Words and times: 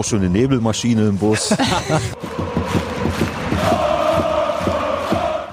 Auch 0.00 0.04
schon 0.04 0.20
eine 0.20 0.30
Nebelmaschine 0.30 1.08
im 1.08 1.18
Bus. 1.18 1.48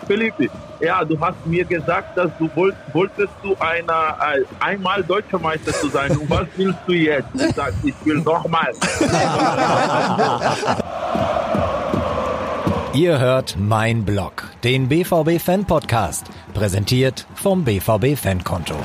Felipe, 0.07 0.47
ja, 0.79 1.03
du 1.03 1.19
hast 1.19 1.45
mir 1.45 1.65
gesagt, 1.65 2.17
dass 2.17 2.31
du 2.39 2.49
wollt, 2.55 2.73
wolltest 2.93 3.33
du 3.43 3.57
einer, 3.59 4.15
äh, 4.21 4.45
einmal 4.63 5.03
Deutscher 5.03 5.37
Meister 5.37 5.73
zu 5.73 5.89
sein. 5.89 6.15
Und 6.15 6.29
was 6.29 6.47
willst 6.55 6.79
du 6.87 6.93
jetzt? 6.93 7.27
Du 7.33 7.51
sagst, 7.51 7.79
ich 7.83 7.93
will 8.05 8.21
nochmal. 8.21 8.71
Ihr 12.93 13.19
hört 13.19 13.57
Mein 13.59 14.05
Blog, 14.05 14.45
den 14.63 14.87
BVB 14.87 15.41
Fan 15.41 15.65
Podcast, 15.65 16.27
präsentiert 16.53 17.27
vom 17.35 17.65
BVB 17.65 18.15
Fankonto. 18.15 18.75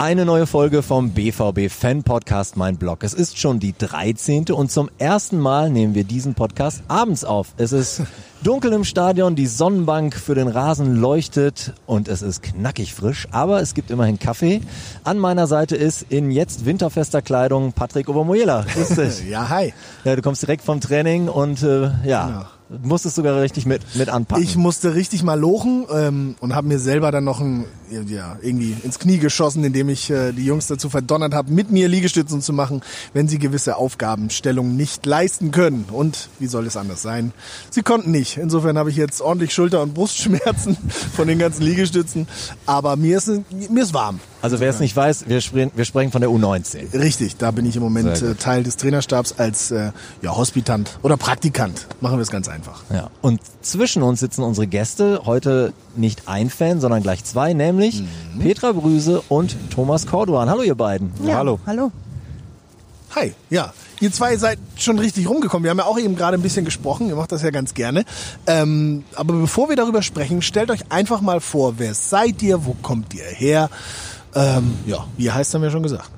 Eine 0.00 0.24
neue 0.24 0.46
Folge 0.46 0.84
vom 0.84 1.10
BVB 1.10 1.68
Fan 1.68 2.04
Podcast 2.04 2.56
Mein 2.56 2.76
Blog. 2.76 3.02
Es 3.02 3.14
ist 3.14 3.36
schon 3.36 3.58
die 3.58 3.74
13. 3.76 4.44
und 4.52 4.70
zum 4.70 4.88
ersten 4.98 5.40
Mal 5.40 5.70
nehmen 5.70 5.96
wir 5.96 6.04
diesen 6.04 6.34
Podcast 6.34 6.84
abends 6.86 7.24
auf. 7.24 7.48
Es 7.56 7.72
ist 7.72 8.02
dunkel 8.44 8.72
im 8.74 8.84
Stadion, 8.84 9.34
die 9.34 9.48
Sonnenbank 9.48 10.14
für 10.14 10.36
den 10.36 10.46
Rasen 10.46 10.94
leuchtet 10.94 11.72
und 11.86 12.06
es 12.06 12.22
ist 12.22 12.44
knackig 12.44 12.94
frisch, 12.94 13.26
aber 13.32 13.60
es 13.60 13.74
gibt 13.74 13.90
immerhin 13.90 14.20
Kaffee. 14.20 14.60
An 15.02 15.18
meiner 15.18 15.48
Seite 15.48 15.74
ist 15.74 16.02
in 16.10 16.30
jetzt 16.30 16.64
winterfester 16.64 17.20
Kleidung 17.20 17.72
Patrick 17.72 18.08
Obermoyela. 18.08 18.66
Grüß 18.72 18.88
dich. 18.90 19.24
Ja, 19.28 19.48
hi. 19.48 19.74
Ja, 20.04 20.14
du 20.14 20.22
kommst 20.22 20.42
direkt 20.42 20.62
vom 20.62 20.80
Training 20.80 21.28
und 21.28 21.64
äh, 21.64 21.90
ja, 22.04 22.26
Genau. 22.28 22.44
Musstest 22.82 23.16
sogar 23.16 23.40
richtig 23.40 23.66
mit, 23.66 23.82
mit 23.96 24.08
anpacken. 24.08 24.42
Ich 24.42 24.56
musste 24.56 24.94
richtig 24.94 25.22
mal 25.22 25.38
lochen 25.38 25.86
ähm, 25.92 26.34
und 26.40 26.54
habe 26.54 26.68
mir 26.68 26.78
selber 26.78 27.10
dann 27.10 27.24
noch 27.24 27.40
ein, 27.40 27.64
ja, 27.90 28.38
irgendwie 28.42 28.76
ins 28.82 28.98
Knie 28.98 29.18
geschossen, 29.18 29.64
indem 29.64 29.88
ich 29.88 30.10
äh, 30.10 30.32
die 30.32 30.44
Jungs 30.44 30.66
dazu 30.66 30.90
verdonnert 30.90 31.34
habe, 31.34 31.52
mit 31.52 31.70
mir 31.70 31.88
Liegestützen 31.88 32.42
zu 32.42 32.52
machen, 32.52 32.82
wenn 33.14 33.28
sie 33.28 33.38
gewisse 33.38 33.76
Aufgabenstellungen 33.76 34.76
nicht 34.76 35.06
leisten 35.06 35.50
können. 35.50 35.86
Und 35.90 36.28
wie 36.38 36.46
soll 36.46 36.66
es 36.66 36.76
anders 36.76 37.02
sein? 37.02 37.32
Sie 37.70 37.82
konnten 37.82 38.10
nicht. 38.10 38.36
Insofern 38.36 38.76
habe 38.78 38.90
ich 38.90 38.96
jetzt 38.96 39.20
ordentlich 39.20 39.54
Schulter- 39.54 39.82
und 39.82 39.94
Brustschmerzen 39.94 40.76
von 41.14 41.28
den 41.28 41.38
ganzen 41.38 41.62
Liegestützen. 41.62 42.28
Aber 42.66 42.96
mir 42.96 43.18
ist, 43.18 43.30
mir 43.50 43.82
ist 43.82 43.94
warm. 43.94 44.20
Also 44.40 44.60
wer 44.60 44.70
es 44.70 44.80
nicht 44.80 44.94
weiß, 44.94 45.28
wir 45.28 45.40
sprechen, 45.40 45.72
wir 45.74 45.84
sprechen 45.84 46.12
von 46.12 46.20
der 46.20 46.30
U19. 46.30 46.92
Richtig, 46.94 47.36
da 47.36 47.50
bin 47.50 47.66
ich 47.66 47.76
im 47.76 47.82
Moment 47.82 48.22
äh, 48.22 48.34
Teil 48.34 48.62
des 48.62 48.76
Trainerstabs 48.76 49.34
als 49.38 49.70
äh, 49.70 49.90
ja, 50.22 50.36
Hospitant 50.36 50.98
oder 51.02 51.16
Praktikant. 51.16 51.86
Machen 52.00 52.18
wir 52.18 52.22
es 52.22 52.30
ganz 52.30 52.48
einfach. 52.48 52.82
Ja. 52.92 53.10
Und 53.20 53.40
zwischen 53.62 54.02
uns 54.02 54.20
sitzen 54.20 54.42
unsere 54.42 54.66
Gäste, 54.66 55.22
heute 55.24 55.72
nicht 55.96 56.22
ein 56.26 56.50
Fan, 56.50 56.80
sondern 56.80 57.02
gleich 57.02 57.24
zwei, 57.24 57.52
nämlich 57.52 58.02
Petra 58.38 58.72
Brüse 58.72 59.22
und 59.28 59.56
Thomas 59.70 60.06
Corduan. 60.06 60.48
Hallo 60.48 60.62
ihr 60.62 60.76
beiden. 60.76 61.12
Hallo. 61.26 61.58
Hallo. 61.66 61.90
Hi, 63.14 63.34
ja. 63.50 63.72
Ihr 64.00 64.12
zwei 64.12 64.36
seid 64.36 64.58
schon 64.76 64.98
richtig 64.98 65.28
rumgekommen. 65.28 65.64
Wir 65.64 65.70
haben 65.70 65.78
ja 65.78 65.86
auch 65.86 65.98
eben 65.98 66.14
gerade 66.14 66.36
ein 66.36 66.42
bisschen 66.42 66.64
gesprochen. 66.64 67.08
Ihr 67.08 67.16
macht 67.16 67.32
das 67.32 67.42
ja 67.42 67.50
ganz 67.50 67.74
gerne. 67.74 68.04
Ähm, 68.46 69.02
aber 69.16 69.34
bevor 69.34 69.68
wir 69.68 69.76
darüber 69.76 70.02
sprechen, 70.02 70.40
stellt 70.42 70.70
euch 70.70 70.82
einfach 70.90 71.20
mal 71.20 71.40
vor, 71.40 71.78
wer 71.78 71.94
seid 71.94 72.42
ihr, 72.42 72.64
wo 72.64 72.76
kommt 72.80 73.14
ihr 73.14 73.24
her? 73.24 73.70
Ähm, 74.34 74.72
ja, 74.86 75.04
wie 75.16 75.30
heißt 75.30 75.54
haben 75.54 75.62
wir 75.62 75.70
schon 75.70 75.82
gesagt. 75.82 76.10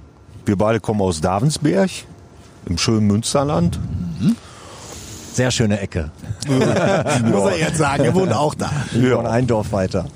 Wir 0.45 0.57
beide 0.57 0.81
kommen 0.81 1.01
aus 1.01 1.21
Davensberg 1.21 1.91
im 2.67 2.79
schönen 2.79 3.07
Münsterland. 3.07 3.79
Sehr 5.33 5.51
schöne 5.51 5.79
Ecke. 5.81 6.11
Muss 6.49 7.51
er 7.51 7.59
jetzt 7.59 7.79
sagen, 7.79 8.05
er 8.05 8.15
wohnt 8.15 8.33
auch 8.33 8.55
da. 8.55 8.71
Von 8.91 9.27
ein 9.27 9.47
Dorf 9.47 9.73
weiter. 9.73 10.07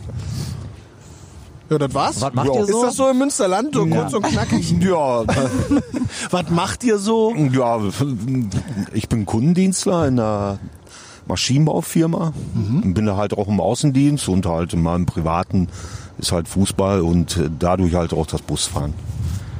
Ja, 1.71 1.79
das 1.79 1.95
war's. 1.95 2.21
Was 2.21 2.35
macht 2.35 2.49
ja. 2.49 2.55
ihr 2.55 2.67
so? 2.67 2.83
Ist 2.83 2.89
das 2.89 2.97
so 2.97 3.09
im 3.09 3.19
Münsterland, 3.19 3.75
so 3.75 3.87
kurz 3.87 4.13
und 4.13 4.23
knackig? 4.23 4.75
Ja, 4.81 5.25
Was 6.31 6.51
macht 6.51 6.85
ihr 6.85 6.99
so? 6.99 7.35
ja, 7.35 7.81
ich 8.93 9.09
bin 9.09 9.25
Kundendienstler 9.25 10.07
in 10.09 10.21
einer 10.21 10.59
Maschinenbaufirma. 11.27 12.33
Bin 12.55 13.07
da 13.07 13.17
halt 13.17 13.33
auch 13.37 13.49
im 13.49 13.61
Außendienst 13.61 14.29
und 14.29 14.47
halt 14.47 14.75
in 14.75 14.83
meinem 14.83 15.07
privaten 15.07 15.69
ist 16.19 16.33
halt 16.33 16.49
Fußball 16.49 17.01
und 17.01 17.37
äh, 17.37 17.51
dadurch 17.59 17.95
halt 17.95 18.13
auch 18.13 18.27
das 18.27 18.43
Busfahren. 18.43 18.95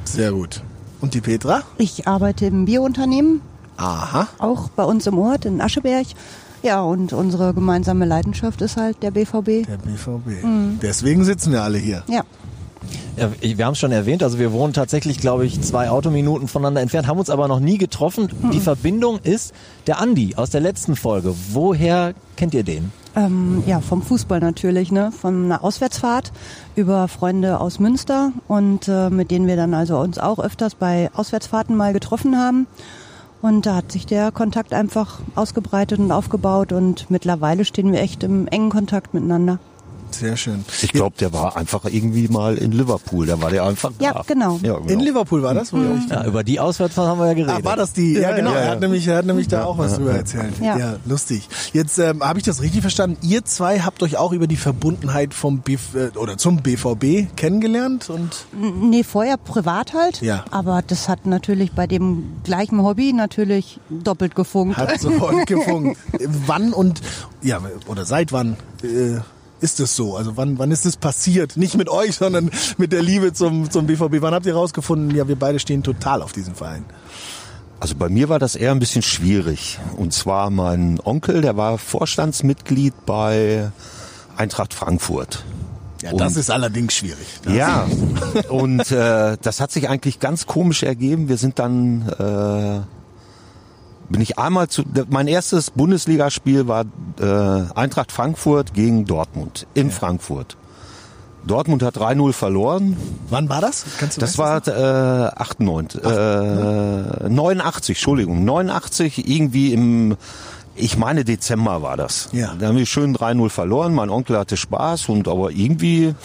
Sehr 0.03 0.31
gut. 0.31 0.61
Und 1.01 1.13
die 1.13 1.21
Petra? 1.21 1.61
Ich 1.77 2.07
arbeite 2.07 2.45
im 2.45 2.65
Biounternehmen, 2.65 3.41
Aha. 3.77 4.27
auch 4.39 4.69
bei 4.69 4.83
uns 4.83 5.05
im 5.07 5.17
Ort 5.17 5.45
in 5.45 5.61
Ascheberg. 5.61 6.07
Ja, 6.63 6.81
und 6.81 7.13
unsere 7.13 7.53
gemeinsame 7.53 8.05
Leidenschaft 8.05 8.61
ist 8.61 8.77
halt 8.77 9.03
der 9.03 9.11
BVB. 9.11 9.67
Der 9.67 9.77
BVB. 9.77 10.81
Deswegen 10.81 11.23
sitzen 11.23 11.51
wir 11.51 11.61
alle 11.61 11.77
hier. 11.77 12.03
Ja. 12.07 12.23
Ja, 13.17 13.29
wir 13.39 13.65
haben 13.65 13.73
es 13.73 13.79
schon 13.79 13.91
erwähnt, 13.91 14.23
also 14.23 14.39
wir 14.39 14.51
wohnen 14.51 14.73
tatsächlich, 14.73 15.19
glaube 15.19 15.45
ich, 15.45 15.61
zwei 15.61 15.89
Autominuten 15.89 16.47
voneinander 16.47 16.81
entfernt, 16.81 17.07
haben 17.07 17.17
uns 17.17 17.29
aber 17.29 17.47
noch 17.47 17.59
nie 17.59 17.77
getroffen. 17.77 18.29
Die 18.51 18.59
Verbindung 18.59 19.19
ist 19.23 19.53
der 19.87 19.99
Andi 20.01 20.35
aus 20.35 20.49
der 20.49 20.61
letzten 20.61 20.95
Folge. 20.95 21.33
Woher 21.51 22.13
kennt 22.35 22.53
ihr 22.53 22.63
den? 22.63 22.91
Ähm, 23.15 23.63
ja, 23.65 23.79
vom 23.79 24.01
Fußball 24.01 24.41
natürlich, 24.41 24.91
ne? 24.91 25.11
Von 25.11 25.45
einer 25.45 25.63
Auswärtsfahrt 25.63 26.33
über 26.75 27.07
Freunde 27.07 27.61
aus 27.61 27.79
Münster 27.79 28.33
und 28.49 28.89
äh, 28.89 29.09
mit 29.09 29.31
denen 29.31 29.47
wir 29.47 29.55
dann 29.55 29.73
also 29.73 29.97
uns 29.97 30.19
auch 30.19 30.39
öfters 30.39 30.75
bei 30.75 31.09
Auswärtsfahrten 31.13 31.77
mal 31.77 31.93
getroffen 31.93 32.37
haben. 32.37 32.67
Und 33.41 33.65
da 33.65 33.75
hat 33.75 33.91
sich 33.91 34.05
der 34.05 34.31
Kontakt 34.31 34.73
einfach 34.73 35.19
ausgebreitet 35.35 35.99
und 35.99 36.11
aufgebaut 36.11 36.73
und 36.73 37.09
mittlerweile 37.09 37.63
stehen 37.63 37.91
wir 37.91 38.01
echt 38.01 38.23
im 38.23 38.47
engen 38.47 38.69
Kontakt 38.69 39.13
miteinander. 39.13 39.59
Sehr 40.11 40.37
schön. 40.37 40.63
Ich 40.81 40.93
glaube, 40.93 41.15
der 41.19 41.33
war 41.33 41.57
einfach 41.57 41.85
irgendwie 41.85 42.27
mal 42.27 42.57
in 42.57 42.71
Liverpool. 42.71 43.25
Da 43.25 43.41
war 43.41 43.49
der 43.49 43.63
einfach 43.65 43.91
Ja, 43.99 44.13
da. 44.13 44.23
genau. 44.25 44.59
Ja, 44.63 44.77
In 44.87 44.99
Liverpool 44.99 45.43
war 45.43 45.53
das? 45.53 45.73
Oder? 45.73 45.97
Ja, 46.09 46.25
über 46.25 46.43
die 46.43 46.59
Auswärtsfahrt 46.59 47.07
haben 47.07 47.19
wir 47.19 47.27
ja 47.27 47.33
geredet. 47.33 47.55
Ah, 47.61 47.65
war 47.65 47.75
das 47.75 47.91
die? 47.93 48.13
Ja, 48.13 48.33
genau. 48.35 48.51
ja, 48.51 48.57
er 48.59 48.69
hat 48.71 48.79
nämlich, 48.79 49.05
er 49.07 49.17
hat 49.17 49.25
nämlich 49.25 49.47
da 49.47 49.65
auch 49.65 49.77
was 49.77 49.95
drüber 49.95 50.11
erzählt. 50.13 50.53
Ja, 50.61 50.77
Ja. 50.77 50.95
lustig. 51.05 51.49
Jetzt 51.73 51.97
ähm, 51.99 52.23
habe 52.23 52.39
ich 52.39 52.45
das 52.45 52.61
richtig 52.61 52.81
verstanden. 52.81 53.17
Ihr 53.21 53.43
zwei 53.45 53.79
habt 53.81 54.01
euch 54.03 54.17
auch 54.17 54.31
über 54.31 54.47
die 54.47 54.55
Verbundenheit 54.57 55.33
vom 55.33 55.59
BV, 55.59 55.95
äh, 55.95 56.17
oder 56.17 56.37
zum 56.37 56.57
BVB 56.61 57.27
kennengelernt 57.35 58.09
und 58.09 58.45
Nee, 58.81 59.03
vorher 59.03 59.37
privat 59.37 59.93
halt. 59.93 60.21
Ja. 60.21 60.45
Aber 60.51 60.81
das 60.85 61.09
hat 61.09 61.25
natürlich 61.25 61.73
bei 61.73 61.87
dem 61.87 62.23
gleichen 62.43 62.81
Hobby 62.83 63.11
natürlich 63.13 63.79
doppelt 63.89 64.35
gefunkt. 64.35 64.77
hat 64.77 64.99
sofort 64.99 65.45
gefunkt. 65.47 65.99
wann 66.47 66.71
und 66.73 67.01
ja 67.41 67.59
oder 67.87 68.05
seit 68.05 68.31
wann 68.31 68.55
äh, 68.83 69.19
ist 69.65 69.79
es 69.79 69.95
so? 69.95 70.15
Also 70.15 70.37
wann 70.37 70.57
wann 70.59 70.71
ist 70.71 70.85
es 70.85 70.95
passiert? 70.95 71.57
Nicht 71.57 71.75
mit 71.75 71.89
euch, 71.89 72.15
sondern 72.15 72.49
mit 72.77 72.91
der 72.91 73.01
Liebe 73.01 73.33
zum 73.33 73.69
zum 73.71 73.87
BVB. 73.87 74.21
Wann 74.21 74.33
habt 74.33 74.45
ihr 74.45 74.55
rausgefunden? 74.55 75.15
Ja, 75.15 75.27
wir 75.27 75.35
beide 75.35 75.59
stehen 75.59 75.83
total 75.83 76.21
auf 76.21 76.31
diesen 76.31 76.55
Verein. 76.55 76.85
Also 77.79 77.95
bei 77.95 78.07
mir 78.09 78.29
war 78.29 78.39
das 78.39 78.55
eher 78.55 78.71
ein 78.71 78.79
bisschen 78.79 79.01
schwierig. 79.01 79.79
Und 79.97 80.13
zwar 80.13 80.49
mein 80.49 80.99
Onkel, 81.03 81.41
der 81.41 81.57
war 81.57 81.77
Vorstandsmitglied 81.77 82.93
bei 83.05 83.71
Eintracht 84.37 84.73
Frankfurt. 84.73 85.43
Ja, 86.01 86.11
Und- 86.11 86.19
das 86.21 86.35
ist 86.37 86.49
allerdings 86.51 86.93
schwierig. 86.93 87.27
Das 87.43 87.53
Ja, 87.53 87.87
und 88.49 88.91
äh, 88.91 89.37
das 89.41 89.59
hat 89.59 89.71
sich 89.71 89.89
eigentlich 89.89 90.19
ganz 90.19 90.45
komisch 90.45 90.83
ergeben. 90.83 91.27
Wir 91.29 91.37
sind 91.37 91.57
dann, 91.59 92.07
äh, 92.19 92.79
bin 94.09 94.21
ich 94.21 94.37
einmal 94.37 94.67
zu, 94.67 94.83
mein 95.09 95.27
erstes 95.27 95.71
Bundesligaspiel 95.71 96.67
war 96.67 96.85
äh, 97.19 97.73
Eintracht 97.75 98.11
Frankfurt 98.11 98.73
gegen 98.73 99.05
Dortmund 99.05 99.67
in 99.73 99.91
Frankfurt. 99.91 100.57
Dortmund 101.45 101.83
hat 101.83 101.97
3-0 101.97 102.33
verloren. 102.33 102.97
Wann 103.29 103.49
war 103.49 103.61
das? 103.61 103.85
Kannst 103.99 104.17
du 104.17 104.21
Das 104.21 104.37
war 104.37 104.67
äh, 104.67 105.31
98, 105.35 106.03
äh, 106.03 107.29
89, 107.29 107.95
Entschuldigung, 107.95 108.43
89 108.43 109.29
irgendwie 109.29 109.73
im, 109.73 110.17
ich 110.75 110.97
meine 110.97 111.23
Dezember 111.23 111.81
war 111.81 111.97
das. 111.97 112.29
Ja. 112.31 112.55
Da 112.57 112.67
haben 112.67 112.77
wir 112.77 112.85
schön 112.85 113.15
3-0 113.15 113.49
verloren. 113.49 113.93
Mein 113.93 114.09
Onkel 114.09 114.37
hatte 114.37 114.57
Spaß 114.57 115.09
und 115.09 115.27
aber 115.27 115.51
irgendwie 115.51 116.15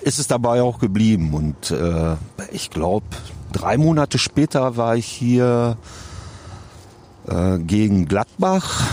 ist 0.00 0.18
es 0.18 0.28
dabei 0.28 0.62
auch 0.62 0.78
geblieben. 0.78 1.34
Und 1.34 1.70
äh, 1.70 2.16
ich 2.50 2.70
glaube, 2.70 3.06
drei 3.52 3.76
Monate 3.76 4.18
später 4.18 4.76
war 4.76 4.96
ich 4.96 5.06
hier 5.06 5.76
äh, 7.28 7.58
gegen 7.58 8.06
Gladbach 8.06 8.92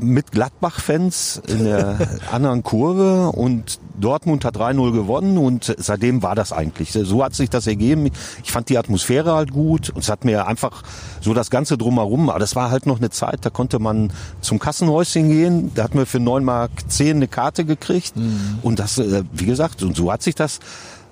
mit 0.00 0.32
Gladbach-Fans 0.32 1.42
in 1.46 1.64
der 1.64 1.98
anderen 2.32 2.62
Kurve 2.62 3.28
und 3.30 3.78
Dortmund 3.98 4.44
hat 4.44 4.56
3-0 4.56 4.92
gewonnen 4.92 5.38
und 5.38 5.74
seitdem 5.78 6.22
war 6.22 6.34
das 6.34 6.52
eigentlich. 6.52 6.92
So 6.92 7.24
hat 7.24 7.34
sich 7.34 7.48
das 7.48 7.66
ergeben. 7.66 8.10
Ich 8.44 8.52
fand 8.52 8.68
die 8.68 8.76
Atmosphäre 8.76 9.34
halt 9.34 9.52
gut 9.52 9.90
und 9.90 10.00
es 10.00 10.10
hat 10.10 10.24
mir 10.24 10.46
einfach 10.46 10.82
so 11.20 11.32
das 11.32 11.50
Ganze 11.50 11.78
drumherum, 11.78 12.28
aber 12.28 12.38
das 12.38 12.56
war 12.56 12.70
halt 12.70 12.86
noch 12.86 12.98
eine 12.98 13.10
Zeit, 13.10 13.44
da 13.46 13.50
konnte 13.50 13.78
man 13.78 14.12
zum 14.40 14.58
Kassenhäuschen 14.58 15.30
gehen, 15.30 15.72
da 15.74 15.84
hat 15.84 15.94
man 15.94 16.04
für 16.06 16.20
9 16.20 16.44
Mark 16.44 16.70
10 16.88 17.16
eine 17.16 17.28
Karte 17.28 17.64
gekriegt 17.64 18.14
und 18.62 18.78
das, 18.78 18.98
äh, 18.98 19.24
wie 19.32 19.46
gesagt, 19.46 19.82
und 19.82 19.96
so 19.96 20.12
hat 20.12 20.22
sich 20.22 20.34
das 20.34 20.60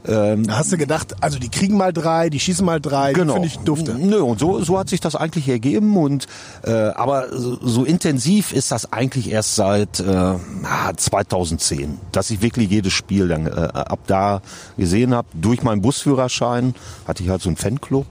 ähm, 0.07 0.47
Da 0.47 0.59
hast 0.59 0.73
du 0.73 0.77
gedacht, 0.77 1.15
also 1.21 1.39
die 1.39 1.49
kriegen 1.49 1.77
mal 1.77 1.93
drei, 1.93 2.31
die 2.31 2.41
schießen 2.41 2.65
mal 2.65 2.81
drei, 2.81 3.13
Genau. 3.13 3.35
finde 3.35 3.49
ich 3.49 3.59
dufte. 3.59 3.95
Nö, 3.95 4.21
und 4.23 4.39
so, 4.39 4.63
so 4.63 4.79
hat 4.79 4.89
sich 4.89 5.01
das 5.01 5.15
eigentlich 5.17 5.49
ergeben. 5.49 5.97
Und 5.97 6.27
äh, 6.63 6.71
aber 6.73 7.29
so, 7.37 7.59
so 7.63 7.85
intensiv 7.85 8.53
ist 8.53 8.71
das 8.73 8.93
eigentlich 8.93 9.31
erst 9.31 9.55
seit 9.55 10.01
äh, 10.01 10.05
ah, 10.07 10.93
2010, 10.97 11.99
dass 12.13 12.31
ich 12.31 12.43
wirklich 12.43 12.71
jedes 12.71 12.93
Spiel 12.93 13.29
dann 13.29 13.47
äh, 13.47 13.51
ab 13.51 14.01
da 14.07 14.43
gesehen 14.77 15.15
habe. 15.15 15.29
Durch 15.35 15.63
meinen 15.63 15.83
Busführerschein 15.83 16.75
hatte 17.07 17.23
ich 17.23 17.29
halt 17.29 17.43
so 17.43 17.49
einen 17.49 17.57
Fanclub. 17.57 18.07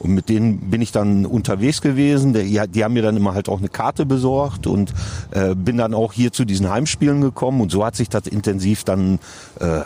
Und 0.00 0.14
mit 0.14 0.30
denen 0.30 0.70
bin 0.70 0.80
ich 0.80 0.92
dann 0.92 1.26
unterwegs 1.26 1.82
gewesen. 1.82 2.32
Die, 2.32 2.58
die 2.68 2.84
haben 2.84 2.94
mir 2.94 3.02
dann 3.02 3.18
immer 3.18 3.34
halt 3.34 3.50
auch 3.50 3.58
eine 3.58 3.68
Karte 3.68 4.06
besorgt 4.06 4.66
und 4.66 4.94
äh, 5.30 5.54
bin 5.54 5.76
dann 5.76 5.92
auch 5.92 6.14
hier 6.14 6.32
zu 6.32 6.46
diesen 6.46 6.70
Heimspielen 6.70 7.20
gekommen. 7.20 7.60
Und 7.60 7.70
so 7.70 7.84
hat 7.84 7.96
sich 7.96 8.08
das 8.08 8.26
intensiv 8.26 8.82
dann, 8.84 9.18
äh, 9.60 9.80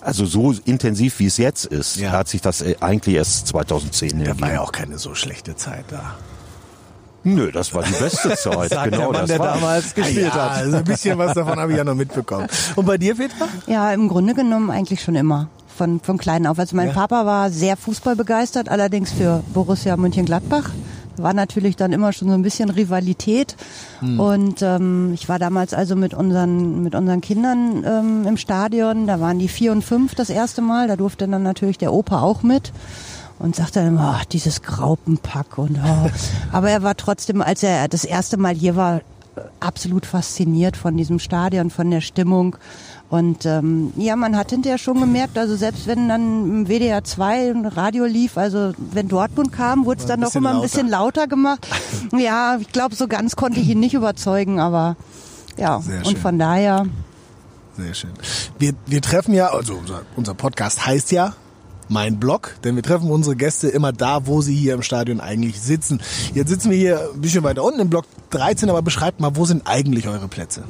also 0.00 0.24
so 0.26 0.54
intensiv 0.64 1.18
wie 1.18 1.26
es 1.26 1.38
jetzt 1.38 1.64
ist, 1.66 1.96
Ja. 1.96 2.12
hat 2.12 2.28
sich 2.28 2.40
das 2.40 2.62
äh, 2.62 2.76
eigentlich 2.80 3.16
erst 3.16 3.48
2010 3.48 4.22
Da 4.24 4.40
war 4.40 4.52
ja 4.52 4.60
auch 4.60 4.70
keine 4.70 4.96
so 4.96 5.16
schlechte 5.16 5.56
Zeit 5.56 5.86
da. 5.90 6.14
Nö, 7.24 7.50
das 7.50 7.74
war 7.74 7.82
die 7.82 7.92
beste 7.94 8.28
Zeit. 8.36 8.70
Sagt 8.70 8.92
genau, 8.92 8.96
der 8.98 9.06
Mann, 9.06 9.12
das 9.14 9.26
der 9.28 9.38
war, 9.40 9.54
damals 9.54 9.92
gespielt 9.92 10.32
ja, 10.34 10.34
hat. 10.34 10.50
Also 10.52 10.76
ein 10.76 10.84
bisschen 10.84 11.18
was 11.18 11.34
davon 11.34 11.58
habe 11.58 11.72
ich 11.72 11.78
ja 11.78 11.82
noch 11.82 11.96
mitbekommen. 11.96 12.46
Und 12.76 12.86
bei 12.86 12.96
dir, 12.96 13.16
Petra? 13.16 13.48
Ja, 13.66 13.92
im 13.92 14.06
Grunde 14.08 14.34
genommen 14.34 14.70
eigentlich 14.70 15.02
schon 15.02 15.16
immer. 15.16 15.48
Von, 15.78 16.00
von 16.00 16.18
klein 16.18 16.46
auf. 16.46 16.58
Also 16.58 16.74
mein 16.74 16.88
Ja. 16.88 16.92
Papa 16.92 17.24
war 17.24 17.50
sehr 17.50 17.76
fußballbegeistert, 17.76 18.68
allerdings 18.68 19.12
für 19.12 19.44
Borussia 19.54 19.96
Mönchengladbach. 19.96 20.70
War 21.16 21.34
natürlich 21.34 21.76
dann 21.76 21.92
immer 21.92 22.12
schon 22.12 22.28
so 22.28 22.34
ein 22.34 22.42
bisschen 22.42 22.68
Rivalität. 22.70 23.56
Und 24.18 24.60
ähm, 24.62 25.12
ich 25.14 25.28
war 25.28 25.38
damals 25.38 25.74
also 25.74 25.94
mit 25.96 26.14
unseren, 26.14 26.82
mit 26.82 26.94
unseren 26.94 27.20
Kindern 27.20 27.84
ähm, 27.84 28.26
im 28.26 28.36
Stadion. 28.36 29.06
Da 29.06 29.20
waren 29.20 29.38
die 29.38 29.48
vier 29.48 29.72
und 29.72 29.82
fünf 29.82 30.14
das 30.16 30.30
erste 30.30 30.62
Mal. 30.62 30.88
Da 30.88 30.96
durfte 30.96 31.26
dann 31.28 31.42
natürlich 31.44 31.78
der 31.78 31.92
Opa 31.92 32.22
auch 32.22 32.42
mit. 32.42 32.72
Und 33.38 33.54
sagte 33.54 33.78
dann 33.80 33.88
immer, 33.88 34.16
ach, 34.18 34.24
dieses 34.24 34.62
Graupenpack 34.62 35.58
und 35.58 35.78
oh. 35.78 36.10
Aber 36.52 36.70
er 36.70 36.82
war 36.82 36.96
trotzdem, 36.96 37.40
als 37.40 37.62
er 37.62 37.86
das 37.86 38.04
erste 38.04 38.36
Mal 38.36 38.54
hier 38.54 38.74
war, 38.74 39.00
absolut 39.60 40.06
fasziniert 40.06 40.76
von 40.76 40.96
diesem 40.96 41.18
Stadion, 41.20 41.70
von 41.70 41.90
der 41.90 42.00
Stimmung. 42.00 42.56
Und 43.10 43.46
ähm, 43.46 43.92
ja, 43.96 44.16
man 44.16 44.36
hat 44.36 44.50
hinterher 44.50 44.76
schon 44.76 45.00
gemerkt, 45.00 45.38
also 45.38 45.56
selbst 45.56 45.86
wenn 45.86 46.08
dann 46.08 46.44
im 46.44 46.66
WDR 46.66 47.02
2 47.02 47.50
ein 47.50 47.66
Radio 47.66 48.04
lief, 48.04 48.36
also 48.36 48.72
wenn 48.76 49.08
Dortmund 49.08 49.50
kam, 49.50 49.86
wurde 49.86 50.00
es 50.00 50.06
dann 50.06 50.20
bisschen 50.20 50.40
immer 50.40 50.50
ein 50.50 50.56
lauter. 50.56 50.66
bisschen 50.66 50.88
lauter 50.88 51.26
gemacht. 51.26 51.66
ja, 52.12 52.58
ich 52.60 52.68
glaube, 52.68 52.94
so 52.94 53.08
ganz 53.08 53.34
konnte 53.34 53.60
ich 53.60 53.68
ihn 53.68 53.80
nicht 53.80 53.94
überzeugen, 53.94 54.60
aber 54.60 54.96
ja, 55.56 55.80
Sehr 55.80 56.04
und 56.04 56.18
von 56.18 56.38
daher, 56.38 56.86
Sehr 57.78 57.94
schön. 57.94 58.10
Wir, 58.58 58.74
wir 58.84 59.00
treffen 59.00 59.32
ja, 59.32 59.48
also 59.52 59.74
unser, 59.74 60.02
unser 60.14 60.34
Podcast 60.34 60.84
heißt 60.84 61.10
ja 61.10 61.34
mein 61.88 62.18
Blog, 62.20 62.56
denn 62.62 62.76
wir 62.76 62.82
treffen 62.82 63.10
unsere 63.10 63.36
Gäste 63.36 63.68
immer 63.68 63.92
da, 63.92 64.26
wo 64.26 64.42
sie 64.42 64.54
hier 64.54 64.74
im 64.74 64.82
Stadion 64.82 65.20
eigentlich 65.20 65.60
sitzen. 65.62 66.02
Jetzt 66.34 66.50
sitzen 66.50 66.70
wir 66.70 66.76
hier 66.76 67.10
ein 67.14 67.22
bisschen 67.22 67.42
weiter 67.42 67.64
unten 67.64 67.80
im 67.80 67.88
Block 67.88 68.04
13, 68.30 68.68
aber 68.68 68.82
beschreibt 68.82 69.20
mal, 69.20 69.34
wo 69.36 69.46
sind 69.46 69.66
eigentlich 69.66 70.06
eure 70.08 70.28
Plätze? 70.28 70.64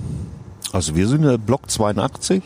Also 0.72 0.94
wir 0.96 1.08
sind 1.08 1.24
in 1.24 1.40
Block 1.40 1.70
82, 1.70 2.42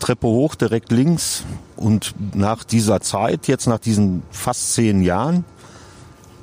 Treppe 0.00 0.26
hoch, 0.26 0.54
direkt 0.54 0.90
links. 0.92 1.44
Und 1.76 2.14
nach 2.34 2.64
dieser 2.64 3.00
Zeit, 3.00 3.46
jetzt 3.48 3.66
nach 3.66 3.78
diesen 3.78 4.22
fast 4.30 4.72
zehn 4.74 5.00
Jahren, 5.02 5.44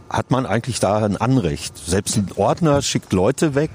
hat 0.09 0.31
man 0.31 0.45
eigentlich 0.45 0.79
da 0.79 1.03
ein 1.03 1.17
Anrecht. 1.17 1.77
Selbst 1.77 2.15
ein 2.17 2.29
Ordner 2.37 2.81
schickt 2.81 3.11
Leute 3.11 3.53
weg, 3.55 3.71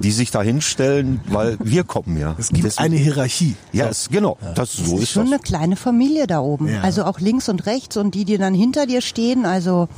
die 0.00 0.12
sich 0.12 0.30
da 0.30 0.42
hinstellen, 0.42 1.20
weil 1.28 1.56
wir 1.60 1.84
kommen 1.84 2.16
ja. 2.16 2.34
Es 2.38 2.48
gibt 2.50 2.64
Deswegen- 2.64 2.84
eine 2.86 2.96
Hierarchie. 2.96 3.56
Ja, 3.72 3.88
es, 3.88 4.08
genau, 4.08 4.38
das, 4.54 4.72
so 4.74 4.96
ist 4.96 5.02
ist 5.04 5.10
schon 5.10 5.24
das. 5.24 5.32
eine 5.34 5.42
kleine 5.42 5.76
Familie 5.76 6.26
da 6.28 6.40
oben. 6.40 6.68
Ja. 6.68 6.80
Also 6.82 7.04
auch 7.04 7.18
links 7.20 7.48
und 7.48 7.66
rechts 7.66 7.96
und 7.96 8.14
die, 8.14 8.24
die 8.24 8.38
dann 8.38 8.54
hinter 8.54 8.86
dir 8.86 9.00
stehen, 9.00 9.44
also 9.46 9.88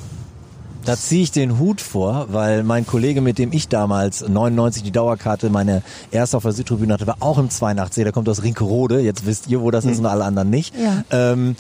Da 0.85 0.97
ziehe 0.97 1.23
ich 1.23 1.31
den 1.31 1.59
Hut 1.59 1.81
vor, 1.81 2.27
weil 2.31 2.65
mein 2.65 2.87
Kollege, 2.87 3.21
mit 3.21 3.39
dem 3.39 3.53
ich 3.53 3.69
damals 3.69 4.27
99 4.27 4.83
die 4.83 4.91
Dauerkarte, 4.91 5.49
meine 5.49 5.83
erste 6.11 6.37
auf 6.37 6.43
der 6.43 6.53
Südtribüne 6.53 6.95
hatte, 6.95 7.07
war 7.07 7.19
auch 7.21 7.39
im 7.39 7.51
82. 7.51 8.03
Der 8.03 8.13
kommt 8.13 8.29
aus 8.29 8.43
Rinkerode. 8.43 9.01
Jetzt 9.01 9.25
wisst 9.25 9.49
ihr, 9.49 9.61
wo 9.61 9.71
das 9.71 9.85
ist 9.85 10.01
und 10.01 10.07
alle 10.07 10.25
anderen 10.25 10.51
nicht. 10.51 10.75
Ja. 10.77 11.05
Ähm, 11.11 11.55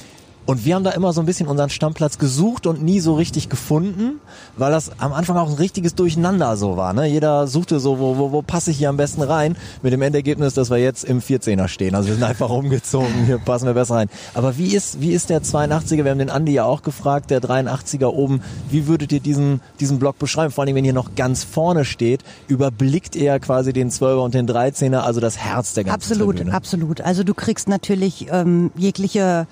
und 0.46 0.64
wir 0.64 0.74
haben 0.74 0.84
da 0.84 0.90
immer 0.90 1.12
so 1.12 1.20
ein 1.20 1.26
bisschen 1.26 1.46
unseren 1.46 1.70
Stammplatz 1.70 2.18
gesucht 2.18 2.66
und 2.66 2.82
nie 2.82 3.00
so 3.00 3.14
richtig 3.14 3.48
gefunden, 3.48 4.20
weil 4.56 4.72
das 4.72 4.90
am 4.98 5.12
Anfang 5.12 5.36
auch 5.36 5.48
ein 5.48 5.54
richtiges 5.54 5.94
Durcheinander 5.94 6.56
so 6.56 6.76
war. 6.76 6.92
Ne? 6.92 7.06
Jeder 7.06 7.46
suchte 7.46 7.78
so, 7.80 7.98
wo, 7.98 8.18
wo, 8.18 8.32
wo 8.32 8.42
passe 8.42 8.72
ich 8.72 8.78
hier 8.78 8.88
am 8.88 8.96
besten 8.96 9.22
rein, 9.22 9.56
mit 9.82 9.92
dem 9.92 10.02
Endergebnis, 10.02 10.54
dass 10.54 10.70
wir 10.70 10.78
jetzt 10.78 11.04
im 11.04 11.20
14er 11.20 11.68
stehen. 11.68 11.94
Also 11.94 12.08
wir 12.08 12.14
sind 12.14 12.24
einfach 12.24 12.50
umgezogen, 12.62 13.26
hier 13.26 13.38
passen 13.38 13.66
wir 13.66 13.74
besser 13.74 13.94
rein. 13.94 14.08
Aber 14.34 14.58
wie 14.58 14.74
ist, 14.74 15.00
wie 15.00 15.12
ist 15.12 15.30
der 15.30 15.42
82er? 15.42 16.04
Wir 16.04 16.10
haben 16.10 16.18
den 16.18 16.30
Andi 16.30 16.52
ja 16.52 16.64
auch 16.64 16.82
gefragt, 16.82 17.30
der 17.30 17.40
83er 17.40 18.06
oben. 18.06 18.42
Wie 18.68 18.86
würdet 18.88 19.12
ihr 19.12 19.20
diesen, 19.20 19.60
diesen 19.78 19.98
Block 19.98 20.18
beschreiben? 20.18 20.50
Vor 20.52 20.64
allem, 20.64 20.74
wenn 20.74 20.84
ihr 20.84 20.92
noch 20.92 21.14
ganz 21.14 21.44
vorne 21.44 21.84
steht, 21.84 22.22
überblickt 22.48 23.14
er 23.16 23.38
quasi 23.38 23.72
den 23.72 23.90
12er 23.90 24.24
und 24.24 24.34
den 24.34 24.48
13er, 24.48 24.98
also 24.98 25.20
das 25.20 25.38
Herz 25.38 25.74
der 25.74 25.84
ganzen 25.84 26.12
Absolut, 26.12 26.36
Tribüne. 26.36 26.54
absolut. 26.54 27.00
Also 27.00 27.22
du 27.22 27.34
kriegst 27.34 27.68
natürlich 27.68 28.26
ähm, 28.30 28.70
jegliche, 28.76 29.46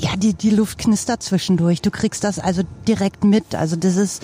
ja, 0.00 0.16
die, 0.16 0.34
die 0.34 0.50
Luft 0.50 0.78
knistert 0.78 1.22
zwischendurch. 1.22 1.82
Du 1.82 1.90
kriegst 1.90 2.24
das 2.24 2.38
also 2.38 2.62
direkt 2.86 3.24
mit. 3.24 3.54
Also 3.54 3.76
das 3.76 3.96
ist 3.96 4.22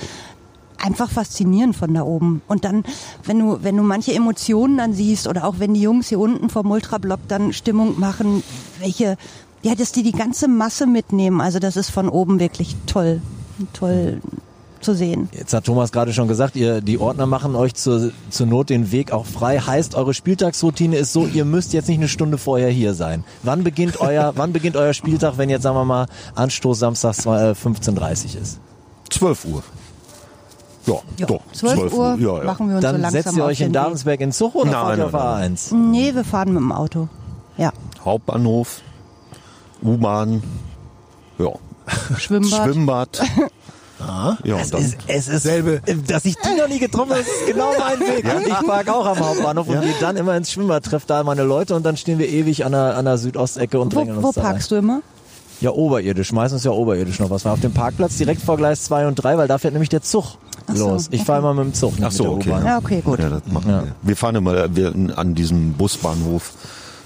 einfach 0.79 1.11
faszinierend 1.11 1.77
von 1.77 1.95
da 1.95 2.03
oben. 2.03 2.43
Und 2.47 2.65
dann, 2.65 2.85
wenn 3.25 3.39
du, 3.39 3.59
wenn 3.63 3.77
du 3.77 3.83
manche 3.83 4.13
Emotionen 4.13 4.77
dann 4.77 4.93
siehst 4.93 5.27
oder 5.27 5.45
auch 5.45 5.59
wenn 5.59 5.75
die 5.75 5.81
Jungs 5.81 6.09
hier 6.09 6.19
unten 6.19 6.51
vom 6.51 6.71
Ultrablock 6.71 7.21
dann 7.29 7.53
Stimmung 7.53 7.99
machen, 7.99 8.43
welche, 8.79 9.17
ja, 9.63 9.75
dass 9.75 9.93
die 9.93 10.03
die 10.03 10.13
ganze 10.13 10.49
Masse 10.49 10.87
mitnehmen. 10.87 11.41
Also 11.41 11.59
das 11.59 11.77
ist 11.77 11.91
von 11.91 12.09
oben 12.09 12.39
wirklich 12.39 12.77
toll, 12.87 13.21
toll 13.73 14.21
zu 14.85 14.95
sehen. 14.95 15.29
Jetzt 15.33 15.53
hat 15.55 15.65
Thomas 15.65 15.91
gerade 15.93 16.13
schon 16.13 16.29
gesagt, 16.29 16.57
ihr, 16.57 16.81
die 16.81 16.99
Ordner 16.99 17.27
machen 17.27 17.57
euch 17.57 17.75
zur, 17.75 18.11
zur 18.31 18.47
Not 18.47 18.71
den 18.71 18.93
Weg 18.93 19.13
auch 19.13 19.27
frei. 19.27 19.59
Heißt, 19.59 19.95
eure 19.95 20.15
Spieltagsroutine 20.15 20.97
ist 20.97 21.13
so, 21.13 21.27
ihr 21.27 21.45
müsst 21.45 21.73
jetzt 21.73 21.89
nicht 21.89 21.99
eine 21.99 22.09
Stunde 22.09 22.39
vorher 22.39 22.71
hier 22.71 22.95
sein. 22.95 23.25
Wann 23.43 23.65
beginnt 23.65 24.01
euer, 24.01 24.33
wann 24.37 24.53
beginnt 24.53 24.77
euer 24.77 24.95
Spieltag, 24.95 25.39
wenn 25.39 25.51
jetzt, 25.51 25.63
sagen 25.63 25.77
wir 25.77 25.85
mal, 25.85 26.07
Anstoß 26.35 26.79
samstags 26.79 27.27
äh, 27.27 27.29
15.30 27.53 28.41
ist? 28.41 28.61
12 29.11 29.45
Uhr. 29.47 29.63
Ja, 30.87 30.95
Ja, 31.19 31.27
doch. 31.27 31.41
12 31.53 31.95
Uhr 31.95 32.17
Ja, 32.21 32.39
ja. 32.39 32.45
machen 32.45 32.69
wir 32.69 32.77
uns 32.77 32.85
so 32.85 32.93
Dann 32.93 33.01
langsam 33.01 33.23
setzt 33.23 33.37
ihr 33.37 33.45
euch 33.45 33.61
in. 33.61 33.73
Davensberg 33.73 34.21
in 34.21 34.33
Zug 34.33 34.55
oder 34.55 34.71
Nein, 34.71 34.75
fahrt 34.75 34.99
ihr 34.99 35.07
auf 35.07 35.13
nein, 35.13 35.57
A1? 35.57 35.75
Nee, 35.75 36.15
wir 36.15 36.25
fahren 36.25 36.53
mit 36.53 36.61
dem 36.61 36.73
Auto. 36.73 37.09
Ja, 37.57 37.73
Hauptbahnhof, 38.05 38.83
U-Bahn, 39.83 40.43
ja. 41.39 41.51
Schwimmbad. 42.19 42.65
Schwimmbad. 42.65 43.23
Ja, 44.01 44.37
Es 44.59 44.67
und 44.67 44.75
dann, 44.75 44.83
ist, 44.83 44.97
es 45.07 45.29
ist 45.29 45.43
Selbe. 45.45 45.81
dass 46.09 46.25
ich 46.25 46.35
die 46.37 46.59
noch 46.61 46.69
nie 46.69 46.79
getroffen 46.79 47.11
habe, 47.13 47.21
ist 47.21 47.47
genau 47.47 47.71
mein 47.79 48.01
Weg. 48.01 48.25
Ich 48.47 48.67
park 48.67 48.89
auch 48.89 49.07
am 49.07 49.19
Hauptbahnhof 49.21 49.69
und 49.69 49.81
gehe 49.81 49.95
dann 50.01 50.17
immer 50.17 50.37
ins 50.37 50.51
Schwimmbad, 50.51 50.85
treffe 50.85 51.07
da 51.07 51.23
meine 51.23 51.43
Leute 51.45 51.75
und 51.75 51.85
dann 51.87 51.97
stehen 51.97 52.19
wir 52.19 52.29
ewig 52.29 52.65
an 52.65 52.73
der, 52.73 52.97
an 52.97 53.05
der 53.05 53.19
Südostecke 53.19 53.79
und 53.81 53.95
Wo, 53.95 54.01
drängen 54.01 54.23
wo 54.23 54.27
uns 54.29 54.35
da 54.35 54.43
rein. 54.43 54.51
parkst 54.53 54.71
du 54.71 54.77
immer? 54.77 55.01
Ja, 55.61 55.71
oberirdisch. 55.71 56.33
Meistens 56.33 56.65
ja 56.65 56.73
oberirdisch 56.73 57.21
noch 57.21 57.31
was. 57.31 57.47
Auf 57.47 57.61
dem 57.61 57.73
Parkplatz 57.73 58.17
direkt 58.17 58.43
vor 58.43 58.57
Gleis 58.57 58.83
2 58.85 59.07
und 59.07 59.15
3, 59.15 59.39
weil 59.39 59.49
da 59.49 59.59
fährt 59.59 59.73
nämlich 59.73 59.89
der 59.89 60.03
Zug 60.03 60.37
Ach 60.67 60.75
so, 60.77 60.89
los. 60.91 61.09
Ich 61.11 61.23
fahre 61.23 61.39
immer 61.39 61.55
mit 61.55 61.65
dem 61.67 61.75
Zug, 61.75 61.95
Ach 62.03 62.11
so, 62.11 62.31
okay. 62.33 62.51
Ja, 62.51 62.79
okay, 62.79 63.01
gut. 63.03 63.21
ja, 63.21 63.29
das 63.31 63.43
machen 63.47 63.69
wir. 63.69 63.87
Wir 64.03 64.17
fahren 64.17 64.35
immer 64.35 64.75
wir, 64.75 64.93
an 65.17 65.35
diesem 65.35 65.75
Busbahnhof. 65.75 66.53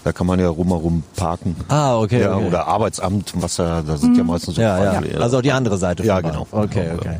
Da 0.05 0.13
kann 0.13 0.27
man 0.27 0.39
ja 0.39 0.49
rumherum 0.49 1.03
parken. 1.17 1.57
Ah, 1.69 1.99
okay. 1.99 2.23
ja, 2.23 2.37
okay. 2.37 2.47
Oder 2.47 2.67
Arbeitsamt, 2.67 3.33
was 3.37 3.57
ja, 3.57 3.83
da 3.83 3.97
sind 3.97 4.17
ja 4.17 4.25
meistens 4.25 4.55
so 4.55 4.63
ja, 4.63 5.01
ja. 5.01 5.19
Also 5.21 5.39
auch 5.39 5.43
die 5.43 5.53
andere 5.53 5.77
Seite. 5.77 6.05
Ja, 6.05 6.21
vom 6.21 6.31
genau. 6.31 6.47
Okay, 6.51 6.91
okay. 6.97 7.19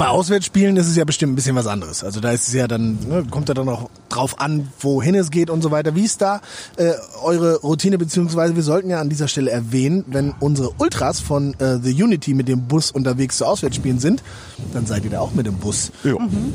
Bei 0.00 0.08
Auswärtsspielen 0.08 0.78
ist 0.78 0.88
es 0.88 0.96
ja 0.96 1.04
bestimmt 1.04 1.34
ein 1.34 1.36
bisschen 1.36 1.56
was 1.56 1.66
anderes. 1.66 2.02
Also 2.02 2.20
da 2.20 2.30
ist 2.30 2.48
es 2.48 2.54
ja 2.54 2.66
dann, 2.66 2.98
ne, 3.06 3.22
kommt 3.30 3.48
ja 3.48 3.54
dann 3.54 3.68
auch 3.68 3.90
drauf 4.08 4.40
an, 4.40 4.66
wohin 4.80 5.14
es 5.14 5.30
geht 5.30 5.50
und 5.50 5.60
so 5.60 5.72
weiter. 5.72 5.94
Wie 5.94 6.04
ist 6.04 6.22
da 6.22 6.40
äh, 6.78 6.92
eure 7.22 7.56
Routine, 7.56 7.98
beziehungsweise 7.98 8.56
wir 8.56 8.62
sollten 8.62 8.88
ja 8.88 8.98
an 8.98 9.10
dieser 9.10 9.28
Stelle 9.28 9.50
erwähnen, 9.50 10.06
wenn 10.06 10.32
unsere 10.40 10.70
Ultras 10.78 11.20
von 11.20 11.52
äh, 11.60 11.80
The 11.82 12.02
Unity 12.02 12.32
mit 12.32 12.48
dem 12.48 12.66
Bus 12.66 12.90
unterwegs 12.90 13.36
zu 13.36 13.44
Auswärtsspielen 13.44 13.98
sind, 13.98 14.22
dann 14.72 14.86
seid 14.86 15.04
ihr 15.04 15.10
da 15.10 15.20
auch 15.20 15.32
mit 15.32 15.44
dem 15.44 15.58
Bus. 15.58 15.92
Ja. 16.02 16.14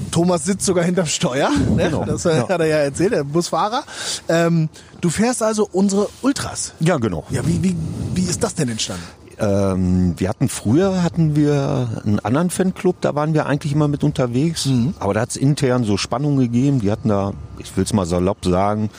Thomas 0.10 0.46
sitzt 0.46 0.66
sogar 0.66 0.84
hinterm 0.84 1.06
Steuer, 1.06 1.52
ne? 1.52 1.84
Genau. 1.84 2.04
das 2.08 2.26
hat 2.26 2.50
er 2.50 2.66
ja 2.66 2.78
erzählt, 2.78 3.12
der 3.12 3.26
Busfahrer. 3.26 3.84
Ähm, 4.28 4.70
du 5.02 5.12
fährst 5.12 5.44
also 5.44 5.70
unsere 5.72 6.10
Ultras. 6.24 6.74
ja, 6.80 6.98
genau. 6.98 7.26
Ja, 7.30 7.46
wie, 7.46 7.62
wie, 7.62 7.76
wie 8.16 8.24
ist 8.24 8.42
das 8.42 8.56
denn 8.56 8.70
entstanden? 8.70 9.06
Ähm, 9.40 10.14
wir 10.18 10.30
hatten 10.30 10.50
früher 10.50 11.04
hatten 11.04 11.36
wir 11.36 12.02
einen 12.06 12.20
anderen 12.20 12.50
Fanclub, 12.50 13.02
da 13.02 13.16
waren 13.16 13.34
wir 13.34 13.46
eigentlich 13.46 13.74
immer 13.74 13.88
mit 13.88 14.04
unterwegs. 14.04 14.70
Aber 15.00 15.14
da 15.14 15.22
hat 15.22 15.32
es 15.32 15.38
intern 15.38 15.84
so 15.84 15.98
Spannungen 15.98 16.40
gegeben. 16.40 16.80
Die 16.80 16.92
hatten 16.92 17.10
da, 17.10 17.34
ich 17.60 17.76
will 17.76 17.84
es 17.84 17.94
mal 17.94 18.06
salopp 18.06 18.46
sagen, 18.46 18.90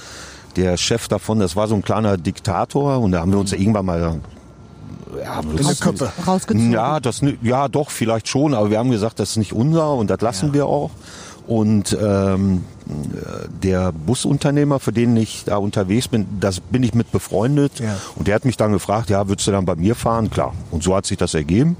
der 0.57 0.76
Chef 0.76 1.09
davon, 1.09 1.38
das 1.38 1.57
war 1.57 1.69
so 1.69 1.75
ein 1.75 1.83
kleiner 1.83 2.16
Diktator 2.16 2.99
und 3.00 3.12
da 3.12 3.21
haben 3.21 3.33
wir 3.33 3.38
uns 3.38 3.52
irgendwann 3.52 3.87
mal 3.87 4.21
ja, 5.23 5.40
In 5.40 5.57
die 5.57 5.75
Köpfe. 5.75 6.12
Rausgezogen. 6.26 6.73
Ja, 6.73 7.00
das, 7.00 7.21
ja, 7.43 7.69
doch, 7.69 7.90
vielleicht 7.90 8.28
schon, 8.28 8.55
aber 8.55 8.71
wir 8.71 8.78
haben 8.78 8.90
gesagt, 8.90 9.19
das 9.21 9.31
ist 9.31 9.37
nicht 9.37 9.52
unser 9.52 9.95
und 9.95 10.11
das 10.11 10.21
lassen 10.21 10.52
wir 10.52 10.66
auch. 10.66 10.90
Und 11.47 11.97
ähm, 12.00 12.65
äh, 12.88 13.49
der 13.62 13.93
Busunternehmer, 13.93 14.81
für 14.81 14.93
den 14.93 15.17
ich 15.17 15.45
da 15.45 15.59
unterwegs 15.59 16.09
bin, 16.09 16.26
das 16.41 16.61
bin 16.61 16.83
ich 16.83 16.93
mit 16.95 17.12
befreundet. 17.12 17.79
Ja. 17.79 17.97
Und 18.17 18.26
der 18.26 18.35
hat 18.35 18.45
mich 18.45 18.57
dann 18.57 18.73
gefragt, 18.73 19.11
ja, 19.11 19.29
würdest 19.29 19.47
du 19.47 19.53
dann 19.53 19.65
bei 19.65 19.76
mir 19.76 19.95
fahren? 19.95 20.29
Klar. 20.31 20.55
Und 20.71 20.83
so 20.83 20.97
hat 20.97 21.07
sich 21.07 21.19
das 21.19 21.35
ergeben. 21.35 21.76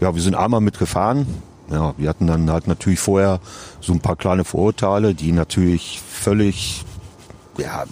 Ja, 0.00 0.14
wir 0.14 0.22
sind 0.22 0.34
einmal 0.34 0.60
mitgefahren. 0.60 1.26
Ja, 1.70 1.92
wir 1.98 2.08
hatten 2.08 2.26
dann 2.26 2.50
halt 2.50 2.66
natürlich 2.66 2.98
vorher 2.98 3.40
so 3.80 3.92
ein 3.92 4.00
paar 4.00 4.16
kleine 4.16 4.44
Vorurteile, 4.44 5.14
die 5.14 5.32
natürlich 5.32 6.00
völlig, 6.08 6.84
ja, 7.58 7.84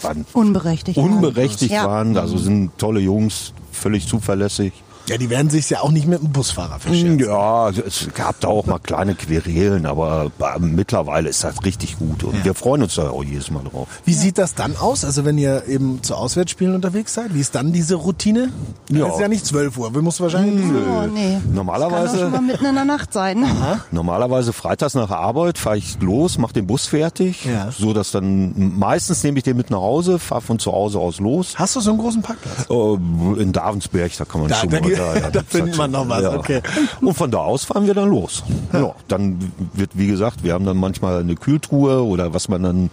waren 0.00 0.26
Unberechtigt. 0.34 0.98
unberechtigt 0.98 1.72
Ja. 1.72 1.86
waren. 1.86 2.18
Also 2.18 2.36
sind 2.36 2.76
tolle 2.76 3.00
Jungs, 3.00 3.54
völlig 3.70 4.06
zuverlässig. 4.06 4.72
Ja, 5.08 5.18
die 5.18 5.30
werden 5.30 5.50
sich 5.50 5.68
ja 5.70 5.80
auch 5.80 5.90
nicht 5.90 6.06
mit 6.06 6.20
dem 6.22 6.30
Busfahrer 6.30 6.78
verscherzen. 6.78 7.18
Ja, 7.18 7.70
es 7.70 8.08
gab 8.14 8.38
da 8.40 8.48
auch 8.48 8.66
mal 8.66 8.78
kleine 8.78 9.14
Querelen, 9.14 9.84
aber 9.86 10.30
äh, 10.38 10.58
mittlerweile 10.60 11.28
ist 11.28 11.42
das 11.44 11.64
richtig 11.64 11.98
gut 11.98 12.22
und 12.24 12.44
wir 12.44 12.54
freuen 12.54 12.82
uns 12.82 12.94
da 12.94 13.10
auch 13.10 13.24
jedes 13.24 13.50
Mal 13.50 13.64
drauf. 13.64 13.88
Wie 14.04 14.14
sieht 14.14 14.38
das 14.38 14.54
dann 14.54 14.76
aus? 14.76 15.04
Also 15.04 15.24
wenn 15.24 15.38
ihr 15.38 15.64
eben 15.68 16.02
zu 16.02 16.14
Auswärtsspielen 16.14 16.74
unterwegs 16.74 17.14
seid, 17.14 17.34
wie 17.34 17.40
ist 17.40 17.54
dann 17.54 17.72
diese 17.72 17.96
Routine? 17.96 18.50
Ja. 18.90 19.06
Das 19.06 19.14
ist 19.16 19.20
ja 19.20 19.28
nicht 19.28 19.44
12 19.46 19.76
Uhr, 19.78 19.94
wir 19.94 20.02
müssen 20.02 20.22
wahrscheinlich... 20.22 20.64
Oh, 20.64 21.06
nee. 21.12 21.38
Normalerweise- 21.52 22.02
Das 22.02 22.12
kann 22.12 22.18
auch 22.18 22.22
schon 22.22 22.30
mal 22.46 22.52
mitten 22.52 22.64
in 22.66 22.74
der 22.74 22.84
Nacht 22.84 23.12
sein. 23.12 23.44
Normalerweise 23.90 24.52
freitags 24.52 24.94
nach 24.94 25.08
der 25.08 25.18
Arbeit 25.18 25.58
fahre 25.58 25.76
ich 25.78 25.98
los, 26.00 26.38
mache 26.38 26.52
den 26.54 26.66
Bus 26.66 26.86
fertig, 26.86 27.44
Ja. 27.44 27.70
so 27.70 27.92
dass 27.92 28.10
dann 28.12 28.78
meistens 28.78 29.22
nehme 29.24 29.38
ich 29.38 29.44
den 29.44 29.56
mit 29.56 29.70
nach 29.70 29.78
Hause, 29.80 30.18
fahre 30.18 30.40
von 30.42 30.58
zu 30.58 30.72
Hause 30.72 30.98
aus 30.98 31.18
los. 31.20 31.54
Hast 31.56 31.76
du 31.76 31.80
so 31.80 31.90
einen 31.90 31.98
großen 31.98 32.22
Parkplatz? 32.22 32.66
Äh, 32.70 33.42
In 33.42 33.52
Davensberg, 33.52 34.12
da 34.16 34.24
kann 34.24 34.40
man 34.42 34.50
Da- 34.50 34.56
schon 34.56 34.70
da 34.70 34.80
mal, 34.80 34.91
da, 34.96 35.14
ja, 35.14 35.20
da 35.20 35.30
das 35.30 35.44
findet 35.48 35.76
man 35.76 35.90
noch 35.90 36.08
was, 36.08 36.24
okay. 36.24 36.62
Und 37.00 37.14
von 37.14 37.30
da 37.30 37.38
aus 37.38 37.64
fahren 37.64 37.86
wir 37.86 37.94
dann 37.94 38.08
los. 38.08 38.42
Ja, 38.72 38.94
dann 39.08 39.52
wird, 39.74 39.90
wie 39.94 40.06
gesagt, 40.06 40.44
wir 40.44 40.54
haben 40.54 40.64
dann 40.64 40.76
manchmal 40.76 41.20
eine 41.20 41.34
Kühltruhe 41.34 42.04
oder 42.04 42.34
was 42.34 42.48
man 42.48 42.62
dann 42.62 42.90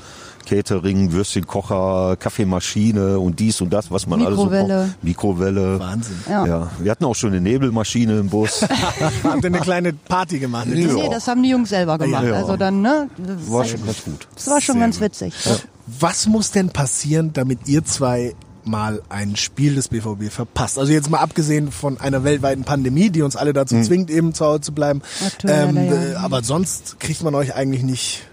Catering, 0.50 1.12
Würstchenkocher, 1.12 2.16
Kaffeemaschine 2.18 3.20
und 3.20 3.40
dies 3.40 3.62
und 3.62 3.72
das, 3.72 3.92
was 3.92 4.08
man 4.08 4.22
alles 4.22 4.36
so 4.36 4.46
Mikrowelle. 4.46 4.86
braucht. 4.88 5.04
Mikrowelle. 5.04 5.80
Wahnsinn. 5.80 6.16
Ja. 6.28 6.46
Ja. 6.48 6.72
Wir 6.80 6.92
hatten 6.92 7.06
auch 7.06 7.14
schon 7.14 7.30
eine 7.30 7.42
Nebelmaschine 7.42 8.20
im 8.20 8.30
Bus. 8.30 8.62
Habt 9.24 9.44
ihr 9.44 9.46
eine 9.46 9.60
kleine 9.60 9.94
Party 9.94 10.40
gemacht? 10.40 10.66
Nee, 10.68 10.86
nee, 10.86 11.10
das 11.10 11.28
haben 11.28 11.44
die 11.44 11.50
Jungs 11.50 11.70
selber 11.70 12.00
gemacht. 12.00 12.26
Ja. 12.26 12.34
Also 12.34 12.58
dann, 12.58 12.82
ne? 12.82 13.10
War 13.48 13.64
schon 13.66 13.86
ganz 13.86 14.04
gut. 14.04 14.28
Das 14.34 14.48
war 14.48 14.60
schon 14.60 14.76
Sehr 14.76 14.82
ganz 14.82 15.00
witzig. 15.02 15.34
Was 15.86 16.28
muss 16.28 16.52
denn 16.52 16.70
passieren, 16.70 17.32
damit 17.34 17.68
ihr 17.68 17.86
zwei 17.86 18.34
mal 18.66 19.02
ein 19.10 19.36
Spiel 19.36 19.76
des 19.76 19.88
BVB 19.88 20.32
verpasst? 20.32 20.78
Also 20.78 20.92
jetzt 20.92 21.10
mal 21.10 21.20
abgesehen 21.20 21.72
von 21.72 22.00
einer 22.00 22.24
weltweiten 22.24 22.64
Pandemie, 22.64 23.10
die 23.10 23.22
uns 23.22 23.36
alle 23.36 23.54
dazu 23.54 23.76
Hm. 23.76 23.84
zwingt, 23.84 24.10
eben 24.10 24.34
zu 24.34 24.46
Hause 24.46 24.62
zu 24.62 24.72
bleiben. 24.74 25.02
Ja. 25.44 25.70
äh, 25.70 26.16
aber 26.16 26.44
sonst 26.44 27.00
kriegt 27.00 27.24
man 27.24 27.36
euch 27.36 27.56
eigentlich 27.56 27.84
nicht 27.84 28.24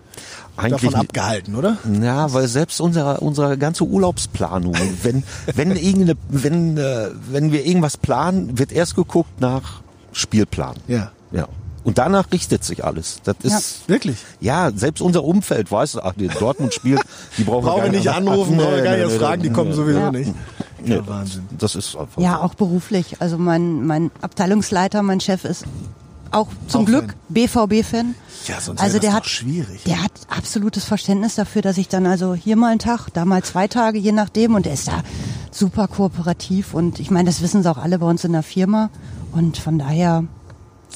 Eigentlich 0.57 0.83
davon 0.83 1.01
abgehalten, 1.01 1.55
oder? 1.55 1.77
Ja, 2.01 2.33
weil 2.33 2.49
selbst 2.49 2.81
unsere, 2.81 3.21
unsere 3.21 3.59
ganze 3.59 3.85
Urlaubsplanung, 3.85 4.75
wenn, 5.03 5.23
wenn, 5.55 5.77
irgendeine, 5.77 6.15
wenn, 6.29 6.79
äh, 6.79 7.11
wenn 7.31 7.53
wir 7.53 7.67
irgendwas 7.67 7.97
planen, 7.97 8.59
wird 8.59 8.73
erst 8.73 8.97
geguckt 8.97 9.41
nach 9.41 9.81
Spielplan. 10.13 10.77
Ja. 10.89 11.13
Ja. 11.31 11.49
Und 11.87 11.99
danach 11.99 12.33
richtet 12.33 12.65
sich 12.65 12.85
alles. 12.85 13.21
Das 13.23 13.37
ist, 13.43 13.89
Wirklich? 13.89 14.17
ja, 14.41 14.73
selbst 14.75 15.01
unser 15.01 15.23
Umfeld 15.23 15.71
weiß, 15.71 15.99
ach, 16.03 16.15
die 16.17 16.27
Dortmund 16.27 16.75
spielt, 16.75 17.01
die 17.39 17.45
brauchen 17.45 17.65
wir 17.65 17.71
Brauchen 17.71 17.83
wir 17.85 17.91
gar 17.93 17.97
nicht 17.99 18.11
anrufen, 18.11 18.57
brauchen 18.57 18.75
wir 18.75 18.83
gar 18.83 18.97
nicht 18.97 19.13
fragen, 19.17 19.43
die 19.43 19.51
kommen 19.51 19.73
sowieso 19.73 20.01
Ja. 20.01 20.11
nicht. 20.11 20.33
Nee, 20.85 20.97
Ja, 20.97 21.07
Wahnsinn. 21.07 21.45
Das 21.57 21.77
ist 21.77 21.97
einfach. 21.97 22.21
Ja, 22.21 22.41
auch 22.41 22.55
beruflich. 22.55 23.21
Also 23.21 23.39
mein, 23.39 23.87
mein 23.87 24.11
Abteilungsleiter, 24.21 25.03
mein 25.03 25.21
Chef 25.21 25.45
ist 25.45 25.65
auch 26.33 26.49
zum 26.67 26.83
Auch 26.83 26.87
Glück 26.87 27.15
Fan. 27.29 27.67
BVB-Fan. 27.69 28.15
Ja, 28.49 28.61
sonst 28.61 28.81
also 28.81 28.95
wäre 28.95 29.01
der 29.03 29.11
das 29.11 29.17
hat, 29.19 29.27
schwierig. 29.27 29.85
Der 29.85 30.03
hat 30.03 30.11
absolutes 30.29 30.85
Verständnis 30.85 31.37
dafür, 31.37 31.63
dass 31.63 31.79
ich 31.79 31.87
dann 31.89 32.05
also 32.05 32.35
hier 32.35 32.57
mal 32.57 32.71
einen 32.73 32.81
Tag, 32.81 33.09
da 33.15 33.25
mal 33.25 33.45
zwei 33.45 33.69
Tage, 33.69 33.99
je 33.99 34.11
nachdem. 34.13 34.57
Und 34.57 34.67
er 34.67 34.75
ist 34.75 34.89
da 34.89 35.03
super 35.53 35.87
kooperativ. 35.87 36.75
Und 36.75 36.99
ich 36.99 37.13
meine, 37.13 37.27
das 37.31 37.43
wissen 37.43 37.63
sie 37.63 37.71
auch 37.71 37.79
alle 37.79 38.01
bei 38.01 38.07
uns 38.07 38.25
in 38.25 38.33
der 38.33 38.43
Firma. 38.43 38.91
Und 39.33 39.57
von 39.57 39.79
daher 39.79 40.25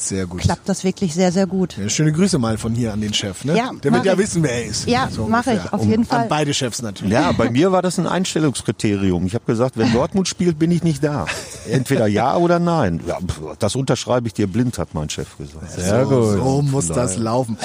Sehr 0.00 0.26
gut. 0.26 0.40
klappt 0.40 0.68
das 0.68 0.82
wirklich 0.82 1.14
sehr, 1.14 1.30
sehr 1.30 1.46
gut. 1.46 1.76
Ja, 1.76 1.88
schöne 1.88 2.12
Grüße 2.12 2.38
mal 2.38 2.56
von 2.58 2.74
hier 2.74 2.92
an 2.92 3.00
den 3.00 3.12
Chef, 3.12 3.44
ne? 3.44 3.56
Ja, 3.56 3.70
Der 3.82 3.92
wird 3.92 4.04
ja 4.06 4.14
ich. 4.14 4.18
wissen, 4.18 4.42
wer 4.42 4.52
er 4.52 4.64
ist. 4.64 4.88
Ja, 4.88 5.08
mache 5.10 5.20
ungefähr. 5.22 5.62
ich, 5.66 5.72
auf 5.72 5.84
jeden 5.84 6.04
Fall. 6.04 6.22
An 6.22 6.28
beide 6.28 6.54
Chefs 6.54 6.80
natürlich. 6.82 7.12
Ja, 7.12 7.32
bei 7.32 7.50
mir 7.50 7.70
war 7.72 7.82
das 7.82 7.98
ein 7.98 8.06
Einstellungskriterium. 8.06 9.26
Ich 9.26 9.34
habe 9.34 9.44
gesagt, 9.44 9.76
wenn 9.76 9.92
Dortmund 9.92 10.26
spielt, 10.28 10.58
bin 10.58 10.70
ich 10.70 10.82
nicht 10.82 11.04
da. 11.04 11.26
Entweder 11.70 12.06
ja 12.06 12.36
oder 12.36 12.58
nein. 12.58 13.00
Ja, 13.06 13.18
das 13.58 13.76
unterschreibe 13.76 14.26
ich 14.26 14.34
dir 14.34 14.46
blind, 14.46 14.78
hat 14.78 14.94
mein 14.94 15.10
Chef 15.10 15.36
gesagt. 15.36 15.70
Sehr 15.70 16.04
so, 16.06 16.10
gut. 16.10 16.38
So 16.38 16.62
muss 16.62 16.86
das 16.88 17.16
laufen. 17.16 17.58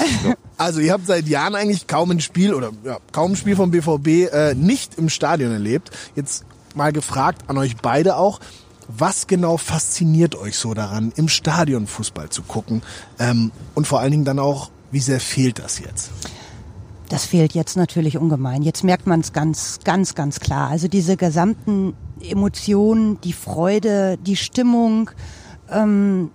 Also 0.58 0.80
ihr 0.80 0.92
habt 0.92 1.06
seit 1.06 1.26
Jahren 1.28 1.54
eigentlich 1.54 1.86
kaum 1.86 2.10
ein 2.10 2.20
Spiel 2.20 2.54
oder 2.54 2.70
ja, 2.84 2.98
kaum 3.12 3.32
ein 3.32 3.36
Spiel 3.36 3.56
vom 3.56 3.70
BVB 3.70 4.32
äh, 4.32 4.54
nicht 4.54 4.96
im 4.98 5.08
Stadion 5.08 5.52
erlebt. 5.52 5.90
Jetzt 6.14 6.44
mal 6.74 6.92
gefragt 6.92 7.42
an 7.46 7.56
euch 7.58 7.76
beide 7.76 8.16
auch, 8.16 8.40
was 8.88 9.26
genau 9.26 9.56
fasziniert 9.56 10.34
euch 10.36 10.56
so 10.56 10.74
daran, 10.74 11.12
im 11.16 11.28
Stadion 11.28 11.86
Fußball 11.86 12.28
zu 12.30 12.42
gucken? 12.42 12.82
Ähm, 13.18 13.52
und 13.74 13.86
vor 13.86 14.00
allen 14.00 14.10
Dingen 14.10 14.24
dann 14.24 14.38
auch, 14.38 14.70
wie 14.90 15.00
sehr 15.00 15.20
fehlt 15.20 15.58
das 15.58 15.78
jetzt? 15.78 16.10
Das 17.08 17.24
fehlt 17.24 17.54
jetzt 17.54 17.76
natürlich 17.76 18.18
ungemein. 18.18 18.62
Jetzt 18.62 18.82
merkt 18.82 19.06
man 19.06 19.20
es 19.20 19.32
ganz, 19.32 19.78
ganz, 19.84 20.14
ganz 20.14 20.40
klar. 20.40 20.70
Also 20.70 20.88
diese 20.88 21.16
gesamten 21.16 21.94
Emotionen, 22.20 23.20
die 23.20 23.32
Freude, 23.32 24.18
die 24.18 24.36
Stimmung, 24.36 25.10
ähm, 25.70 26.30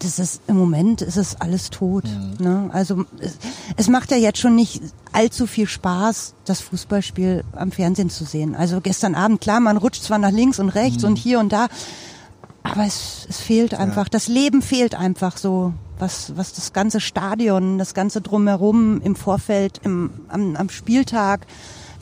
das 0.00 0.18
ist 0.18 0.42
im 0.46 0.56
Moment 0.56 1.00
ist 1.00 1.16
es 1.16 1.40
alles 1.40 1.70
tot. 1.70 2.04
Ne? 2.38 2.68
Also 2.72 3.04
es, 3.18 3.38
es 3.76 3.88
macht 3.88 4.10
ja 4.10 4.16
jetzt 4.16 4.38
schon 4.38 4.54
nicht 4.54 4.82
allzu 5.12 5.46
viel 5.46 5.66
Spaß, 5.66 6.34
das 6.44 6.60
Fußballspiel 6.60 7.44
am 7.52 7.72
Fernsehen 7.72 8.10
zu 8.10 8.24
sehen. 8.24 8.54
Also 8.54 8.80
gestern 8.80 9.14
Abend, 9.14 9.40
klar, 9.40 9.60
man 9.60 9.76
rutscht 9.76 10.02
zwar 10.02 10.18
nach 10.18 10.30
links 10.30 10.58
und 10.58 10.68
rechts 10.70 11.04
und 11.04 11.16
hier 11.16 11.40
und 11.40 11.52
da, 11.52 11.68
aber 12.62 12.84
es, 12.84 13.26
es 13.28 13.40
fehlt 13.40 13.74
einfach. 13.74 14.08
Das 14.08 14.28
Leben 14.28 14.60
fehlt 14.60 14.94
einfach 14.94 15.36
so, 15.36 15.72
was, 15.98 16.36
was 16.36 16.52
das 16.52 16.72
ganze 16.72 17.00
Stadion, 17.00 17.78
das 17.78 17.94
ganze 17.94 18.20
Drumherum 18.20 19.00
im 19.00 19.16
Vorfeld, 19.16 19.80
im, 19.82 20.10
am, 20.28 20.56
am 20.56 20.68
Spieltag, 20.68 21.46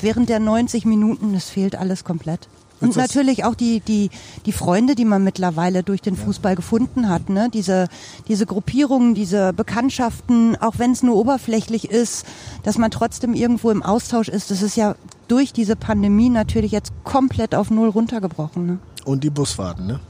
während 0.00 0.28
der 0.28 0.40
90 0.40 0.84
Minuten, 0.84 1.32
das 1.32 1.50
fehlt 1.50 1.76
alles 1.76 2.02
komplett. 2.02 2.48
Und 2.80 2.96
natürlich 2.96 3.44
auch 3.44 3.54
die, 3.54 3.80
die, 3.80 4.10
die 4.46 4.52
Freunde, 4.52 4.94
die 4.94 5.04
man 5.04 5.24
mittlerweile 5.24 5.82
durch 5.82 6.02
den 6.02 6.16
Fußball 6.16 6.56
gefunden 6.56 7.08
hat, 7.08 7.30
ne? 7.30 7.48
Diese, 7.52 7.88
diese 8.28 8.46
Gruppierungen, 8.46 9.14
diese 9.14 9.52
Bekanntschaften, 9.52 10.56
auch 10.60 10.78
wenn 10.78 10.92
es 10.92 11.02
nur 11.02 11.16
oberflächlich 11.16 11.90
ist, 11.90 12.26
dass 12.62 12.76
man 12.76 12.90
trotzdem 12.90 13.34
irgendwo 13.34 13.70
im 13.70 13.82
Austausch 13.82 14.28
ist, 14.28 14.50
das 14.50 14.62
ist 14.62 14.76
ja 14.76 14.96
durch 15.28 15.52
diese 15.52 15.76
Pandemie 15.76 16.28
natürlich 16.28 16.72
jetzt 16.72 16.92
komplett 17.04 17.54
auf 17.54 17.70
Null 17.70 17.88
runtergebrochen. 17.88 18.66
Ne? 18.66 18.78
Und 19.04 19.24
die 19.24 19.30
Busfahrten, 19.30 19.86
ne? 19.86 20.00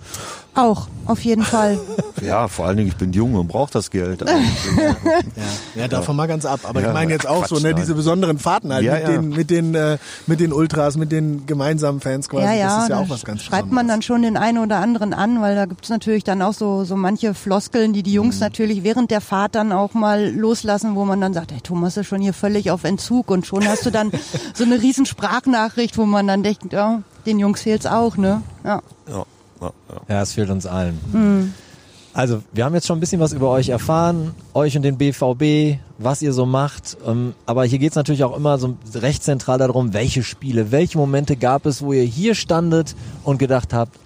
Auch, 0.55 0.87
auf 1.07 1.21
jeden 1.25 1.43
Fall. 1.45 1.79
Ja, 2.23 2.49
vor 2.49 2.65
allen 2.67 2.79
Dingen, 2.79 2.89
ich 2.89 2.97
bin 2.97 3.13
jung 3.13 3.35
und 3.35 3.49
brauche 3.49 3.71
das 3.73 3.91
Geld. 3.91 4.23
Also, 4.23 4.33
Ja, 5.77 5.83
ja 5.83 5.89
davon 5.89 6.17
mal 6.17 6.27
ganz 6.27 6.47
ab. 6.47 6.61
Aber 6.63 6.81
Ja, 6.81 6.87
ich 6.89 6.95
meine 6.95 7.13
jetzt 7.13 7.27
auch 7.27 7.41
Quatsch, 7.41 7.49
so, 7.51 7.57
ne, 7.57 7.63
nein. 7.73 7.77
diese 7.77 7.95
besonderen 7.95 8.39
Fahrten 8.39 8.73
halt 8.73 8.83
Ja, 8.83 8.95
mit, 8.95 9.03
ja. 9.03 9.09
Den, 9.11 9.29
mit, 9.29 9.51
den, 9.51 9.75
äh, 9.75 9.99
mit 10.27 10.41
den 10.41 10.53
Ultras, 10.55 10.97
mit 10.97 11.13
den 11.13 11.45
gemeinsamen 11.45 12.01
Fans 12.01 12.31
quasi. 12.31 12.45
ja, 12.45 12.53
ja, 12.55 12.65
das 12.67 12.85
ist 12.85 12.89
ja 12.89 12.97
da 12.97 13.03
auch 13.03 13.11
was 13.11 13.25
ganz 13.27 13.43
schreibt 13.43 13.73
man 13.73 13.89
dann 13.89 14.01
schon 14.01 14.23
den 14.23 14.39
einen 14.39 14.57
oder 14.59 14.79
anderen 14.79 15.13
an, 15.13 15.43
weil 15.43 15.55
da 15.55 15.67
gibt's 15.67 15.91
natürlich 15.91 16.25
dann 16.25 16.41
auch 16.41 16.55
so, 16.55 16.85
so 16.85 16.97
manche 16.97 17.35
Floskeln, 17.35 17.93
die 17.93 18.03
die 18.03 18.15
Jungs 18.15 18.37
Mhm. 18.37 18.41
natürlich 18.41 18.85
während 18.85 19.11
der 19.11 19.21
Fahrt 19.21 19.55
dann 19.55 19.73
auch 19.73 19.93
mal 19.93 20.31
loslassen, 20.31 20.95
wo 20.95 21.05
man 21.05 21.21
dann 21.21 21.35
sagt, 21.35 21.53
hey, 21.53 21.61
Thomas 21.63 21.99
ist 21.99 22.07
schon 22.07 22.23
hier 22.23 22.33
völlig 22.33 22.71
auf 22.71 22.85
Entzug 22.85 23.31
und 23.31 23.45
schon 23.45 23.69
hast 23.69 23.85
du 23.85 23.91
dann 23.91 24.13
so 24.55 24.65
eine 24.65 24.81
riesen 24.81 25.05
Sprachnachricht, 25.05 25.99
wo 25.99 26.07
man 26.07 26.27
dann 26.27 26.43
denkt, 26.43 26.73
ja, 26.73 27.03
den 27.27 27.39
Jungs 27.39 27.61
fehlt's 27.61 27.85
auch, 27.87 28.17
ne? 28.17 28.41
Ja. 28.65 28.81
ja, 29.11 29.25
ja, 30.09 30.23
es 30.23 30.33
fehlt 30.33 30.51
uns 30.51 30.67
allen. 30.67 31.53
Also, 32.15 32.43
wir 32.53 32.65
haben 32.65 32.75
jetzt 32.75 32.87
schon 32.87 32.99
ein 32.99 33.01
bisschen 33.01 33.21
was 33.21 33.33
über 33.33 33.51
euch 33.51 33.71
erfahren, 33.71 34.37
euch 34.55 34.77
und 34.77 34.83
den 34.83 34.97
BVB, 34.97 35.81
was 35.99 36.23
ihr 36.23 36.33
so 36.33 36.47
macht. 36.47 36.97
Ähm, 37.05 37.35
aber 37.45 37.65
hier 37.65 37.81
geht's 37.81 37.97
natürlich 37.97 38.23
auch 38.23 38.37
immer 38.37 38.57
so 38.57 38.77
recht 38.95 39.25
zentral 39.25 39.59
darum, 39.59 39.93
welche 39.93 40.23
Spiele, 40.23 40.71
welche 40.71 40.97
Momente 40.97 41.35
gab 41.35 41.67
es, 41.67 41.83
wo 41.83 41.93
ihr 41.93 42.05
hier 42.05 42.37
standet 42.37 42.95
und 43.25 43.39
gedacht 43.39 43.75
habt, 43.75 43.99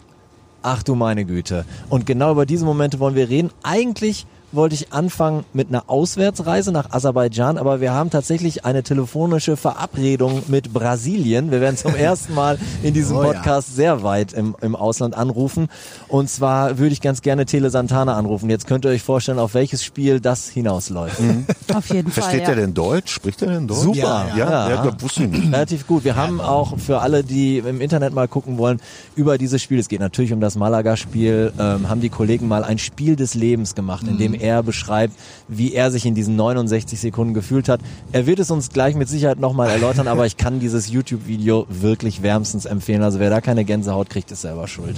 ach 0.63 0.83
du 0.83 0.95
meine 0.95 1.27
Güte. 1.27 1.67
Und 1.91 2.07
genau 2.07 2.33
über 2.33 2.47
diese 2.47 2.65
Momente 2.65 2.99
wollen 2.99 3.15
wir 3.15 3.29
reden. 3.29 3.51
Eigentlich 3.63 4.27
wollte 4.53 4.75
ich 4.75 4.93
anfangen 4.93 5.45
mit 5.53 5.69
einer 5.69 5.85
Auswärtsreise 5.89 6.73
nach 6.73 6.93
Aserbaidschan, 6.93 7.59
aber 7.59 7.81
wir 7.81 7.93
haben 7.93 8.11
tatsächlich 8.11 8.65
eine 8.65 8.83
telefonische 8.83 9.57
Verabredung 9.57 10.43
mit 10.49 10.73
Brasilien. 10.73 11.51
Wir 11.51 11.61
werden 11.61 11.77
zum 11.77 11.95
ersten 11.97 12.35
Mal 12.35 12.59
in 12.83 12.95
diesem 12.95 13.17
Oh 13.17 13.23
ja. 13.23 13.33
Podcast 13.33 13.75
sehr 13.75 14.03
weit 14.03 14.33
im, 14.33 14.57
im 14.61 14.75
Ausland 14.75 15.17
anrufen. 15.17 15.69
Und 16.09 16.31
zwar 16.31 16.79
würde 16.79 16.93
ich 16.93 17.01
ganz 17.01 17.23
gerne 17.23 17.47
Tele 17.47 17.71
Santana 17.71 18.17
anrufen. 18.17 18.49
Jetzt 18.49 18.67
könnt 18.67 18.85
ihr 18.85 18.91
euch 18.91 19.03
vorstellen, 19.03 19.39
auf 19.39 19.55
welches 19.55 19.85
Spiel 19.85 20.21
das 20.21 20.49
hinausläuft. 20.49 21.19
Auf 21.75 21.89
jeden 21.91 22.11
Fall. 22.11 22.23
Versteht 22.23 22.43
ja. 22.43 22.49
er 22.51 22.57
denn 22.57 22.75
Deutsch? 22.75 23.13
Spricht 23.13 23.43
er 23.43 23.49
denn 23.49 23.69
Deutsch? 23.69 23.81
Super, 23.81 23.99
Ja, 23.99 24.37
Ja, 24.37 24.51
ja. 24.51 24.71
ja. 24.71 24.85
ja 24.87 25.03
wusste 25.03 25.25
ich 25.25 25.31
nicht. 25.31 25.53
Relativ 25.53 25.87
gut. 25.87 26.05
Wir 26.05 26.17
haben 26.17 26.41
auch 26.41 26.79
für 26.79 27.01
alle, 27.01 27.25
die 27.25 27.59
im 27.59 27.81
Internet 27.81 28.15
mal 28.15 28.29
gucken 28.29 28.59
wollen, 28.59 28.81
über 29.17 29.39
dieses 29.39 29.63
Spiel, 29.63 29.79
es 29.79 29.89
geht 29.89 30.01
natürlich 30.01 30.33
um 30.33 30.41
das 30.41 30.57
Malaga-Spiel, 30.57 31.53
ähm, 31.59 31.89
haben 31.89 32.01
die 32.01 32.09
Kollegen 32.09 32.49
mal 32.49 32.65
ein 32.65 32.79
Spiel 32.79 33.17
des 33.17 33.35
Lebens 33.35 33.75
gemacht, 33.75 34.07
in 34.07 34.19
dem 34.19 34.38
er 34.41 34.63
beschreibt, 34.63 35.15
wie 35.49 35.75
er 35.75 35.91
sich 35.91 36.07
in 36.07 36.15
diesen 36.15 36.37
69 36.37 36.99
Sekunden 36.99 37.35
gefühlt 37.35 37.69
hat. 37.69 37.81
Er 38.13 38.27
wird 38.27 38.39
es 38.39 38.51
uns 38.51 38.71
gleich 38.71 38.95
mit 38.95 39.09
Sicherheit 39.09 39.39
nochmal 39.39 39.71
erläutern, 39.71 40.09
aber 40.09 40.27
ich 40.27 40.37
kann 40.37 40.61
dieses 40.61 40.89
YouTube-Video 40.89 41.67
wirklich 41.69 42.23
wärmstens 42.23 42.65
empfehlen. 42.65 43.03
Also 43.03 43.19
wer 43.19 43.31
da 43.31 43.41
keine 43.41 43.65
Gänsehaut 43.65 44.11
kriegt, 44.11 44.31
ist 44.31 44.43
selber 44.43 44.69
schuld. 44.69 44.97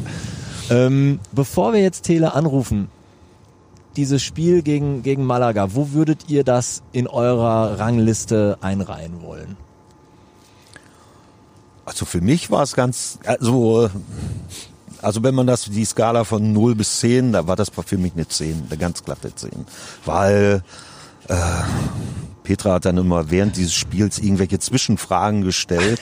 Ähm, 0.70 1.20
bevor 1.32 1.72
wir 1.72 1.80
jetzt 1.80 2.02
Tele 2.02 2.34
anrufen, 2.34 2.88
dieses 3.96 4.22
Spiel 4.22 4.62
gegen, 4.62 5.02
gegen 5.02 5.24
Malaga, 5.24 5.74
wo 5.74 5.92
würdet 5.92 6.28
ihr 6.28 6.44
das 6.44 6.82
in 6.92 7.06
eurer 7.06 7.78
Rangliste 7.78 8.58
einreihen 8.60 9.22
wollen? 9.22 9.56
Also 11.84 12.04
für 12.04 12.20
mich 12.20 12.50
war 12.52 12.62
es 12.62 12.74
ganz, 12.74 13.18
also 13.26 13.86
äh, 13.86 13.90
Also 15.02 15.22
wenn 15.22 15.34
man 15.34 15.46
das, 15.46 15.64
die 15.64 15.84
Skala 15.84 16.24
von 16.24 16.52
0 16.52 16.74
bis 16.74 17.00
10, 17.00 17.32
da 17.32 17.46
war 17.46 17.56
das 17.56 17.70
für 17.70 17.98
mich 17.98 18.12
eine 18.14 18.28
10, 18.28 18.64
eine 18.68 18.78
ganz 18.78 19.02
glatte 19.04 19.34
10. 19.34 19.50
Weil 20.04 20.62
äh, 21.28 21.34
Petra 22.42 22.74
hat 22.74 22.84
dann 22.84 22.96
immer 22.96 23.30
während 23.30 23.56
dieses 23.56 23.74
Spiels 23.74 24.18
irgendwelche 24.18 24.58
Zwischenfragen 24.58 25.42
gestellt, 25.42 26.00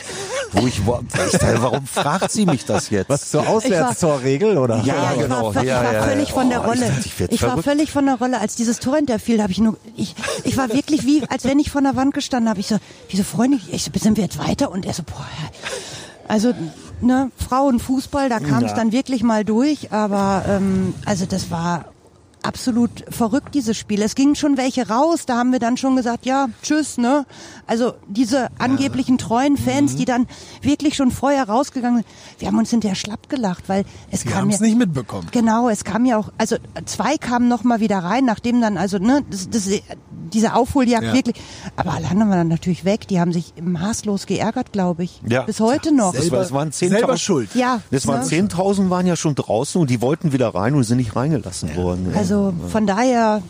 wo 0.53 0.67
ich, 0.67 0.87
wo 0.87 0.99
ich 1.27 1.33
dachte, 1.39 1.57
warum 1.63 1.87
fragt 1.87 2.31
sie 2.31 2.47
mich 2.47 2.65
das 2.65 2.91
jetzt? 2.91 3.09
Was 3.11 3.31
zur 3.31 3.47
Auswärtstorregel 3.47 4.57
oder? 4.57 4.83
Ja, 4.85 5.13
ich 5.15 5.21
genau. 5.21 5.55
War, 5.55 5.63
ich 5.63 5.69
Ja, 5.69 5.85
war 5.85 5.93
ja, 5.93 6.03
völlig 6.05 6.29
ja. 6.29 6.35
von 6.35 6.49
der 6.49 6.61
Oh, 6.61 6.63
ich 6.65 6.69
Rolle. 6.81 6.91
dachte, 6.91 7.09
ich 7.29 7.31
Ich 7.33 7.43
war 7.43 7.63
völlig 7.63 7.91
von 7.91 8.07
der 8.07 8.15
Rolle, 8.17 8.41
als 8.41 8.57
dieses 8.57 8.79
Tor 8.79 8.97
hinterfiel, 8.97 9.43
habe 9.43 9.53
ich 9.53 9.59
nur, 9.59 9.77
ich, 9.97 10.15
ich 10.45 10.57
war 10.57 10.73
wirklich 10.73 11.05
wie, 11.05 11.23
als 11.29 11.45
wenn 11.45 11.59
ich 11.59 11.71
vor 11.71 11.83
der 11.83 11.97
Wand 11.97 12.15
gestanden 12.15 12.49
habe. 12.49 12.61
Ich 12.61 12.69
so, 12.69 12.77
wieso 13.11 13.25
Freunde, 13.25 13.59
ich 13.71 13.85
so, 13.85 13.91
sind 13.99 14.17
wir 14.17 14.25
jetzt 14.25 14.39
weiter? 14.39 14.71
Und 14.71 14.87
er 14.87 14.95
so, 14.95 15.03
boah, 15.03 15.27
also, 16.29 16.53
ne, 17.01 17.31
Frauenfußball, 17.49 18.29
da 18.29 18.41
kam 18.41 18.65
es 18.65 18.75
dann 18.75 18.93
wirklich 18.93 19.23
mal 19.23 19.45
durch, 19.45 19.93
aber, 19.93 20.45
ähm, 20.49 20.95
also 21.05 21.27
das 21.27 21.51
war 21.51 21.87
absolut 22.49 23.05
verrückt, 23.11 23.55
dieses 23.55 23.77
Spiel. 23.77 24.01
Es 24.03 24.15
gingen 24.15 24.35
schon 24.35 24.57
welche 24.57 24.89
raus, 24.89 25.27
da 25.27 25.37
haben 25.37 25.53
wir 25.53 25.59
dann 25.59 25.77
schon 25.77 25.95
gesagt, 25.97 26.25
ja, 26.27 26.47
tschüss, 26.63 26.97
ne? 26.99 27.27
Also 27.67 27.93
diese 28.09 28.49
angeblichen 28.59 29.19
treuen 29.19 29.57
Fans, 29.57 29.93
Mhm. 29.93 29.97
die 29.99 30.05
dann 30.07 30.27
wirklich 30.63 30.97
schon 30.97 31.11
vorher 31.11 31.47
rausgegangen 31.49 31.99
sind, 31.99 32.07
wir 32.41 32.49
haben 32.49 32.59
uns 32.59 32.71
hinterher 32.71 32.97
schlapp 32.97 33.29
gelacht, 33.29 33.69
weil 33.69 33.85
es 34.11 34.23
Die 34.23 34.29
kam 34.29 34.39
haben 34.43 34.51
es 34.51 34.61
ja, 34.61 34.67
nicht 34.67 34.79
mitbekommen. 34.79 35.29
Genau, 35.31 35.69
es 35.69 35.85
kam 35.85 36.07
ja 36.07 36.17
auch, 36.17 36.31
also 36.39 36.57
zwei 36.87 37.17
kamen 37.19 37.49
noch 37.49 37.63
mal 37.65 37.81
wieder 37.81 37.99
rein, 37.99 38.25
nachdem 38.25 38.61
dann, 38.61 38.79
also 38.79 38.99
ne, 38.99 39.23
das, 39.31 39.51
das, 39.51 39.69
diese 40.33 40.55
Aufholjagd 40.55 41.05
Ja. 41.05 41.13
wirklich, 41.15 41.37
aber 41.77 41.93
alle 41.93 42.09
anderen 42.09 42.31
waren 42.31 42.39
dann 42.39 42.49
natürlich 42.49 42.85
weg, 42.85 43.07
die 43.09 43.21
haben 43.21 43.33
sich 43.33 43.53
maßlos 43.61 44.27
geärgert, 44.27 44.73
glaube 44.73 45.05
ich, 45.05 45.21
Ja. 45.29 45.43
bis 45.43 45.61
heute 45.61 45.93
noch. 45.95 46.15
Das 46.15 46.31
war, 46.31 46.41
es 46.41 46.53
waren 46.53 46.71
10.000 46.71 46.89
Selber 46.89 47.17
schuld. 47.19 47.51
Ja, 47.55 47.81
Das 47.91 48.07
waren 48.07 48.21
ne? 48.21 48.27
10.000 48.27 48.89
waren 48.91 49.07
ja 49.07 49.17
schon 49.17 49.35
draußen 49.35 49.81
und 49.81 49.91
die 49.91 50.01
wollten 50.01 50.33
wieder 50.33 50.49
rein 50.55 50.75
und 50.75 50.85
sind 50.85 50.97
nicht 50.99 51.15
reingelassen 51.17 51.77
worden. 51.77 52.13
Also 52.17 52.38
von 52.71 52.87
daher, 52.87 53.43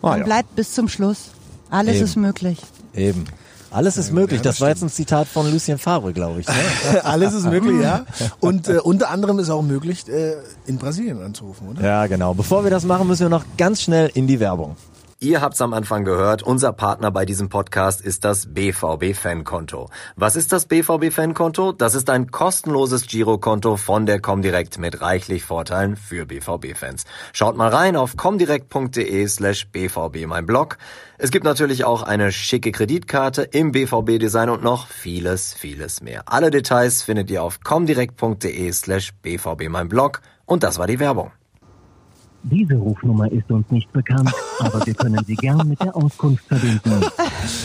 Ah, 0.00 0.10
man 0.10 0.18
ja. 0.20 0.24
bleibt 0.24 0.54
bis 0.54 0.72
zum 0.74 0.88
Schluss. 0.88 1.30
Alles 1.70 1.96
Eben. 1.96 2.04
ist 2.04 2.16
möglich. 2.16 2.58
Eben. 2.94 3.24
Alles 3.70 3.96
ist 3.98 4.12
möglich. 4.12 4.40
Das 4.40 4.60
war 4.62 4.68
jetzt 4.70 4.82
ein 4.82 4.88
Zitat 4.88 5.28
von 5.28 5.50
Lucien 5.50 5.76
Favre, 5.76 6.12
glaube 6.14 6.40
ich. 6.40 6.48
Ne? 6.48 6.54
Alles 7.04 7.34
ist 7.34 7.44
möglich, 7.44 7.82
ja. 7.82 8.06
Und 8.40 8.66
äh, 8.68 8.78
unter 8.78 9.10
anderem 9.10 9.38
ist 9.40 9.50
auch 9.50 9.60
möglich, 9.62 10.08
äh, 10.08 10.36
in 10.66 10.78
Brasilien 10.78 11.20
anzurufen, 11.22 11.68
oder? 11.68 11.82
Ja, 11.82 12.06
genau. 12.06 12.32
Bevor 12.32 12.64
wir 12.64 12.70
das 12.70 12.84
machen, 12.84 13.06
müssen 13.08 13.22
wir 13.26 13.28
noch 13.28 13.44
ganz 13.58 13.82
schnell 13.82 14.10
in 14.14 14.26
die 14.26 14.40
Werbung. 14.40 14.76
Ihr 15.20 15.40
habt's 15.40 15.60
am 15.60 15.74
Anfang 15.74 16.04
gehört, 16.04 16.44
unser 16.44 16.72
Partner 16.72 17.10
bei 17.10 17.24
diesem 17.24 17.48
Podcast 17.48 18.00
ist 18.00 18.24
das 18.24 18.54
BVB 18.54 19.16
Fankonto. 19.16 19.90
Was 20.14 20.36
ist 20.36 20.52
das 20.52 20.66
BVB 20.66 21.12
Fankonto? 21.12 21.72
Das 21.72 21.96
ist 21.96 22.08
ein 22.08 22.30
kostenloses 22.30 23.04
Girokonto 23.04 23.76
von 23.76 24.06
der 24.06 24.20
Comdirect 24.20 24.78
mit 24.78 25.00
reichlich 25.00 25.44
Vorteilen 25.44 25.96
für 25.96 26.24
BVB-Fans. 26.24 27.04
Schaut 27.32 27.56
mal 27.56 27.66
rein 27.66 27.96
auf 27.96 28.16
comdirect.de 28.16 29.26
slash 29.26 29.66
BVB 29.72 30.28
mein 30.28 30.46
Blog. 30.46 30.78
Es 31.18 31.32
gibt 31.32 31.44
natürlich 31.44 31.84
auch 31.84 32.04
eine 32.04 32.30
schicke 32.30 32.70
Kreditkarte 32.70 33.42
im 33.42 33.72
BVB-Design 33.72 34.50
und 34.50 34.62
noch 34.62 34.86
vieles, 34.86 35.52
vieles 35.52 36.00
mehr. 36.00 36.22
Alle 36.26 36.52
Details 36.52 37.02
findet 37.02 37.28
ihr 37.28 37.42
auf 37.42 37.58
comdirect.de 37.64 38.70
slash 38.70 39.14
BVB 39.14 39.68
mein 39.68 39.88
Blog. 39.88 40.22
Und 40.46 40.62
das 40.62 40.78
war 40.78 40.86
die 40.86 41.00
Werbung. 41.00 41.32
Diese 42.44 42.74
Rufnummer 42.74 43.30
ist 43.30 43.50
uns 43.50 43.68
nicht 43.70 43.92
bekannt, 43.92 44.30
aber 44.60 44.86
wir 44.86 44.94
können 44.94 45.22
Sie 45.26 45.34
gern 45.34 45.68
mit 45.68 45.80
der 45.82 45.94
Auskunft 45.96 46.44
verbinden. 46.46 47.04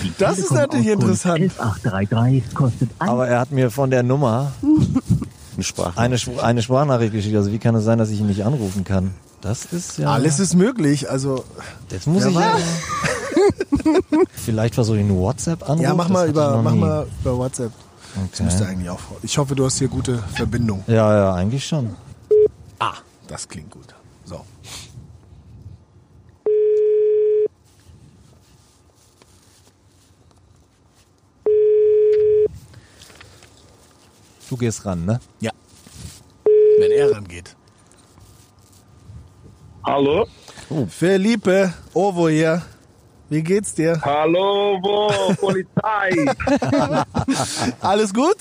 Die 0.04 0.12
Das 0.18 0.40
ist 0.40 0.52
natürlich 0.52 0.88
interessant. 0.88 1.40
1133 1.42 2.56
kostet 2.56 2.90
Aber 3.00 3.28
er 3.28 3.40
hat 3.40 3.52
mir 3.52 3.70
von 3.72 3.90
der 3.92 4.04
Nummer 4.04 4.52
Eine 5.56 5.64
Sprache. 5.64 6.00
eine, 6.00 6.18
eine 6.42 6.62
Sprachnachricht 6.64 7.14
geschickt. 7.14 7.36
Also 7.36 7.52
wie 7.52 7.60
kann 7.60 7.76
es 7.76 7.84
sein, 7.84 8.00
dass 8.00 8.10
ich 8.10 8.20
ihn 8.20 8.26
nicht 8.26 8.44
anrufen 8.44 8.84
kann? 8.84 9.12
Das 9.42 9.66
ist 9.66 10.00
ja... 10.00 10.10
Alles 10.12 10.40
ist 10.40 10.56
möglich. 10.56 11.10
Also 11.12 11.44
Jetzt 11.92 12.08
muss 12.08 12.26
ich... 12.26 12.34
weiß. 12.34 12.64
Vielleicht 14.34 14.74
versuche 14.76 14.98
ich 14.98 15.04
einen 15.04 15.16
WhatsApp-Anruf. 15.18 15.82
ja, 15.84 15.94
mach 15.94 16.06
Das 16.06 16.14
mal 16.14 16.28
über, 16.30 16.62
mach 16.64 16.72
nie. 16.72 16.80
mal 16.80 17.08
über 17.22 17.38
WhatsApp. 17.38 17.72
Das 18.16 18.24
Okay. 18.34 18.44
müsste 18.44 18.66
eigentlich 18.68 18.90
auch. 18.90 19.00
Ich 19.24 19.38
hoffe, 19.38 19.56
du 19.56 19.66
hast 19.66 19.78
hier 19.80 19.88
gute 19.88 20.18
Verbindung. 20.36 20.84
Ja, 20.88 21.16
ja, 21.16 21.34
eigentlich 21.34 21.66
schon. 21.66 21.90
Das 23.28 23.48
klingt 23.48 23.72
gut. 23.72 23.94
So. 24.34 24.46
Du 34.50 34.58
gehst 34.58 34.86
ran, 34.86 35.06
ne? 35.06 35.20
Ja. 35.40 35.52
Wenn 36.80 36.92
er 36.92 37.12
rangeht. 37.12 37.56
Hallo? 39.86 40.28
Felipe, 40.90 41.74
Ovo 41.94 42.30
hier. 42.30 42.62
Wie 43.30 43.44
geht's 43.44 43.74
dir? 43.76 44.00
Hallo, 44.02 44.80
wo? 44.82 45.34
Polizei. 45.36 46.26
Alles 47.82 48.14
gut? 48.14 48.38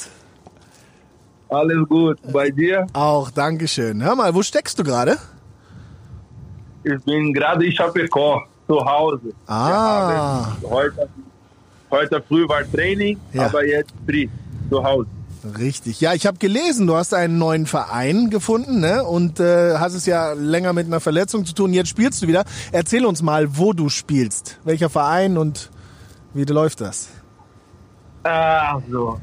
Alles 1.48 1.88
gut. 1.88 2.18
Bei 2.32 2.50
dir? 2.50 2.86
Auch, 2.92 3.30
Dankeschön. 3.30 4.02
Hör 4.02 4.16
mal, 4.16 4.34
wo 4.34 4.42
steckst 4.42 4.78
du 4.78 4.84
gerade? 4.84 5.18
Ich 6.84 7.04
bin 7.04 7.32
gerade 7.32 7.64
in 7.64 7.72
Chapecó, 7.72 8.42
zu 8.66 8.84
Hause. 8.84 9.32
Ah. 9.46 10.46
Heute, 10.62 11.08
heute 11.90 12.22
früh 12.26 12.48
war 12.48 12.62
Training, 12.70 13.18
Ja. 13.32 13.46
aber 13.46 13.64
jetzt 13.66 13.92
free, 14.06 14.28
zu 14.70 14.82
Hause. 14.82 15.08
Richtig. 15.58 16.00
Ja, 16.00 16.14
ich 16.14 16.26
habe 16.26 16.38
gelesen, 16.38 16.86
du 16.86 16.94
hast 16.94 17.14
einen 17.14 17.38
neuen 17.38 17.66
Verein 17.66 18.30
gefunden 18.30 18.80
ne? 18.80 19.02
und 19.02 19.40
äh, 19.40 19.76
hast 19.76 19.94
es 19.94 20.06
ja 20.06 20.32
länger 20.34 20.72
mit 20.72 20.86
einer 20.86 21.00
Verletzung 21.00 21.44
zu 21.44 21.52
tun. 21.52 21.72
Jetzt 21.74 21.88
spielst 21.88 22.22
du 22.22 22.28
wieder. 22.28 22.44
Erzähl 22.70 23.04
uns 23.04 23.22
mal, 23.22 23.56
wo 23.58 23.72
du 23.72 23.88
spielst. 23.88 24.58
Welcher 24.64 24.88
Verein 24.88 25.36
und 25.36 25.70
wie 26.32 26.44
läuft 26.44 26.80
das? 26.80 27.08
Also, 28.22 29.20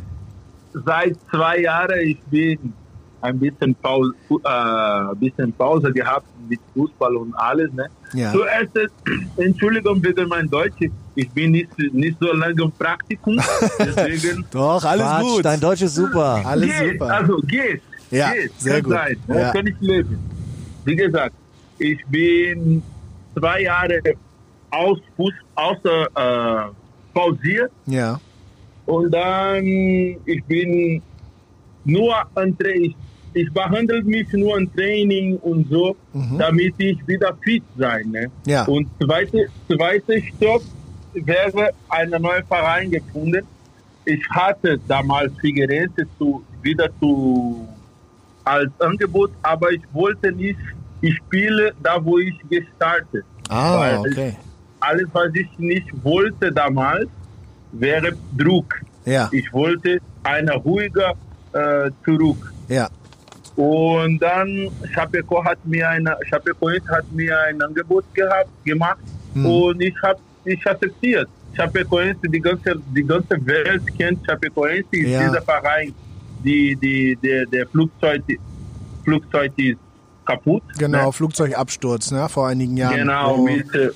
seit 0.73 1.17
zwei 1.31 1.59
Jahren 1.61 1.99
ich 2.01 2.19
bin 2.23 2.73
ein 3.21 3.39
bisschen 3.39 3.75
Pause, 3.75 4.13
äh, 4.29 5.15
bisschen 5.15 5.51
Pause 5.53 5.91
gehabt 5.91 6.25
mit 6.47 6.59
Fußball 6.73 7.15
und 7.15 7.33
alles. 7.35 7.71
Ne? 7.73 7.85
Ja. 8.13 8.31
Zuerst, 8.31 8.69
Entschuldigung 9.37 10.01
wegen 10.03 10.27
mein 10.29 10.49
Deutsch, 10.49 10.75
ich 11.15 11.29
bin 11.31 11.51
nicht, 11.51 11.69
nicht 11.93 12.17
so 12.19 12.31
lange 12.33 12.61
im 12.63 12.71
Praktikum, 12.71 13.37
deswegen 13.79 14.45
Doch, 14.51 14.83
alles 14.83 15.05
Quatsch, 15.05 15.21
gut. 15.23 15.45
dein 15.45 15.59
Deutsch 15.59 15.81
ist 15.81 15.95
super. 15.95 16.41
Alles 16.45 16.69
geht, 16.79 16.91
super. 16.93 17.13
also 17.13 17.37
geht, 17.47 17.81
Ja, 18.11 18.31
geht, 18.31 18.51
sehr 18.59 18.81
gut. 18.81 18.93
sein, 18.93 19.17
da 19.27 19.39
Ja. 19.39 19.51
kann 19.51 19.67
ich 19.67 19.75
leben. 19.81 20.17
Wie 20.85 20.95
gesagt, 20.95 21.35
ich 21.77 21.99
bin 22.07 22.81
zwei 23.37 23.61
Jahre 23.63 23.99
aus 24.71 24.97
Fuß, 25.17 25.33
außer 25.55 26.05
äh, 26.67 26.71
pausiert 27.13 27.71
ja. 27.85 28.19
und 28.85 29.11
dann 29.11 29.63
ich 29.65 30.43
bin 30.47 31.01
nur 31.85 32.15
an 32.35 32.55
Tra 32.57 32.69
ich, 32.69 32.95
ich 33.33 33.51
behandle 33.53 34.01
mich 34.03 34.31
nur 34.33 34.57
an 34.57 34.69
Training 34.75 35.37
und 35.37 35.69
so, 35.69 35.95
damit 36.37 36.73
ich 36.77 36.97
wieder 37.07 37.35
fit 37.43 37.63
sein. 37.77 38.09
Ne? 38.11 38.31
Ja. 38.45 38.63
Und 38.65 38.87
zweite, 39.03 39.47
zweite 39.67 40.21
Stopp 40.21 40.63
wäre 41.13 41.71
ein 41.89 42.09
neuer 42.09 42.43
Verein 42.47 42.91
gefunden. 42.91 43.45
Ich 44.05 44.21
hatte 44.29 44.79
damals 44.87 45.31
Figueirense 45.41 46.05
zu, 46.17 46.43
wieder 46.61 46.89
zu 46.99 47.67
als 48.43 48.71
Angebot, 48.79 49.31
aber 49.43 49.71
ich 49.71 49.81
wollte 49.93 50.31
nicht, 50.31 50.57
ich 51.01 51.15
spiele 51.17 51.73
da, 51.83 52.03
wo 52.03 52.17
ich 52.17 52.33
gestartet. 52.49 53.23
Ah, 53.49 53.79
Weil 53.79 53.97
okay. 53.99 54.35
Alles, 54.79 55.07
was 55.13 55.29
ich 55.35 55.47
nicht 55.59 55.87
wollte 56.03 56.51
damals, 56.51 57.07
wäre 57.73 58.13
Druck. 58.37 58.81
Ja, 59.05 59.29
Ich 59.31 59.51
wollte 59.53 59.99
eine 60.23 60.55
ruhige 60.55 61.13
äh, 61.53 61.91
zurück. 62.05 62.53
ja. 62.67 62.89
Und 63.59 64.19
dann 64.19 64.69
Chapeco 64.93 65.43
hat 65.43 65.57
mir 65.65 65.89
eine 65.89 66.15
Chapecoense 66.29 66.87
hat 66.87 67.11
mir 67.11 67.37
ein 67.47 67.61
Angebot 67.61 68.05
gehabt 68.13 68.47
gemacht 68.63 68.99
und 69.35 69.81
ich 69.81 69.93
habe 70.01 70.19
ich 70.45 70.65
akzeptiert. 70.65 71.27
Chapecoense, 71.57 72.21
die 72.29 72.39
ganze 72.39 72.75
die 72.95 73.03
ganze 73.03 73.35
Welt 73.45 73.81
kennt 73.97 74.25
Chapecoense, 74.25 74.85
ist 74.93 75.09
Ja. 75.09 75.27
dieser 75.27 75.41
Verein, 75.41 75.93
die 76.41 76.73
die 76.77 77.17
der 77.21 77.45
der 77.47 77.67
Flugzeug 77.67 78.21
Flugzeug 79.03 79.51
ist 79.57 79.77
kaputt. 80.25 80.63
Genau, 80.77 81.07
ne? 81.07 81.11
Flugzeugabsturz, 81.11 82.11
ne, 82.11 82.29
vor 82.29 82.47
einigen 82.47 82.77
Jahren. 82.77 82.95
Genau, 82.95 83.39
wo 83.39 83.43
mit, 83.43 83.75
äh, 83.75 83.89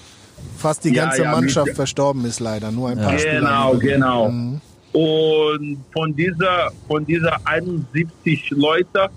fast 0.58 0.84
die 0.84 0.90
Ja, 0.94 1.06
ganze 1.06 1.24
ja, 1.24 1.32
Mannschaft 1.32 1.68
mit- 1.68 1.76
verstorben 1.78 2.26
ist 2.26 2.42
leider. 2.42 2.70
Nur 2.70 2.90
ein 2.90 2.98
paar 2.98 3.18
Spieler. 3.18 3.40
Genau, 3.40 3.78
genau. 3.78 4.30
Mhm. 4.30 4.60
Und 4.92 5.78
von 5.94 6.14
dieser, 6.14 6.70
von 6.88 7.06
dieser 7.06 7.38
71 7.46 8.50
Leute, 8.52 9.10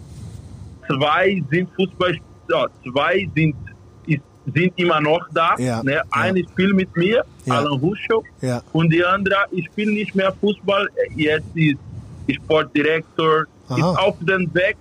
zwei 0.86 1.42
sind 1.50 1.68
Fußball, 1.76 2.16
ja, 2.50 2.66
zwei 2.84 3.28
sind, 3.34 3.54
ist, 4.06 4.20
sind 4.54 4.72
immer 4.76 5.00
noch 5.00 5.26
da. 5.32 5.54
Ja, 5.58 5.82
Ne? 5.82 5.92
ja. 5.94 6.02
Eine 6.10 6.44
spielt 6.44 6.74
mit 6.74 6.96
mir, 6.96 7.24
Ja. 7.44 7.54
Alan 7.54 7.78
Ruscho, 7.80 8.24
Ja. 8.40 8.62
und 8.72 8.92
die 8.92 9.04
andere, 9.04 9.36
ich 9.50 9.66
spiele 9.66 9.92
nicht 9.92 10.14
mehr 10.14 10.32
Fußball, 10.40 10.88
jetzt 11.14 11.46
ist 11.54 11.78
Sportdirektor, 12.34 13.42
ist 13.42 13.70
Aha. 13.82 13.94
auf 14.06 14.16
dem 14.20 14.52
Weg 14.54 14.76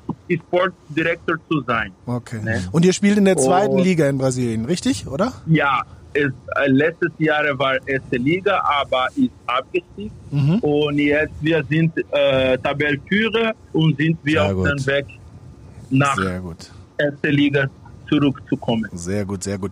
Sportdirektor 0.47 1.35
zu 1.49 1.61
sein. 1.61 1.91
Okay. 2.05 2.39
Ne? 2.43 2.63
Und 2.71 2.85
ihr 2.85 2.93
spielt 2.93 3.17
in 3.17 3.25
der 3.25 3.37
zweiten 3.37 3.73
Und- 3.75 3.83
Liga 3.83 4.07
in 4.09 4.17
Brasilien, 4.17 4.65
richtig, 4.65 5.07
oder? 5.07 5.33
Ja, 5.47 5.81
es, 6.13 6.31
äh, 6.55 6.67
letztes 6.69 7.11
Jahr 7.19 7.43
war 7.59 7.75
erste 7.87 8.17
Liga, 8.17 8.61
aber 8.63 9.07
ist 9.15 9.31
abgestiegen. 9.47 10.11
Mhm. 10.31 10.59
Und 10.59 10.97
jetzt 10.97 11.33
wir 11.41 11.63
sind 11.69 11.91
äh, 12.11 12.57
Tabellenführer 12.57 13.53
und 13.73 13.97
sind 13.97 14.17
wir 14.23 14.41
Sehr 14.41 14.55
auf 14.55 14.63
dem 14.67 14.85
Weg 14.87 15.05
nach 15.89 16.15
Sehr 16.15 16.39
gut. 16.39 16.71
erste 16.97 17.29
Liga 17.29 17.67
zurückzukommen. 18.09 18.89
Sehr 18.93 19.25
gut, 19.25 19.43
sehr 19.43 19.57
gut. 19.57 19.71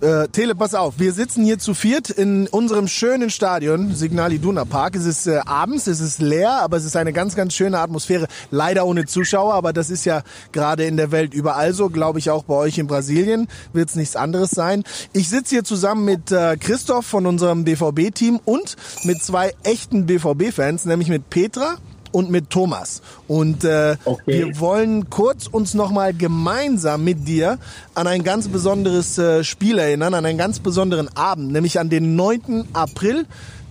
Äh, 0.00 0.28
Tele, 0.28 0.54
pass 0.54 0.76
auf, 0.76 0.94
wir 0.98 1.12
sitzen 1.12 1.44
hier 1.44 1.58
zu 1.58 1.74
viert 1.74 2.08
in 2.08 2.46
unserem 2.46 2.86
schönen 2.86 3.30
Stadion, 3.30 3.96
Signal 3.96 4.32
Iduna 4.32 4.64
Park. 4.64 4.94
Es 4.94 5.04
ist 5.04 5.26
äh, 5.26 5.40
abends, 5.44 5.88
es 5.88 5.98
ist 5.98 6.20
leer, 6.20 6.52
aber 6.52 6.76
es 6.76 6.84
ist 6.84 6.94
eine 6.94 7.12
ganz, 7.12 7.34
ganz 7.34 7.52
schöne 7.52 7.80
Atmosphäre. 7.80 8.28
Leider 8.52 8.86
ohne 8.86 9.06
Zuschauer, 9.06 9.54
aber 9.54 9.72
das 9.72 9.90
ist 9.90 10.04
ja 10.04 10.22
gerade 10.52 10.84
in 10.84 10.96
der 10.96 11.10
Welt 11.10 11.34
überall 11.34 11.74
so, 11.74 11.88
glaube 11.88 12.20
ich 12.20 12.30
auch 12.30 12.44
bei 12.44 12.54
euch 12.54 12.78
in 12.78 12.86
Brasilien 12.86 13.48
wird 13.72 13.88
es 13.88 13.96
nichts 13.96 14.14
anderes 14.14 14.50
sein. 14.50 14.84
Ich 15.14 15.28
sitze 15.28 15.56
hier 15.56 15.64
zusammen 15.64 16.04
mit 16.04 16.30
äh, 16.30 16.56
Christoph 16.56 17.04
von 17.04 17.26
unserem 17.26 17.64
BVB-Team 17.64 18.38
und 18.44 18.76
mit 19.02 19.20
zwei 19.20 19.52
echten 19.64 20.06
BVB-Fans, 20.06 20.84
nämlich 20.84 21.08
mit 21.08 21.28
Petra 21.28 21.74
und 22.12 22.30
mit 22.30 22.50
Thomas. 22.50 23.02
Und 23.26 23.64
äh, 23.64 23.96
Okay. 24.04 24.46
wir 24.46 24.60
wollen 24.60 25.10
kurz 25.10 25.46
uns 25.46 25.74
nochmal 25.74 26.14
gemeinsam 26.14 27.04
mit 27.04 27.26
dir 27.28 27.58
an 27.94 28.06
ein 28.06 28.22
ganz 28.24 28.48
besonderes 28.48 29.18
äh, 29.18 29.44
Spiel 29.44 29.78
erinnern, 29.78 30.14
an 30.14 30.24
einen 30.26 30.38
ganz 30.38 30.58
besonderen 30.60 31.08
Abend, 31.16 31.52
nämlich 31.52 31.78
an 31.78 31.90
den 31.90 32.16
9. 32.16 32.68
April 32.72 33.26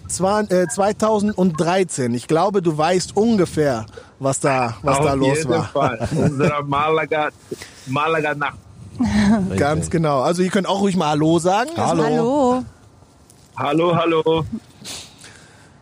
zwei- 0.08 0.44
äh, 0.44 0.68
2013. 0.68 2.14
Ich 2.14 2.28
glaube, 2.28 2.62
du 2.62 2.78
weißt 2.78 3.16
ungefähr, 3.18 3.86
was 4.20 4.40
da, 4.40 4.76
was 4.82 4.98
auf 5.00 5.06
da 5.06 5.14
los 5.14 5.38
jeden 5.38 5.50
war. 5.50 5.66
Fall. 5.66 6.08
Unsere 6.16 6.64
Malaga, 6.64 7.30
Malaga 7.88 8.34
Nacht. 8.36 8.58
Ganz 9.58 9.90
genau. 9.90 10.22
Also 10.22 10.42
ihr 10.42 10.50
könnt 10.50 10.68
auch 10.68 10.82
ruhig 10.82 10.96
mal 10.96 11.10
Hallo 11.10 11.38
sagen. 11.40 11.70
Also, 11.76 12.04
Hallo. 12.04 12.64
Hallo, 13.56 13.96
hallo. 13.96 14.46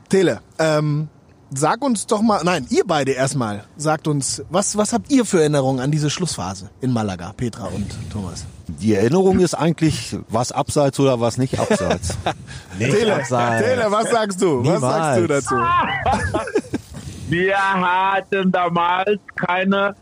Tele, 0.10 0.40
ähm, 0.60 1.08
sag 1.56 1.84
uns 1.84 2.06
doch 2.08 2.22
mal, 2.22 2.44
nein, 2.44 2.66
ihr 2.70 2.84
beide 2.86 3.12
erstmal, 3.12 3.64
sagt 3.78 4.08
uns, 4.08 4.44
was, 4.50 4.78
was 4.78 4.94
habt 4.94 5.12
ihr 5.12 5.26
für 5.26 5.40
Erinnerungen 5.40 5.80
an 5.80 5.92
diese 5.92 6.10
Schlussphase 6.10 6.70
in 6.82 6.92
Malaga, 6.92 7.34
Petra 7.36 7.66
und 7.66 7.88
Thomas? 8.12 8.46
Die 8.68 8.96
Erinnerung 8.96 9.40
ist 9.40 9.54
eigentlich, 9.54 10.16
was 10.28 10.52
abseits 10.52 11.00
oder 11.00 11.20
was 11.20 11.38
nicht 11.38 11.60
abseits. 11.60 12.18
Tele, 12.80 13.16
abseits. 13.16 13.66
Tele, 13.66 13.86
was 13.90 14.10
sagst 14.10 14.42
du? 14.42 14.66
Was 14.66 14.82
sagst 14.82 15.18
du 15.18 15.22
Niemals. 15.22 15.46
dazu? 15.46 15.56
Wir 17.30 17.58
hatten 17.58 18.52
damals 18.52 19.20
keine 19.36 19.96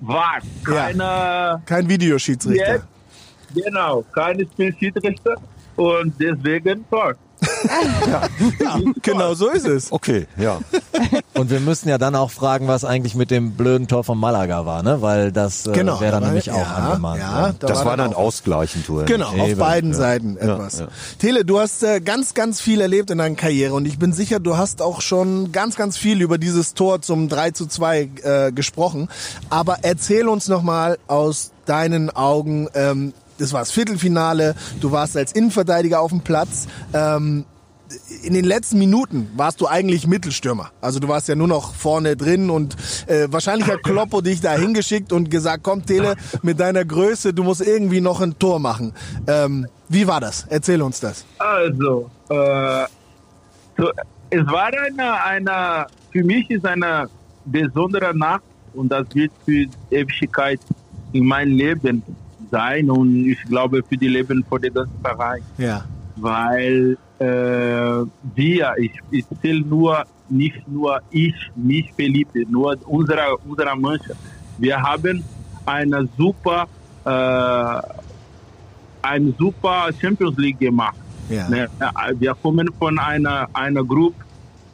VAR, 0.00 0.38
keine 0.64 1.62
Kein 1.66 1.88
Videoschiedsrichter. 1.88 2.74
Jetzt, 2.74 2.86
genau, 3.54 4.04
keine 4.14 4.44
Spielschiedsrichter 4.44 5.34
und 5.76 6.14
deswegen 6.20 6.88
Tor. 6.88 7.14
Genau 9.02 9.34
so 9.34 9.48
ist 9.50 9.66
es. 9.66 9.92
Okay, 9.92 10.26
ja. 10.36 10.60
Und 11.34 11.50
wir 11.50 11.60
müssen 11.60 11.88
ja 11.88 11.98
dann 11.98 12.14
auch 12.14 12.30
fragen, 12.30 12.68
was 12.68 12.84
eigentlich 12.84 13.14
mit 13.14 13.30
dem 13.30 13.52
blöden 13.52 13.86
Tor 13.88 14.04
von 14.04 14.18
Malaga 14.18 14.66
war, 14.66 14.82
ne? 14.82 15.00
Weil 15.02 15.32
das 15.32 15.66
äh, 15.66 15.72
Genau. 15.72 16.00
wäre 16.00 16.12
dann 16.12 16.22
aber- 16.24 16.26
nämlich 16.32 16.50
auch 16.50 16.56
ja, 16.58 16.74
angemahnt 16.74 17.20
Ja, 17.20 17.40
worden. 17.42 17.56
da 17.60 17.66
Das 17.66 17.84
war 17.84 17.96
dann 17.96 18.12
auch- 18.14 18.18
ausgleichend. 18.18 18.88
oder 18.90 19.04
Genau, 19.04 19.30
nicht? 19.32 19.40
auf 19.42 19.48
Eben, 19.50 19.58
beiden 19.60 19.90
ja. 19.92 19.96
Seiten 19.98 20.36
etwas. 20.36 20.80
ja. 20.80 20.88
Tele, 21.18 21.44
du 21.44 21.60
hast 21.60 21.82
äh, 21.82 22.00
ganz, 22.00 22.34
ganz 22.34 22.60
viel 22.60 22.80
erlebt 22.80 23.10
in 23.10 23.18
deiner 23.18 23.34
Karriere 23.36 23.74
und 23.74 23.86
ich 23.86 23.98
bin 23.98 24.12
sicher, 24.12 24.40
du 24.40 24.56
hast 24.56 24.82
auch 24.82 25.00
schon 25.00 25.52
ganz, 25.52 25.76
ganz 25.76 25.96
viel 25.96 26.20
über 26.20 26.38
dieses 26.38 26.74
Tor 26.74 27.00
zum 27.02 27.28
3 27.28 27.52
zu 27.52 27.66
2 27.66 28.08
äh, 28.22 28.52
gesprochen. 28.52 29.08
Aber 29.50 29.78
erzähl 29.82 30.28
uns 30.28 30.48
nochmal 30.48 30.98
aus 31.06 31.52
deinen 31.66 32.10
Augen, 32.10 32.68
ähm, 32.74 33.12
das 33.38 33.52
war 33.52 33.60
das 33.60 33.70
Viertelfinale, 33.70 34.54
du 34.80 34.92
warst 34.92 35.16
als 35.16 35.32
Innenverteidiger 35.32 36.00
auf 36.00 36.10
dem 36.10 36.20
Platz. 36.20 36.66
Ähm, 36.92 37.44
in 38.22 38.34
den 38.34 38.44
letzten 38.44 38.78
Minuten 38.78 39.30
warst 39.36 39.60
du 39.60 39.66
eigentlich 39.66 40.06
Mittelstürmer. 40.06 40.70
Also 40.80 41.00
du 41.00 41.08
warst 41.08 41.28
ja 41.28 41.34
nur 41.34 41.48
noch 41.48 41.74
vorne 41.74 42.16
drin 42.16 42.50
und 42.50 42.76
äh, 43.06 43.28
wahrscheinlich 43.30 43.66
hat 43.68 43.82
Kloppo 43.82 44.20
dich 44.20 44.40
da 44.40 44.52
hingeschickt 44.52 45.12
und 45.12 45.30
gesagt, 45.30 45.62
komm 45.62 45.86
Tele, 45.86 46.16
mit 46.42 46.60
deiner 46.60 46.84
Größe, 46.84 47.32
du 47.32 47.44
musst 47.44 47.62
irgendwie 47.62 48.00
noch 48.00 48.20
ein 48.20 48.38
Tor 48.38 48.58
machen. 48.58 48.92
Ähm, 49.26 49.66
wie 49.88 50.06
war 50.06 50.20
das? 50.20 50.46
Erzähl 50.50 50.82
uns 50.82 51.00
das. 51.00 51.24
Also, 51.38 52.10
äh, 52.28 52.84
so, 53.78 53.90
es 54.30 54.46
war 54.46 54.66
eine, 54.66 55.24
eine, 55.24 55.86
für 56.12 56.24
mich 56.24 56.50
ist 56.50 56.66
eine 56.66 57.08
besondere 57.46 58.14
Nacht 58.16 58.42
und 58.74 58.90
das 58.90 59.06
wird 59.14 59.32
für 59.46 59.66
Ewigkeit 59.90 60.60
in 61.12 61.24
mein 61.24 61.48
Leben 61.48 62.02
sein 62.50 62.90
und 62.90 63.26
ich 63.26 63.40
glaube 63.44 63.82
für 63.88 63.96
die 63.96 64.08
Leben 64.08 64.44
von 64.48 64.60
der 64.60 64.70
ganzen 64.70 65.00
Verein. 65.02 65.42
Ja. 65.58 65.84
weil 66.16 66.96
äh, 67.20 68.04
wir, 68.34 68.74
ich, 68.78 68.92
ich 69.10 69.24
zähle 69.42 69.60
nur, 69.60 70.04
nicht 70.28 70.66
nur 70.68 71.00
ich, 71.10 71.34
mich 71.56 71.92
Felipe, 71.96 72.44
nur 72.48 72.76
unsere, 72.86 73.36
unsere 73.48 73.76
Mannschaft. 73.76 74.20
Wir 74.58 74.80
haben 74.80 75.22
eine 75.66 76.08
super, 76.16 76.66
äh, 77.04 77.80
eine 79.02 79.32
super 79.38 79.88
Champions 80.00 80.36
League 80.38 80.58
gemacht. 80.60 80.96
Ja. 81.28 81.48
Ne? 81.48 81.68
Wir 82.18 82.34
kommen 82.34 82.68
von 82.78 82.98
einer, 82.98 83.48
einer 83.52 83.84
Gruppe, 83.84 84.16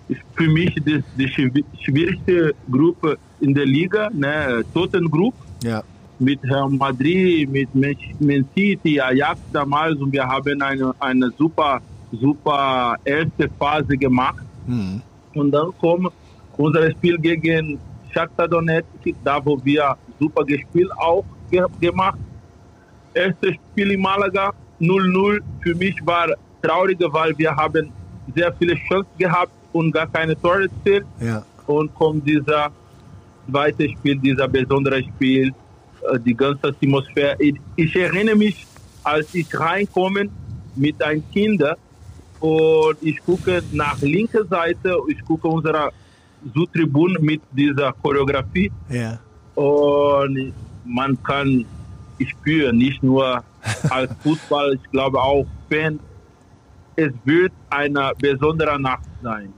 ist 0.09 0.21
für 0.35 0.49
mich 0.49 0.75
das, 0.85 1.03
die 1.19 1.29
schwi- 1.29 1.65
schwierigste 1.83 2.55
Gruppe 2.71 3.17
in 3.41 3.55
der 3.55 3.67
Liga, 3.67 4.09
ne? 4.13 4.63
Toten 4.73 5.11
Group 5.11 5.35
Ja. 5.63 5.83
Mit 6.19 6.43
Real 6.45 6.69
Madrid, 6.69 7.51
mit 7.51 7.75
Man 7.75 8.45
City, 8.55 9.01
Ajax 9.01 9.41
damals 9.53 9.97
und 10.01 10.13
wir 10.13 10.25
haben 10.27 10.63
eine, 10.63 10.95
eine 10.99 11.31
super, 11.39 11.81
super 12.13 12.97
erste 13.05 13.49
Phase 13.59 13.97
gemacht. 13.97 14.45
Hm. 14.67 15.03
Und 15.35 15.51
dann 15.51 15.71
kommt 15.81 16.13
unser 16.57 16.91
Spiel 16.93 17.19
gegen 17.19 17.79
Shakhtar 18.13 18.47
Donetsk, 18.49 18.89
da 19.25 19.45
wo 19.45 19.59
wir 19.65 19.97
super 20.21 20.45
gespielt 20.45 20.91
auch 20.97 21.25
ge 21.51 21.65
gemacht. 21.81 22.19
Erstes 23.13 23.55
Spiel 23.55 23.93
in 23.93 24.01
Malaga 24.01 24.53
0-0 24.81 25.41
für 25.61 25.75
mich 25.75 25.97
war 26.05 26.29
traurig, 26.63 26.99
weil 27.11 27.37
wir 27.39 27.55
haben 27.55 27.91
sehr 28.35 28.53
viele 28.55 28.75
Chancen 28.77 29.09
gehabt 29.19 29.53
und 29.73 29.93
gar 29.93 30.07
keine 30.07 30.41
Tore 30.41 30.63
erzielt 30.65 31.05
Ja. 31.21 31.43
und 31.67 31.95
kommt 31.95 32.27
dieser 32.27 32.71
zweite 33.51 33.89
Spiel, 33.91 34.17
dieser 34.19 34.49
besondere 34.49 35.03
Spiel, 35.03 35.53
die 36.25 36.35
ganze 36.35 36.69
Atmosphäre. 36.69 37.37
Ich, 37.39 37.55
ich 37.77 37.97
erinnere 37.97 38.37
mich, 38.37 38.67
als 39.03 39.35
ich 39.35 39.47
reinkomme 39.59 40.29
mit 40.77 41.03
einem 41.03 41.23
Kind 41.33 41.63
und 42.41 42.97
ich 43.01 43.19
gucke 43.25 43.63
nach 43.73 44.01
linker 44.03 44.45
Seite, 44.47 44.97
ich 45.09 45.25
gucke 45.25 45.49
unsere 45.49 45.91
Südtribüne 46.55 47.19
mit 47.21 47.41
dieser 47.53 47.93
Choreografie 47.93 48.71
Ja. 48.91 49.19
und 49.55 50.53
man 50.85 51.17
kann 51.23 51.65
spüren, 52.27 52.77
nicht 52.77 53.03
nur 53.03 53.43
als 53.89 54.11
Fußball, 54.23 54.75
ich 54.75 54.91
glaube 54.91 55.19
auch 55.21 55.47
Fan, 55.71 55.99
es 56.97 57.13
wird 57.25 57.53
eine 57.71 58.13
besondere 58.19 58.79
Nacht 58.81 59.09
sein. 59.23 59.53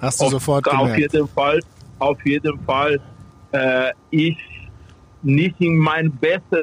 Hast 0.00 0.20
du 0.20 0.24
Auf, 0.26 0.30
sofort 0.32 0.66
auf 0.68 0.78
gemerkt. 0.92 0.98
jeden 1.12 1.28
Fall, 1.28 1.60
auf 1.98 2.24
jeden 2.24 2.58
Fall. 2.60 3.00
Äh, 3.52 3.90
ich 4.10 4.38
nicht 5.22 5.56
in 5.60 5.76
mein 5.76 6.10
bester, 6.10 6.62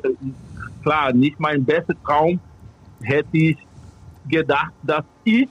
klar, 0.84 1.14
nicht 1.14 1.40
mein 1.40 1.64
bester 1.64 1.94
Traum 2.06 2.40
hätte 3.02 3.28
ich 3.38 3.58
gedacht, 4.30 4.72
dass 4.84 5.04
ich 5.24 5.48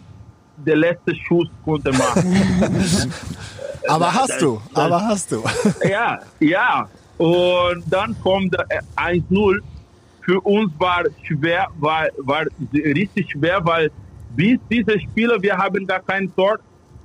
der 0.57 0.77
letzte 0.77 1.15
Schuss 1.15 1.49
konnte 1.65 1.93
machen. 1.93 2.35
Aber 3.89 4.13
hast 4.13 4.41
du, 4.43 4.61
das- 4.75 4.85
aber 4.85 5.01
hast 5.01 5.31
du. 5.31 5.45
ja, 5.89 6.19
ja. 6.41 6.89
Und 7.19 7.85
dann 7.89 8.17
kommt 8.21 8.53
der, 8.53 8.67
äh, 8.97 9.21
1-0. 9.21 9.61
Für 10.23 10.41
uns 10.41 10.73
war 10.79 11.05
schwer, 11.23 11.69
war, 11.79 12.07
war 12.19 12.45
richtig 12.75 13.31
schwer, 13.31 13.61
weil 13.65 13.93
bis 14.35 14.59
diese 14.69 14.99
Spieler, 14.99 15.41
wir 15.41 15.57
haben 15.57 15.87
gar 15.87 16.01
kein 16.01 16.35
Tor, 16.35 16.59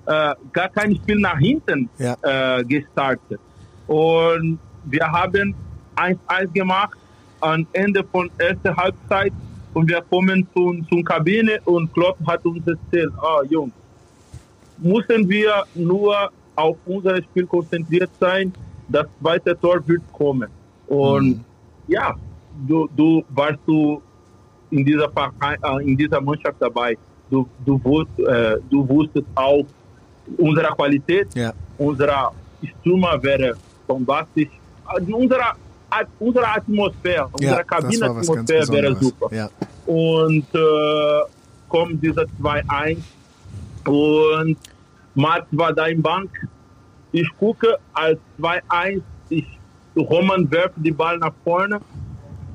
äh, 0.08 0.34
gar 0.52 0.70
kein 0.70 0.96
Spiel 0.96 1.20
nach 1.20 1.38
hinten 1.38 1.88
Ja. 2.00 2.16
äh, 2.24 2.64
gestartet. 2.64 3.40
Und 3.86 4.58
wir 4.86 5.06
haben 5.06 5.54
1-1 6.02 6.54
gemacht 6.54 6.98
am 7.40 7.66
Ende 7.74 8.04
von 8.12 8.30
erster 8.38 8.76
Halbzeit 8.76 9.34
und 9.74 9.88
wir 9.90 10.02
kommen 10.10 10.48
zum, 10.54 10.88
zum 10.90 11.04
Kabine 11.04 11.60
und 11.66 11.92
Klopp 11.94 12.18
hat 12.28 12.44
uns 12.46 12.66
erzählt, 12.68 13.12
ah 13.22 13.42
Jungs, 13.50 13.74
müssen 14.78 15.30
wir 15.30 15.64
nur 15.76 16.30
auf 16.56 16.78
unser 16.86 17.18
Spiel 17.24 17.46
konzentriert 17.46 18.10
sein. 18.20 18.54
Das 18.90 19.06
zweite 19.22 19.58
Tor 19.60 19.82
wird 19.88 20.02
kommen. 20.12 20.50
Und 20.88 21.44
ja, 21.88 22.14
du, 22.68 22.90
du 22.96 23.24
warst 23.30 23.60
du 23.66 24.02
in 24.70 24.84
dieser 24.86 25.10
Verein, 25.10 25.58
äh, 25.64 25.90
in 25.90 25.96
dieser 25.98 26.20
Mannschaft 26.20 26.58
dabei. 26.60 26.98
Du, 27.30 27.48
du, 27.66 27.80
wusst, 27.84 28.20
äh, 28.20 28.58
du 28.70 28.88
wusstest 28.88 29.26
auch 29.36 29.66
unsere 30.38 30.68
Qualität, 30.76 31.34
Ja. 31.36 31.54
unser 31.78 32.32
Stürmer 32.82 33.22
wäre 33.24 33.54
bombastisch. 33.88 34.50
Also 34.86 35.16
unsere 35.16 35.46
unsere 36.20 36.48
Atmosphäre, 36.48 37.30
unsere 37.34 37.64
ganz 37.64 37.84
Kabinenatmosphäre 37.84 38.68
wäre 38.70 38.96
super. 38.96 39.36
Ja. 39.36 39.50
Und 39.86 40.46
äh, 40.54 41.22
kommt 41.68 42.02
dieser 42.04 42.26
2-1 42.42 42.98
und 43.88 44.58
Mats 45.16 45.48
war 45.52 45.74
da 45.74 45.88
im 45.88 46.02
Bank. 46.02 46.30
Ich 47.12 47.28
gucke 47.38 47.78
als 47.94 48.20
2-1, 48.40 49.02
ich 49.30 49.46
Roman 49.96 50.50
werft 50.50 50.76
die 50.78 50.92
Ball 50.92 51.18
nach 51.18 51.34
vorne. 51.44 51.82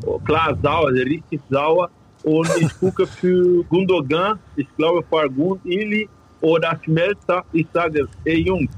Oh, 0.05 0.19
klar, 0.19 0.57
sauer, 0.63 0.91
richtig 0.93 1.41
sauer. 1.51 1.91
Und 2.23 2.49
ich 2.59 2.69
gucke 2.81 3.07
für 3.07 3.63
Gundogan, 3.65 4.39
ich 4.57 4.67
glaube 4.77 5.03
Fargun, 5.03 5.61
Ili 5.65 6.09
oder 6.41 6.79
Schmelzer. 6.83 7.45
Ich 7.53 7.67
sage, 7.73 8.09
ey 8.25 8.41
Jungs, 8.41 8.71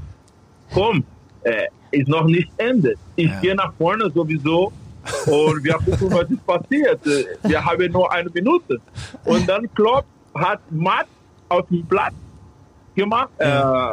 komm, 0.73 1.05
äh, 1.43 1.67
ist 1.91 2.09
noch 2.09 2.25
nicht 2.25 2.51
Ende. 2.57 2.95
Ich 3.17 3.31
Ja. 3.31 3.41
gehe 3.41 3.55
nach 3.55 3.73
vorne 3.77 4.11
sowieso 4.15 4.73
und 5.27 5.65
wir 5.65 5.75
gucken, 5.75 6.09
was 6.13 6.29
ist 6.31 6.45
passiert. 6.47 7.01
Wir 7.43 7.65
haben 7.65 7.93
nur 7.93 8.11
eine 8.13 8.31
Minute. 8.31 8.79
Und 9.25 9.47
dann 9.49 9.67
Klopp 9.75 10.07
hat 10.35 10.61
Matt 10.71 11.07
auf 11.49 11.67
dem 11.69 11.87
Platz 11.89 12.15
gemacht, 12.95 13.31
äh, 13.39 13.93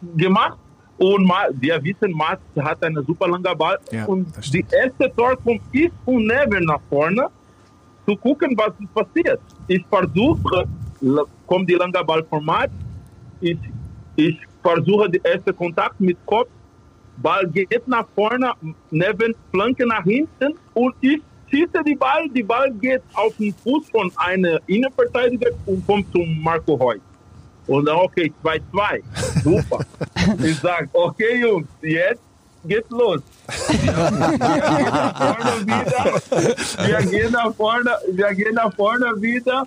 gemacht 0.00 0.58
und 0.96 1.28
wir 1.54 1.82
wissen, 1.82 2.12
Matt 2.12 2.40
hat 2.58 2.82
einen 2.82 3.04
super 3.06 3.28
langen 3.28 3.56
Ball 3.58 3.76
Ja, 3.90 4.04
und 4.06 4.26
die 4.52 4.64
erste 4.70 5.12
Tor 5.16 5.36
kommt 5.42 5.62
ist 5.72 5.92
und 6.04 6.26
Neven 6.26 6.64
nach 6.64 6.80
vorne 6.88 7.26
zu 8.08 8.16
gucken, 8.16 8.54
was 8.56 8.72
ist 8.78 8.92
passiert. 8.94 9.40
Ich 9.68 9.84
versuche, 9.88 10.66
kommt 11.46 11.70
die 11.70 11.74
lange 11.74 12.04
Ball 12.04 12.24
von 12.28 12.44
Matt, 12.44 12.70
ich, 13.40 13.58
ich 14.16 14.38
versuche 14.62 15.08
den 15.10 15.22
ersten 15.24 15.54
Kontakt 15.56 15.98
mit 16.00 16.18
Kopf, 16.26 16.48
Ball 17.16 17.46
geht 17.48 17.86
nach 17.86 18.06
vorne, 18.14 18.52
neben 18.90 19.34
Flanke 19.50 19.86
nach 19.86 20.04
hinten 20.04 20.54
und 20.74 20.94
ich 21.00 21.20
schieße 21.50 21.82
die 21.86 21.94
Ball, 21.94 22.28
die 22.34 22.42
Ball 22.42 22.72
geht 22.72 23.02
auf 23.14 23.36
den 23.36 23.54
Fuß 23.62 23.90
von 23.90 24.10
einem 24.16 24.58
Innenverteidiger 24.66 25.50
und 25.66 25.86
kommt 25.86 26.10
zum 26.12 26.42
Marco 26.42 26.74
Reus. 26.74 27.00
Und 27.66 27.86
dann, 27.86 27.96
okay, 27.96 28.32
2-2, 28.42 29.02
super. 29.44 29.84
ich 30.42 30.58
sage, 30.58 30.88
okay 30.92 31.40
Jungs, 31.40 31.68
jetzt 31.80 32.22
geht's 32.64 32.90
los. 32.90 33.20
Wir 33.68 33.86
gehen 33.86 34.12
nach 34.12 35.14
vorne 35.14 35.66
wieder, 35.66 36.22
wir 36.88 37.04
gehen 37.04 37.32
nach 37.32 37.54
vorne, 37.54 37.90
wir 38.10 38.34
gehen 38.34 38.54
nach 38.54 38.74
vorne 38.74 39.06
wieder 39.20 39.66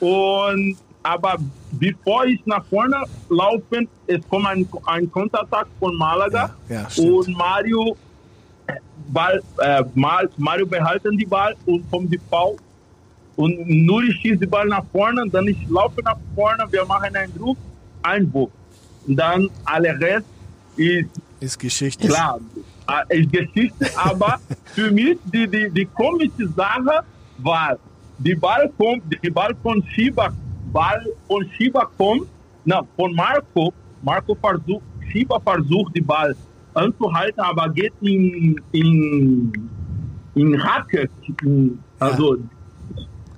und 0.00 0.76
aber 1.04 1.36
bevor 1.72 2.24
ich 2.24 2.44
nach 2.46 2.64
vorne 2.64 2.96
laufe, 3.28 3.86
es 4.06 4.20
kommt 4.28 4.46
ein, 4.46 4.66
ein 4.86 5.10
Konterattack 5.12 5.66
von 5.78 5.94
Malaga 5.96 6.54
Ja, 6.68 6.88
ja, 6.94 7.04
und 7.04 7.28
Mario 7.36 7.96
Ball, 9.08 9.42
äh, 9.58 9.84
Mario 9.94 10.66
behalten 10.66 11.16
die 11.18 11.26
Ball 11.26 11.54
und 11.66 11.88
kommt 11.90 12.10
die 12.12 12.20
Foul 12.30 12.56
und 13.36 13.68
Nuri 13.68 14.12
schießt 14.12 14.40
die 14.40 14.46
Ball 14.46 14.66
nach 14.66 14.84
vorne, 14.92 15.24
dann 15.30 15.46
ich 15.46 15.58
laufe 15.68 16.00
nach 16.02 16.16
vorne, 16.34 16.64
wir 16.70 16.84
machen 16.86 17.14
einen 17.14 17.34
Druck, 17.36 17.58
Einwurf. 18.02 18.50
Und 19.06 19.16
dann 19.16 19.50
alle 19.64 19.98
Rest 20.00 20.26
ist 20.76 21.08
Ist 21.40 21.58
Geschichte. 21.58 22.08
klar, 22.08 22.40
äh, 23.08 23.20
ist 23.20 23.30
Geschichte, 23.32 23.86
aber 23.96 24.38
für 24.66 24.90
mich 24.90 25.18
die, 25.32 25.46
die, 25.48 25.68
die 25.70 25.84
komische 25.86 26.48
Sache 26.56 27.00
war, 27.38 27.76
die 28.18 28.34
Ball 28.34 28.72
kommt, 28.78 29.02
die 29.22 29.30
Ball 29.30 29.54
von 29.62 29.82
Shiba, 29.88 30.32
Ball 30.74 31.06
von 31.28 31.48
Shiba 31.52 31.88
kommt, 31.96 32.26
na, 32.64 32.82
von 32.96 33.14
Marco, 33.14 33.72
Marco 34.02 34.34
versucht, 34.34 34.82
Shiba 35.10 35.38
versucht 35.38 35.94
die 35.94 36.00
Ball 36.00 36.34
anzuhalten, 36.74 37.40
aber 37.40 37.68
geht 37.68 37.92
in, 38.00 38.60
in, 38.72 39.70
in 40.34 40.62
Hacke, 40.62 41.08
in, 41.42 41.78
also, 42.00 42.36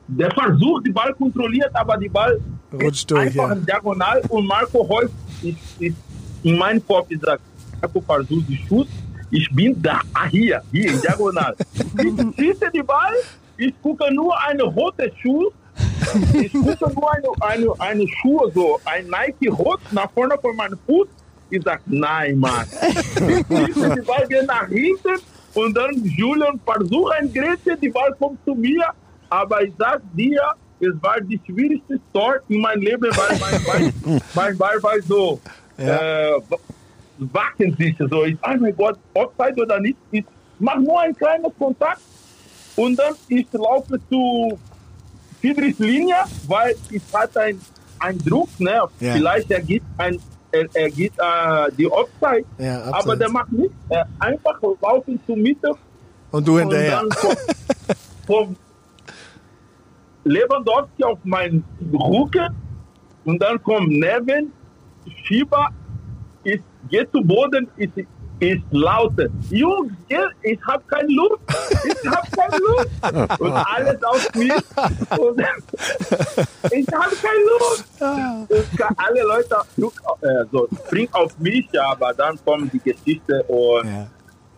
der 0.09 0.31
versucht, 0.31 0.87
die 0.87 0.93
Ball 0.93 1.13
kontrolliert, 1.13 1.71
aber 1.75 1.99
die 1.99 2.09
Ball 2.09 2.41
Rutscht 2.73 3.11
durch, 3.11 3.27
einfach 3.27 3.49
ja. 3.49 3.55
in 3.55 3.67
Diagonal 3.67 4.23
und 4.31 4.47
Marco 4.47 4.79
Reus 4.79 5.11
ist, 5.43 5.59
ist 5.79 5.97
in 6.43 6.57
meinem 6.57 6.85
Kopf 6.87 7.09
gesagt, 7.09 7.43
Marco 7.83 8.01
versucht 8.01 8.49
die 8.49 8.57
Schuss, 8.67 8.89
ich 9.31 9.47
bin 9.55 9.81
da, 9.83 10.01
ah, 10.15 10.25
hier, 10.27 10.63
hier 10.73 10.91
in 10.91 11.01
Diagonal. 11.03 11.55
ich 11.75 12.35
schieße 12.37 12.71
die 12.73 12.83
Ball, 12.83 13.13
ich 13.59 13.75
gucke 13.83 14.13
nur 14.15 14.35
eine 14.43 14.63
rote 14.63 15.13
Schuh, 15.21 15.51
ich 16.35 16.53
gucke 16.53 16.93
nur 16.95 17.13
eine, 17.81 18.07
Schuhe, 18.09 18.51
so 18.55 18.81
ein 18.85 19.07
Nike 19.09 19.49
Rot 19.49 19.81
nach 19.91 20.11
vorne 20.13 20.37
von 20.41 20.57
meinem 20.57 20.79
Fuß. 20.87 21.09
Ich 21.51 21.63
sag, 21.63 21.81
nein, 21.87 22.39
Mann. 22.39 22.67
Die 23.19 24.01
Ball 24.03 24.27
geht 24.29 24.47
nach 24.47 24.69
hinten 24.69 25.21
und 25.55 25.77
dann 25.77 25.95
Julian 26.05 26.61
versucht 26.65 27.13
ein 27.13 27.33
Grätsche, 27.33 27.77
die 27.81 27.89
Ball 27.89 28.13
kommt 28.19 28.39
zu 28.45 28.55
mir, 28.55 28.85
aber 29.31 29.63
ich 29.63 29.73
sag 29.79 30.01
dir, 30.15 30.43
es 30.81 30.93
war 31.01 31.21
die 31.21 31.41
schwierigste 31.47 32.01
Tor 32.13 32.37
in 32.49 32.61
meinem 32.61 32.83
Leben, 32.83 33.11
weil 33.17 33.39
mein 33.39 33.65
Bein, 33.65 34.23
mein 34.35 34.59
Bein 34.59 34.83
war 34.83 35.01
so 35.07 35.41
äh, 35.79 36.33
wacken 37.19 37.77
sich 37.77 37.97
so. 37.99 38.25
Ich 38.25 38.37
sag, 38.43 38.61
mein 38.61 38.77
Gott, 38.77 38.99
Offside 39.15 39.63
oder 39.63 39.81
nicht, 39.81 39.97
ich 40.11 40.25
mach 40.59 40.77
nur 40.77 41.01
einen 41.01 41.15
kleinen 41.15 41.57
Kontakt 41.59 42.01
und 42.77 42.99
dann 42.99 43.15
ich 43.29 43.47
laufe 43.53 43.99
zu 44.09 44.59
Friedrichs 45.41 45.79
Linie, 45.79 46.17
weil 46.47 46.75
ich 46.91 47.03
hatte 47.13 47.41
ein, 47.41 47.61
ein 47.99 48.19
Druck, 48.19 48.49
ne? 48.59 48.83
Ja. 49.01 49.13
Vielleicht 49.15 49.51
er 49.51 49.61
gibt 49.61 49.87
ein 49.99 50.19
er, 50.53 50.67
er 50.75 50.91
gibt 50.91 51.19
äh, 51.19 51.73
die 51.77 51.91
Offside, 51.91 52.45
Ja, 52.59 52.85
aber 52.93 53.17
der 53.17 53.31
macht 53.31 53.53
nichts. 53.53 53.75
Er 53.89 54.07
einfach 54.19 54.59
laufen 54.81 55.21
zur 55.27 55.37
Mitte 55.37 55.73
Und 56.31 56.47
du 56.47 56.59
hinterher. 56.59 57.03
und 57.03 57.13
dann 57.13 57.19
vom, 57.19 57.37
vom 58.27 58.57
Lewandowski 60.25 61.05
auf 61.05 61.19
meinen 61.25 61.65
Rücken 61.93 62.55
und 63.25 63.43
dann 63.43 63.63
kommt 63.63 63.89
Nevin, 63.89 64.53
Schieber, 65.25 65.69
ist, 66.45 66.63
geht 66.89 67.11
zu 67.13 67.21
Boden, 67.23 67.69
ist, 67.77 67.93
ist 68.41 68.63
lauter. 68.71 69.27
Jungs, 69.51 69.93
ich 70.43 70.59
hab 70.67 70.87
keine 70.89 71.09
Luft, 71.09 71.41
ich 71.85 72.11
hab 72.11 72.31
keine 72.33 72.57
Luft. 72.59 73.41
Und 73.41 73.53
alles 73.53 74.03
auf 74.05 74.35
mich. 74.35 74.53
Und 75.19 75.41
ich 76.73 76.87
hab 76.89 77.11
keine 77.23 77.45
Luft. 77.49 77.85
Und 78.01 78.99
alle 78.99 79.23
Leute 79.23 79.57
äh, 80.23 80.45
so, 80.53 80.69
springen 80.87 81.09
auf 81.13 81.39
mich, 81.39 81.69
aber 81.81 82.13
dann 82.15 82.39
kommt 82.45 82.73
die 82.73 82.81
Geschichte 82.81 83.43
und 83.45 83.87
Ja. 83.87 84.07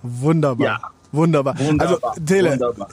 Wunderbar. 0.03 0.67
Ja. 0.67 0.81
Wunderbar. 1.11 1.59
Wunderbar, 1.59 2.11
Also, 2.11 2.21
Tele, 2.27 2.51
wunderbar. 2.53 2.88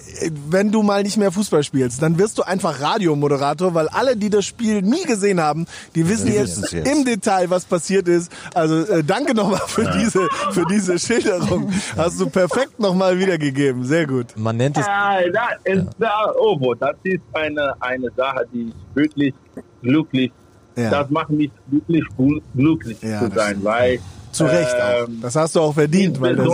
wenn 0.49 0.71
du 0.71 0.84
mal 0.84 1.04
nicht 1.04 1.17
mehr 1.17 1.32
Fußball 1.32 1.63
spielst, 1.63 2.01
dann 2.01 2.17
wirst 2.17 2.38
du 2.38 2.43
einfach 2.43 2.80
Radiomoderator, 2.80 3.73
weil 3.73 3.88
alle, 3.89 4.15
die 4.15 4.30
das 4.30 4.45
Spiel 4.45 4.82
nie 4.82 5.04
gesehen 5.04 5.41
haben, 5.41 5.65
die 5.95 6.08
wissen 6.08 6.28
Die 6.28 6.34
jetzt, 6.34 6.71
jetzt. 6.71 6.88
im 6.88 7.04
Detail, 7.04 7.49
was 7.49 7.65
passiert 7.65 8.08
ist. 8.08 8.32
Also 8.54 8.86
äh, 8.86 9.04
danke 9.04 9.34
nochmal 9.36 9.62
für 9.67 9.86
diese 9.99 10.28
für 10.51 10.65
diese 10.69 10.97
Schilderung. 10.97 11.69
Hast 11.97 12.19
du 12.19 12.30
perfekt 12.30 12.80
nochmal 12.80 13.19
wiedergegeben. 13.19 13.84
Sehr 13.84 14.08
gut. 14.08 14.28
Man 14.38 14.58
nennt 14.58 14.78
es 14.78 14.86
Ah, 14.88 15.17
da, 15.34 15.47
es, 15.65 15.84
da, 15.99 16.34
oh, 16.39 16.73
das 16.75 16.95
ist 17.04 17.21
eine, 17.34 17.73
eine 17.82 18.10
Sache, 18.15 18.45
die 18.54 18.69
ist 18.69 18.75
wirklich 18.93 19.34
glücklich. 19.82 20.32
Ja. 20.78 20.89
Das 20.89 21.10
macht 21.10 21.30
mich 21.30 21.51
wirklich 21.67 22.04
gl- 22.17 22.41
glücklich 22.56 22.97
Ja, 23.01 23.19
zu 23.19 23.30
das 23.30 23.36
sein, 23.45 23.60
weil 23.63 23.99
Zu 24.36 24.45
Recht 24.45 24.76
auch. 24.76 25.08
ähm, 25.08 25.19
Das 25.21 25.36
hast 25.36 25.56
du 25.56 25.62
auch 25.62 25.74
verdient. 25.74 26.19
Weil 26.19 26.36
das, 26.36 26.48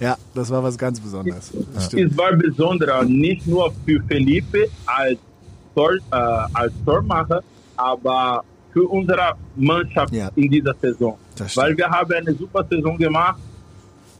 ja, 0.00 0.16
das 0.34 0.50
war 0.50 0.62
was 0.62 0.76
ganz 0.76 0.98
Besonderes. 1.00 1.50
Das 1.74 1.92
es 1.94 2.16
war 2.18 2.32
besonderer, 2.32 3.04
nicht 3.04 3.46
nur 3.46 3.72
für 3.86 4.00
Felipe 4.08 4.66
als, 4.86 5.18
Tor, 5.74 5.92
äh, 5.92 6.16
als 6.54 6.72
Tormacher, 6.84 7.40
aber 7.76 8.42
für 8.72 8.84
unsere 8.88 9.34
Mannschaft 9.56 10.12
Ja. 10.12 10.30
in 10.36 10.50
dieser 10.50 10.74
Saison. 10.80 11.16
Weil 11.54 11.76
wir 11.76 11.88
haben 11.88 12.12
eine 12.12 12.34
super 12.34 12.64
Saison 12.70 12.96
gemacht. 12.98 13.40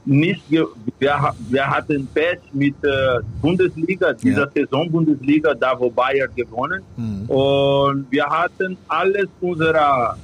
Nicht 0.04 0.48
ge 0.48 0.64
wir, 0.98 1.34
wir 1.50 1.66
hatten 1.66 2.06
Pech 2.14 2.38
mit 2.54 2.74
äh, 2.82 3.18
Bundesliga, 3.42 4.12
dieser 4.14 4.46
Ja. 4.46 4.50
Saison 4.54 4.90
Bundesliga, 4.90 5.52
da 5.54 5.78
wo 5.78 5.90
Bayern 5.90 6.30
gewonnen. 6.34 6.82
Mhm. 6.96 7.24
Und 7.28 8.06
wir 8.10 8.24
hatten 8.24 8.78
alles 8.88 9.28
unserer 9.42 10.16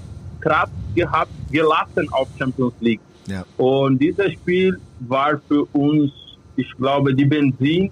Kraft 0.47 0.73
gehabt, 0.95 1.31
gelassen 1.51 2.07
auf 2.13 2.29
Champions 2.39 2.75
League. 2.81 3.01
Ja. 3.27 3.45
Und 3.57 3.99
dieses 3.99 4.33
Spiel 4.33 4.79
war 5.01 5.41
für 5.49 5.65
uns, 5.73 6.13
ich 6.57 6.71
glaube, 6.79 7.15
die 7.15 7.25
Benzin 7.25 7.91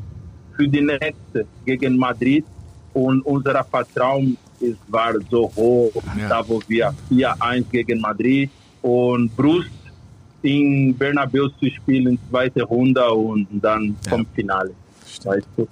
für 0.57 0.69
die 0.69 0.81
nächste 0.81 1.47
gegen 1.65 1.97
Madrid. 1.99 2.45
Und 2.93 3.23
unser 3.27 3.65
Vertrauen 3.65 4.37
ist, 4.61 4.79
war 4.89 5.13
so 5.31 5.51
hoch, 5.57 5.91
Ja. 6.17 6.29
da 6.29 6.49
wo 6.49 6.61
wir 6.69 6.95
4-1 7.11 7.65
gegen 7.73 8.01
Madrid 8.01 8.51
und 8.83 9.35
Brust 9.37 9.71
in 10.43 10.95
Bernabeu 10.97 11.49
zu 11.59 11.69
spielen, 11.71 12.19
zweite 12.31 12.63
Runde 12.63 13.05
und 13.11 13.49
dann 13.61 13.97
Ja. 14.05 14.11
vom 14.11 14.25
Finale. 14.35 14.71
Weißt 15.25 15.49
du? 15.57 15.67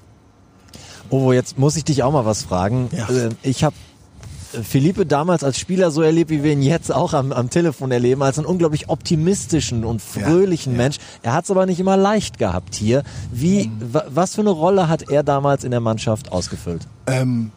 Oh, 1.11 1.33
jetzt 1.33 1.59
muss 1.59 1.77
ich 1.77 1.85
dich 1.85 2.03
auch 2.03 2.11
mal 2.13 2.25
was 2.25 2.43
fragen. 2.43 2.89
Ja. 2.91 3.07
Äh, 3.09 3.31
Ich 3.45 3.63
habe 3.63 3.77
Philippe 4.63 5.07
damals 5.07 5.45
als 5.45 5.59
Spieler 5.59 5.91
so 5.91 6.03
erlebt, 6.03 6.31
wie 6.31 6.43
wir 6.43 6.53
ihn 6.53 6.63
jetzt 6.63 6.93
auch 6.93 7.13
am, 7.15 7.33
am 7.33 7.51
Telefon 7.51 7.91
erleben, 7.91 8.23
als 8.23 8.39
einen 8.39 8.47
unglaublich 8.47 8.89
optimistischen 8.89 9.85
und 9.85 10.03
fröhlichen 10.03 10.73
Ja, 10.73 10.79
ja. 10.79 10.83
Mensch. 10.85 10.97
Er 11.23 11.33
hat 11.35 11.45
es 11.45 11.51
aber 11.51 11.67
nicht 11.67 11.81
immer 11.81 11.97
leicht 11.97 12.39
gehabt 12.39 12.75
hier. 12.75 13.03
Wie, 13.33 13.69
Mhm. 13.69 13.95
wa, 13.95 14.05
was 14.09 14.35
für 14.35 14.41
eine 14.43 14.51
Rolle 14.51 14.89
hat 14.89 15.11
er 15.11 15.23
damals 15.23 15.65
in 15.65 15.71
der 15.71 15.81
Mannschaft 15.81 16.33
ausgefüllt? 16.33 16.87
Ähm, 17.07 17.51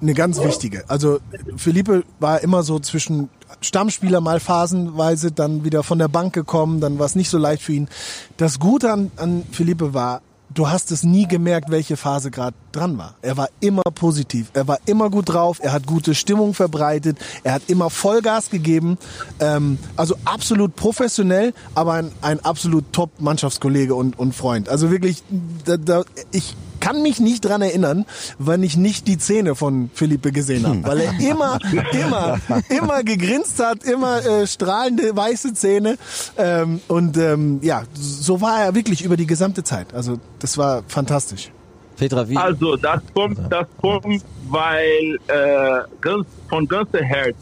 eine 0.00 0.14
ganz 0.14 0.40
wichtige. 0.42 0.84
Also 0.88 1.18
Philippe 1.56 2.04
war 2.20 2.40
immer 2.42 2.62
so 2.62 2.78
zwischen 2.78 3.28
Stammspieler 3.60 4.20
mal 4.20 4.40
phasenweise, 4.40 5.32
dann 5.32 5.64
wieder 5.64 5.82
von 5.82 5.98
der 5.98 6.08
Bank 6.08 6.32
gekommen, 6.32 6.80
dann 6.80 6.98
war 6.98 7.06
es 7.06 7.14
nicht 7.16 7.28
so 7.28 7.36
leicht 7.38 7.62
für 7.62 7.72
ihn. 7.72 7.88
Das 8.36 8.58
Gute 8.58 8.90
an, 8.92 9.10
an 9.16 9.42
Philippe 9.50 9.92
war, 9.92 10.22
du 10.54 10.68
hast 10.68 10.90
es 10.90 11.02
nie 11.02 11.26
gemerkt, 11.26 11.70
welche 11.70 11.96
Phase 11.96 12.30
gerade 12.30 12.56
dran 12.72 12.98
war. 12.98 13.14
Er 13.22 13.36
war 13.36 13.48
immer 13.60 13.82
positiv, 13.94 14.50
er 14.52 14.66
war 14.68 14.78
immer 14.86 15.10
gut 15.10 15.28
drauf, 15.28 15.58
er 15.60 15.72
hat 15.72 15.86
gute 15.86 16.14
Stimmung 16.14 16.54
verbreitet, 16.54 17.18
er 17.44 17.54
hat 17.54 17.62
immer 17.68 17.90
Vollgas 17.90 18.50
gegeben. 18.50 18.98
Ähm, 19.38 19.78
also 19.96 20.16
absolut 20.24 20.76
professionell, 20.76 21.54
aber 21.74 21.94
ein, 21.94 22.12
ein 22.22 22.40
absolut 22.40 22.92
Top-Mannschaftskollege 22.92 23.94
und, 23.94 24.18
und 24.18 24.34
Freund. 24.34 24.68
Also 24.68 24.90
wirklich, 24.90 25.22
da, 25.64 25.76
da, 25.76 26.04
ich 26.32 26.56
kann 26.80 27.02
mich 27.02 27.20
nicht 27.20 27.44
dran 27.44 27.62
erinnern, 27.62 28.06
wenn 28.38 28.62
ich 28.62 28.76
nicht 28.76 29.06
die 29.06 29.18
Zähne 29.18 29.54
von 29.54 29.90
Philippe 29.94 30.32
gesehen 30.32 30.66
habe, 30.66 30.82
weil 30.84 31.00
er 31.00 31.20
immer, 31.20 31.58
immer, 31.92 32.38
immer 32.68 33.02
gegrinst 33.04 33.62
hat, 33.62 33.84
immer 33.84 34.24
äh, 34.24 34.46
strahlende 34.46 35.14
weiße 35.16 35.54
Zähne 35.54 35.98
ähm, 36.36 36.80
und 36.88 37.16
ähm, 37.16 37.60
ja, 37.62 37.82
so 37.94 38.40
war 38.40 38.60
er 38.64 38.74
wirklich 38.74 39.02
über 39.04 39.16
die 39.16 39.26
gesamte 39.26 39.62
Zeit. 39.62 39.92
Also 39.94 40.18
das 40.38 40.56
war 40.58 40.82
fantastisch. 40.88 41.50
Petra, 41.96 42.26
wie? 42.28 42.36
Also 42.36 42.76
das 42.76 43.00
kommt, 43.14 43.38
das 43.50 43.66
kommt, 43.80 44.24
weil 44.48 45.18
äh, 45.26 45.82
ganz, 46.00 46.26
von 46.48 46.66
ganzem 46.66 47.02
Herz 47.04 47.36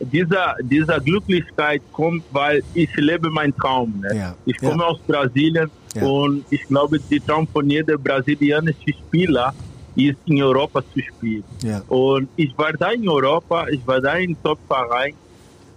dieser, 0.00 0.54
dieser 0.62 1.00
Glücklichkeit 1.00 1.82
kommt, 1.92 2.22
weil 2.30 2.62
ich 2.74 2.88
lebe 2.96 3.28
meinen 3.30 3.56
Traum. 3.56 4.00
Ne? 4.00 4.16
Ja. 4.16 4.34
Ich 4.46 4.56
komme 4.58 4.82
Ja. 4.84 4.88
aus 4.90 4.98
Brasilien 5.08 5.68
Ja. 5.94 6.04
und 6.06 6.44
ich 6.50 6.62
glaube, 6.66 6.98
die 7.00 7.20
Traum 7.20 7.46
von 7.48 7.68
jedem 7.68 8.02
brasilianischen 8.02 8.92
Spieler 8.92 9.54
ist 9.96 10.18
in 10.26 10.42
Europa 10.42 10.82
zu 10.92 11.00
spielen. 11.00 11.44
Ja. 11.62 11.82
Und 11.88 12.28
ich 12.36 12.56
war 12.56 12.72
da 12.72 12.90
in 12.90 13.08
Europa, 13.08 13.66
ich 13.68 13.84
war 13.86 14.00
da 14.00 14.14
in 14.14 14.36
Top-Verein. 14.42 15.14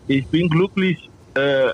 Ich 0.08 0.26
bin 0.28 0.47
glücklich, 0.50 1.10
äh, 1.34 1.69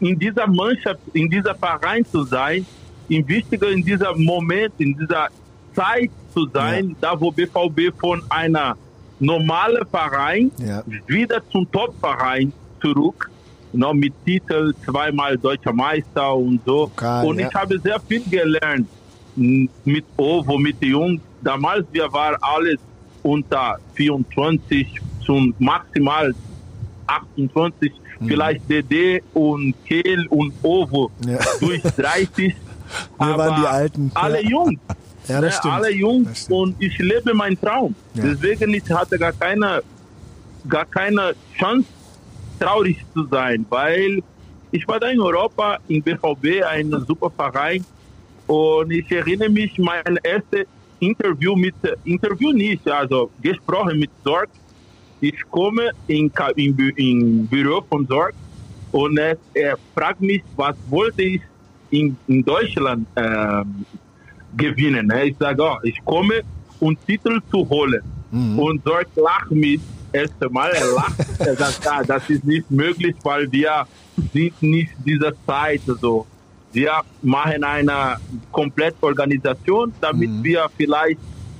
in 0.00 0.18
dieser 0.18 0.46
Mannschaft, 0.46 1.00
in 1.14 1.28
dieser 1.30 1.54
Verein 1.54 2.04
zu 2.04 2.24
sein, 2.24 2.66
in 3.08 3.26
wichtiger 3.26 3.70
in 3.70 3.82
dieser 3.82 4.14
Moment, 4.16 4.74
in 4.78 4.96
dieser 4.96 5.28
Zeit 5.74 6.10
zu 6.32 6.46
sein, 6.52 6.94
da 7.00 7.18
wo 7.20 7.30
BVB 7.30 7.92
von 7.98 8.22
einer 8.28 8.76
normalen 9.18 9.86
Verein 9.86 10.50
Ja. 10.58 10.82
wieder 11.06 11.42
zum 11.50 11.70
Top-Verein 11.70 12.52
zurück, 12.80 13.30
noch 13.74 13.92
mit 13.94 14.12
Titel, 14.24 14.72
zweimal 14.84 15.36
deutscher 15.36 15.72
Meister 15.72 16.34
und 16.34 16.60
so. 16.64 16.86
Pokal, 16.88 17.26
und 17.26 17.38
ja. 17.38 17.48
ich 17.48 17.54
habe 17.54 17.78
sehr 17.78 18.00
viel 18.00 18.22
gelernt 18.30 18.88
mit 19.36 20.04
Ovo, 20.16 20.58
mit 20.58 20.80
den 20.80 20.90
Jungs. 20.90 21.20
Damals, 21.42 21.84
wir 21.92 22.10
waren 22.12 22.36
alles 22.40 22.78
unter 23.22 23.76
24 23.94 24.86
zum 25.24 25.54
maximal 25.58 26.34
28, 27.06 27.92
vielleicht 28.26 28.68
DD 28.70 29.22
und 29.34 29.74
Kehl 29.86 30.26
und 30.28 30.52
Ovo 30.62 31.10
Mhm. 31.24 31.30
Ja. 31.32 31.38
durch 31.60 31.82
30. 31.82 32.54
Wir 33.18 33.38
waren 33.38 33.60
die 33.60 33.66
Alten. 33.66 34.10
Alle 34.14 34.42
Ja. 34.42 34.48
Jungs. 34.50 34.78
Ja, 35.26 35.40
das 35.40 35.54
Ne, 35.54 35.58
stimmt. 35.58 35.74
Alle 35.74 35.86
Das 35.88 35.96
Jungs 35.98 36.40
stimmt. 36.42 36.50
und 36.58 36.76
ich 36.82 36.98
lebe 36.98 37.32
meinen 37.32 37.58
Traum. 37.58 37.94
Ja. 38.12 38.24
Deswegen 38.24 38.74
ich 38.74 38.90
hatte 38.90 39.18
gar 39.18 39.32
keine, 39.32 39.82
gar 40.68 40.84
keine 40.84 41.32
Chance, 41.58 41.86
traurig 42.58 43.04
zu 43.12 43.26
sein, 43.26 43.64
weil 43.68 44.22
ich 44.70 44.86
war 44.88 44.98
da 44.98 45.08
in 45.08 45.20
Europa, 45.20 45.78
in 45.88 46.02
BVB, 46.02 46.64
ein 46.68 46.90
super 47.06 47.30
Verein 47.30 47.84
und 48.46 48.90
ich 48.90 49.10
erinnere 49.10 49.48
mich, 49.48 49.78
mein 49.78 50.18
erstes 50.22 50.66
Interview 51.00 51.54
mit, 51.54 51.74
Interview 52.04 52.52
nicht, 52.52 52.88
also 52.88 53.30
gesprochen 53.40 53.98
mit 53.98 54.10
Sorg. 54.24 54.48
Ich 55.20 55.40
komme 55.50 55.90
in, 56.06 56.30
in, 56.56 56.78
in 56.96 57.46
Büro 57.46 57.82
von 57.88 58.06
Sorg 58.06 58.34
und 58.92 59.18
er, 59.18 59.36
er 59.54 59.78
fragt 59.94 60.20
mich, 60.20 60.42
was 60.56 60.76
wollte 60.88 61.22
ich 61.22 61.40
in, 61.90 62.16
in 62.26 62.44
Deutschland 62.44 63.06
ähm, 63.16 63.84
gewinnen. 64.56 65.06
Ne? 65.06 65.26
Ich 65.26 65.36
sage, 65.38 65.62
oh, 65.62 65.76
ich 65.82 66.04
komme, 66.04 66.42
um 66.80 66.96
Titel 67.06 67.40
zu 67.50 67.68
holen. 67.68 68.02
Und 68.58 68.82
Sorg 68.84 69.06
lacht 69.16 69.50
mit. 69.50 69.80
Erste 70.14 70.48
Mal, 70.48 70.70
er 70.70 70.92
lacht. 70.94 71.18
er 71.40 71.56
sagt, 71.56 71.86
ah, 71.88 72.02
das 72.04 72.22
ist 72.30 72.44
nicht 72.44 72.70
möglich, 72.70 73.16
weil 73.24 73.50
wir 73.50 73.84
sind 74.32 74.62
nicht 74.62 74.92
dieser 75.04 75.32
Zeit 75.46 75.80
so. 76.00 76.24
Wir 76.72 76.92
machen 77.22 77.62
eine 77.64 78.16
Komplettorganisation, 78.52 79.92
damit 80.00 80.30
wir 80.42 80.66
vielleicht 80.76 81.18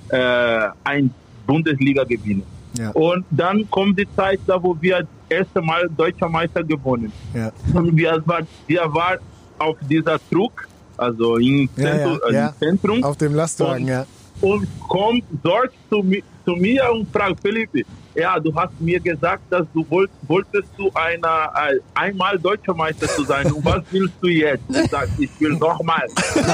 äh, 0.08 0.68
ein 0.84 1.10
Bundesliga 1.46 2.04
gewinnen. 2.04 2.44
Ja. 2.78 2.90
Und 2.90 3.24
dann 3.30 3.68
kommt 3.70 3.98
die 3.98 4.08
Zeit, 4.16 4.40
da 4.46 4.60
wo 4.62 4.76
wir 4.80 4.98
das 5.00 5.08
erste 5.28 5.60
Mal 5.60 5.88
deutscher 5.96 6.28
Meister 6.28 6.62
gewonnen. 6.64 7.12
Ja. 7.34 7.50
Und 7.72 7.96
wir 7.96 8.22
waren, 8.26 8.46
wir 8.66 8.82
waren 8.92 9.18
auf 9.58 9.76
dieser 9.88 10.18
Druck, 10.30 10.66
also 10.96 11.36
im 11.36 11.68
Ja, 11.76 11.82
Zentrum, 11.84 12.18
ja, 12.28 12.32
ja. 12.32 12.46
Im 12.48 12.58
Zentrum 12.58 13.04
Auf 13.04 13.16
dem 13.16 13.34
Lastwagen, 13.34 13.82
Und- 13.84 13.88
ja. 13.88 14.06
und 14.40 14.68
kommt 14.88 15.24
dort 15.42 15.70
zu, 15.90 16.04
zu 16.44 16.52
mir 16.56 16.82
und 16.92 17.10
fragt, 17.12 17.40
Felipe, 17.40 17.82
ja, 18.14 18.38
du 18.38 18.54
hast 18.54 18.80
mir 18.80 19.00
gesagt, 19.00 19.42
dass 19.50 19.66
du 19.74 19.84
wollt, 19.88 20.10
wolltest 20.22 20.68
du 20.76 20.90
einer, 20.94 21.52
äh, 21.56 21.80
einmal 21.94 22.38
deutscher 22.38 22.74
Meister 22.74 23.08
zu 23.08 23.24
sein. 23.24 23.50
Und 23.52 23.64
was 23.64 23.82
willst 23.90 24.14
du 24.20 24.28
jetzt? 24.28 24.62
Ich 24.68 24.90
sag, 24.90 25.08
ich 25.18 25.30
will 25.40 25.54
nochmal. 25.56 26.06
er 26.34 26.44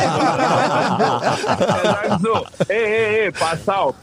sagt 1.83 2.23
so, 2.23 2.46
hey, 2.68 2.87
hey, 2.87 3.07
hey, 3.23 3.31
pass 3.33 3.68
auf. 3.68 3.94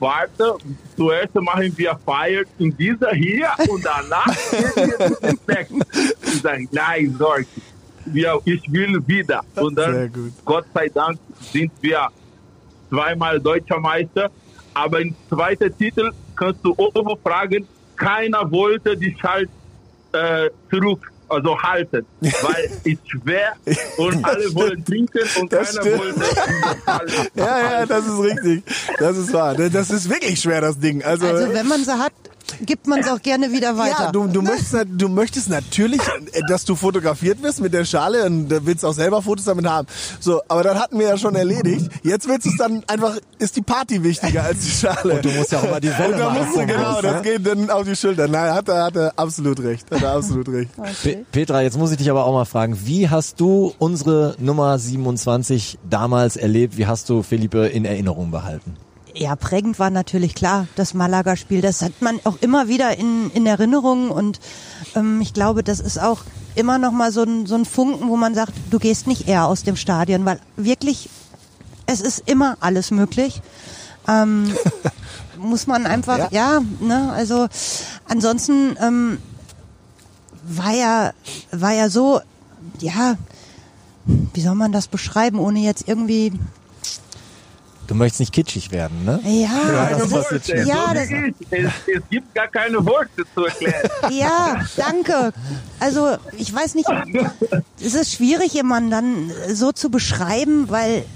Warte, 0.00 0.54
zuerst 0.96 1.34
machen 1.34 1.72
wir 1.76 1.98
Feier 2.06 2.44
in 2.58 2.76
dieser 2.76 3.10
hier 3.10 3.50
und 3.68 3.84
danach 3.84 4.32
gehen 4.50 4.72
wir 4.76 4.98
zu 5.08 5.20
dem 5.20 5.38
nächsten. 5.46 5.82
Ich 6.22 6.40
sage, 6.40 6.68
nein, 6.70 7.16
sorry. 7.18 7.46
Wir, 8.06 8.40
ich 8.44 8.62
will 8.72 9.02
wieder. 9.06 9.42
Und 9.56 9.76
dann. 9.76 10.32
Gott 10.44 10.64
sei 10.72 10.88
Dank, 10.88 11.18
sind 11.52 11.72
wir 11.80 12.08
zweimal 12.88 13.40
deutscher 13.40 13.80
Meister. 13.80 14.30
Aber 14.72 15.00
im 15.00 15.14
zweiten 15.28 15.76
Titel 15.76 16.12
kannst 16.38 16.60
du 16.64 16.72
Ovo 16.76 17.16
fragen, 17.22 17.66
keiner 17.96 18.50
wollte 18.50 18.96
die 18.96 19.16
Schalt 19.20 19.50
äh, 20.12 20.48
zurück, 20.70 21.12
also 21.28 21.60
halten, 21.60 22.06
weil 22.20 22.70
es 22.84 22.98
schwer 23.06 23.52
und 23.98 24.24
alle 24.24 24.54
wollen 24.54 24.82
trinken 24.84 25.20
und 25.40 25.52
Das 25.52 25.76
keiner 25.76 25.82
stimmt. 25.82 25.98
wollte 26.00 26.20
Ja, 27.34 27.60
ja, 27.60 27.86
das 27.86 28.06
ist 28.06 28.18
richtig. 28.20 28.62
Das 28.98 29.16
ist 29.16 29.32
wahr. 29.32 29.54
Das 29.54 29.90
ist 29.90 30.08
wirklich 30.08 30.40
schwer, 30.40 30.60
das 30.62 30.78
Ding. 30.78 31.02
Also, 31.04 31.26
Also 31.26 31.52
wenn 31.52 31.66
man 31.68 31.84
sie 31.84 31.92
hat, 31.98 32.12
gibt 32.64 32.86
man 32.86 33.00
es 33.00 33.08
auch 33.08 33.20
gerne 33.20 33.52
wieder 33.52 33.76
weiter. 33.76 34.04
ja, 34.04 34.12
du, 34.12 34.26
du, 34.26 34.42
möchtest, 34.42 34.76
du 34.88 35.08
möchtest 35.08 35.48
natürlich, 35.48 36.00
äh, 36.00 36.40
dass 36.48 36.64
du 36.64 36.74
fotografiert 36.74 37.42
wirst 37.42 37.60
mit 37.60 37.72
der 37.72 37.84
Schale 37.84 38.24
und 38.24 38.48
da 38.48 38.64
willst 38.64 38.84
auch 38.84 38.92
selber 38.92 39.22
Fotos 39.22 39.44
damit 39.44 39.66
haben. 39.66 39.86
So, 40.20 40.40
aber 40.48 40.62
dann 40.62 40.78
hatten 40.78 40.98
wir 40.98 41.08
ja 41.08 41.18
schon 41.18 41.34
erledigt. 41.34 41.90
Jetzt 42.02 42.28
willst 42.28 42.46
du 42.46 42.50
es 42.50 42.56
dann 42.56 42.82
einfach, 42.86 43.16
ist 43.38 43.56
die 43.56 43.62
Party 43.62 44.02
wichtiger 44.02 44.44
als 44.44 44.64
die 44.64 44.70
Schale. 44.70 45.14
Und 45.14 45.24
du 45.24 45.30
musst 45.30 45.52
ja 45.52 45.58
auch 45.58 45.70
mal 45.70 45.80
die 45.80 45.88
Welle 45.88 46.14
Und 46.14 46.20
da 46.20 46.30
machen 46.30 46.44
musst 46.44 46.56
du, 46.56 46.66
genau, 46.66 47.02
das 47.02 47.14
ne? 47.16 47.22
geht 47.22 47.46
dann 47.46 47.70
auf 47.70 47.84
die 47.84 47.96
Schulter. 47.96 48.28
Nein, 48.28 48.52
hat 48.52 48.68
er, 48.68 48.84
hat 48.84 48.96
er 48.96 49.12
absolut 49.16 49.60
recht. 49.60 49.90
Hat 49.90 50.02
er 50.02 50.12
absolut 50.12 50.48
recht. 50.48 50.70
Pe 51.02 51.24
Petra, 51.32 51.62
jetzt 51.62 51.78
muss 51.78 51.90
ich 51.90 51.96
dich 51.96 52.10
aber 52.10 52.24
auch 52.24 52.32
mal 52.32 52.44
fragen, 52.44 52.78
wie 52.84 53.08
hast 53.08 53.40
du 53.40 53.74
unsere 53.78 54.36
Nummer 54.38 54.78
27 54.78 55.78
damals 55.88 56.36
erlebt? 56.36 56.76
Wie 56.76 56.86
hast 56.86 57.08
du 57.08 57.22
Felipe 57.22 57.66
in 57.66 57.84
Erinnerung 57.84 58.30
behalten? 58.30 58.76
Ja, 59.18 59.34
prägend 59.34 59.80
war 59.80 59.90
natürlich 59.90 60.36
klar 60.36 60.68
das 60.76 60.94
Malaga-Spiel. 60.94 61.60
Das 61.60 61.82
hat 61.82 62.00
man 62.00 62.20
auch 62.22 62.36
immer 62.40 62.68
wieder 62.68 62.96
in, 62.96 63.32
in 63.32 63.46
Erinnerung 63.46 64.10
und 64.10 64.38
ähm, 64.94 65.20
ich 65.20 65.34
glaube, 65.34 65.64
das 65.64 65.80
ist 65.80 66.00
auch 66.00 66.20
immer 66.54 66.78
noch 66.78 66.92
mal 66.92 67.10
so 67.10 67.24
ein, 67.24 67.44
so 67.44 67.56
ein 67.56 67.64
Funken, 67.64 68.08
wo 68.08 68.16
man 68.16 68.36
sagt, 68.36 68.52
du 68.70 68.78
gehst 68.78 69.08
nicht 69.08 69.26
eher 69.26 69.46
aus 69.46 69.64
dem 69.64 69.74
Stadion, 69.74 70.24
weil 70.24 70.38
wirklich, 70.56 71.10
es 71.86 72.00
ist 72.00 72.22
immer 72.26 72.58
alles 72.60 72.92
möglich. 72.92 73.42
Ähm, 74.06 74.54
muss 75.36 75.66
man 75.66 75.86
einfach, 75.86 76.30
ja, 76.30 76.60
ne, 76.78 77.12
also 77.12 77.48
ansonsten 78.06 78.76
ähm, 78.80 79.18
war 80.44 80.74
ja, 80.74 81.12
war 81.50 81.72
ja 81.72 81.90
so, 81.90 82.20
ja, 82.78 83.16
wie 84.06 84.40
soll 84.40 84.54
man 84.54 84.70
das 84.70 84.86
beschreiben, 84.86 85.40
ohne 85.40 85.58
jetzt 85.58 85.88
irgendwie 85.88 86.32
Du 87.88 87.94
möchtest 87.94 88.20
nicht 88.20 88.34
kitschig 88.34 88.70
werden, 88.70 89.06
ne? 89.06 89.18
ja, 89.24 89.88
das 89.98 90.12
ist, 90.30 90.48
ja, 90.48 90.88
so 90.88 90.94
das. 90.94 91.08
Es, 91.50 91.72
es 91.86 92.02
gibt 92.10 92.34
gar 92.34 92.46
keine 92.46 92.84
Worte 92.84 93.24
zu 93.34 93.46
erklären. 93.46 93.90
ja, 94.10 94.60
danke. 94.76 95.32
Also 95.80 96.18
ich 96.36 96.54
weiß 96.54 96.74
nicht, 96.74 96.88
es 97.80 97.94
ist 97.94 98.12
schwierig, 98.12 98.52
jemanden 98.52 98.90
dann 98.90 99.32
so 99.54 99.72
zu 99.72 99.90
beschreiben, 99.90 100.68
weil 100.68 101.06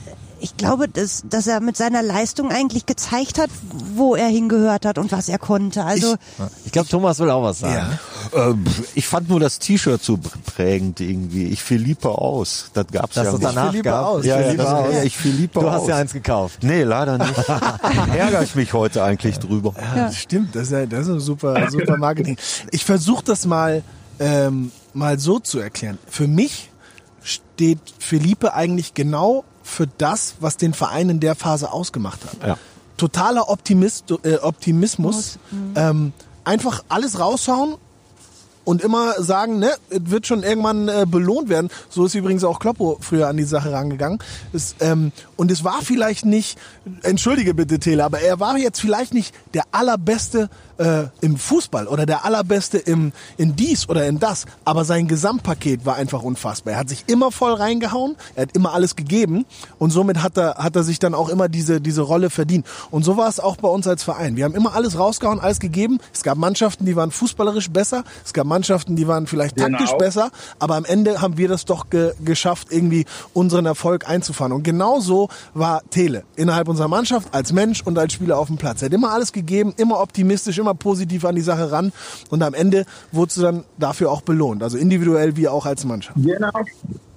ich 0.43 0.57
glaube, 0.57 0.88
dass, 0.88 1.22
dass 1.28 1.47
er 1.47 1.61
mit 1.61 1.76
seiner 1.76 2.03
Leistung 2.03 2.51
eigentlich 2.51 2.84
gezeigt 2.86 3.38
hat, 3.38 3.49
wo 3.95 4.14
er 4.16 4.26
hingehört 4.28 4.84
hat 4.84 4.99
und 4.99 5.12
was 5.12 5.28
er 5.28 5.38
konnte. 5.38 5.84
Also 5.84 6.16
Ich 6.64 6.72
glaube, 6.72 6.88
Thomas 6.88 7.18
will 7.20 7.30
auch 7.30 7.43
was 7.43 7.61
sagen. 7.61 7.99
Ähm, 8.34 8.64
ich 8.95 9.07
fand 9.07 9.28
nur 9.28 9.38
das 9.40 9.59
T-Shirt 9.59 10.03
so 10.03 10.18
prägend 10.57 11.01
irgendwie. 11.01 11.45
Ich 11.47 11.62
fiel 11.62 11.80
lieber 11.80 12.20
aus. 12.20 12.70
Das 12.74 12.86
gab's 12.90 13.14
Dass 13.14 13.24
ja 13.26 13.32
es 13.34 13.38
nicht. 13.38 13.45
danach 13.57 13.72
lieber 13.72 13.90
gab. 13.90 14.07
aus. 14.07 14.24
Ja, 14.24 14.40
Ich 14.40 14.47
ja, 14.49 14.55
das, 14.55 14.66
aus. 14.66 14.95
ja, 14.95 15.03
ich 15.05 15.16
fiel 15.16 15.32
lieber 15.32 15.61
Du 15.61 15.68
aus. 15.68 15.74
hast 15.82 15.88
ja 15.88 15.97
eins 15.97 16.12
gekauft. 16.12 16.59
Nee, 16.62 16.82
leider 16.82 17.18
nicht. 17.18 17.34
Ärgere 18.16 18.43
ich 18.43 18.55
mich 18.55 18.72
heute 18.72 19.03
eigentlich 19.05 19.38
drüber. 19.38 19.74
Ja, 19.76 20.07
das 20.07 20.16
stimmt. 20.18 20.55
Das 20.57 20.64
ist, 20.64 20.72
ja, 20.72 20.86
das 20.86 21.07
ist 21.07 21.09
ein 21.09 21.20
super, 21.20 21.70
super 21.70 21.97
Marketing. 21.97 22.36
Ich 22.70 22.84
versuche 22.84 23.24
das 23.24 23.47
mal, 23.47 23.82
ähm, 24.18 24.72
mal 24.93 25.18
so 25.18 25.38
zu 25.38 25.59
erklären. 25.61 25.99
Für 26.09 26.26
mich 26.26 26.70
steht 27.22 27.78
Felipe 27.99 28.55
eigentlich 28.55 28.95
genau 28.95 29.45
für 29.72 29.88
das, 29.98 30.34
was 30.40 30.56
den 30.56 30.74
Verein 30.74 31.08
in 31.08 31.20
der 31.20 31.34
Phase 31.34 31.72
ausgemacht 31.72 32.20
hat. 32.24 32.46
Ja. 32.46 32.58
Totaler 32.96 33.48
Optimist, 33.48 34.12
äh, 34.22 34.36
Optimismus. 34.36 35.38
Ähm, 35.74 36.12
einfach 36.44 36.84
alles 36.88 37.18
raushauen 37.18 37.76
und 38.64 38.82
immer 38.82 39.20
sagen, 39.20 39.58
ne, 39.58 39.72
es 39.90 40.00
wird 40.04 40.26
schon 40.26 40.42
irgendwann 40.42 40.88
äh, 40.88 41.06
belohnt 41.08 41.48
werden. 41.48 41.68
So 41.88 42.04
ist 42.04 42.14
übrigens 42.14 42.44
auch 42.44 42.58
Kloppo 42.58 42.98
früher 43.00 43.28
an 43.28 43.36
die 43.36 43.44
Sache 43.44 43.72
rangegangen. 43.72 44.18
Es, 44.52 44.76
ähm, 44.80 45.12
und 45.43 45.51
es 45.51 45.64
war 45.64 45.82
vielleicht 45.82 46.24
nicht, 46.24 46.57
entschuldige 47.03 47.53
bitte 47.53 47.80
Tele, 47.80 48.05
aber 48.05 48.20
er 48.20 48.38
war 48.38 48.57
jetzt 48.57 48.80
vielleicht 48.80 49.12
nicht 49.12 49.34
der 49.55 49.64
allerbeste 49.72 50.49
äh, 50.78 51.05
im 51.20 51.36
Fußball 51.36 51.88
oder 51.88 52.07
der 52.07 52.24
allerbeste 52.24 52.78
im 52.78 53.11
in 53.38 53.57
dies 53.57 53.88
oder 53.88 54.07
in 54.07 54.20
das, 54.20 54.47
aber 54.64 54.84
sein 54.84 55.09
Gesamtpaket 55.09 55.84
war 55.84 55.97
einfach 55.97 56.22
unfassbar. 56.22 56.74
Er 56.74 56.78
hat 56.78 56.88
sich 56.88 57.03
immer 57.09 57.32
voll 57.32 57.55
reingehauen, 57.55 58.14
er 58.36 58.43
hat 58.43 58.55
immer 58.55 58.72
alles 58.72 58.95
gegeben 58.95 59.45
und 59.80 59.90
somit 59.90 60.22
hat 60.22 60.38
er 60.38 60.55
hat 60.59 60.76
er 60.76 60.84
sich 60.84 61.01
dann 61.01 61.12
auch 61.14 61.28
immer 61.28 61.49
diese 61.49 61.80
diese 61.80 62.03
Rolle 62.03 62.30
verdient. 62.30 62.64
Und 62.93 63.03
so 63.05 63.16
war 63.16 63.28
es 63.28 63.40
auch 63.40 63.57
bei 63.57 63.68
uns 63.68 63.88
als 63.88 64.05
Verein. 64.05 64.36
Wir 64.36 64.45
haben 64.45 64.55
immer 64.55 64.74
alles 64.74 64.97
rausgehauen, 64.97 65.40
alles 65.40 65.59
gegeben. 65.59 65.99
Es 66.14 66.22
gab 66.22 66.38
Mannschaften, 66.38 66.86
die 66.86 66.95
waren 66.95 67.11
fußballerisch 67.11 67.70
besser, 67.70 68.05
es 68.24 68.32
gab 68.32 68.47
Mannschaften, 68.47 68.95
die 68.95 69.09
waren 69.09 69.26
vielleicht 69.26 69.57
Genau. 69.57 69.76
taktisch 69.78 69.97
besser, 69.99 70.30
aber 70.61 70.76
am 70.76 70.84
Ende 70.84 71.20
haben 71.20 71.36
wir 71.36 71.49
das 71.49 71.64
doch 71.64 71.90
ge 71.90 72.12
geschafft, 72.24 72.68
irgendwie 72.70 73.07
unseren 73.34 73.66
Erfolg 73.66 74.09
einzufahren. 74.09 74.53
Und 74.53 74.62
genauso 74.62 75.28
war 75.55 75.83
Tele 75.91 76.24
innerhalb 76.37 76.68
unserer 76.68 76.89
Mannschaft 76.89 77.35
als 77.35 77.53
Mensch 77.53 77.83
und 77.83 77.99
als 77.99 78.12
Spieler 78.12 78.39
auf 78.39 78.49
dem 78.49 78.57
Platz. 78.57 78.83
Er 78.83 78.87
hat 78.87 78.93
immer 78.93 79.11
alles 79.11 79.33
gegeben, 79.33 79.74
immer 79.76 80.01
optimistisch, 80.01 80.59
immer 80.59 80.74
positiv 80.74 81.24
an 81.24 81.35
die 81.35 81.43
Sache 81.43 81.70
ran 81.70 81.93
und 82.30 82.43
am 82.43 82.55
Ende 82.55 82.85
wurdest 83.11 83.39
du 83.39 83.43
dann 83.43 83.64
dafür 83.78 84.11
auch 84.11 84.22
belohnt, 84.22 84.62
also 84.62 84.78
individuell 84.78 85.37
wie 85.37 85.49
auch 85.49 85.66
als 85.66 85.85
Mannschaft. 85.85 86.16
Genau, 86.16 86.51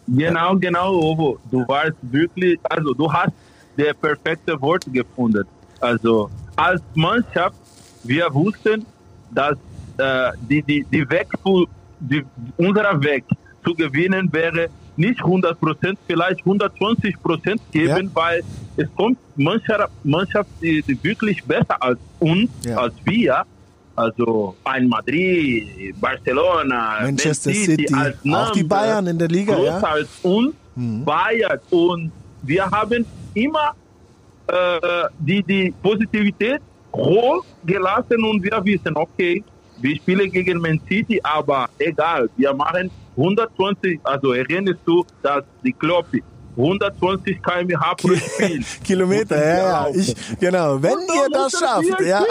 genau, 0.08 0.56
genau, 0.58 0.94
Ovo. 0.94 1.40
Du 1.52 1.68
warst 1.68 1.96
wirklich, 2.02 2.60
also 2.64 2.94
du 2.94 3.12
hast 3.12 3.32
der 3.78 3.94
perfekte 3.94 4.60
Wort 4.62 4.86
gefunden. 4.92 5.46
Also 5.80 6.30
als 6.56 6.82
Mannschaft, 6.94 7.56
wir 8.04 8.34
wussten, 8.34 8.86
dass 9.32 9.58
äh, 9.98 10.32
die, 10.50 10.62
die, 10.62 10.86
die 10.92 11.10
Weg, 11.10 11.28
die, 12.00 12.24
unser 12.58 13.02
Weg 13.04 13.26
zu 13.64 13.74
gewinnen 13.74 14.32
wäre 14.32 14.70
nicht 14.98 15.20
100 15.20 15.60
Prozent, 15.60 15.98
vielleicht 16.08 16.40
120 16.46 17.22
Prozent 17.22 17.62
geben, 17.72 18.06
Ja. 18.08 18.16
weil 18.16 18.44
es 18.78 18.88
kommt 18.96 19.18
Mannschaft, 19.36 19.92
Mannschaft 20.04 20.50
die, 20.62 20.82
die 20.82 21.02
wirklich 21.04 21.44
besser 21.44 21.82
als 21.82 22.00
uns, 22.20 22.50
Ja. 22.66 22.78
als 22.78 22.94
wir. 23.04 23.44
Also 23.98 24.56
ein 24.66 24.90
Madrid, 24.90 25.96
Barcelona, 26.02 26.98
Manchester 27.04 27.50
Man 27.52 27.60
City, 27.60 27.94
als 27.94 28.18
auch 28.18 28.52
die 28.52 28.64
Name 28.64 28.64
Bayern 28.66 29.08
in 29.08 29.18
der 29.18 29.28
Liga, 29.30 29.58
ja. 29.58 29.80
Mhm. 29.80 29.86
als 29.86 30.10
uns, 30.24 30.54
Bayern. 30.76 31.60
Und 31.70 32.12
wir 32.42 32.66
haben 32.70 33.06
immer 33.34 33.74
äh, 34.48 35.08
die, 35.20 35.42
die 35.44 35.74
Positivität 35.82 36.60
hoch 36.94 37.44
gelassen 37.66 38.24
und 38.24 38.44
wir 38.44 38.60
wissen, 38.66 38.96
okay, 38.96 39.44
wir 39.78 39.96
spielen 39.98 40.32
gegen 40.32 40.60
Man 40.60 40.80
City, 40.88 41.20
aber 41.24 41.70
egal, 41.80 42.30
wir 42.38 42.54
machen 42.54 42.90
120, 43.18 44.00
also 44.04 44.34
erinnerst 44.34 44.80
du, 44.86 45.06
dass 45.22 45.44
die 45.64 45.74
Kloppe 45.74 46.20
120 46.58 47.42
km/h 47.44 47.96
pro 47.96 48.16
Spiel. 48.16 48.64
Kilometer, 48.84 49.38
ja, 49.38 49.88
ja. 49.88 49.88
Ich, 49.94 50.16
genau. 50.40 50.82
Wenn 50.82 50.94
Und 50.94 51.02
ihr 51.14 51.30
das 51.32 51.52
schafft, 51.52 52.00
ja. 52.02 52.24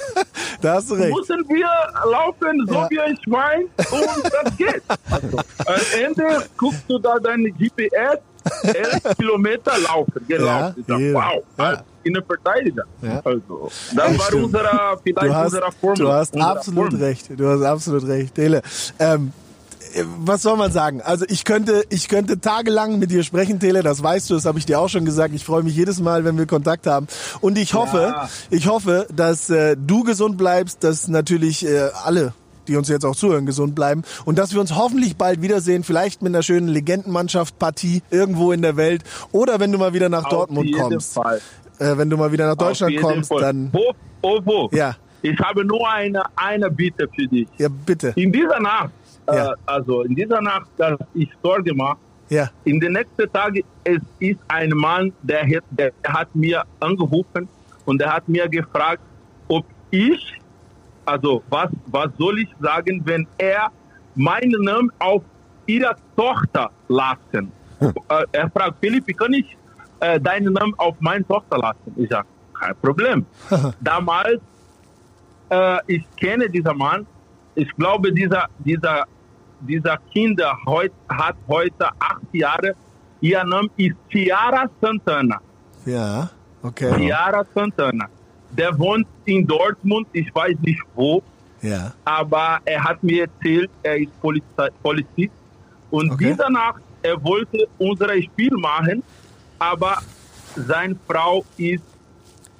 da 0.60 0.74
hast 0.74 0.90
du 0.90 0.94
recht. 0.94 1.14
Müssen 1.16 1.42
wir 1.48 2.10
laufen, 2.10 2.66
so 2.66 2.74
Ja. 2.74 2.86
wie 2.90 3.00
ein 3.00 3.18
Schwein, 3.24 3.62
und 3.90 4.24
das 4.32 4.56
geht. 4.58 4.82
Also, 5.10 5.38
am 5.66 6.04
Ende 6.04 6.44
guckst 6.58 6.84
du 6.88 6.98
da 6.98 7.18
deine 7.18 7.50
GPS, 7.52 8.18
11 8.62 9.16
Kilometer 9.16 9.72
laufen, 9.78 10.24
gelaufen. 10.28 10.84
Sag, 10.86 11.00
ja. 11.00 11.14
wow, 11.14 11.42
Ja. 11.58 11.84
Als 12.02 12.06
Innenverteidiger. 12.06 12.84
Ja. 13.02 13.20
Also, 13.24 13.70
das 13.94 14.18
war 14.18 14.26
stimmt. 14.26 14.44
unsere, 14.44 14.98
vielleicht 15.02 15.34
hast, 15.34 15.44
unsere 15.46 15.72
Formel. 15.72 15.98
du 15.98 16.12
hast 16.12 16.36
absolut 16.40 16.90
Formel. 16.90 17.06
recht. 17.06 17.28
Du 17.36 17.48
hast 17.48 17.62
absolut 17.62 18.06
recht. 18.06 18.34
Tele, 18.34 18.62
ähm, 18.98 19.32
äh, 19.94 20.04
was 20.24 20.42
soll 20.42 20.56
man 20.56 20.72
sagen? 20.72 21.00
Also 21.02 21.24
ich 21.28 21.44
könnte, 21.44 21.84
ich 21.90 22.08
könnte 22.08 22.40
tagelang 22.40 22.98
mit 22.98 23.10
dir 23.10 23.22
sprechen, 23.22 23.60
Tele, 23.60 23.82
das 23.82 24.02
weißt 24.02 24.30
du, 24.30 24.34
das 24.34 24.44
habe 24.46 24.58
ich 24.58 24.66
dir 24.66 24.80
auch 24.80 24.88
schon 24.88 25.04
gesagt. 25.04 25.34
Ich 25.34 25.44
freue 25.44 25.62
mich 25.62 25.76
jedes 25.76 26.00
Mal, 26.00 26.24
wenn 26.24 26.38
wir 26.38 26.46
Kontakt 26.46 26.86
haben. 26.86 27.06
Und 27.40 27.58
ich 27.58 27.74
hoffe, 27.74 28.12
Ja. 28.14 28.28
ich 28.50 28.66
hoffe, 28.68 29.06
dass 29.14 29.50
äh, 29.50 29.76
du 29.78 30.02
gesund 30.04 30.38
bleibst, 30.38 30.82
dass 30.84 31.08
natürlich 31.08 31.66
äh, 31.66 31.90
alle 32.04 32.32
die 32.68 32.76
uns 32.76 32.86
jetzt 32.88 33.04
auch 33.04 33.16
zuhören, 33.16 33.44
gesund 33.44 33.74
bleiben 33.74 34.04
und 34.24 34.38
dass 34.38 34.52
wir 34.54 34.60
uns 34.60 34.76
hoffentlich 34.76 35.16
bald 35.16 35.42
wiedersehen, 35.42 35.82
vielleicht 35.82 36.22
mit 36.22 36.30
einer 36.32 36.44
schönen 36.44 36.68
Legendenmannschaft-Partie 36.68 38.02
irgendwo 38.12 38.52
in 38.52 38.62
der 38.62 38.76
Welt 38.76 39.02
oder 39.32 39.58
wenn 39.58 39.72
du 39.72 39.78
mal 39.78 39.94
wieder 39.94 40.08
nach 40.08 40.26
Auf 40.26 40.30
Dortmund 40.30 40.66
jeden 40.68 40.80
kommst. 40.80 41.12
Fall. 41.14 41.40
Äh, 41.78 41.96
wenn 41.96 42.08
du 42.10 42.16
mal 42.16 42.30
wieder 42.30 42.46
nach 42.46 42.56
Deutschland 42.56 42.96
kommst, 43.00 43.28
Fall. 43.28 43.40
dann 43.40 43.68
Wo, 43.72 43.92
oh, 44.22 44.40
wo? 44.44 44.68
Ja. 44.72 44.94
Ich 45.22 45.38
habe 45.38 45.64
nur 45.64 45.88
eine, 45.88 46.22
eine 46.36 46.70
Bitte 46.70 47.08
für 47.14 47.26
dich. 47.26 47.48
ja 47.58 47.68
bitte. 47.68 48.12
In 48.16 48.32
dieser 48.32 48.60
Nacht, 48.60 48.90
Ja. 49.28 49.52
äh, 49.52 49.54
also 49.66 50.02
in 50.02 50.14
dieser 50.14 50.40
Nacht, 50.40 50.68
dass 50.76 50.98
ich 51.14 51.28
Sorge 51.42 51.72
mache, 51.74 51.98
Ja. 52.28 52.48
in 52.64 52.80
den 52.80 52.92
nächsten 52.94 53.32
Tagen, 53.32 53.62
es 53.84 54.00
ist 54.18 54.38
ein 54.48 54.70
Mann, 54.70 55.12
der, 55.22 55.42
hat- 55.46 55.64
der 55.70 55.92
hat 56.06 56.34
mir 56.34 56.64
angerufen 56.80 57.48
und 57.84 57.98
der 58.00 58.12
hat 58.12 58.28
mir 58.28 58.48
gefragt, 58.48 59.00
ob 59.48 59.64
ich, 59.90 60.40
also 61.04 61.42
was, 61.50 61.70
was 61.86 62.08
soll 62.18 62.40
ich 62.40 62.48
sagen, 62.60 63.00
wenn 63.04 63.26
er 63.38 63.70
meinen 64.14 64.60
Namen 64.62 64.90
auf 64.98 65.22
ihre 65.66 65.94
Tochter 66.16 66.70
lassen. 66.88 67.52
Äh, 67.80 68.24
er 68.32 68.50
fragt, 68.50 68.76
Philipp, 68.80 69.06
kann 69.16 69.32
ich 69.32 69.56
äh, 70.02 70.18
deinen 70.20 70.52
Namen 70.52 70.74
auf 70.78 70.94
meine 71.00 71.26
Tochter 71.26 71.56
lassen? 71.58 71.92
Ich 71.96 72.08
sage, 72.10 72.26
kein 72.58 72.74
Problem. 72.84 73.18
Damals, 73.80 74.40
äh, 75.50 75.78
ich 75.86 76.04
kenne 76.16 76.48
diesen 76.48 76.76
Mann, 76.76 77.06
ich 77.54 77.70
glaube, 77.76 78.12
dieser, 78.12 78.46
dieser, 78.58 79.04
dieser 79.60 79.96
Kinder 80.12 80.56
heut, 80.66 80.92
hat 81.08 81.36
heute 81.48 81.86
acht 81.98 82.22
Jahre. 82.32 82.74
Ihr 83.20 83.42
Name 83.44 83.68
ist 83.76 83.94
Ciara 84.10 84.64
Santana. 84.80 85.38
Ja, 85.86 86.30
okay. 86.62 86.90
Ciara 86.98 87.44
Santana. 87.54 88.06
Der 88.50 88.76
wohnt 88.78 89.06
in 89.24 89.46
Dortmund, 89.46 90.06
ich 90.12 90.34
weiß 90.34 90.56
nicht 90.60 90.82
wo, 90.94 91.22
Ja. 91.62 91.92
aber 92.04 92.58
er 92.64 92.82
hat 92.84 93.02
mir 93.02 93.22
erzählt, 93.28 93.70
er 93.82 93.96
ist 93.98 94.12
Polizist. 94.82 95.32
Und 95.90 96.10
Okay. 96.12 96.30
diese 96.34 96.50
Nacht, 96.50 96.82
er 97.02 97.22
wollte 97.22 97.66
unser 97.78 98.10
Spiel 98.22 98.50
machen, 98.56 99.02
aber 99.70 99.98
seine 100.56 100.96
Frau 101.08 101.44
ist 101.56 101.82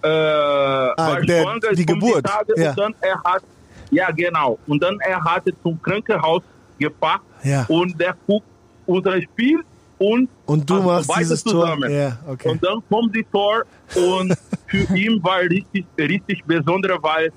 äh, 0.03 0.07
Ah, 0.09 1.21
der- 1.21 1.43
schwanger, 1.43 1.75
die 1.75 1.81
es 1.81 1.87
Geburt, 1.87 2.25
Tage, 2.25 2.53
ja. 2.61 2.71
Und 2.71 2.79
dann 2.79 2.95
er 3.01 3.23
hat, 3.25 3.43
ja 3.91 4.11
genau, 4.11 4.59
und 4.67 4.83
dann 4.83 4.99
er 5.01 5.23
hatte 5.23 5.53
zum 5.63 5.81
Krankenhaus 5.83 6.43
gefahren 6.79 7.21
Ja. 7.45 7.65
und 7.69 8.01
der 8.01 8.15
guckt 8.27 8.47
unser 8.87 9.21
Spiel 9.23 9.61
und 9.99 10.29
Und 10.47 10.69
du 10.69 10.75
also 10.75 10.91
machst 11.13 11.21
dieses 11.21 11.45
Tor. 11.45 11.53
zusammen. 11.53 11.91
Ja, 11.93 12.19
okay. 12.27 12.49
Und 12.51 12.65
dann 12.65 12.83
kommt 12.91 13.15
die 13.15 13.25
Tor 13.31 13.63
und 13.95 14.35
für 14.67 14.97
ihn 14.97 15.23
war 15.23 15.41
richtig, 15.41 15.85
richtig 15.99 16.45
besonders, 16.45 16.99
weil 17.03 17.31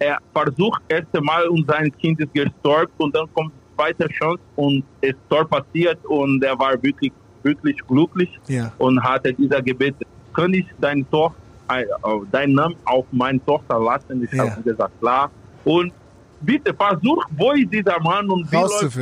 er 0.00 0.18
versucht 0.34 0.82
erst 0.88 1.14
einmal 1.16 1.46
und 1.48 1.64
sein 1.68 1.92
Kind 1.98 2.18
ist 2.20 2.34
gestorben 2.34 2.92
und 2.98 3.14
dann 3.14 3.32
kommt 3.34 3.52
die 3.54 3.76
zweite 3.76 4.08
Chance 4.08 4.40
und 4.56 4.82
das 5.00 5.14
Tor 5.28 5.44
passiert 5.48 6.04
und 6.06 6.42
er 6.42 6.58
war 6.58 6.72
wirklich, 6.82 7.12
wirklich 7.42 7.76
glücklich 7.88 8.30
Ja. 8.48 8.72
und 8.78 9.02
hatte 9.02 9.32
dieser 9.32 9.60
Gebet, 9.62 9.94
kann 10.34 10.52
ich 10.54 10.66
dein 10.80 11.08
Tor, 11.10 11.34
äh, 11.68 11.84
deinen 12.30 12.54
Namen 12.54 12.76
auf 12.84 13.06
meine 13.12 13.44
Tochter 13.44 13.78
lassen? 13.78 14.24
Ich 14.24 14.32
Ja. 14.32 14.50
habe 14.50 14.62
gesagt, 14.62 14.98
klar. 15.00 15.30
Und 15.64 15.92
bitte 16.40 16.74
versuch, 16.74 17.24
wo 17.36 17.52
ist 17.52 17.72
dieser 17.72 18.00
Mann 18.00 18.28
und 18.30 18.50
wie 18.50 18.56
läuft, 18.56 18.98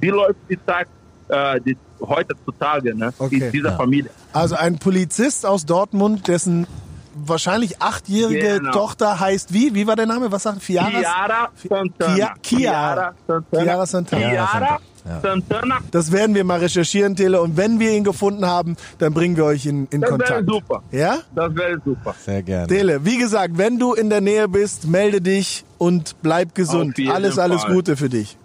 wie 0.00 0.08
läuft 0.08 0.38
die 0.48 0.58
Zeit 0.66 0.86
äh, 1.28 1.58
die, 1.60 1.76
heutzutage, 2.00 2.94
ne? 2.94 3.12
Okay. 3.18 3.38
in 3.46 3.50
dieser 3.52 3.72
Familie. 3.76 4.10
Also 4.34 4.56
ein 4.56 4.78
Polizist 4.78 5.46
aus 5.46 5.64
Dortmund, 5.64 6.28
dessen 6.28 6.66
wahrscheinlich 7.14 7.80
achtjährige 7.80 8.58
Genau. 8.58 8.72
Tochter 8.72 9.18
heißt 9.20 9.52
wie? 9.54 9.74
Wie 9.74 9.86
war 9.86 9.96
der 9.96 10.04
Name? 10.06 10.30
Was 10.30 10.42
sagt 10.42 10.62
Fiaras? 10.62 10.92
Chiara 10.92 11.48
Santana. 11.68 12.34
Chiara. 12.42 13.14
Santana. 13.26 13.62
Chiara 13.62 13.86
Santana. 13.86 14.78
Santana, 15.22 15.78
Das 15.90 16.12
werden 16.12 16.34
wir 16.34 16.44
mal 16.44 16.58
recherchieren, 16.60 17.14
Tele. 17.16 17.40
Und 17.42 17.56
wenn 17.56 17.78
wir 17.78 17.90
ihn 17.92 18.04
gefunden 18.04 18.46
haben, 18.46 18.76
dann 18.98 19.12
bringen 19.12 19.36
wir 19.36 19.44
euch 19.44 19.66
in, 19.66 19.86
in 19.90 20.00
das 20.00 20.10
wäre 20.10 20.18
Kontakt. 20.18 20.48
super. 20.48 20.82
Ja? 20.90 21.18
Das 21.34 21.54
wäre 21.54 21.78
super. 21.84 22.14
Sehr 22.24 22.42
gerne. 22.42 22.66
Tele, 22.66 23.04
wie 23.04 23.18
gesagt, 23.18 23.58
wenn 23.58 23.78
du 23.78 23.92
in 23.94 24.08
der 24.10 24.20
Nähe 24.20 24.48
bist, 24.48 24.86
melde 24.86 25.20
dich 25.20 25.64
und 25.78 26.16
bleib 26.22 26.54
gesund. 26.54 26.96
Alles, 27.12 27.38
alles 27.38 27.62
Fall. 27.62 27.74
Gute 27.74 27.96
für 27.96 28.08
dich. 28.08 28.36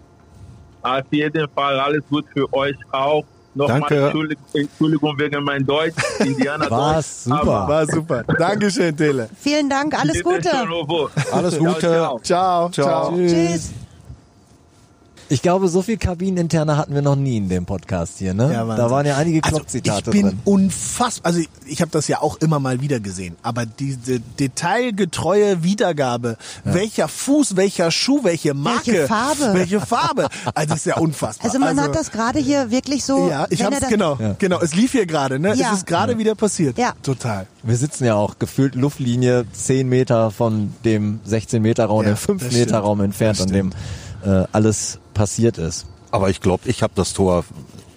Auf 0.82 1.04
jeden 1.12 1.48
Fall 1.56 1.80
alles 1.80 2.04
gut 2.10 2.26
für 2.34 2.52
euch 2.54 2.76
auch. 2.92 3.24
Nochmal 3.56 3.80
Danke. 3.82 4.12
Entschuldigung, 4.54 5.18
wegen 5.18 5.44
mein 5.44 5.66
Deutsch, 5.66 5.96
Indianer 6.20 6.66
Deutsch. 6.70 7.06
super. 7.06 7.42
aber 7.42 7.68
War 7.68 7.86
super. 7.88 8.24
Dankeschön, 8.38 8.96
Tele. 8.96 9.28
Vielen 9.40 9.70
Dank, 9.70 10.00
alles 10.00 10.24
Gute. 10.24 10.50
Alles 11.32 11.56
Ciao, 11.56 11.66
Gute. 11.66 11.80
ciao. 11.80 12.20
Ciao. 12.22 12.70
Ciao. 12.70 13.16
Tschüss. 13.18 13.72
Ich 15.32 15.42
glaube, 15.44 15.68
so 15.70 15.82
viel 15.84 15.98
Kabineninterne 15.98 16.76
hatten 16.76 16.94
wir 16.96 17.02
noch 17.04 17.16
nie 17.16 17.38
in 17.38 17.50
dem 17.50 17.66
Podcast 17.66 18.18
hier, 18.18 18.34
ne? 18.34 18.52
Ja, 18.52 18.66
da 18.66 18.90
waren 18.90 19.06
ja 19.06 19.16
einige 19.18 19.44
also 19.44 19.58
Klopp-Zitate 19.58 20.10
Ich 20.10 20.12
bin 20.12 20.22
drin. 20.30 20.40
unfassbar, 20.44 21.28
also 21.30 21.40
ich, 21.40 21.50
ich 21.68 21.82
habe 21.82 21.92
das 21.92 22.08
ja 22.08 22.22
auch 22.22 22.38
immer 22.38 22.60
mal 22.60 22.82
wieder 22.82 23.00
gesehen, 23.00 23.36
aber 23.44 23.66
diese 23.68 24.20
detailgetreue 24.20 25.64
Wiedergabe, 25.64 26.38
welcher 26.64 27.08
Fuß, 27.08 27.56
welcher 27.56 27.92
Schuh, 27.92 28.24
welche 28.24 28.54
Marke, 28.54 28.88
Welche 28.92 29.08
Farbe. 29.08 29.50
welche 29.54 29.80
Farbe, 29.82 30.28
also 30.56 30.74
ist 30.76 30.86
ja 30.86 30.98
unfassbar. 30.98 31.46
Also 31.46 31.60
man 31.60 31.80
hat 31.80 31.96
das 31.96 32.12
gerade 32.12 32.40
hier 32.40 32.72
wirklich 32.72 33.04
so. 33.06 33.30
ja, 33.30 33.46
ich 33.50 33.64
hab's 33.64 33.76
er 33.76 33.82
das- 33.82 33.90
genau, 33.90 34.18
genau. 34.40 34.60
Es 34.62 34.74
lief 34.76 34.92
hier 34.94 35.06
gerade, 35.06 35.40
ne? 35.40 35.54
Ja. 35.56 35.72
Es 35.72 35.80
ist 35.80 35.86
gerade 35.86 36.18
wieder 36.18 36.36
passiert. 36.36 36.78
Ja. 36.78 36.94
Total. 37.04 37.46
Wir 37.64 37.76
sitzen 37.78 38.06
ja 38.06 38.16
auch 38.16 38.40
gefühlt 38.40 38.76
Luftlinie 38.76 39.46
10 39.54 39.88
Meter 39.88 40.32
von 40.32 40.74
dem 40.86 41.20
16 41.26 41.62
Meter 41.62 41.86
Raum, 41.86 42.04
Ja, 42.04 42.12
dem 42.14 42.18
5 42.18 42.44
das 42.44 42.54
Meter 42.54 42.64
stimmt. 42.70 42.84
Raum 42.84 43.02
entfernt, 43.02 43.42
an 43.42 43.48
dem 43.50 43.70
äh, 44.26 44.44
alles 44.52 45.00
passiert 45.14 45.58
ist. 45.58 45.86
Aber 46.12 46.30
ich 46.30 46.42
glaube, 46.42 46.68
ich 46.68 46.82
habe 46.84 46.94
das 46.96 47.14
Tor 47.14 47.44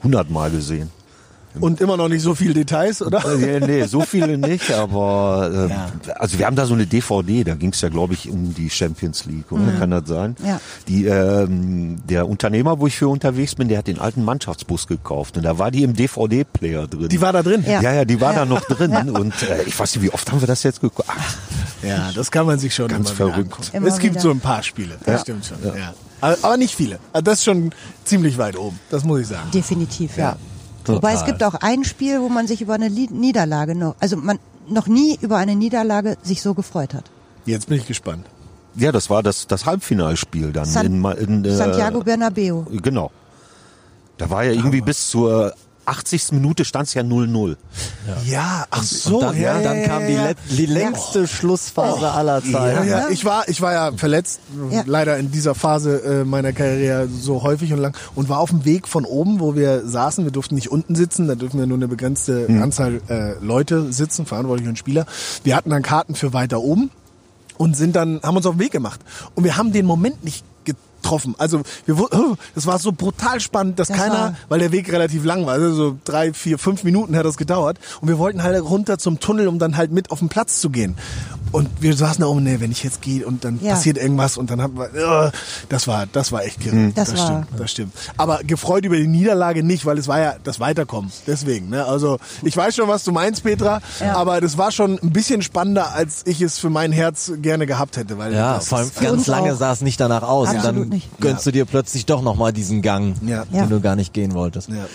hundertmal 0.02 0.50
gesehen. 0.50 0.90
Und 1.60 1.82
immer 1.82 1.98
noch 1.98 2.08
nicht 2.08 2.22
so 2.22 2.34
viel 2.34 2.54
Details, 2.54 3.02
oder? 3.02 3.22
Äh, 3.26 3.60
nee, 3.60 3.84
so 3.84 4.00
viele 4.00 4.38
nicht, 4.48 4.70
aber 4.72 5.50
ähm, 5.52 5.68
Ja. 5.68 5.90
also 6.14 6.38
wir 6.38 6.46
haben 6.46 6.56
da 6.56 6.64
so 6.64 6.72
eine 6.72 6.86
DVD, 6.86 7.44
da 7.44 7.54
ging 7.56 7.72
es 7.74 7.80
ja, 7.82 7.90
glaube 7.90 8.14
ich, 8.14 8.30
um 8.30 8.54
die 8.54 8.70
Champions 8.70 9.26
League, 9.26 9.52
oder? 9.52 9.70
Kann 9.78 9.90
das 9.90 10.04
sein? 10.08 10.34
Ja. 10.42 10.62
Die, 10.88 11.04
ähm, 11.04 11.98
der 12.08 12.26
Unternehmer, 12.26 12.80
wo 12.80 12.86
ich 12.86 12.96
für 12.96 13.08
unterwegs 13.08 13.54
bin, 13.54 13.68
der 13.68 13.76
hat 13.76 13.86
den 13.86 13.98
alten 13.98 14.24
Mannschaftsbus 14.24 14.86
gekauft 14.86 15.36
und 15.36 15.42
da 15.42 15.58
war 15.58 15.70
die 15.70 15.82
im 15.82 15.92
DVD-Player 15.92 16.86
drin. 16.86 17.10
Die 17.10 17.20
war 17.20 17.34
da 17.34 17.42
drin. 17.42 17.62
Ja. 17.66 17.82
ja, 17.82 17.92
ja, 17.92 18.04
die 18.06 18.18
war 18.18 18.32
da 18.32 18.46
noch 18.46 18.62
drin 18.62 19.10
und 19.10 19.34
äh, 19.42 19.62
ich 19.64 19.78
weiß 19.78 19.94
nicht, 19.96 20.04
wie 20.04 20.10
oft 20.10 20.32
haben 20.32 20.40
wir 20.40 20.48
das 20.48 20.62
jetzt 20.62 20.80
geguckt? 20.80 21.06
Ja, 21.82 22.12
das 22.14 22.30
kann 22.30 22.46
man 22.46 22.58
sich 22.58 22.74
schon 22.74 22.88
Ganz 22.88 23.10
verrückt. 23.10 23.72
es 23.74 23.98
gibt 23.98 24.14
wieder. 24.14 24.20
so 24.22 24.30
ein 24.30 24.40
paar 24.40 24.62
Spiele, 24.62 24.94
das 25.04 25.20
stimmt 25.20 25.44
schon. 25.44 25.58
Ja. 25.62 25.92
Aber 26.22 26.56
nicht 26.56 26.74
viele. 26.74 26.98
Also 27.12 27.22
Das 27.24 27.38
ist 27.38 27.44
schon 27.44 27.70
ziemlich 28.04 28.38
weit 28.38 28.56
oben, 28.56 28.78
das 28.90 29.04
muss 29.04 29.20
ich 29.20 29.26
sagen. 29.28 29.50
Definitiv, 29.52 30.16
ja. 30.16 30.36
Total. 30.84 30.96
Wobei 30.96 31.12
es 31.14 31.24
gibt 31.24 31.42
auch 31.44 31.54
ein 31.54 31.84
Spiel, 31.84 32.20
wo 32.20 32.28
man 32.28 32.46
sich 32.46 32.60
über 32.60 32.74
eine 32.74 32.88
Niederlage 32.90 33.74
noch, 33.74 33.94
also 34.00 34.16
man 34.16 34.38
noch 34.68 34.86
nie 34.86 35.18
über 35.20 35.36
eine 35.36 35.54
Niederlage 35.56 36.16
sich 36.22 36.40
so 36.42 36.54
gefreut 36.54 36.94
hat. 36.94 37.04
Jetzt 37.44 37.68
bin 37.68 37.78
ich 37.78 37.86
gespannt. 37.86 38.24
ja, 38.76 38.90
das 38.92 39.10
war 39.10 39.22
das, 39.22 39.46
das 39.48 39.66
Halbfinalspiel 39.66 40.52
dann. 40.52 40.64
San- 40.64 40.86
in, 40.86 41.04
in, 41.04 41.44
äh, 41.44 41.50
Santiago 41.54 42.00
Bernabeo. 42.00 42.66
Genau. 42.70 43.10
Da 44.18 44.30
war 44.30 44.44
ja 44.44 44.52
irgendwie 44.52 44.80
bis 44.80 45.08
zur 45.10 45.52
80. 45.84 46.32
Minute 46.32 46.64
stand 46.64 46.88
es 46.88 46.94
ja 46.94 47.02
0-0. 47.02 47.56
Ja, 48.24 48.66
ach 48.70 48.82
so, 48.82 49.16
Und 49.16 49.22
dann, 49.22 49.40
ja, 49.40 49.60
dann 49.60 49.80
ja, 49.80 49.86
kam 49.88 50.02
ja, 50.02 50.08
die, 50.08 50.14
ja. 50.14 50.24
let- 50.28 50.36
die 50.50 50.66
längste 50.66 51.26
Schlussphase 51.26 52.10
aller 52.10 52.42
Ja, 52.44 52.52
Zeiten. 52.52 52.88
ja, 52.88 53.08
ich 53.08 53.24
war, 53.24 53.48
ich 53.48 53.60
war 53.60 53.72
ja 53.72 53.92
verletzt, 53.96 54.40
Ja. 54.70 54.82
leider 54.86 55.16
in 55.18 55.30
dieser 55.30 55.54
Phase 55.54 56.02
äh, 56.02 56.24
meiner 56.24 56.52
Karriere 56.52 57.08
so 57.08 57.42
häufig 57.42 57.72
und 57.72 57.78
lang 57.80 57.96
und 58.14 58.28
war 58.28 58.38
auf 58.38 58.50
dem 58.50 58.64
Weg 58.64 58.86
von 58.88 59.04
oben, 59.04 59.40
wo 59.40 59.54
wir 59.56 59.86
saßen. 59.86 60.24
Wir 60.24 60.32
durften 60.32 60.54
nicht 60.54 60.70
unten 60.70 60.94
sitzen, 60.94 61.26
da 61.28 61.34
dürfen 61.34 61.58
wir 61.58 61.66
nur 61.66 61.78
eine 61.78 61.88
begrenzte 61.88 62.46
Anzahl 62.62 63.00
äh, 63.08 63.34
Leute 63.44 63.92
sitzen, 63.92 64.26
Verantwortliche 64.26 64.68
und 64.70 64.76
Spieler. 64.78 65.06
Wir 65.44 65.56
hatten 65.56 65.70
dann 65.70 65.82
Karten 65.82 66.14
für 66.14 66.32
weiter 66.32 66.60
oben 66.60 66.90
und 67.58 67.76
sind 67.76 67.96
dann, 67.96 68.20
haben 68.22 68.36
uns 68.36 68.46
auf 68.46 68.54
den 68.54 68.60
Weg 68.60 68.72
gemacht. 68.72 69.00
Und 69.34 69.44
wir 69.44 69.56
haben 69.56 69.72
den 69.72 69.86
Moment 69.86 70.24
nicht 70.24 70.44
getroffen. 71.02 71.34
Also 71.38 71.62
wir, 71.86 71.98
oh, 72.00 72.36
das 72.54 72.66
war 72.66 72.78
so 72.78 72.92
brutal 72.92 73.40
spannend, 73.40 73.78
dass 73.78 73.88
Das 73.88 73.96
keiner, 73.96 74.36
weil 74.48 74.60
der 74.60 74.72
Weg 74.72 74.90
relativ 74.92 75.24
lang 75.24 75.44
war, 75.46 75.54
also 75.54 75.74
so 75.74 75.98
drei, 76.04 76.32
vier, 76.32 76.58
fünf 76.58 76.84
Minuten 76.84 77.16
hat 77.16 77.24
das 77.26 77.36
gedauert. 77.36 77.78
Und 78.00 78.08
wir 78.08 78.18
wollten 78.18 78.42
halt 78.42 78.62
runter 78.62 78.98
zum 78.98 79.20
Tunnel, 79.20 79.48
um 79.48 79.58
dann 79.58 79.76
halt 79.76 79.90
mit 79.92 80.10
auf 80.10 80.20
den 80.20 80.28
Platz 80.28 80.60
zu 80.60 80.70
gehen. 80.70 80.96
Und 81.50 81.68
wir 81.80 81.94
saßen 81.94 82.22
da 82.22 82.28
oben, 82.28 82.44
nee, 82.44 82.60
wenn 82.60 82.70
ich 82.72 82.82
jetzt 82.82 83.02
gehe 83.02 83.26
und 83.26 83.44
dann 83.44 83.58
Ja. 83.60 83.72
passiert 83.74 83.98
irgendwas 83.98 84.38
und 84.38 84.50
dann 84.50 84.62
haben 84.62 84.78
wir, 84.78 85.26
äh, 85.26 85.30
das 85.68 85.86
war, 85.86 86.06
das 86.06 86.32
war 86.32 86.44
echt 86.44 86.60
kirre. 86.60 86.92
Das 86.94 87.14
war- 87.16 87.26
stimmt, 87.26 87.46
das 87.60 87.70
stimmt. 87.70 87.92
Aber 88.16 88.38
gefreut 88.44 88.84
über 88.86 88.96
die 88.96 89.06
Niederlage 89.06 89.62
nicht, 89.62 89.84
weil 89.84 89.98
es 89.98 90.08
war 90.08 90.18
ja 90.20 90.34
das 90.44 90.60
Weiterkommen. 90.60 91.10
Deswegen, 91.26 91.68
ne? 91.68 91.84
Also 91.84 92.18
ich 92.42 92.56
weiß 92.56 92.74
schon, 92.76 92.88
was 92.88 93.04
du 93.04 93.12
meinst, 93.12 93.42
Petra, 93.42 93.80
Ja. 94.00 94.16
aber 94.16 94.40
das 94.40 94.56
war 94.56 94.70
schon 94.72 94.98
ein 95.02 95.10
bisschen 95.12 95.42
spannender, 95.42 95.92
als 95.94 96.22
ich 96.24 96.40
es 96.40 96.58
für 96.58 96.70
mein 96.70 96.90
Herz 96.92 97.32
gerne 97.42 97.66
gehabt 97.66 97.96
hätte, 97.98 98.16
weil 98.16 98.32
Ja, 98.32 98.54
das 98.54 98.68
vor 98.68 98.78
allem 98.78 98.90
ganz 99.00 99.26
lange 99.26 99.52
auch. 99.52 99.58
sah 99.58 99.72
es 99.72 99.82
nicht 99.82 100.00
danach 100.00 100.22
aus. 100.22 100.48
Und 100.48 100.56
Absolut 100.56 100.91
dann 100.91 100.91
nicht. 100.92 101.08
gönnst 101.20 101.44
du 101.46 101.50
dir 101.50 101.64
plötzlich 101.64 102.06
doch 102.06 102.22
nochmal 102.22 102.52
diesen 102.52 102.82
Gang, 102.82 103.16
Ja. 103.26 103.44
den 103.46 103.56
Ja. 103.56 103.66
du 103.66 103.80
gar 103.80 103.96
nicht 103.96 104.12
gehen 104.12 104.34
wolltest. 104.34 104.68
ja. 104.68 104.86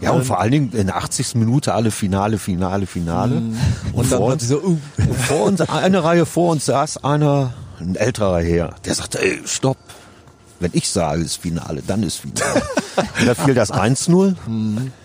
Ja, 0.00 0.10
und 0.10 0.24
vor 0.24 0.40
allen 0.40 0.50
Dingen 0.50 0.72
in 0.72 0.88
der 0.88 0.96
80. 0.96 1.36
Minute 1.38 1.74
alle 1.74 1.92
Finale, 1.92 2.38
Finale, 2.38 2.86
Finale. 2.86 3.36
Mhm. 3.36 3.56
Und, 3.92 4.10
dann 4.10 4.18
vor, 4.18 4.32
uns, 4.32 4.48
so, 4.48 4.56
uh. 4.60 4.76
und 4.98 5.14
vor 5.16 5.44
uns, 5.44 5.60
eine 5.60 6.02
Reihe 6.02 6.26
vor 6.26 6.50
uns 6.50 6.66
saß 6.66 7.04
einer, 7.04 7.52
ein 7.78 7.94
älterer 7.94 8.40
Herr, 8.42 8.74
der 8.84 8.94
sagte, 8.96 9.22
ey, 9.22 9.38
stopp. 9.44 9.76
Wenn 10.62 10.70
ich 10.74 10.88
sage, 10.88 11.20
es 11.20 11.32
ist 11.32 11.36
Finale, 11.42 11.82
dann 11.86 12.02
ist 12.02 12.16
Finale. 12.16 12.62
und 13.20 13.26
da 13.26 13.34
fiel 13.34 13.54
das 13.54 13.72
1-0. 13.72 14.34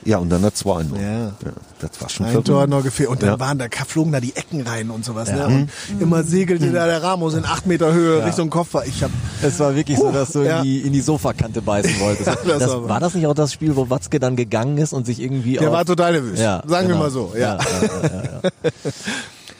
Ja, 0.06 0.18
und 0.20 0.30
dann 0.30 0.42
das 0.44 0.64
2-0. 0.64 0.84
Mhm. 0.84 0.96
Ja. 1.02 1.32
das 1.80 1.92
war 2.02 2.10
schon 2.10 2.26
Ein 2.28 2.32
verrückt. 2.32 2.48
Tor 2.48 2.68
noch 2.68 2.84
gefehlt. 2.84 3.10
Und 3.10 3.22
dann 3.24 3.30
Ja. 3.32 3.40
waren 3.40 3.58
da, 3.58 3.66
flogen 3.88 4.12
da 4.12 4.20
die 4.20 4.36
Ecken 4.36 4.62
rein 4.62 4.90
und 4.90 5.04
sowas. 5.04 5.30
Ne? 5.32 5.46
Und 5.46 5.70
immer 6.00 6.24
segelte 6.24 6.72
da 6.72 6.86
der 6.86 7.02
Ramos 7.04 7.34
in 7.34 7.44
acht 7.46 7.66
Meter 7.68 7.92
Höhe 7.94 8.26
Richtung 8.26 8.50
Kopfball. 8.50 8.86
Ich 8.88 9.04
hab, 9.04 9.12
Es 9.42 9.60
war 9.60 9.76
wirklich 9.76 9.98
so, 9.98 10.12
dass 10.12 10.32
du 10.34 10.44
ja. 10.44 10.60
in, 10.60 10.64
die, 10.64 10.80
in 10.82 10.94
die 10.94 11.02
Sofakante 11.02 11.62
beißen 11.62 12.00
wolltest. 12.00 12.28
das 12.28 12.38
das, 12.46 12.70
war- 12.70 12.88
war 12.90 13.00
das 13.00 13.14
nicht 13.16 13.26
auch 13.28 13.34
das 13.34 13.52
Spiel, 13.54 13.76
wo 13.76 13.90
Watzke 13.90 14.20
dann 14.20 14.36
gegangen 14.36 14.78
ist 14.78 14.94
und 14.94 15.06
sich 15.06 15.20
irgendwie 15.20 15.58
der 15.58 15.72
war 15.72 15.84
total 15.86 16.14
nervös. 16.14 16.40
Ja, 16.40 16.62
Sagen 16.68 16.88
genau. 16.88 17.00
wir 17.00 17.04
mal 17.06 17.12
so. 17.12 17.34
Ja. 17.36 17.40
Ja, 17.40 17.58
ja, 17.58 17.88
ja, 18.04 18.24
ja, 18.24 18.40
ja. 18.44 18.72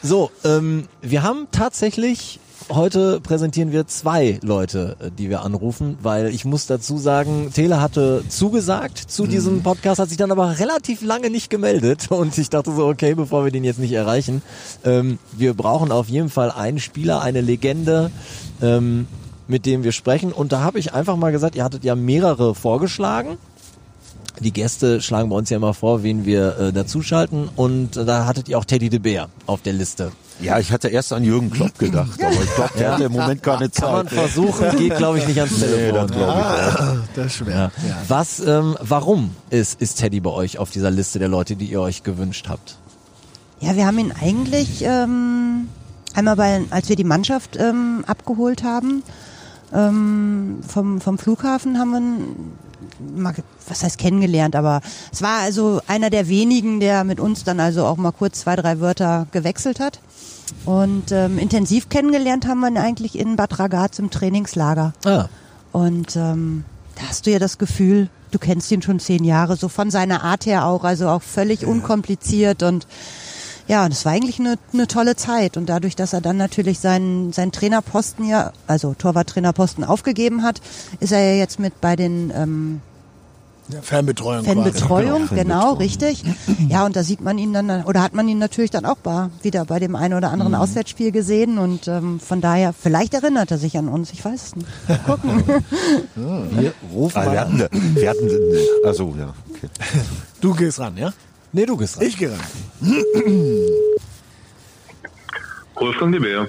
So, 0.02 0.30
ähm, 0.44 0.86
wir 1.02 1.22
haben 1.24 1.48
tatsächlich 1.50 2.38
heute 2.70 3.20
präsentieren 3.20 3.72
wir 3.72 3.86
zwei 3.86 4.38
Leute, 4.42 4.96
äh, 5.00 5.10
die 5.10 5.30
wir 5.30 5.42
anrufen, 5.42 5.98
weil 6.02 6.26
ich 6.28 6.44
muss 6.44 6.66
dazu 6.66 6.98
sagen, 6.98 7.50
Tele 7.54 7.80
hatte 7.80 8.22
zugesagt 8.28 8.98
zu 8.98 9.24
Mhm. 9.24 9.28
diesem 9.30 9.62
Podcast, 9.62 9.98
hat 10.00 10.08
sich 10.08 10.18
dann 10.18 10.30
aber 10.32 10.58
relativ 10.58 11.02
lange 11.02 11.30
nicht 11.30 11.50
gemeldet 11.50 12.06
und 12.10 12.36
ich 12.38 12.50
dachte 12.50 12.74
so, 12.74 12.86
okay, 12.86 13.14
bevor 13.14 13.44
wir 13.44 13.52
den 13.52 13.64
jetzt 13.64 13.78
nicht 13.78 13.92
erreichen, 13.92 14.42
ähm, 14.84 15.18
wir 15.32 15.54
brauchen 15.54 15.92
auf 15.92 16.08
jeden 16.08 16.30
Fall 16.30 16.50
einen 16.50 16.78
Spieler, 16.78 17.22
eine 17.22 17.40
Legende, 17.40 18.10
ähm, 18.60 19.06
mit 19.46 19.64
dem 19.64 19.82
wir 19.82 19.92
sprechen 19.92 20.32
und 20.32 20.52
da 20.52 20.60
habe 20.60 20.78
ich 20.78 20.92
einfach 20.92 21.16
mal 21.16 21.32
gesagt, 21.32 21.56
ihr 21.56 21.64
hattet 21.64 21.84
ja 21.84 21.94
mehrere 21.94 22.54
vorgeschlagen. 22.54 23.38
Die 24.40 24.52
Gäste 24.52 25.00
schlagen 25.00 25.30
bei 25.30 25.36
uns 25.36 25.50
ja 25.50 25.56
immer 25.56 25.74
vor, 25.74 26.02
wen 26.04 26.24
wir 26.24 26.58
äh, 26.58 26.72
dazuschalten 26.72 27.48
und 27.56 27.96
äh, 27.96 28.04
da 28.04 28.26
hattet 28.26 28.48
ihr 28.48 28.58
auch 28.58 28.64
Teddy 28.64 28.88
de 28.88 28.98
Beer 29.00 29.28
auf 29.46 29.62
der 29.62 29.72
Liste. 29.72 30.12
Ja, 30.40 30.58
ich 30.58 30.70
hatte 30.70 30.88
erst 30.88 31.12
an 31.12 31.24
Jürgen 31.24 31.50
Klopp 31.50 31.76
gedacht, 31.78 32.22
aber 32.22 32.32
ich 32.32 32.54
glaube, 32.54 32.78
der 32.78 32.92
hat 32.92 33.00
im 33.00 33.12
Moment 33.12 33.42
keine 33.42 33.70
Zeit. 33.70 33.84
Kann 33.84 33.92
man 33.92 34.08
versuchen, 34.08 34.76
geht 34.76 34.96
glaube 34.96 35.18
ich 35.18 35.26
nicht 35.26 35.38
ans 35.40 35.58
Nee, 35.58 35.66
Telefon. 35.66 36.06
das 36.06 36.10
glaube 36.16 36.32
ich 36.32 36.46
auch. 36.46 36.80
Ah, 36.80 36.96
das 37.16 37.26
ist 37.26 37.34
schwer. 37.34 37.54
Ja. 37.56 37.88
Ja. 37.88 37.96
Was, 38.06 38.40
ähm, 38.40 38.76
warum 38.80 39.30
ist, 39.50 39.80
ist 39.80 39.96
Teddy 39.96 40.20
bei 40.20 40.30
euch 40.30 40.58
auf 40.58 40.70
dieser 40.70 40.90
Liste 40.92 41.18
der 41.18 41.28
Leute, 41.28 41.56
die 41.56 41.66
ihr 41.66 41.80
euch 41.80 42.04
gewünscht 42.04 42.46
habt? 42.48 42.76
Ja, 43.60 43.74
wir 43.74 43.84
haben 43.86 43.98
ihn 43.98 44.12
eigentlich 44.20 44.82
ähm, 44.84 45.68
einmal 46.14 46.36
bei, 46.36 46.62
als 46.70 46.88
wir 46.88 46.94
die 46.96 47.02
Mannschaft 47.04 47.56
ähm, 47.56 48.04
abgeholt 48.06 48.62
haben 48.62 49.02
ähm, 49.74 50.60
vom, 50.66 51.00
vom 51.00 51.18
Flughafen, 51.18 51.78
haben 51.78 51.90
wir 51.90 51.98
ihn 51.98 52.52
mal, 53.16 53.34
was 53.68 53.82
heißt 53.82 53.98
kennengelernt, 53.98 54.56
aber 54.56 54.80
es 55.12 55.22
war 55.22 55.40
also 55.40 55.80
einer 55.86 56.10
der 56.10 56.28
wenigen, 56.28 56.80
der 56.80 57.04
mit 57.04 57.20
uns 57.20 57.44
dann 57.44 57.60
also 57.60 57.84
auch 57.86 57.96
mal 57.96 58.12
kurz 58.12 58.40
zwei, 58.40 58.56
drei 58.56 58.80
Wörter 58.80 59.26
gewechselt 59.32 59.80
hat. 59.80 60.00
Und 60.64 61.12
ähm, 61.12 61.38
intensiv 61.38 61.88
kennengelernt 61.88 62.46
haben 62.46 62.60
wir 62.60 62.68
ihn 62.68 62.78
eigentlich 62.78 63.18
in 63.18 63.36
Bad 63.36 63.58
Ragaz 63.58 63.98
im 63.98 64.10
Trainingslager. 64.10 64.94
Ah, 65.04 65.26
Und 65.72 66.16
ähm, 66.16 66.64
da 66.94 67.02
hast 67.08 67.26
du 67.26 67.30
ja 67.30 67.38
das 67.38 67.58
Gefühl, 67.58 68.08
du 68.30 68.38
kennst 68.38 68.70
ihn 68.70 68.82
schon 68.82 68.98
zehn 68.98 69.24
Jahre, 69.24 69.56
so 69.56 69.68
von 69.68 69.90
seiner 69.90 70.24
Art 70.24 70.46
her 70.46 70.66
auch, 70.66 70.84
also 70.84 71.08
auch 71.08 71.22
völlig 71.22 71.66
unkompliziert 71.66 72.62
und 72.62 72.86
ja, 73.68 73.86
das 73.86 74.06
war 74.06 74.12
eigentlich 74.12 74.40
eine, 74.40 74.54
eine 74.72 74.86
tolle 74.86 75.14
Zeit. 75.14 75.58
Und 75.58 75.66
dadurch, 75.68 75.94
dass 75.94 76.14
er 76.14 76.22
dann 76.22 76.38
natürlich 76.38 76.78
seinen, 76.78 77.34
seinen 77.34 77.52
Trainerposten 77.52 78.26
ja, 78.26 78.52
also 78.66 78.94
Torwarttrainerposten 78.94 79.84
aufgegeben 79.84 80.42
hat, 80.42 80.62
ist 81.00 81.12
er 81.12 81.20
ja 81.20 81.34
jetzt 81.34 81.60
mit 81.60 81.78
bei 81.82 81.94
den 81.94 82.32
ähm, 82.34 82.80
Ja, 83.70 83.82
Fernbetreuung 83.82 84.44
Fanbetreuung, 84.44 85.26
quasi. 85.26 85.42
genau, 85.42 85.74
richtig. 85.74 86.24
Ja, 86.70 86.86
und 86.86 86.96
da 86.96 87.02
sieht 87.02 87.20
man 87.20 87.36
ihn 87.36 87.52
dann, 87.52 87.84
oder 87.84 88.02
hat 88.02 88.14
man 88.14 88.26
ihn 88.26 88.38
natürlich 88.38 88.70
dann 88.70 88.86
auch 88.86 88.96
bei, 88.96 89.28
wieder 89.42 89.64
bei 89.66 89.78
dem 89.78 89.94
einen 89.94 90.14
oder 90.14 90.30
anderen 90.30 90.54
Auswärtsspiel 90.54 91.12
gesehen 91.12 91.58
und 91.58 91.86
ähm, 91.86 92.18
von 92.18 92.40
daher, 92.40 92.72
vielleicht 92.72 93.12
erinnert 93.12 93.50
er 93.50 93.58
sich 93.58 93.76
an 93.76 93.88
uns, 93.88 94.10
ich 94.12 94.24
weiß 94.24 94.42
es 94.42 94.56
nicht. 94.56 94.68
Mal 94.88 94.98
Gucken. 95.00 95.44
Wir 96.50 96.72
rufen 96.94 97.18
Ah, 97.18 97.24
mal 97.26 97.32
wir 97.32 97.42
an. 97.42 97.58
hatten, 97.62 97.94
wir 97.94 98.08
hatten, 98.10 98.30
also 98.84 99.14
ja, 99.18 99.34
okay. 99.50 99.68
Du 100.40 100.54
gehst 100.54 100.78
ran, 100.80 100.96
ja? 100.96 101.12
Nee, 101.52 101.66
du 101.66 101.76
gehst 101.76 101.98
ran. 101.98 102.06
Ich 102.06 102.16
gehe 102.16 102.30
ran. 102.30 102.40
Wolfgang 105.74 106.12
de 106.12 106.20
Bär. 106.20 106.48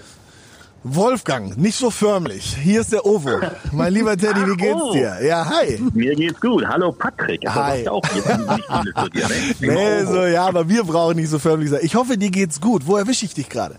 Wolfgang, 0.84 1.58
nicht 1.58 1.78
so 1.78 1.90
förmlich. 1.92 2.56
Hier 2.62 2.80
ist 2.82 2.94
der 2.94 3.06
Ovo. 3.06 3.32
Mein 3.74 3.94
lieber 3.94 4.16
Teddy, 4.16 4.40
wie 4.48 4.56
geht's 4.56 4.92
dir? 4.94 5.18
Ja, 5.22 5.46
hi. 5.46 5.78
Mir 5.94 6.16
geht's 6.16 6.40
gut. 6.40 6.66
Hallo 6.66 6.92
Patrick. 6.94 7.46
Aber 7.50 7.66
Hi. 7.68 7.88
auch 7.90 8.02
jetzt 8.16 8.28
nicht 8.28 9.14
dir, 9.14 9.28
ne? 9.68 9.74
Nee, 9.74 10.06
so, 10.06 10.24
ja, 10.26 10.46
aber 10.46 10.70
wir 10.70 10.84
brauchen 10.86 11.18
nicht 11.18 11.30
so 11.30 11.38
förmlich 11.38 11.70
sein. 11.70 11.82
Ich 11.84 11.96
hoffe, 11.96 12.18
dir 12.18 12.32
geht's 12.32 12.62
gut. 12.62 12.88
Wo 12.88 12.96
erwische 12.96 13.26
ich 13.26 13.34
dich 13.34 13.50
gerade? 13.50 13.76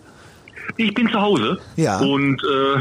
Ich 0.76 0.92
bin 0.92 1.08
zu 1.08 1.18
Hause 1.20 1.58
Ja. 1.76 1.98
und 2.00 2.38
äh, 2.42 2.80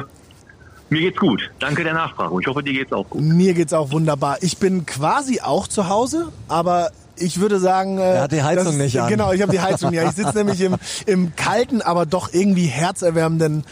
mir 0.90 1.00
geht's 1.02 1.18
gut. 1.18 1.50
Danke 1.60 1.84
der 1.86 1.94
Nachfrage. 1.94 2.32
Und 2.34 2.42
ich 2.42 2.48
hoffe, 2.48 2.62
dir 2.62 2.74
geht's 2.74 2.92
auch 2.92 3.10
gut. 3.10 3.22
Mir 3.22 3.54
geht's 3.54 3.72
auch 3.74 3.92
wunderbar. 3.92 4.38
Ich 4.42 4.58
bin 4.58 4.86
quasi 4.86 5.40
auch 5.40 5.66
zu 5.68 5.88
Hause, 5.88 6.28
aber 6.50 6.92
ich 7.16 7.40
würde 7.40 7.60
sagen, 7.60 7.98
äh, 8.00 8.16
Er 8.16 8.22
hat 8.24 8.32
die 8.34 8.44
Heizung 8.44 8.66
das- 8.66 8.76
nicht 8.76 9.00
an. 9.00 9.08
Genau, 9.08 9.32
ich 9.32 9.42
habe 9.42 9.52
die 9.54 9.62
Heizung 9.62 9.92
nicht. 9.92 10.04
Ich 10.04 10.12
sitze 10.12 10.34
nämlich 10.38 10.60
im, 10.60 10.76
im 11.06 11.36
kalten, 11.38 11.82
aber 11.82 12.06
doch 12.06 12.34
irgendwie 12.34 12.66
herzerwärmenden, 12.66 13.64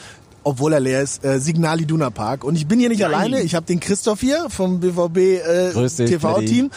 obwohl 0.48 0.72
er 0.72 0.80
leer 0.80 1.02
ist, 1.02 1.26
äh, 1.26 1.40
Signal 1.40 1.82
Iduna 1.82 2.10
Park. 2.10 2.46
Und 2.46 2.56
ich 2.56 2.68
bin 2.68 2.80
hier 2.80 2.88
nicht 2.88 3.04
alleine. 3.04 3.42
Ich 3.42 3.54
habe 3.54 3.66
den 3.66 3.82
Christoph 3.82 4.22
hier 4.22 4.50
vom 4.50 4.80
BVB 4.80 5.18
äh, 5.18 5.88
TV-Team 5.90 6.72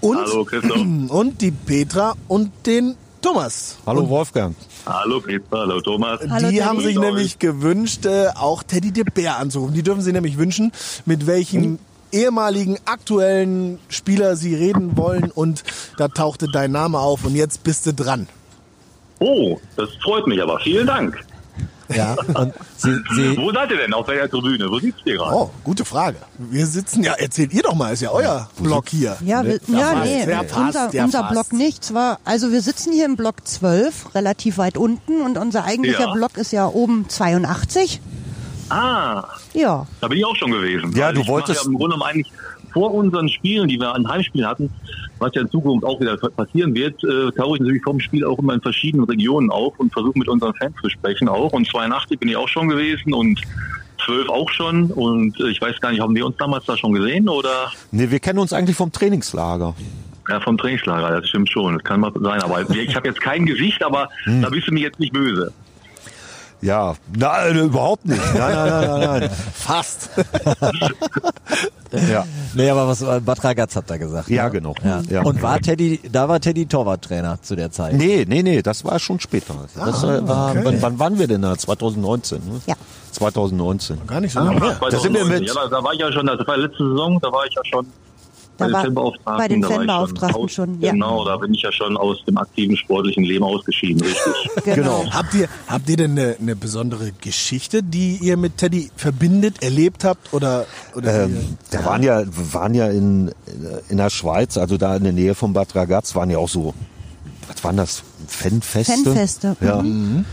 und 0.00 0.16
Hallo, 0.18 0.44
Christoph. 0.44 0.78
und 1.08 1.40
die 1.40 1.50
Petra 1.50 2.14
und 2.28 2.52
den 2.64 2.94
Thomas. 3.20 3.78
Hallo 3.84 4.08
Wolfgang. 4.08 4.54
Hallo 4.86 5.20
Peter, 5.20 5.44
hallo 5.50 5.80
Thomas. 5.80 6.20
Hallo, 6.20 6.36
die 6.36 6.44
Teddy. 6.44 6.56
haben 6.58 6.80
sich 6.80 6.96
nämlich 6.96 7.40
gewünscht, 7.40 8.06
äh, 8.06 8.28
auch 8.36 8.62
Teddy 8.62 8.92
de 8.92 9.02
Bär 9.02 9.38
anzurufen. 9.38 9.74
Die 9.74 9.82
dürfen 9.82 10.02
sie 10.02 10.12
nämlich 10.12 10.38
wünschen, 10.38 10.70
mit 11.04 11.26
welchem 11.26 11.80
ehemaligen 12.12 12.78
aktuellen 12.84 13.80
Spieler 13.88 14.36
sie 14.36 14.54
reden 14.54 14.96
wollen. 14.96 15.32
Und 15.32 15.64
da 15.96 16.06
tauchte 16.06 16.46
dein 16.46 16.70
Name 16.70 17.00
auf 17.00 17.24
und 17.24 17.34
jetzt 17.34 17.64
bist 17.64 17.84
du 17.84 17.92
dran. 17.92 18.28
Oh, 19.18 19.58
das 19.74 19.88
freut 20.04 20.28
mich 20.28 20.40
aber. 20.40 20.60
Vielen 20.60 20.86
Dank. 20.86 21.18
Ja, 21.94 22.14
und 22.34 22.52
sie, 22.76 22.94
sie, 23.14 23.36
Wo 23.38 23.50
seid 23.50 23.70
ihr 23.70 23.78
denn? 23.78 23.94
Auf 23.94 24.06
welcher 24.08 24.28
Tribüne? 24.28 24.70
Wo 24.70 24.78
sitzt 24.78 25.00
ihr 25.06 25.16
gerade? 25.16 25.34
Oh, 25.34 25.50
gute 25.64 25.86
Frage. 25.86 26.18
Wir 26.36 26.66
sitzen 26.66 27.02
ja, 27.02 27.14
erzählt 27.14 27.54
ihr 27.54 27.62
doch 27.62 27.74
mal, 27.74 27.94
ist 27.94 28.02
ja 28.02 28.10
euer 28.10 28.50
Blog 28.58 28.90
hier. 28.90 29.16
Ja, 29.24 29.42
wir, 29.42 29.58
ja, 29.68 29.92
passt, 29.94 30.04
nee, 30.04 30.26
der 30.26 30.36
passt, 30.42 30.56
unser, 30.58 30.88
der 30.90 31.04
unser 31.04 31.20
passt. 31.22 31.32
Block 31.32 31.52
nicht. 31.54 31.82
Zwar, 31.82 32.18
also 32.26 32.52
wir 32.52 32.60
sitzen 32.60 32.92
hier 32.92 33.06
im 33.06 33.16
Block 33.16 33.36
12, 33.46 34.14
relativ 34.14 34.58
weit 34.58 34.76
unten 34.76 35.22
und 35.22 35.38
unser 35.38 35.64
eigentlicher 35.64 36.08
Ja. 36.08 36.12
Block 36.12 36.36
ist 36.36 36.52
ja 36.52 36.66
oben 36.66 37.08
82. 37.08 38.02
Ah, 38.70 39.24
Ja, 39.54 39.86
da 40.02 40.08
bin 40.08 40.18
ich 40.18 40.26
auch 40.26 40.36
schon 40.36 40.50
gewesen. 40.50 40.92
Ja, 40.94 41.10
du 41.10 41.22
ich 41.22 41.28
wolltest- 41.28 41.62
Ja 41.64 41.70
Im 41.70 41.78
Grunde 41.78 41.96
genommen 41.96 42.02
eigentlich 42.10 42.30
vor 42.72 42.92
unseren 42.94 43.28
Spielen, 43.28 43.68
die 43.68 43.78
wir 43.78 43.94
an 43.94 44.08
Heimspielen 44.08 44.46
hatten, 44.48 44.70
was 45.18 45.32
ja 45.34 45.42
in 45.42 45.50
Zukunft 45.50 45.84
auch 45.84 46.00
wieder 46.00 46.16
passieren 46.16 46.74
wird, 46.74 47.02
äh, 47.04 47.30
tauche 47.32 47.56
ich 47.56 47.60
natürlich 47.60 47.82
vom 47.82 48.00
Spiel 48.00 48.24
auch 48.24 48.38
immer 48.38 48.54
in 48.54 48.60
verschiedenen 48.60 49.04
Regionen 49.04 49.50
auf 49.50 49.78
und 49.78 49.92
versuche 49.92 50.18
mit 50.18 50.28
unseren 50.28 50.54
Fans 50.54 50.74
zu 50.82 50.88
sprechen 50.88 51.28
auch. 51.28 51.52
Und 51.52 51.66
82 51.68 52.18
bin 52.18 52.28
ich 52.28 52.36
auch 52.36 52.48
schon 52.48 52.68
gewesen 52.68 53.12
und 53.14 53.40
12 54.04 54.28
auch 54.28 54.50
schon. 54.50 54.90
Und 54.92 55.38
äh, 55.40 55.48
ich 55.48 55.60
weiß 55.60 55.80
gar 55.80 55.90
nicht, 55.90 56.00
haben 56.00 56.14
wir 56.14 56.24
uns 56.26 56.36
damals 56.36 56.64
da 56.66 56.76
schon 56.76 56.92
gesehen 56.92 57.28
oder? 57.28 57.72
Nee, 57.90 58.10
wir 58.10 58.20
kennen 58.20 58.38
uns 58.38 58.52
eigentlich 58.52 58.76
vom 58.76 58.92
Trainingslager. 58.92 59.74
Ja, 60.28 60.40
vom 60.40 60.58
Trainingslager, 60.58 61.20
das 61.20 61.28
stimmt 61.28 61.50
schon. 61.50 61.74
Das 61.74 61.84
kann 61.84 62.00
mal 62.00 62.12
sein. 62.14 62.42
Aber 62.42 62.68
ich 62.70 62.94
habe 62.94 63.08
jetzt 63.08 63.20
kein 63.20 63.46
Gesicht, 63.46 63.82
aber 63.82 64.08
Hm. 64.24 64.42
da 64.42 64.50
bist 64.50 64.68
du 64.68 64.72
mir 64.72 64.80
jetzt 64.80 65.00
nicht 65.00 65.12
böse. 65.12 65.52
Ja, 66.60 66.94
nein, 67.16 67.56
überhaupt 67.56 68.04
nicht. 68.04 68.20
Nein, 68.34 68.52
nein, 68.52 68.68
nein, 68.68 69.00
nein, 69.00 69.20
nein. 69.20 69.30
Fast. 69.54 70.10
Ja, 71.92 72.26
nee, 72.54 72.68
aber 72.70 72.88
was 72.88 73.00
Bad 73.00 73.44
Ragaz 73.44 73.76
hat 73.76 73.90
er 73.90 73.98
gesagt. 73.98 74.28
Ja, 74.28 74.44
ne? 74.44 74.50
genau. 74.50 74.74
Ja. 74.84 75.00
Ja. 75.08 75.22
Und 75.22 75.42
war 75.42 75.60
Teddy, 75.60 76.00
da 76.10 76.28
war 76.28 76.40
Teddy 76.40 76.66
Torwarttrainer 76.66 77.40
zu 77.42 77.56
der 77.56 77.70
Zeit. 77.70 77.94
nee, 77.94 78.24
nee, 78.28 78.42
nee, 78.42 78.62
das 78.62 78.84
war 78.84 78.98
schon 78.98 79.20
später. 79.20 79.54
Das 79.74 80.02
äh, 80.04 80.26
war, 80.26 80.50
okay. 80.50 80.60
wann, 80.64 80.82
wann 80.82 80.98
waren 80.98 81.18
wir 81.18 81.26
denn 81.26 81.42
da? 81.42 81.56
2019, 81.56 82.38
ne? 82.38 82.60
Ja. 82.66 82.74
2019. 83.12 84.06
Gar 84.06 84.20
nicht 84.20 84.32
so 84.32 84.40
lange 84.40 84.60
her. 84.60 84.78
Da 84.90 84.98
sind 84.98 85.14
wir 85.14 85.24
mit- 85.24 85.46
Ja, 85.46 85.54
da, 85.54 85.68
da 85.68 85.82
war 85.82 85.92
ich 85.92 86.00
ja 86.00 86.12
schon, 86.12 86.26
das 86.26 86.46
war 86.46 86.56
letzte 86.56 86.88
Saison, 86.88 87.18
da 87.20 87.32
war 87.32 87.44
ich 87.46 87.54
ja 87.54 87.62
schon 87.64 87.86
Da 87.86 87.90
bei 88.58 88.66
den 88.66 88.72
war- 88.74 88.82
Fanbeauftragten. 88.82 89.36
bei 89.38 89.48
den 89.48 89.62
Fanbeauftragten 89.64 90.36
aus, 90.42 90.52
schon, 90.52 90.80
ja. 90.80 90.92
Genau, 90.92 91.24
da 91.24 91.36
bin 91.36 91.54
ich 91.54 91.62
ja 91.62 91.72
schon 91.72 91.96
aus 91.96 92.22
dem 92.26 92.36
aktiven 92.36 92.76
sportlichen 92.76 93.24
Leben 93.24 93.44
ausgeschieden, 93.44 94.02
richtig. 94.02 94.64
genau. 94.64 95.04
Habt 95.10 95.32
ihr, 95.34 95.48
habt 95.68 95.88
ihr 95.88 95.96
denn 95.96 96.12
eine, 96.18 96.36
eine 96.40 96.56
besondere 96.56 97.12
Geschichte, 97.20 97.82
die 97.82 98.16
ihr 98.20 98.36
mit 98.36 98.56
Teddy 98.58 98.90
verbindet, 98.96 99.62
erlebt 99.62 100.04
habt 100.04 100.32
oder, 100.34 100.66
oder 100.94 101.24
Ähm, 101.24 101.56
da 101.70 101.84
waren 101.84 102.02
ja, 102.02 102.22
waren 102.26 102.74
ja 102.74 102.88
in, 102.88 103.30
in 103.88 103.96
der 103.96 104.10
Schweiz, 104.10 104.58
also 104.58 104.76
da 104.76 104.96
in 104.96 105.04
der 105.04 105.12
Nähe 105.12 105.34
von 105.34 105.52
Bad 105.52 105.74
Ragaz, 105.74 106.14
waren 106.14 106.28
ja 106.30 106.38
auch 106.38 106.48
so, 106.48 106.74
was 107.48 107.62
waren 107.64 107.76
das? 107.76 108.02
Fanfeste? 108.26 108.92
Fanfeste, 109.04 109.56
Ja. 109.60 109.80
mhm. 109.82 110.24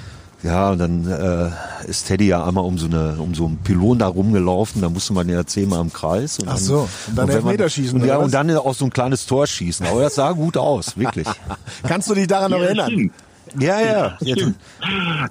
Ja, 0.46 0.70
und 0.70 0.78
dann 0.78 1.08
äh, 1.10 1.50
ist 1.90 2.06
Teddy 2.08 2.28
ja 2.28 2.46
einmal 2.46 2.64
um 2.66 2.78
so 2.78 2.86
eine, 2.86 3.16
um 3.18 3.34
so 3.34 3.46
einen 3.48 3.58
Pylon 3.58 3.98
da 3.98 4.08
rumgelaufen, 4.08 4.80
da 4.82 4.90
musste 4.90 5.14
man 5.14 5.28
ja 5.28 5.44
zehnmal 5.46 5.82
im 5.82 5.92
Kreis. 5.92 6.38
Und 6.38 6.48
Ach 6.48 6.58
so, 6.58 6.88
und 7.08 7.18
dann 7.18 7.28
wenn 7.28 7.36
man- 7.38 7.46
Elfmeterschießen, 7.48 8.00
Und, 8.00 8.08
ja, 8.08 8.18
was? 8.20 8.26
und 8.26 8.34
dann 8.34 8.56
auch 8.56 8.76
so 8.76 8.86
ein 8.86 8.92
kleines 8.92 9.26
Tor 9.26 9.48
schießen. 9.48 9.88
Aber 9.88 10.02
das 10.04 10.14
sah 10.16 10.32
gut 10.34 10.56
aus, 10.56 10.96
wirklich. 10.98 11.28
Kannst 11.84 12.10
du 12.12 12.14
dich 12.14 12.28
daran 12.28 12.52
noch 12.52 12.60
Ja, 12.60 12.66
erinnern? 12.66 13.12
Ja, 13.60 13.80
ja. 13.82 14.18
Stimmt. 14.22 14.56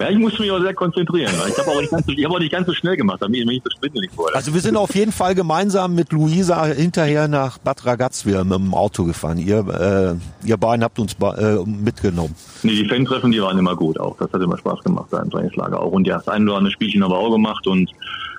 Ja, 0.00 0.10
ich 0.10 0.18
musste 0.18 0.42
mich 0.42 0.50
auch 0.50 0.60
sehr 0.60 0.74
konzentrieren. 0.74 1.32
Ich 1.48 1.58
habe 1.58 1.70
auch, 1.70 1.80
nicht 1.80 1.90
ganz 1.90 2.06
so- 2.06 2.12
ich 2.12 2.24
hab 2.24 2.32
auch 2.32 2.38
nicht 2.38 2.52
ganz 2.52 2.66
so 2.66 2.72
schnell 2.74 2.96
gemacht, 2.96 3.18
damit 3.20 3.40
ich 3.40 3.46
mir 3.46 3.52
nicht 3.52 3.64
so 3.64 3.70
schwindelig 3.78 4.10
wurde. 4.16 4.34
Also 4.34 4.52
wir 4.54 4.60
sind 4.60 4.76
auf 4.76 4.94
jeden 4.94 5.12
Fall 5.12 5.34
gemeinsam 5.34 5.94
mit 5.94 6.12
Luisa 6.12 6.64
hinterher 6.66 7.28
nach 7.28 7.58
Bad 7.58 7.84
Ragaz 7.86 8.24
wir 8.26 8.44
mit 8.44 8.54
dem 8.58 8.74
Auto 8.74 9.04
gefahren. 9.04 9.38
Ihr, 9.38 10.18
äh, 10.42 10.46
ihr 10.46 10.56
beiden 10.56 10.84
habt 10.84 10.98
uns 10.98 11.14
äh, 11.20 11.56
mitgenommen. 11.66 12.34
Nee, 12.62 12.74
die 12.82 12.88
Fan-Treffen, 12.88 13.30
die 13.32 13.40
waren 13.42 13.58
immer 13.58 13.76
gut 13.76 13.98
auch. 14.00 14.16
Das 14.18 14.32
hat 14.32 14.40
immer 14.42 14.58
Spaß 14.58 14.80
gemacht, 14.84 15.06
da 15.10 15.20
im 15.20 15.30
Trainingslager 15.30 15.80
auch. 15.80 15.92
Und 15.92 16.06
ja, 16.06 16.16
das 16.16 16.28
ein 16.28 16.48
oder 16.48 16.58
andere 16.58 16.72
Spielchen 16.72 17.02
haben 17.04 17.10
wir 17.10 17.18
auch 17.18 17.30
gemacht 17.32 17.66
und 17.66 17.90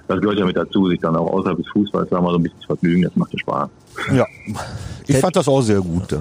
das 0.08 0.22
gehört 0.22 0.38
ja 0.38 0.46
mit 0.46 0.56
dazu, 0.56 0.88
sich 0.88 1.00
dann 1.00 1.16
auch 1.16 1.32
außerhalb 1.32 1.58
des 1.58 1.68
Fußballs 1.70 2.10
da 2.10 2.22
mal 2.22 2.30
so 2.32 2.38
ein 2.38 2.44
bisschen 2.44 2.60
zu 2.62 2.68
vergnügen, 2.68 3.02
das 3.04 3.16
macht 3.16 3.34
ja 3.34 3.40
Spaß. 3.40 3.70
Ja. 4.14 4.26
Ich 5.08 5.18
fand 5.18 5.36
das 5.36 5.48
auch 5.48 5.62
sehr 5.62 5.80
gut. 5.82 6.16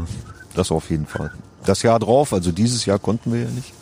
Das 0.54 0.70
auf 0.72 0.88
jeden 0.90 1.04
Fall. 1.06 1.30
Das 1.66 1.82
Jahr 1.82 1.98
drauf, 1.98 2.32
also 2.32 2.52
dieses 2.52 2.84
Jahr 2.84 2.98
konnten 2.98 3.32
wir 3.32 3.42
ja 3.42 3.50
nicht. 3.50 3.72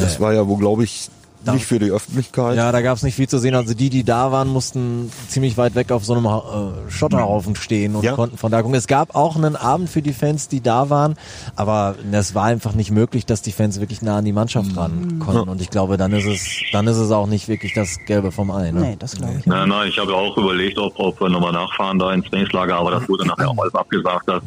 Das 0.00 0.20
war 0.20 0.32
ja 0.32 0.46
wohl, 0.46 0.58
glaube 0.58 0.84
ich, 0.84 1.08
nicht 1.50 1.66
für 1.66 1.78
die 1.78 1.90
Öffentlichkeit. 1.90 2.56
Ja, 2.56 2.70
da 2.72 2.80
gab 2.82 2.96
es 2.96 3.02
nicht 3.02 3.14
viel 3.16 3.28
zu 3.28 3.38
sehen. 3.38 3.54
Also 3.54 3.74
die, 3.74 3.90
die 3.90 4.04
da 4.04 4.30
waren, 4.32 4.48
mussten 4.48 5.10
ziemlich 5.28 5.56
weit 5.56 5.74
weg 5.74 5.90
auf 5.92 6.04
so 6.04 6.14
einem 6.14 6.26
äh, 6.26 6.90
Schotterhaufen 6.90 7.56
stehen 7.56 7.94
und 7.96 8.04
Ja. 8.04 8.12
konnten 8.12 8.36
von 8.38 8.52
da 8.52 8.62
gucken. 8.62 8.74
Es 8.76 8.86
gab 8.86 9.14
auch 9.14 9.36
einen 9.36 9.56
Abend 9.56 9.88
für 9.88 10.02
die 10.02 10.12
Fans, 10.12 10.48
die 10.48 10.60
da 10.60 10.90
waren, 10.90 11.16
aber 11.56 11.96
es 12.12 12.34
war 12.34 12.44
einfach 12.44 12.74
nicht 12.74 12.90
möglich, 12.90 13.26
dass 13.26 13.42
die 13.42 13.52
Fans 13.52 13.80
wirklich 13.80 14.02
nah 14.02 14.18
an 14.18 14.24
die 14.24 14.32
Mannschaft 14.32 14.76
ran 14.76 15.18
konnten. 15.18 15.48
Und 15.48 15.60
ich 15.60 15.70
glaube, 15.70 15.96
dann 15.96 16.12
ist 16.12 16.26
es, 16.26 16.48
dann 16.72 16.86
ist 16.86 16.96
es 16.98 17.10
auch 17.10 17.26
nicht 17.26 17.48
wirklich 17.48 17.74
das 17.74 17.98
Gelbe 18.06 18.30
vom 18.32 18.50
Ei. 18.50 18.70
Ne? 18.70 18.80
Nee, 18.80 18.96
das 18.98 19.16
glaube 19.16 19.34
ich. 19.38 19.46
Nein, 19.46 19.68
nein, 19.68 19.88
ich 19.88 19.98
habe 19.98 20.14
auch 20.14 20.36
überlegt, 20.36 20.78
ob, 20.78 20.92
ob 20.98 21.20
wir 21.20 21.28
nochmal 21.28 21.52
nachfahren 21.52 21.98
da 21.98 22.12
ins 22.12 22.26
Trainingslager, 22.28 22.76
aber 22.76 22.90
das 22.92 23.08
wurde 23.08 23.26
nachher 23.26 23.48
auch 23.50 23.58
alles 23.58 23.74
abgesagt. 23.74 24.28
Das 24.28 24.42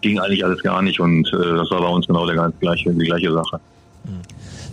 ging 0.00 0.18
eigentlich 0.18 0.44
alles 0.44 0.62
gar 0.62 0.82
nicht 0.82 1.00
und 1.00 1.26
äh, 1.32 1.56
das 1.56 1.70
war 1.70 1.80
bei 1.80 1.88
uns 1.88 2.06
genau 2.06 2.26
der 2.26 2.36
ganz 2.36 2.54
gleiche, 2.60 2.90
die 2.92 3.04
gleiche 3.06 3.32
Sache. 3.32 3.60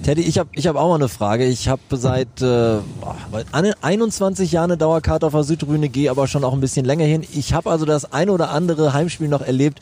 Teddy, 0.03 0.21
ich 0.21 0.37
habe 0.39 0.49
ich 0.53 0.67
hab 0.67 0.75
auch 0.77 0.89
mal 0.89 0.95
eine 0.95 1.09
Frage. 1.09 1.45
Ich 1.45 1.67
habe 1.67 1.81
seit 1.91 2.41
äh, 2.41 2.77
boah, 3.01 3.15
eine- 3.51 3.73
21 3.81 4.51
Jahren 4.51 4.71
eine 4.71 4.77
Dauerkarte 4.77 5.25
auf 5.25 5.33
der 5.33 5.43
Südtribüne, 5.43 5.89
gehe 5.89 6.09
aber 6.09 6.27
schon 6.27 6.43
auch 6.43 6.53
ein 6.53 6.61
bisschen 6.61 6.85
länger 6.85 7.03
hin. 7.05 7.23
Ich 7.33 7.53
habe 7.53 7.69
also 7.69 7.85
das 7.85 8.13
ein 8.13 8.29
oder 8.29 8.51
andere 8.51 8.93
Heimspiel 8.93 9.27
noch 9.27 9.41
erlebt, 9.41 9.79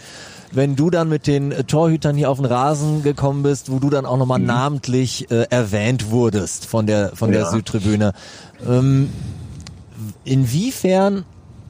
wenn 0.51 0.75
du 0.75 0.89
dann 0.89 1.09
mit 1.09 1.27
den 1.27 1.51
äh, 1.51 1.63
Torhütern 1.63 2.15
hier 2.15 2.31
auf 2.31 2.37
den 2.37 2.45
Rasen 2.45 3.03
gekommen 3.03 3.43
bist, 3.43 3.71
wo 3.71 3.77
du 3.79 3.89
dann 3.91 4.05
auch 4.05 4.17
nochmal 4.17 4.39
namentlich 4.39 5.29
äh, 5.29 5.45
erwähnt 5.49 6.09
wurdest 6.09 6.65
von 6.65 6.87
der 6.87 7.11
von 7.15 7.31
der 7.31 7.41
Ja. 7.41 7.49
Südtribüne. 7.51 8.13
Ähm, 8.67 9.09
inwiefern 10.23 11.23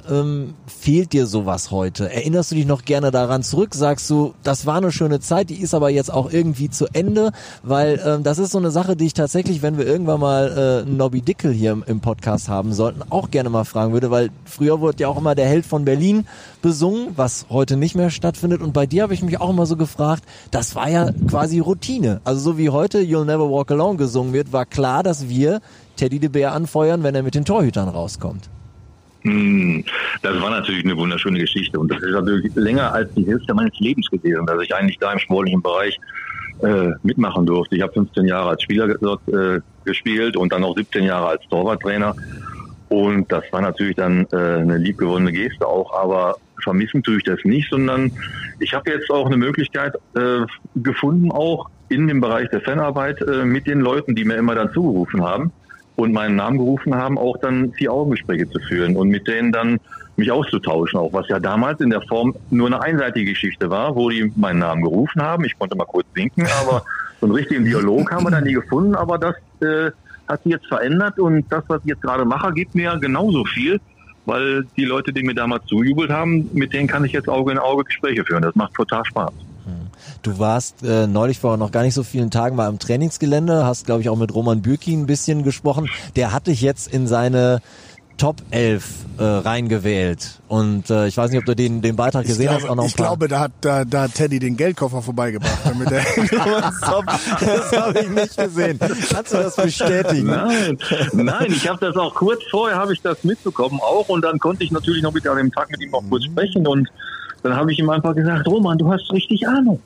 ähm, 0.09 0.53
fehlt 0.67 1.13
dir 1.13 1.27
sowas 1.27 1.71
heute? 1.71 2.11
Erinnerst 2.11 2.51
du 2.51 2.55
dich 2.55 2.65
noch 2.65 2.83
gerne 2.83 3.11
daran 3.11 3.43
zurück? 3.43 3.75
Sagst 3.75 4.09
du, 4.09 4.33
das 4.43 4.65
war 4.65 4.77
eine 4.77 4.91
schöne 4.91 5.19
Zeit, 5.19 5.49
die 5.49 5.61
ist 5.61 5.73
aber 5.73 5.89
jetzt 5.89 6.11
auch 6.11 6.31
irgendwie 6.31 6.69
zu 6.69 6.87
Ende, 6.93 7.31
weil 7.63 8.01
ähm, 8.05 8.23
das 8.23 8.37
ist 8.37 8.51
so 8.51 8.57
eine 8.57 8.71
Sache, 8.71 8.95
die 8.95 9.05
ich 9.05 9.13
tatsächlich, 9.13 9.61
wenn 9.61 9.77
wir 9.77 9.85
irgendwann 9.85 10.19
mal 10.19 10.83
äh, 10.85 10.89
Nobby 10.89 11.21
Dickel 11.21 11.51
hier 11.51 11.71
im, 11.71 11.83
im 11.87 11.99
Podcast 11.99 12.49
haben 12.49 12.73
sollten, 12.73 13.01
auch 13.09 13.31
gerne 13.31 13.49
mal 13.49 13.65
fragen 13.65 13.93
würde, 13.93 14.11
weil 14.11 14.29
früher 14.45 14.81
wurde 14.81 15.01
ja 15.01 15.07
auch 15.07 15.17
immer 15.17 15.35
der 15.35 15.47
Held 15.47 15.65
von 15.65 15.85
Berlin 15.85 16.27
besungen, 16.61 17.09
was 17.15 17.47
heute 17.49 17.77
nicht 17.77 17.95
mehr 17.95 18.09
stattfindet. 18.09 18.61
Und 18.61 18.73
bei 18.73 18.85
dir 18.85 19.03
habe 19.03 19.13
ich 19.13 19.21
mich 19.21 19.39
auch 19.39 19.49
immer 19.49 19.65
so 19.65 19.75
gefragt, 19.75 20.23
das 20.51 20.75
war 20.75 20.89
ja 20.89 21.11
quasi 21.27 21.59
Routine. 21.59 22.21
Also 22.23 22.41
so 22.41 22.57
wie 22.57 22.69
heute 22.69 22.99
You'll 22.99 23.25
Never 23.25 23.49
Walk 23.49 23.71
Alone 23.71 23.97
gesungen 23.97 24.33
wird, 24.33 24.53
war 24.53 24.65
klar, 24.65 25.03
dass 25.03 25.29
wir 25.29 25.61
Teddy 25.95 26.19
de 26.19 26.29
Bär 26.29 26.53
anfeuern, 26.53 27.03
wenn 27.03 27.15
er 27.15 27.23
mit 27.23 27.35
den 27.35 27.45
Torhütern 27.45 27.89
rauskommt. 27.89 28.49
Hm, 29.25 29.83
Das 30.21 30.39
war 30.39 30.51
natürlich 30.51 30.85
eine 30.85 30.95
wunderschöne 30.95 31.39
Geschichte. 31.39 31.79
Und 31.79 31.91
das 31.91 32.01
ist 32.01 32.11
natürlich 32.11 32.53
länger 32.55 32.93
als 32.93 33.11
die 33.15 33.25
Hälfte 33.25 33.53
meines 33.55 33.77
Lebens 33.79 34.07
gewesen, 34.09 34.45
dass 34.45 34.61
ich 34.61 34.73
eigentlich 34.73 34.99
da 34.99 35.11
im 35.11 35.19
sportlichen 35.19 35.63
Bereich 35.63 35.99
äh, 36.61 36.91
mitmachen 37.01 37.45
durfte. 37.45 37.75
Ich 37.75 37.81
habe 37.81 37.91
15 37.93 38.25
Jahre 38.25 38.49
als 38.49 38.61
Spieler 38.61 38.87
dort 39.01 39.27
äh, 39.27 39.59
gespielt 39.83 40.37
und 40.37 40.53
dann 40.53 40.63
auch 40.63 40.75
17 40.77 41.03
Jahre 41.03 41.29
als 41.29 41.41
Torwarttrainer. 41.49 42.15
Und 42.89 43.31
das 43.31 43.43
war 43.51 43.61
natürlich 43.61 43.95
dann 43.95 44.27
äh, 44.31 44.37
eine 44.37 44.77
liebgewonnene 44.77 45.31
Geste 45.31 45.65
auch, 45.65 45.91
aber 45.99 46.35
vermissen 46.63 47.01
tue 47.01 47.17
ich 47.17 47.23
das 47.23 47.39
nicht, 47.43 47.67
sondern 47.71 48.11
ich 48.59 48.73
habe 48.75 48.91
jetzt 48.91 49.09
auch 49.09 49.25
eine 49.25 49.37
Möglichkeit 49.37 49.95
äh, 50.15 50.45
gefunden, 50.75 51.31
auch 51.31 51.67
in 51.89 52.07
dem 52.07 52.21
Bereich 52.21 52.47
der 52.51 52.61
Fanarbeit 52.61 53.19
äh, 53.21 53.43
mit 53.43 53.65
den 53.65 53.81
Leuten, 53.81 54.15
die 54.15 54.23
mir 54.23 54.35
immer 54.35 54.53
dann 54.53 54.71
zugerufen 54.71 55.23
haben 55.23 55.51
und 55.95 56.13
meinen 56.13 56.35
Namen 56.35 56.57
gerufen 56.57 56.95
haben, 56.95 57.17
auch 57.17 57.37
dann 57.37 57.71
vier 57.73 57.91
Augengespräche 57.91 58.49
zu 58.49 58.59
führen 58.59 58.95
und 58.95 59.09
mit 59.09 59.27
denen 59.27 59.51
dann 59.51 59.79
mich 60.17 60.31
auszutauschen, 60.31 60.99
auch 60.99 61.11
was 61.13 61.27
ja 61.27 61.39
damals 61.39 61.79
in 61.81 61.89
der 61.89 62.01
Form 62.01 62.35
nur 62.49 62.67
eine 62.67 62.81
einseitige 62.81 63.31
Geschichte 63.31 63.69
war, 63.69 63.95
wo 63.95 64.09
die 64.09 64.31
meinen 64.35 64.59
Namen 64.59 64.81
gerufen 64.81 65.21
haben. 65.21 65.43
Ich 65.43 65.57
konnte 65.57 65.75
mal 65.75 65.85
kurz 65.85 66.07
winken, 66.13 66.47
aber 66.61 66.83
so 67.19 67.27
einen 67.27 67.35
richtigen 67.35 67.65
Dialog 67.65 68.11
haben 68.11 68.25
wir 68.25 68.31
dann 68.31 68.43
nie 68.43 68.53
gefunden, 68.53 68.95
aber 68.95 69.17
das 69.17 69.35
äh, 69.61 69.91
hat 70.27 70.43
sich 70.43 70.53
jetzt 70.53 70.67
verändert 70.67 71.19
und 71.19 71.45
das, 71.49 71.63
was 71.67 71.81
ich 71.83 71.89
jetzt 71.89 72.01
gerade 72.01 72.25
mache, 72.25 72.53
gibt 72.53 72.75
mir 72.75 72.97
genauso 72.97 73.45
viel, 73.45 73.79
weil 74.25 74.65
die 74.75 74.85
Leute, 74.85 75.13
die 75.13 75.23
mir 75.23 75.35
damals 75.35 75.65
zujubelt 75.65 76.11
haben, 76.11 76.49
mit 76.53 76.73
denen 76.73 76.87
kann 76.87 77.05
ich 77.05 77.11
jetzt 77.11 77.29
Auge 77.29 77.51
in 77.51 77.59
Auge 77.59 77.83
Gespräche 77.83 78.23
führen. 78.23 78.41
Das 78.41 78.55
macht 78.55 78.73
total 78.73 79.05
Spaß. 79.05 79.33
Du 80.25 80.39
warst 80.39 80.81
äh, 80.81 81.05
neulich 81.05 81.37
vor 81.37 81.55
noch 81.57 81.71
gar 81.71 81.83
nicht 81.83 81.93
so 81.93 82.01
vielen 82.01 82.31
Tagen 82.31 82.55
mal 82.55 82.67
im 82.67 82.79
Trainingsgelände, 82.79 83.63
hast 83.63 83.85
glaube 83.85 84.01
ich 84.01 84.09
auch 84.09 84.17
mit 84.17 84.33
Roman 84.33 84.63
Bürki 84.63 84.91
ein 84.91 85.05
bisschen 85.05 85.43
gesprochen. 85.43 85.87
Der 86.15 86.33
hat 86.33 86.47
dich 86.47 86.61
jetzt 86.61 86.91
in 86.91 87.05
seine 87.05 87.61
Top 88.17 88.37
11 88.49 88.85
äh, 89.19 89.23
reingewählt. 89.23 90.41
Und 90.47 90.89
äh, 90.89 91.05
ich 91.05 91.15
weiß 91.15 91.29
nicht, 91.29 91.37
ob 91.37 91.45
du 91.45 91.55
den, 91.55 91.83
den 91.83 91.95
Beitrag 91.95 92.25
gesehen 92.25 92.49
hast. 92.49 92.61
glaube, 92.61 92.71
Auch 92.71 92.75
noch 92.75 92.83
ein 92.85 92.89
ich 92.89 92.95
glaube, 92.95 93.27
da 93.27 93.39
hat, 93.39 93.51
da, 93.61 93.85
da 93.85 94.03
hat 94.03 94.15
Teddy 94.15 94.39
den 94.39 94.57
Geldkoffer 94.57 95.03
vorbeigebracht. 95.03 95.59
Damit 95.63 95.91
er 95.91 96.01
das 96.01 97.71
habe 97.71 97.99
ich 97.99 98.09
nicht 98.09 98.35
gesehen. 98.35 98.79
Kannst 98.79 99.31
du 99.31 99.37
das 99.37 99.55
bestätigen? 99.55 100.25
Nein, 100.25 100.79
nein, 101.13 101.47
ich 101.49 101.67
habe 101.67 101.85
das 101.85 101.95
auch 101.97 102.15
kurz 102.15 102.41
vorher 102.49 102.77
habe 102.77 102.93
ich 102.93 103.01
das 103.03 103.23
mitbekommen 103.23 103.79
auch 103.79 104.09
und 104.09 104.23
dann 104.23 104.39
konnte 104.39 104.63
ich 104.63 104.71
natürlich 104.71 105.03
noch 105.03 105.13
mit 105.13 105.27
an 105.27 105.37
dem 105.37 105.51
Tag 105.51 105.69
mit 105.69 105.81
ihm 105.81 105.93
auch 105.93 106.03
kurz 106.09 106.23
sprechen 106.23 106.65
und 106.65 106.89
dann 107.43 107.55
habe 107.55 107.71
ich 107.71 107.77
ihm 107.77 107.91
einfach 107.91 108.15
gesagt, 108.15 108.47
Roman, 108.47 108.75
du 108.75 108.91
hast 108.91 109.11
richtig 109.11 109.47
Ahnung, 109.47 109.79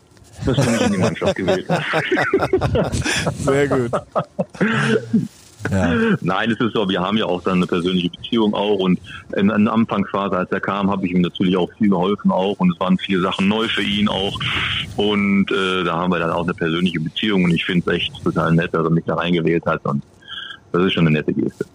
dass 0.46 0.56
du 0.56 0.72
mich 0.72 0.82
in 0.82 0.92
die 0.94 0.98
Mannschaft 0.98 1.36
gewählt. 1.36 1.68
Sehr 3.40 3.68
gut. 3.68 3.92
Ja. 5.70 5.94
Nein, 6.22 6.52
es 6.52 6.60
ist 6.60 6.74
so, 6.74 6.88
wir 6.88 7.02
haben 7.02 7.18
ja 7.18 7.26
auch 7.26 7.44
dann 7.44 7.58
eine 7.58 7.68
persönliche 7.68 8.10
Beziehung 8.10 8.54
auch 8.54 8.80
und 8.80 8.98
in, 9.36 9.50
in 9.50 9.66
der 9.66 9.74
Anfangsphase, 9.74 10.38
als 10.38 10.52
er 10.52 10.62
kam, 10.62 10.90
habe 10.90 11.06
ich 11.06 11.12
ihm 11.12 11.22
natürlich 11.22 11.58
auch 11.58 11.70
viel 11.78 11.90
geholfen 11.90 12.32
auch 12.32 12.58
und 12.60 12.72
es 12.72 12.80
waren 12.80 12.98
viele 12.98 13.22
Sachen 13.22 13.50
neu 13.50 13.68
für 13.68 13.84
ihn 13.84 14.08
auch 14.08 14.40
und 14.96 15.52
äh, 15.52 15.84
da 15.84 15.98
haben 15.98 16.14
wir 16.14 16.20
dann 16.20 16.32
auch 16.32 16.44
eine 16.44 16.54
persönliche 16.54 17.02
Beziehung 17.02 17.44
und 17.44 17.52
ich 17.52 17.66
finde 17.66 17.92
es 17.92 17.98
echt 17.98 18.24
total 18.24 18.54
nett, 18.54 18.74
dass 18.74 18.86
er 18.86 18.90
mich 18.90 19.04
da 19.06 19.16
reingewählt 19.16 19.66
hat 19.66 19.84
und 19.86 20.02
das 20.72 20.84
ist 20.86 20.94
schon 20.94 21.08
eine 21.08 21.18
nette 21.18 21.34
Geste. 21.34 21.66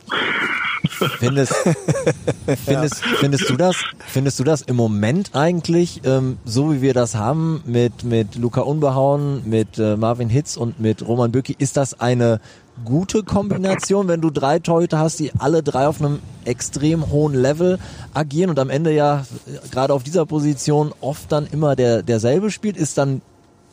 Findest, 1.18 1.54
findest, 2.64 2.96
findest 2.96 3.50
du 3.50 3.56
das, 3.56 3.76
findest 4.06 4.38
du 4.38 4.44
das 4.44 4.62
im 4.62 4.76
Moment 4.76 5.30
eigentlich, 5.34 6.02
ähm, 6.04 6.38
so 6.44 6.72
wie 6.72 6.82
wir 6.82 6.94
das 6.94 7.14
haben 7.14 7.62
mit, 7.66 8.04
mit 8.04 8.36
Luca 8.36 8.60
Unbehauen, 8.60 9.48
mit 9.48 9.78
äh, 9.78 9.96
Marvin 9.96 10.28
Hitz 10.28 10.56
und 10.56 10.80
mit 10.80 11.06
Roman 11.06 11.32
Bürki, 11.32 11.56
ist 11.58 11.76
das 11.76 12.00
eine 12.00 12.40
gute 12.84 13.22
Kombination, 13.22 14.08
wenn 14.08 14.20
du 14.20 14.30
drei 14.30 14.58
Torhüter 14.58 14.98
hast, 14.98 15.20
die 15.20 15.32
alle 15.38 15.62
drei 15.62 15.86
auf 15.86 16.00
einem 16.00 16.18
extrem 16.44 17.10
hohen 17.10 17.34
Level 17.34 17.78
agieren 18.12 18.50
und 18.50 18.58
am 18.58 18.70
Ende 18.70 18.92
ja 18.92 19.24
äh, 19.46 19.68
gerade 19.70 19.94
auf 19.94 20.02
dieser 20.02 20.26
Position 20.26 20.92
oft 21.00 21.32
dann 21.32 21.46
immer 21.50 21.76
der, 21.76 22.02
derselbe 22.02 22.50
spielt, 22.50 22.76
ist 22.76 22.98
dann 22.98 23.22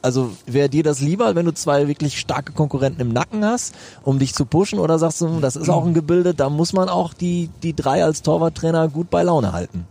also 0.02 0.32
wäre 0.46 0.70
dir 0.70 0.84
das 0.84 1.00
lieber, 1.02 1.36
wenn 1.36 1.46
du 1.46 1.54
zwei 1.54 1.88
wirklich 1.88 2.20
starke 2.20 2.54
Konkurrenten 2.54 3.02
im 3.02 3.14
Nacken 3.14 3.46
hast, 3.46 3.76
um 4.04 4.20
dich 4.20 4.34
zu 4.34 4.46
pushen, 4.46 4.80
oder 4.80 5.00
sagst 5.00 5.22
du, 5.22 5.40
das 5.40 5.56
ist 5.56 5.70
auch 5.70 5.86
ein 5.86 5.94
Gebilde, 5.94 6.34
da 6.34 6.50
muss 6.50 6.74
man 6.74 6.90
auch 6.90 7.14
die, 7.14 7.50
die 7.64 7.76
drei 7.76 8.04
als 8.04 8.22
Torwarttrainer 8.22 8.88
gut 8.90 9.10
bei 9.10 9.24
Laune 9.24 9.54
halten? 9.54 9.86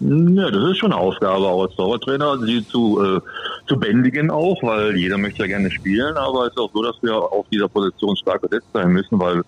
Ja, 0.00 0.50
das 0.50 0.70
ist 0.70 0.78
schon 0.78 0.92
eine 0.92 1.00
Aufgabe 1.00 1.46
auch 1.46 1.62
als 1.62 1.76
Torwarttrainer, 1.76 2.38
sie 2.40 2.66
zu, 2.66 3.00
äh, 3.00 3.20
zu 3.68 3.78
bändigen 3.78 4.32
auch, 4.32 4.60
weil 4.62 4.96
jeder 4.96 5.16
möchte 5.16 5.42
ja 5.42 5.46
gerne 5.46 5.70
spielen, 5.70 6.16
aber 6.16 6.46
es 6.46 6.52
ist 6.52 6.58
auch 6.58 6.70
so, 6.74 6.82
dass 6.82 6.96
wir 7.02 7.14
auf 7.14 7.46
dieser 7.52 7.68
Position 7.68 8.16
stark 8.16 8.42
besetzt 8.42 8.66
sein 8.72 8.88
müssen, 8.88 9.20
weil 9.20 9.42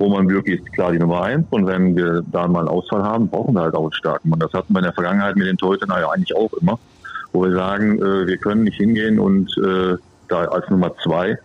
Roman 0.00 0.26
Bürki 0.26 0.54
ist 0.54 0.72
klar 0.72 0.90
die 0.90 0.98
Nummer 0.98 1.22
eins 1.22 1.46
und 1.50 1.66
wenn 1.66 1.94
wir 1.94 2.24
da 2.32 2.48
mal 2.48 2.60
einen 2.60 2.68
Ausfall 2.68 3.04
haben, 3.04 3.28
brauchen 3.28 3.54
wir 3.54 3.60
halt 3.60 3.74
auch 3.74 3.82
einen 3.82 3.92
starken 3.92 4.30
Mann. 4.30 4.40
Das 4.40 4.52
hatten 4.52 4.72
wir 4.72 4.78
in 4.80 4.84
der 4.84 4.94
Vergangenheit 4.94 5.36
mit 5.36 5.46
den 5.46 5.58
Torhütern 5.58 5.90
ja 5.90 6.10
eigentlich 6.10 6.34
auch 6.34 6.52
immer, 6.54 6.78
wo 7.32 7.44
wir 7.44 7.52
sagen, 7.52 7.98
äh, 7.98 8.26
wir 8.26 8.36
können 8.38 8.64
nicht 8.64 8.76
hingehen 8.76 9.18
und 9.18 9.56
äh, 9.58 9.96
da 10.28 10.44
als 10.44 10.68
Nummer 10.70 10.92
zwei 11.02 11.38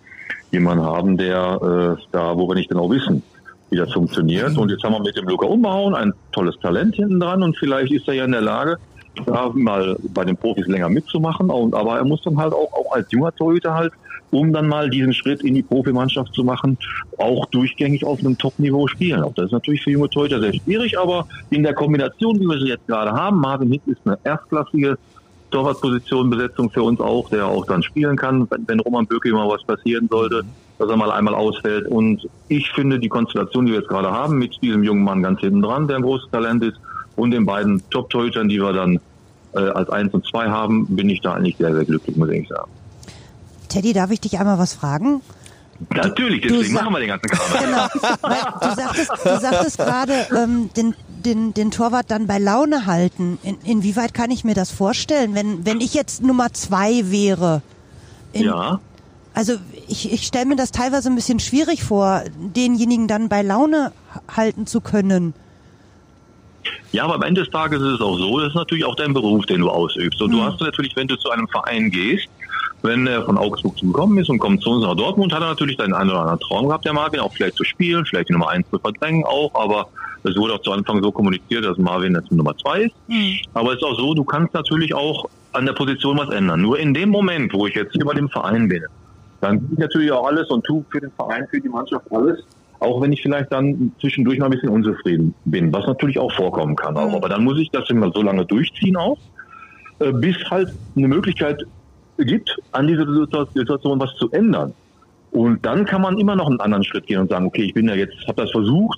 jemanden 0.52 0.84
haben, 0.84 1.18
der 1.18 1.98
äh, 1.98 2.04
da, 2.12 2.38
wo 2.38 2.48
wir 2.48 2.56
nicht 2.56 2.70
genau 2.70 2.90
wissen, 2.90 3.24
wie 3.70 3.78
das 3.78 3.92
funktioniert. 3.94 4.58
Und 4.58 4.70
jetzt 4.70 4.84
haben 4.84 4.94
wir 4.94 5.02
mit 5.02 5.18
dem 5.18 5.28
Luca 5.28 5.48
umgehauen, 5.48 5.96
ein 5.96 6.14
tolles 6.32 6.56
Talent 6.60 6.96
hinten 6.96 7.20
dran 7.20 7.44
und 7.44 7.58
vielleicht 7.58 7.92
ist 7.92 8.08
er 8.08 8.14
ja 8.16 8.26
in 8.26 8.32
der 8.32 8.42
Lage, 8.42 8.78
da 9.26 9.50
mal 9.54 9.96
bei 10.14 10.26
den 10.26 10.36
Profis 10.38 10.68
länger 10.68 10.90
mitzumachen. 10.90 11.50
Aber 11.52 11.98
er 11.98 12.06
muss 12.06 12.22
dann 12.24 12.38
halt 12.38 12.54
auch, 12.54 12.72
auch 12.74 12.94
als 12.94 13.12
junger 13.12 13.34
Torhüter 13.34 13.74
halt, 13.74 13.94
um 14.32 14.52
dann 14.52 14.68
mal 14.68 14.90
diesen 14.90 15.14
Schritt 15.14 15.42
in 15.44 15.56
die 15.56 15.64
Profimannschaft 15.64 16.34
zu 16.34 16.44
machen, 16.44 16.78
auch 17.18 17.46
durchgängig 17.48 18.06
auf 18.06 18.20
einem 18.20 18.38
Top-Niveau 18.38 18.88
spielen. 18.88 19.24
Auch 19.24 19.34
das 19.34 19.46
ist 19.46 19.52
natürlich 19.52 19.84
für 19.84 19.92
junge 19.92 20.10
Torhüter 20.10 20.42
sehr 20.42 20.54
schwierig, 20.54 21.00
aber 21.00 21.28
in 21.50 21.64
der 21.64 21.74
Kombination, 21.74 22.40
wie 22.40 22.46
wir 22.46 22.60
sie 22.60 22.68
jetzt 22.68 22.88
gerade 22.88 23.12
haben, 23.12 23.40
Marvin 23.40 23.72
Hitz 23.72 23.88
ist 23.88 24.02
eine 24.06 24.18
erstklassige 24.24 24.98
Torwartposition-Besetzung 25.56 26.70
für 26.70 26.84
uns 26.84 27.00
auch, 27.00 27.30
der 27.30 27.48
auch 27.48 27.66
dann 27.66 27.82
spielen 27.82 28.18
kann, 28.18 28.46
wenn, 28.52 28.68
wenn 28.68 28.80
Roman 28.82 29.08
Böcke 29.08 29.32
mal 29.32 29.48
was 29.48 29.64
passieren 29.64 30.08
sollte, 30.10 30.44
dass 30.78 30.90
er 30.90 30.98
mal 30.98 31.12
einmal 31.12 31.34
ausfällt. 31.34 31.88
Und 31.88 32.28
ich 32.50 32.70
finde 32.72 33.00
die 33.00 33.08
Konstellation, 33.08 33.66
die 33.66 33.72
wir 33.72 33.80
jetzt 33.80 33.88
gerade 33.88 34.12
haben, 34.12 34.38
mit 34.38 34.62
diesem 34.62 34.84
jungen 34.84 35.04
Mann 35.04 35.24
ganz 35.24 35.40
hinten 35.40 35.62
dran, 35.62 35.88
der 35.88 35.98
ein 35.98 36.02
großes 36.02 36.30
Talent 36.32 36.64
ist, 36.64 36.78
und 37.16 37.32
den 37.32 37.46
beiden 37.46 37.82
Top-Torhütern, 37.90 38.50
die 38.50 38.60
wir 38.60 38.74
dann 38.74 39.00
äh, 39.54 39.60
als 39.60 39.90
eins 39.90 40.14
und 40.14 40.28
zwei 40.28 40.50
haben, 40.50 40.86
bin 40.88 41.10
ich 41.10 41.22
da 41.22 41.36
eigentlich 41.36 41.56
sehr, 41.56 41.74
sehr 41.74 41.86
glücklich, 41.86 42.18
muss 42.18 42.30
ich 42.30 42.50
sagen. 42.50 42.70
Teddy, 43.70 43.94
darf 43.94 44.12
ich 44.12 44.20
dich 44.20 44.38
einmal 44.38 44.60
was 44.60 44.74
fragen? 44.74 45.22
Natürlich, 45.94 46.42
deswegen 46.42 46.74
machen 46.74 46.92
wir 46.92 47.00
den 47.00 47.08
ganzen 47.08 47.30
Kram. 47.30 47.64
Genau. 47.64 47.88
Weil 48.22 48.70
du 48.70 48.76
sagtest, 48.76 49.12
du 49.12 49.40
sagtest 49.40 49.78
gerade, 49.78 50.14
ähm, 50.36 50.70
den, 50.76 50.96
den, 51.26 51.54
den 51.54 51.72
Torwart 51.72 52.12
dann 52.12 52.28
bei 52.28 52.38
Laune 52.40 52.86
halten. 52.86 53.38
In, 53.44 53.58
inwieweit 53.64 54.14
kann 54.14 54.32
ich 54.32 54.44
mir 54.44 54.54
das 54.54 54.72
vorstellen, 54.72 55.36
wenn, 55.36 55.66
wenn 55.66 55.82
ich 55.82 55.94
jetzt 55.94 56.22
Nummer 56.24 56.54
zwei 56.54 57.12
wäre? 57.12 57.62
In, 58.34 58.46
Ja. 58.46 58.80
Also 59.34 59.56
ich, 59.90 60.14
ich 60.14 60.26
stelle 60.26 60.46
mir 60.46 60.56
das 60.56 60.72
teilweise 60.72 61.10
ein 61.10 61.16
bisschen 61.16 61.40
schwierig 61.40 61.84
vor, 61.84 62.24
denjenigen 62.38 63.10
dann 63.10 63.28
bei 63.28 63.42
Laune 63.42 63.92
halten 64.34 64.66
zu 64.66 64.80
können. 64.80 65.34
Ja, 66.94 67.04
aber 67.04 67.16
am 67.16 67.24
Ende 67.24 67.42
des 67.42 67.52
Tages 67.52 67.82
ist 67.82 67.96
es 67.96 68.02
auch 68.02 68.18
so, 68.18 68.40
das 68.40 68.50
ist 68.50 68.56
natürlich 68.56 68.86
auch 68.86 68.96
dein 68.96 69.14
Beruf, 69.14 69.46
den 69.46 69.60
du 69.60 69.70
ausübst. 69.70 70.22
Und 70.22 70.32
du 70.32 70.42
hast 70.42 70.62
natürlich, 70.62 70.96
wenn 70.96 71.08
du 71.08 71.18
zu 71.18 71.30
einem 71.30 71.48
Verein 71.50 71.92
gehst, 71.92 72.30
wenn 72.86 73.08
er 73.08 73.26
von 73.26 73.38
Augsburg 73.38 73.78
zugekommen 73.78 74.18
ist 74.20 74.30
und 74.30 74.40
kommt 74.40 74.62
zu 74.62 74.70
uns 74.70 74.86
nach 74.86 74.96
Dortmund, 74.96 75.34
hat 75.34 75.42
er 75.42 75.50
natürlich 75.50 75.78
den 75.78 75.94
einen 75.94 76.10
oder 76.10 76.22
anderen 76.22 76.40
Traum 76.40 76.68
gehabt, 76.68 76.86
der 76.86 76.94
Marvin, 76.94 77.20
auch 77.20 77.34
vielleicht 77.34 77.58
zu 77.58 77.64
spielen, 77.64 78.06
vielleicht 78.06 78.30
die 78.30 78.34
Nummer 78.34 78.50
eins 78.50 78.68
zu 78.70 78.80
verdrängen 78.80 79.24
auch, 79.26 79.52
aber 79.54 79.88
es 80.24 80.36
wurde 80.36 80.54
auch 80.54 80.62
zu 80.62 80.72
Anfang 80.72 81.04
so 81.04 81.12
kommuniziert, 81.12 81.66
dass 81.66 81.78
Marvin 81.78 82.16
jetzt 82.16 82.32
Nummer 82.32 82.56
zwei 82.58 82.84
ist. 82.84 82.96
Aber 83.54 83.72
es 83.72 83.78
ist 83.78 83.84
auch 83.84 83.98
so, 83.98 84.14
du 84.14 84.24
kannst 84.24 84.54
natürlich 84.54 84.94
auch 84.94 85.26
an 85.52 85.66
der 85.66 85.74
Position 85.74 86.18
was 86.18 86.30
ändern. 86.30 86.62
Nur 86.62 86.80
in 86.80 86.94
dem 86.94 87.10
Moment, 87.10 87.54
wo 87.54 87.68
ich 87.68 87.76
jetzt 87.76 87.94
hier 87.94 88.06
bei 88.06 88.14
dem 88.14 88.30
Verein 88.30 88.68
bin, 88.68 88.84
dann 89.42 89.60
tue 89.60 89.74
ich 89.74 89.80
natürlich 89.80 90.12
auch 90.12 90.28
alles 90.28 90.50
und 90.50 90.64
tue 90.66 90.84
für 90.92 91.00
den 91.00 91.12
Verein, 91.12 91.46
für 91.50 91.62
die 91.62 91.70
Mannschaft 91.70 92.06
alles, 92.12 92.40
auch 92.80 93.02
wenn 93.02 93.12
ich 93.12 93.22
vielleicht 93.22 93.52
dann 93.52 93.94
zwischendurch 94.02 94.40
mal 94.40 94.46
ein 94.46 94.52
bisschen 94.52 94.70
unzufrieden 94.70 95.36
bin, 95.46 95.72
was 95.74 95.86
natürlich 95.86 96.20
auch 96.20 96.34
vorkommen 96.34 96.76
kann. 96.76 96.98
Auch. 96.98 97.14
Aber 97.14 97.30
dann 97.30 97.44
muss 97.44 97.60
ich 97.60 97.70
das 97.72 97.90
immer 97.90 98.12
so 98.14 98.22
lange 98.22 98.46
durchziehen 98.46 98.98
auch, 98.98 99.18
äh, 100.00 100.12
bis 100.12 100.38
halt 100.50 100.74
eine 100.96 101.08
Möglichkeit 101.08 101.64
gibt, 102.18 102.56
an 102.72 102.88
dieser 102.88 103.04
Situa- 103.04 103.48
Situation 103.54 104.00
was 104.00 104.16
zu 104.16 104.30
ändern. 104.32 104.74
Und 105.32 105.66
dann 105.66 105.86
kann 105.86 106.02
man 106.02 106.18
immer 106.18 106.36
noch 106.36 106.48
einen 106.48 106.62
anderen 106.62 106.84
Schritt 106.84 107.08
gehen 107.08 107.20
und 107.20 107.30
sagen, 107.30 107.46
okay, 107.48 107.64
ich 107.64 107.74
bin 107.74 107.90
ja 107.90 107.96
jetzt, 107.96 108.16
habe 108.28 108.42
das 108.42 108.52
versucht, 108.52 108.98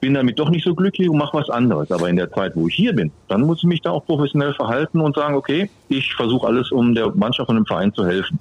bin 0.00 0.14
damit 0.14 0.38
doch 0.38 0.50
nicht 0.50 0.64
so 0.64 0.74
glücklich 0.74 1.08
und 1.08 1.16
mache 1.16 1.38
was 1.38 1.48
anderes. 1.48 1.90
Aber 1.90 2.08
in 2.10 2.16
der 2.16 2.30
Zeit, 2.30 2.52
wo 2.56 2.66
ich 2.68 2.74
hier 2.74 2.92
bin, 2.92 3.10
dann 3.28 3.42
muss 3.42 3.58
ich 3.58 3.64
mich 3.64 3.80
da 3.80 3.90
auch 3.90 4.04
professionell 4.04 4.52
verhalten 4.52 5.00
und 5.00 5.14
sagen, 5.14 5.34
okay, 5.34 5.70
ich 5.88 6.12
versuche 6.14 6.46
alles, 6.46 6.72
um 6.72 6.94
der 6.94 7.14
Mannschaft 7.14 7.48
und 7.48 7.56
dem 7.56 7.64
Verein 7.66 7.94
zu 7.94 8.04
helfen. 8.04 8.38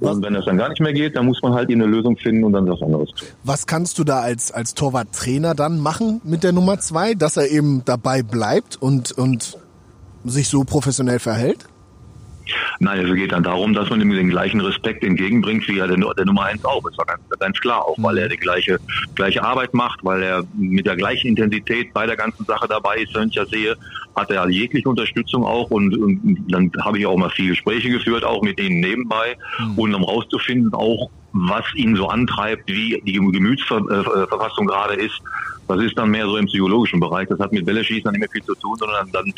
Und 0.00 0.22
wenn 0.22 0.34
das 0.34 0.44
dann 0.44 0.58
gar 0.58 0.68
nicht 0.68 0.80
mehr 0.80 0.92
geht, 0.92 1.16
dann 1.16 1.26
muss 1.26 1.40
man 1.42 1.54
halt 1.54 1.70
eine 1.70 1.86
Lösung 1.86 2.16
finden 2.16 2.44
und 2.44 2.52
dann 2.52 2.68
was 2.68 2.82
anderes 2.82 3.10
tun. 3.10 3.28
Was 3.44 3.66
kannst 3.66 3.98
du 3.98 4.04
da 4.04 4.20
als, 4.20 4.52
als 4.52 4.74
Torwarttrainer 4.74 5.54
dann 5.54 5.78
machen 5.78 6.20
mit 6.24 6.44
der 6.44 6.52
Nummer 6.52 6.78
zwei, 6.80 7.14
dass 7.14 7.36
er 7.36 7.50
eben 7.50 7.84
dabei 7.84 8.22
bleibt 8.22 8.76
und, 8.80 9.12
und 9.12 9.56
sich 10.24 10.48
so 10.48 10.64
professionell 10.64 11.18
verhält? 11.18 11.66
Nein, 12.80 13.06
es 13.06 13.14
geht 13.14 13.32
dann 13.32 13.42
darum, 13.42 13.72
dass 13.74 13.90
man 13.90 14.00
ihm 14.00 14.10
den 14.10 14.30
gleichen 14.30 14.60
Respekt 14.60 15.04
entgegenbringt, 15.04 15.66
wie 15.68 15.78
er 15.78 15.88
der, 15.88 15.96
der 15.96 16.24
Nummer 16.24 16.44
eins 16.44 16.64
auch. 16.64 16.80
Das 16.84 16.98
war 16.98 17.06
ganz, 17.06 17.20
ganz 17.38 17.58
klar, 17.60 17.86
auch 17.86 17.96
weil 17.98 18.18
er 18.18 18.28
die 18.28 18.36
gleiche, 18.36 18.78
gleiche 19.14 19.42
Arbeit 19.42 19.74
macht, 19.74 20.00
weil 20.02 20.22
er 20.22 20.44
mit 20.52 20.86
der 20.86 20.96
gleichen 20.96 21.28
Intensität 21.28 21.92
bei 21.92 22.06
der 22.06 22.16
ganzen 22.16 22.44
Sache 22.46 22.66
dabei 22.68 22.96
ist, 22.96 23.14
wenn 23.14 23.28
ich 23.28 23.34
ja 23.34 23.44
sehe, 23.50 23.74
hat 24.18 24.30
er 24.30 24.48
jegliche 24.48 24.88
Unterstützung 24.88 25.44
auch 25.44 25.70
und, 25.70 25.96
und 25.96 26.44
dann 26.48 26.70
habe 26.84 26.98
ich 26.98 27.06
auch 27.06 27.16
mal 27.16 27.30
viele 27.30 27.50
Gespräche 27.50 27.88
geführt, 27.90 28.24
auch 28.24 28.42
mit 28.42 28.60
ihnen 28.60 28.80
nebenbei, 28.80 29.36
und 29.76 29.94
um 29.94 30.04
rauszufinden 30.04 30.72
auch, 30.74 31.08
was 31.32 31.64
ihn 31.74 31.94
so 31.96 32.08
antreibt, 32.08 32.62
wie 32.68 33.00
die 33.04 33.12
Gemütsverfassung 33.12 34.66
gerade 34.66 34.94
ist. 34.94 35.18
Das 35.70 35.82
ist 35.82 35.98
dann 35.98 36.10
mehr 36.10 36.24
so 36.24 36.38
im 36.38 36.46
psychologischen 36.46 36.98
Bereich. 36.98 37.28
Das 37.28 37.38
hat 37.38 37.52
mit 37.52 37.66
Bälle-Schießen 37.66 38.04
dann 38.04 38.12
nicht 38.12 38.20
mehr 38.20 38.28
viel 38.32 38.42
zu 38.44 38.54
tun, 38.54 38.78
sondern 38.80 39.12
dann 39.12 39.32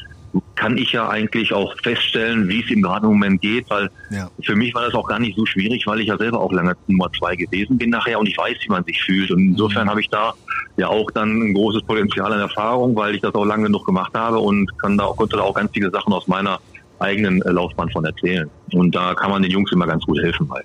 kann 0.55 0.76
ich 0.78 0.93
ja 0.93 1.09
eigentlich 1.09 1.53
auch 1.53 1.74
feststellen, 1.83 2.49
wie 2.49 2.62
es 2.62 2.70
ihm 2.70 2.83
gerade 2.83 3.07
im 3.07 3.14
Moment 3.14 3.41
geht, 3.41 3.68
weil 3.68 3.89
Ja. 4.11 4.31
für 4.45 4.55
mich 4.55 4.72
war 4.74 4.85
das 4.85 4.95
auch 4.95 5.09
gar 5.09 5.18
nicht 5.18 5.37
so 5.37 5.45
schwierig, 5.45 5.89
weil 5.89 5.99
ich 6.01 6.07
ja 6.07 6.16
selber 6.18 6.41
auch 6.41 6.53
lange 6.53 6.74
Nummer 6.87 7.11
zwei 7.18 7.35
gewesen 7.35 7.78
bin 7.78 7.91
nachher 7.91 8.20
und 8.20 8.28
ich 8.28 8.39
weiß, 8.39 8.57
wie 8.62 8.68
man 8.68 8.85
sich 8.85 9.03
fühlt. 9.03 9.33
Und 9.33 9.41
insofern 9.41 9.91
habe 9.91 10.01
ich 10.01 10.09
da 10.09 10.33
ja 10.76 10.87
auch 10.87 11.11
dann 11.12 11.43
ein 11.43 11.55
großes 11.55 11.83
Potenzial 11.83 12.33
an 12.33 12.39
Erfahrung, 12.39 12.95
weil 12.95 13.16
ich 13.16 13.20
das 13.22 13.35
auch 13.35 13.45
lange 13.45 13.64
genug 13.64 13.85
gemacht 13.85 14.12
habe 14.14 14.39
und 14.39 14.70
kann 14.79 14.99
da 14.99 15.05
auch, 15.05 15.16
konnte 15.16 15.37
da 15.37 15.43
auch 15.43 15.55
ganz 15.55 15.71
viele 15.73 15.91
Sachen 15.91 16.12
aus 16.12 16.29
meiner 16.29 16.59
eigenen 16.99 17.43
äh, 17.43 17.51
Laufbahn 17.51 17.91
von 17.91 18.05
erzählen. 18.05 18.49
Und 18.73 18.95
da 18.95 19.14
kann 19.14 19.31
man 19.31 19.43
den 19.43 19.51
Jungs 19.51 19.73
immer 19.73 19.87
ganz 19.87 20.05
gut 20.05 20.18
helfen 20.18 20.47
bei. 20.47 20.62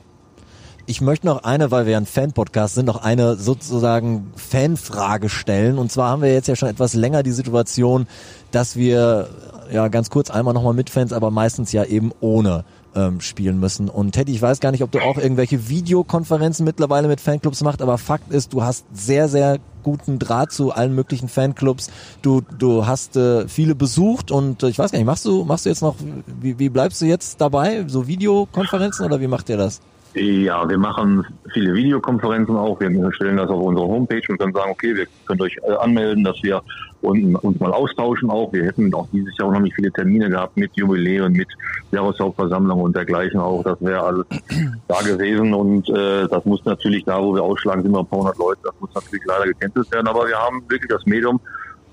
Ich 0.87 1.01
möchte 1.01 1.25
noch 1.25 1.43
eine, 1.43 1.71
weil 1.71 1.87
wir 1.87 1.97
ein 1.97 2.05
Fan-Podcast 2.05 2.75
sind, 2.75 2.85
noch 2.85 3.03
eine 3.03 3.35
sozusagen 3.37 4.31
Fanfrage 4.35 5.29
stellen. 5.29 5.79
Und 5.79 5.91
zwar 5.91 6.11
haben 6.11 6.21
wir 6.21 6.31
jetzt 6.31 6.47
ja 6.47 6.55
schon 6.55 6.69
etwas 6.69 6.93
länger 6.93 7.23
die 7.23 7.31
Situation, 7.31 8.05
dass 8.51 8.75
wir 8.75 9.29
ja 9.71 9.87
ganz 9.87 10.11
kurz 10.11 10.29
einmal 10.29 10.53
nochmal 10.53 10.75
mit 10.75 10.91
Fans, 10.91 11.11
aber 11.11 11.31
meistens 11.31 11.71
ja 11.71 11.85
eben 11.85 12.11
ohne 12.19 12.65
ähm, 12.95 13.21
spielen 13.21 13.59
müssen. 13.59 13.89
Und 13.89 14.13
Teddy, 14.13 14.33
ich 14.33 14.41
weiß 14.41 14.59
gar 14.59 14.71
nicht, 14.71 14.83
ob 14.83 14.91
du 14.91 14.99
auch 14.99 15.17
irgendwelche 15.17 15.69
Videokonferenzen 15.69 16.65
mittlerweile 16.65 17.07
mit 17.07 17.21
Fanclubs 17.21 17.61
machst, 17.61 17.81
aber 17.81 17.97
Fakt 17.97 18.31
ist, 18.31 18.53
du 18.53 18.63
hast 18.63 18.85
sehr, 18.93 19.27
sehr 19.27 19.59
guten 19.83 20.17
Draht 20.17 20.51
zu 20.51 20.71
allen 20.71 20.95
möglichen 20.95 21.29
Fanclubs. 21.29 21.91
Du, 22.21 22.41
du 22.57 22.87
hast 22.87 23.15
äh, 23.17 23.47
viele 23.47 23.75
besucht 23.75 24.31
und 24.31 24.63
äh, 24.63 24.69
ich 24.69 24.79
weiß 24.79 24.91
gar 24.91 24.97
nicht, 24.97 25.05
machst 25.05 25.25
du, 25.25 25.45
machst 25.45 25.65
du 25.65 25.69
jetzt 25.69 25.81
noch, 25.81 25.95
wie, 26.41 26.57
wie 26.57 26.69
bleibst 26.69 27.01
du 27.01 27.05
jetzt 27.05 27.39
dabei? 27.39 27.85
So 27.87 28.07
Videokonferenzen 28.07 29.05
oder 29.05 29.21
wie 29.21 29.27
macht 29.27 29.49
ihr 29.49 29.57
das? 29.57 29.81
Ja, 30.15 30.67
wir 30.69 30.77
machen 30.77 31.25
viele 31.51 31.73
Videokonferenzen 31.73 32.55
auch. 32.55 32.79
Wir 32.79 33.11
stellen 33.11 33.35
das 33.35 33.49
auf 33.49 33.61
unsere 33.61 33.85
Homepage 33.85 34.21
und 34.29 34.39
können 34.39 34.53
sagen, 34.53 34.71
okay, 34.71 34.95
wir 34.95 35.07
könnt 35.25 35.41
euch 35.41 35.61
anmelden, 35.81 36.23
dass 36.23 36.41
wir 36.41 36.61
uns, 37.01 37.59
mal 37.59 37.73
austauschen 37.73 38.29
auch. 38.29 38.53
Wir 38.53 38.63
hätten 38.63 38.93
auch 38.93 39.09
dieses 39.11 39.37
Jahr 39.37 39.59
nicht 39.59 39.75
viele 39.75 39.91
Termine 39.91 40.29
gehabt 40.29 40.55
mit 40.55 40.71
Jubiläen, 40.75 41.33
mit 41.33 41.49
Jahreshauptversammlung 41.91 42.79
und 42.79 42.95
dergleichen 42.95 43.41
auch. 43.41 43.61
Das 43.63 43.77
wäre 43.81 44.03
alles 44.03 44.25
da 44.87 45.01
gewesen 45.01 45.53
und 45.53 45.89
äh, 45.89 46.27
das 46.29 46.45
muss 46.45 46.63
natürlich 46.63 47.03
da, 47.03 47.21
wo 47.21 47.35
wir 47.35 47.43
ausschlagen, 47.43 47.83
sind 47.83 47.91
wir 47.91 47.99
ein 47.99 48.07
paar 48.07 48.19
hundert 48.19 48.37
Leute. 48.37 48.61
Das 48.63 48.73
muss 48.79 48.93
natürlich 48.95 49.25
leider 49.25 49.47
gecancelt 49.47 49.91
werden. 49.91 50.07
Aber 50.07 50.25
wir 50.27 50.37
haben 50.37 50.63
wirklich 50.69 50.89
das 50.89 51.05
Medium 51.05 51.41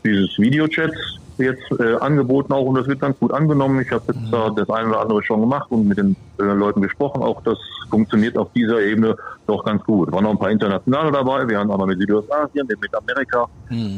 dieses 0.04 0.38
Videochats 0.38 1.18
jetzt 1.38 1.62
äh, 1.78 1.94
angeboten 1.96 2.52
auch 2.52 2.64
und 2.66 2.76
das 2.76 2.86
wird 2.86 3.00
ganz 3.00 3.18
gut 3.18 3.32
angenommen. 3.32 3.80
Ich 3.80 3.90
habe 3.90 4.04
jetzt 4.08 4.32
da 4.32 4.50
das 4.50 4.68
eine 4.70 4.88
oder 4.88 5.00
andere 5.00 5.22
schon 5.22 5.40
gemacht 5.40 5.70
und 5.70 5.88
mit 5.88 5.98
den 5.98 6.16
äh, 6.38 6.44
Leuten 6.44 6.82
gesprochen. 6.82 7.22
Auch 7.22 7.42
das 7.42 7.58
funktioniert 7.90 8.36
auf 8.36 8.52
dieser 8.52 8.80
Ebene 8.80 9.16
doch 9.46 9.64
ganz 9.64 9.82
gut. 9.84 10.12
Waren 10.12 10.24
noch 10.24 10.30
ein 10.30 10.38
paar 10.38 10.50
internationale 10.50 11.10
dabei. 11.12 11.48
Wir 11.48 11.58
haben 11.58 11.70
aber 11.70 11.86
mit 11.86 11.98
Südostasien, 11.98 12.66
mit 12.68 12.94
Amerika, 12.94 13.46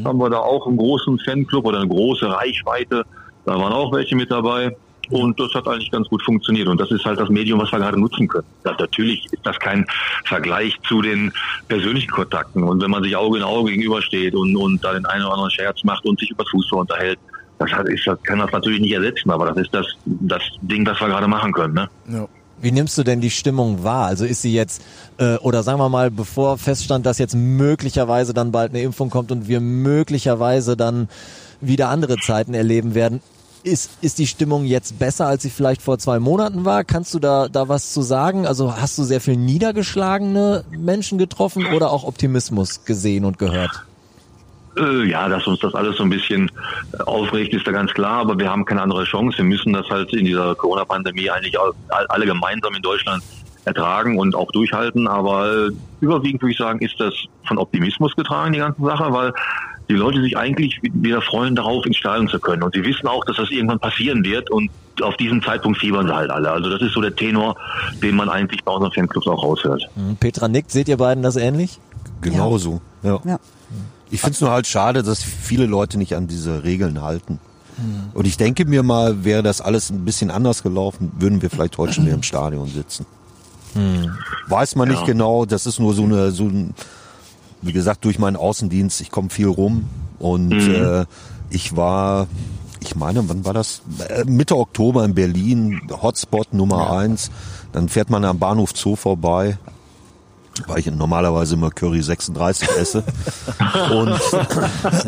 haben 0.04 0.18
wir 0.18 0.30
da 0.30 0.38
auch 0.38 0.66
einen 0.66 0.76
großen 0.76 1.18
Fanclub 1.20 1.66
oder 1.66 1.80
eine 1.80 1.88
große 1.88 2.26
Reichweite. 2.26 3.04
Da 3.44 3.58
waren 3.58 3.72
auch 3.72 3.92
welche 3.92 4.16
mit 4.16 4.30
dabei. 4.30 4.74
Und 5.10 5.38
das 5.38 5.52
hat 5.54 5.66
eigentlich 5.66 5.90
ganz 5.90 6.08
gut 6.08 6.22
funktioniert. 6.22 6.68
Und 6.68 6.80
das 6.80 6.90
ist 6.90 7.04
halt 7.04 7.18
das 7.18 7.28
Medium, 7.28 7.60
was 7.60 7.70
wir 7.72 7.78
gerade 7.78 7.98
nutzen 7.98 8.28
können. 8.28 8.46
Ja, 8.64 8.74
natürlich 8.78 9.24
ist 9.30 9.44
das 9.44 9.58
kein 9.58 9.86
Vergleich 10.24 10.76
zu 10.86 11.02
den 11.02 11.32
persönlichen 11.68 12.10
Kontakten. 12.10 12.62
Und 12.62 12.82
wenn 12.82 12.90
man 12.90 13.02
sich 13.02 13.16
Auge 13.16 13.38
in 13.38 13.44
Auge 13.44 13.70
gegenübersteht 13.70 14.34
und, 14.34 14.56
und 14.56 14.84
da 14.84 14.92
den 14.92 15.06
einen 15.06 15.24
oder 15.24 15.34
anderen 15.34 15.50
Scherz 15.50 15.82
macht 15.84 16.04
und 16.04 16.18
sich 16.18 16.30
über 16.30 16.44
Fußball 16.50 16.80
unterhält, 16.80 17.18
das 17.58 17.70
hat, 17.70 17.88
ist, 17.88 18.06
das 18.06 18.20
kann 18.24 18.38
das 18.38 18.50
natürlich 18.52 18.80
nicht 18.80 18.92
ersetzen. 18.92 19.30
Aber 19.30 19.46
das 19.46 19.58
ist 19.58 19.74
das, 19.74 19.86
das 20.04 20.42
Ding, 20.62 20.86
was 20.86 21.00
wir 21.00 21.08
gerade 21.08 21.28
machen 21.28 21.52
können. 21.52 21.74
Ne? 21.74 21.88
Ja. 22.08 22.28
Wie 22.60 22.72
nimmst 22.72 22.96
du 22.96 23.02
denn 23.02 23.20
die 23.20 23.30
Stimmung 23.30 23.84
wahr? 23.84 24.06
Also 24.06 24.24
ist 24.24 24.42
sie 24.42 24.54
jetzt, 24.54 24.82
äh, 25.18 25.36
oder 25.36 25.62
sagen 25.62 25.78
wir 25.80 25.88
mal, 25.88 26.10
bevor 26.10 26.56
feststand, 26.56 27.04
dass 27.04 27.18
jetzt 27.18 27.34
möglicherweise 27.34 28.32
dann 28.32 28.52
bald 28.52 28.70
eine 28.70 28.80
Impfung 28.80 29.10
kommt 29.10 29.32
und 29.32 29.48
wir 29.48 29.60
möglicherweise 29.60 30.76
dann 30.76 31.08
wieder 31.60 31.88
andere 31.88 32.16
Zeiten 32.16 32.54
erleben 32.54 32.94
werden, 32.94 33.20
ist, 33.64 33.90
ist 34.02 34.18
die 34.18 34.26
Stimmung 34.26 34.64
jetzt 34.64 34.98
besser, 34.98 35.26
als 35.26 35.42
sie 35.42 35.50
vielleicht 35.50 35.82
vor 35.82 35.98
zwei 35.98 36.18
Monaten 36.20 36.64
war? 36.64 36.84
Kannst 36.84 37.14
du 37.14 37.18
da, 37.18 37.48
da 37.48 37.68
was 37.68 37.92
zu 37.92 38.02
sagen? 38.02 38.46
Also 38.46 38.76
hast 38.76 38.96
du 38.98 39.02
sehr 39.04 39.20
viel 39.20 39.36
niedergeschlagene 39.36 40.64
Menschen 40.78 41.18
getroffen 41.18 41.66
oder 41.74 41.90
auch 41.90 42.04
Optimismus 42.04 42.84
gesehen 42.84 43.24
und 43.24 43.38
gehört? 43.38 43.84
Äh, 44.76 45.04
ja, 45.08 45.28
dass 45.28 45.46
uns 45.46 45.60
das 45.60 45.74
alles 45.74 45.96
so 45.96 46.02
ein 46.02 46.10
bisschen 46.10 46.50
äh, 46.92 47.02
aufregt, 47.04 47.54
ist 47.54 47.66
da 47.66 47.70
ganz 47.70 47.92
klar, 47.94 48.20
aber 48.20 48.38
wir 48.38 48.50
haben 48.50 48.64
keine 48.64 48.82
andere 48.82 49.04
Chance. 49.04 49.38
Wir 49.38 49.44
müssen 49.44 49.72
das 49.72 49.88
halt 49.88 50.12
in 50.12 50.24
dieser 50.24 50.54
Corona-Pandemie 50.56 51.30
eigentlich 51.30 51.58
all- 51.58 51.72
all- 51.88 52.06
alle 52.08 52.26
gemeinsam 52.26 52.74
in 52.74 52.82
Deutschland 52.82 53.22
ertragen 53.66 54.18
und 54.18 54.34
auch 54.34 54.50
durchhalten. 54.50 55.06
Aber 55.06 55.68
äh, 55.68 55.70
überwiegend 56.00 56.42
würde 56.42 56.52
ich 56.52 56.58
sagen, 56.58 56.80
ist 56.80 56.98
das 56.98 57.14
von 57.46 57.56
Optimismus 57.58 58.14
getragen, 58.16 58.52
die 58.52 58.58
ganze 58.58 58.82
Sache, 58.82 59.12
weil 59.12 59.32
die 59.88 59.94
Leute 59.94 60.22
sich 60.22 60.36
eigentlich 60.36 60.80
wieder 60.82 61.20
freuen, 61.22 61.54
darauf 61.54 61.84
ins 61.86 61.96
Stadion 61.96 62.28
zu 62.28 62.38
können. 62.38 62.62
Und 62.62 62.74
sie 62.74 62.84
wissen 62.84 63.06
auch, 63.06 63.24
dass 63.24 63.36
das 63.36 63.50
irgendwann 63.50 63.78
passieren 63.80 64.24
wird 64.24 64.50
und 64.50 64.70
auf 65.02 65.16
diesen 65.16 65.42
Zeitpunkt 65.42 65.78
fiebern 65.78 66.06
sie 66.06 66.14
halt 66.14 66.30
alle. 66.30 66.50
Also 66.50 66.70
das 66.70 66.80
ist 66.80 66.92
so 66.94 67.00
der 67.00 67.14
Tenor, 67.14 67.56
den 68.02 68.14
man 68.16 68.28
eigentlich 68.28 68.62
bei 68.64 68.72
unseren 68.72 68.92
Fanclubs 68.92 69.26
auch 69.26 69.42
raushört. 69.42 69.82
Hm, 69.94 70.16
Petra 70.16 70.48
nickt, 70.48 70.70
seht 70.70 70.88
ihr 70.88 70.96
beiden 70.96 71.22
das 71.22 71.36
ähnlich? 71.36 71.78
Genauso. 72.20 72.80
Ja. 73.02 73.20
Ja. 73.24 73.38
Ich 74.10 74.20
finde 74.20 74.34
es 74.34 74.40
nur 74.40 74.50
halt 74.50 74.66
schade, 74.66 75.02
dass 75.02 75.22
viele 75.22 75.66
Leute 75.66 75.98
nicht 75.98 76.14
an 76.14 76.28
diese 76.28 76.62
Regeln 76.64 77.02
halten. 77.02 77.40
Und 78.12 78.24
ich 78.28 78.36
denke 78.36 78.64
mir 78.66 78.84
mal, 78.84 79.24
wäre 79.24 79.42
das 79.42 79.60
alles 79.60 79.90
ein 79.90 80.04
bisschen 80.04 80.30
anders 80.30 80.62
gelaufen, 80.62 81.10
würden 81.18 81.42
wir 81.42 81.50
vielleicht 81.50 81.76
heute 81.76 81.92
schon 81.92 82.04
wieder 82.06 82.14
im 82.14 82.22
Stadion 82.22 82.68
sitzen. 82.68 83.04
Weiß 84.46 84.76
man 84.76 84.88
nicht 84.88 85.00
Ja. 85.00 85.06
genau, 85.06 85.44
das 85.44 85.66
ist 85.66 85.80
nur 85.80 85.94
so 85.94 86.04
eine, 86.04 86.30
so 86.30 86.44
ein, 86.44 86.74
wie 87.64 87.72
gesagt, 87.72 88.04
durch 88.04 88.18
meinen 88.18 88.36
Außendienst, 88.36 89.00
ich 89.00 89.10
komme 89.10 89.30
viel 89.30 89.48
rum 89.48 89.86
und 90.18 90.52
äh, 90.52 91.04
ich 91.50 91.76
war, 91.76 92.26
ich 92.80 92.94
meine, 92.94 93.28
wann 93.28 93.44
war 93.44 93.54
das? 93.54 93.82
Äh, 94.08 94.24
Mitte 94.24 94.56
Oktober 94.56 95.04
in 95.04 95.14
Berlin, 95.14 95.80
Hotspot 96.02 96.52
Nummer 96.52 96.92
eins. 96.92 97.30
Dann 97.72 97.88
fährt 97.88 98.10
man 98.10 98.24
am 98.24 98.38
Bahnhof 98.38 98.72
Zoo 98.74 98.96
vorbei, 98.96 99.58
weil 100.66 100.78
ich 100.78 100.90
normalerweise 100.90 101.54
immer 101.54 101.70
Curry 101.70 102.02
36 102.02 102.68
esse. 102.76 103.04
und 103.90 104.20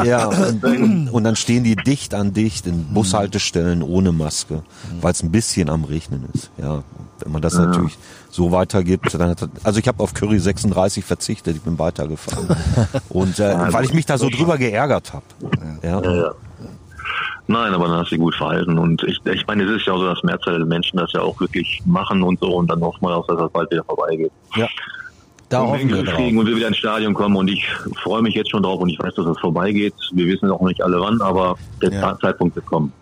ja, 0.05 0.27
und, 0.27 1.09
und 1.11 1.25
dann 1.25 1.37
stehen 1.37 1.65
die 1.65 1.77
dicht 1.77 2.15
an 2.15 2.33
dicht 2.33 2.67
in 2.67 2.93
Bushaltestellen 2.93 3.83
ohne 3.83 4.13
Maske, 4.13 4.63
weil 5.01 5.13
es 5.13 5.23
ein 5.23 5.31
bisschen 5.31 5.71
am 5.71 5.85
Regnen 5.85 6.29
ist. 6.33 6.51
Ja, 6.59 6.83
wenn 7.21 7.33
man 7.33 7.43
das 7.43 7.55
natürlich 7.55 7.97
so 8.31 8.53
weitergibt, 8.53 9.15
dann 9.15 9.31
hat, 9.31 9.49
also 9.63 9.81
ich 9.81 9.89
habe 9.89 10.03
auf 10.03 10.13
Curry 10.13 10.39
36 10.39 11.05
verzichtet, 11.05 11.57
ich 11.57 11.63
bin 11.63 11.79
weitergefahren. 11.79 12.55
Und 13.09 13.39
äh, 13.39 13.73
weil 13.73 13.85
ich 13.85 13.95
mich 13.95 14.07
da 14.07 14.19
so 14.19 14.29
drüber 14.29 14.59
geärgert 14.59 15.13
habe. 15.13 15.25
Ja. 15.83 16.03
Ja. 16.03 16.33
Nein, 17.49 17.73
aber 17.75 17.87
dann 17.87 17.99
hast 17.99 18.11
du 18.11 18.17
dich 18.17 18.21
gut 18.21 18.35
verhalten. 18.35 18.77
Und 18.77 19.03
ich, 19.05 19.21
ich 19.25 19.47
meine, 19.47 19.65
es 19.65 19.71
ist 19.81 19.87
ja 19.87 19.93
auch 19.93 19.99
so, 19.99 20.07
dass 20.07 20.23
Mehrzahl 20.25 20.59
der 20.59 20.67
Menschen 20.67 20.99
das 20.99 21.13
ja 21.13 21.21
auch 21.21 21.39
wirklich 21.41 21.81
machen 21.85 22.23
und 22.23 22.41
so. 22.41 22.49
Und 22.49 22.69
dann 22.69 22.81
hofft 22.81 23.01
man 23.01 23.13
auch, 23.13 23.27
dass 23.27 23.39
das 23.39 23.51
bald 23.53 23.71
wieder 23.71 23.85
vorbeigeht. 23.85 24.33
Da 25.49 25.61
und 25.61 25.69
hoffen 25.69 25.89
wir 25.91 26.03
drauf. 26.03 26.15
kriegen 26.15 26.39
und 26.39 26.47
wir 26.47 26.57
wieder 26.57 26.69
ins 26.69 26.77
Stadion 26.79 27.15
kommen. 27.15 27.37
Und 27.37 27.49
ich 27.49 27.65
freue 28.03 28.21
mich 28.23 28.35
jetzt 28.35 28.51
schon 28.51 28.63
drauf 28.63 28.81
und 28.81 28.89
ich 28.89 28.99
weiß, 28.99 29.15
dass 29.15 29.27
es 29.27 29.39
vorbeigeht. 29.39 29.95
Wir 30.13 30.27
wissen 30.27 30.51
auch 30.51 30.61
nicht 30.63 30.83
alle 30.83 31.01
wann, 31.01 31.21
aber 31.23 31.57
der 31.81 31.93
Ja. 31.93 32.19
Zeitpunkt 32.21 32.57
wird 32.57 32.67
kommen. 32.67 32.93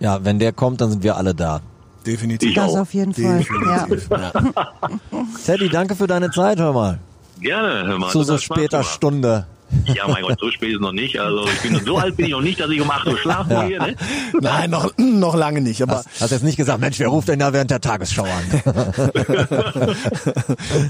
Ja, 0.00 0.22
wenn 0.24 0.38
der 0.38 0.52
kommt, 0.52 0.80
dann 0.80 0.90
sind 0.90 1.02
wir 1.02 1.16
alle 1.16 1.34
da. 1.34 1.60
Definitiv. 2.06 2.48
Ich 2.50 2.54
Das 2.56 2.74
auch. 2.74 2.80
auf 2.80 2.92
jeden 2.94 3.14
Fall. 3.14 3.44
Ja. 3.64 3.86
Definitiv. 3.86 4.08
Ja. 4.10 4.32
Teddy, 5.46 5.68
danke 5.68 5.94
für 5.94 6.06
deine 6.06 6.30
Zeit, 6.30 6.58
hör 6.58 6.72
mal. 6.72 6.98
Gerne, 7.40 7.86
hör 7.86 7.98
mal. 7.98 8.10
Zu 8.10 8.22
so 8.24 8.36
später. 8.38 8.82
Stunde. 8.82 9.46
Ja, 9.94 10.06
mein 10.06 10.22
Gott, 10.22 10.38
so 10.40 10.50
spät 10.50 10.72
ist 10.74 10.80
noch 10.80 10.92
nicht. 10.92 11.18
Also 11.18 11.44
ich 11.48 11.60
bin 11.62 11.84
so 11.84 11.98
alt 11.98 12.16
bin 12.16 12.26
ich 12.26 12.32
noch 12.32 12.40
nicht, 12.40 12.60
dass 12.60 12.70
ich 12.70 12.80
um 12.80 12.90
8 12.90 13.06
Uhr 13.08 13.18
schlafen 13.18 13.68
gehe. 13.68 13.78
Ne? 13.78 13.96
Nein, 14.40 14.70
noch, 14.70 14.92
noch 14.96 15.34
lange 15.34 15.60
nicht. 15.60 15.82
Aber 15.82 15.96
Hast, 15.96 16.08
hast 16.20 16.30
jetzt 16.30 16.44
nicht 16.44 16.56
gesagt, 16.56 16.80
Mensch, 16.80 16.98
wer 17.00 17.08
ruft 17.08 17.28
denn 17.28 17.38
da 17.38 17.52
während 17.52 17.70
der 17.70 17.80
Tagesschau 17.80 18.24
an? 18.24 18.62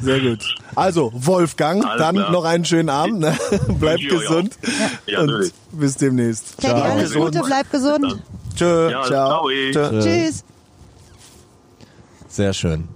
sehr 0.02 0.20
gut. 0.20 0.56
Also, 0.74 1.10
Wolfgang, 1.14 1.84
Alles 1.84 1.98
dann 1.98 2.16
klar. 2.16 2.30
noch 2.32 2.44
einen 2.44 2.64
schönen 2.64 2.90
Abend. 2.90 3.20
Ne? 3.20 3.36
Bleib 3.80 4.00
gesund. 4.00 4.58
Ja, 5.06 5.20
Und 5.20 5.52
bis 5.72 5.96
demnächst. 5.96 6.58
Teddy, 6.58 6.72
alles 6.80 7.12
Gesund. 7.12 7.34
Gute, 7.34 7.46
bleib 7.46 7.70
gesund. 7.70 8.18
Tschö. 8.56 8.90
Ja, 8.90 9.02
Ciao. 9.04 9.48
ciao. 9.48 9.48
Tschö. 9.72 10.00
Tschüss. 10.02 10.44
Sehr 12.28 12.52
schön. 12.52 12.88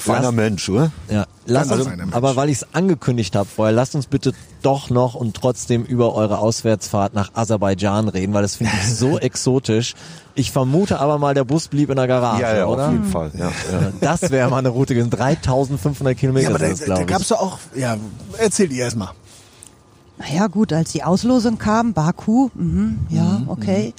Feiner 0.00 0.32
Mensch, 0.32 0.68
oder? 0.68 0.90
Ja, 1.10 1.26
lasst 1.46 1.70
Ganz 1.70 1.86
uns, 1.86 2.12
aber 2.12 2.36
weil 2.36 2.48
ich 2.48 2.58
es 2.58 2.74
angekündigt 2.74 3.34
habe 3.36 3.48
vorher, 3.48 3.72
lasst 3.74 3.94
uns 3.94 4.06
bitte 4.06 4.32
doch 4.62 4.90
noch 4.90 5.14
und 5.14 5.34
trotzdem 5.34 5.84
über 5.84 6.14
eure 6.14 6.38
Auswärtsfahrt 6.38 7.14
nach 7.14 7.34
Aserbaidschan 7.34 8.08
reden, 8.08 8.34
weil 8.34 8.42
das 8.42 8.56
finde 8.56 8.72
ich 8.82 8.94
so 8.94 9.18
exotisch. 9.20 9.94
Ich 10.34 10.52
vermute 10.52 11.00
aber 11.00 11.18
mal, 11.18 11.34
der 11.34 11.44
Bus 11.44 11.68
blieb 11.68 11.90
in 11.90 11.96
der 11.96 12.06
Garage, 12.06 12.42
ja, 12.42 12.56
ja, 12.56 12.66
oder? 12.66 12.86
auf 12.86 12.92
jeden 12.92 13.04
Fall. 13.04 13.30
Ja, 13.34 13.46
ja. 13.46 13.92
Das 14.00 14.30
wäre 14.30 14.50
mal 14.50 14.58
eine 14.58 14.68
Route 14.68 14.94
gewesen. 14.94 15.10
3500 15.10 16.16
Kilometer 16.16 16.44
Ja, 16.44 16.50
aber 16.50 16.58
da, 16.58 16.66
sind 16.66 16.80
das, 16.88 16.96
da 16.96 17.00
ich. 17.00 17.06
gab's 17.06 17.28
doch 17.28 17.40
auch, 17.40 17.58
ja, 17.74 17.96
erzählt 18.38 18.72
ihr 18.72 18.84
erstmal. 18.84 19.10
Naja, 20.18 20.48
gut, 20.48 20.72
als 20.72 20.92
die 20.92 21.04
Auslosung 21.04 21.58
kam, 21.58 21.92
Baku, 21.92 22.50
mhm, 22.54 22.98
ja, 23.08 23.42
okay. 23.46 23.94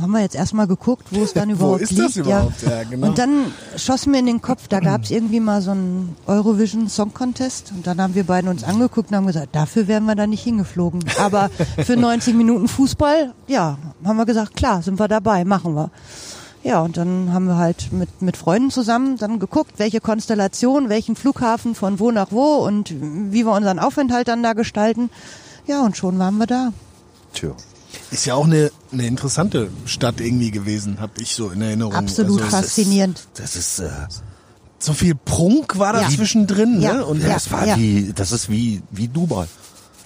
Haben 0.00 0.12
wir 0.12 0.20
jetzt 0.20 0.34
erstmal 0.36 0.66
geguckt, 0.66 1.08
wo 1.10 1.22
es 1.22 1.32
dann 1.32 1.48
Wo 1.50 1.52
überhaupt 1.54 1.80
ist 1.82 1.90
liegt. 1.92 2.04
das 2.04 2.16
überhaupt? 2.16 2.62
Ja, 2.62 2.84
genau. 2.84 3.08
Und 3.08 3.18
dann 3.18 3.52
schoss 3.76 4.06
mir 4.06 4.18
in 4.18 4.26
den 4.26 4.40
Kopf, 4.42 4.68
da 4.68 4.80
gab 4.80 5.02
es 5.02 5.10
irgendwie 5.12 5.40
mal 5.40 5.60
so 5.62 5.72
einen 5.72 6.16
Eurovision 6.26 6.88
Song 6.88 7.12
Contest 7.14 7.72
und 7.74 7.86
dann 7.86 8.00
haben 8.00 8.14
wir 8.14 8.24
beiden 8.24 8.48
uns 8.48 8.64
angeguckt 8.64 9.10
und 9.10 9.16
haben 9.16 9.26
gesagt, 9.26 9.48
dafür 9.54 9.88
wären 9.88 10.04
wir 10.04 10.14
da 10.14 10.26
nicht 10.26 10.42
hingeflogen. 10.42 11.04
Aber 11.20 11.50
für 11.84 11.96
90 11.98 12.34
Minuten 12.34 12.68
Fußball, 12.68 13.34
ja, 13.46 13.78
haben 14.04 14.16
wir 14.16 14.26
gesagt, 14.26 14.56
klar, 14.56 14.82
sind 14.82 14.98
wir 14.98 15.08
dabei, 15.08 15.44
machen 15.44 15.74
wir. 15.74 15.90
Ja, 16.64 16.80
und 16.80 16.96
dann 16.96 17.32
haben 17.32 17.46
wir 17.46 17.56
halt 17.56 17.92
mit, 17.92 18.20
mit 18.20 18.36
Freunden 18.36 18.70
zusammen 18.70 19.16
dann 19.16 19.38
geguckt, 19.38 19.74
welche 19.78 20.00
Konstellation, 20.00 20.88
welchen 20.88 21.14
Flughafen 21.16 21.74
von 21.74 22.00
wo 22.00 22.10
nach 22.10 22.32
wo 22.32 22.56
und 22.56 22.92
wie 23.00 23.44
wir 23.46 23.52
unseren 23.52 23.78
Aufenthalt 23.78 24.28
dann 24.28 24.42
da 24.42 24.54
gestalten. 24.54 25.08
Ja, 25.66 25.82
und 25.82 25.96
schon 25.96 26.18
waren 26.18 26.36
wir 26.38 26.46
da. 26.46 26.72
Tja. 27.32 27.50
Ist 28.10 28.24
ja 28.26 28.34
auch 28.34 28.44
eine, 28.46 28.70
eine 28.92 29.06
interessante 29.06 29.68
Stadt 29.84 30.20
irgendwie 30.20 30.50
gewesen, 30.50 31.00
habe 31.00 31.12
ich 31.20 31.34
so 31.34 31.50
in 31.50 31.60
Erinnerung. 31.60 31.94
Absolut 31.94 32.40
Also, 32.42 32.56
faszinierend. 32.56 33.26
Das 33.36 33.54
ist, 33.54 33.80
äh, 33.80 33.90
so 34.78 34.94
viel 34.94 35.14
Prunk 35.14 35.78
war 35.78 35.92
da 35.92 36.02
Ja. 36.02 36.08
zwischendrin, 36.08 36.80
Ja. 36.80 36.94
ne? 36.94 37.04
Und 37.06 37.20
Ja. 37.20 37.34
das 37.34 37.50
war 37.52 37.76
wie, 37.76 38.12
das 38.14 38.32
ist 38.32 38.48
wie, 38.48 38.82
wie 38.90 39.08
Dubai. 39.08 39.46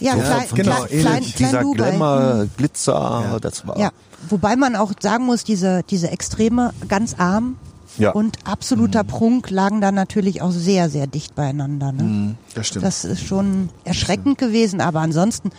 Ja, 0.01 0.15
So, 0.15 0.19
klein, 0.21 0.47
genau, 0.55 0.75
klein, 0.75 0.89
klein, 0.89 1.03
klein 1.03 1.33
Dieser 1.39 1.61
Dubai. 1.63 1.91
Glamour, 1.91 2.49
Glitzer, 2.57 3.39
das 3.41 3.67
war. 3.69 3.79
Ja, 3.79 3.91
wobei 4.29 4.57
man 4.57 4.75
auch 4.75 4.93
sagen 5.01 5.27
muss, 5.27 5.45
diese, 5.45 5.83
diese 5.89 6.11
Extreme, 6.11 6.73
ganz 6.89 7.15
arm 7.19 7.57
Ja. 7.99 8.11
und 8.11 8.39
absoluter 8.45 9.05
Prunk 9.05 9.51
lagen 9.51 9.81
da 9.81 9.93
natürlich 9.93 10.43
auch 10.43 10.51
sehr, 10.51 10.91
sehr 10.91 11.07
dicht 11.07 11.37
beieinander. 11.37 11.93
Ne? 11.93 12.03
Mhm, 12.03 12.35
das 12.57 12.67
stimmt. 12.67 12.85
Das 12.85 13.05
ist 13.05 13.23
schon 13.25 13.69
erschreckend 13.85 14.39
gewesen, 14.39 14.81
aber 14.81 15.01
ansonsten 15.01 15.51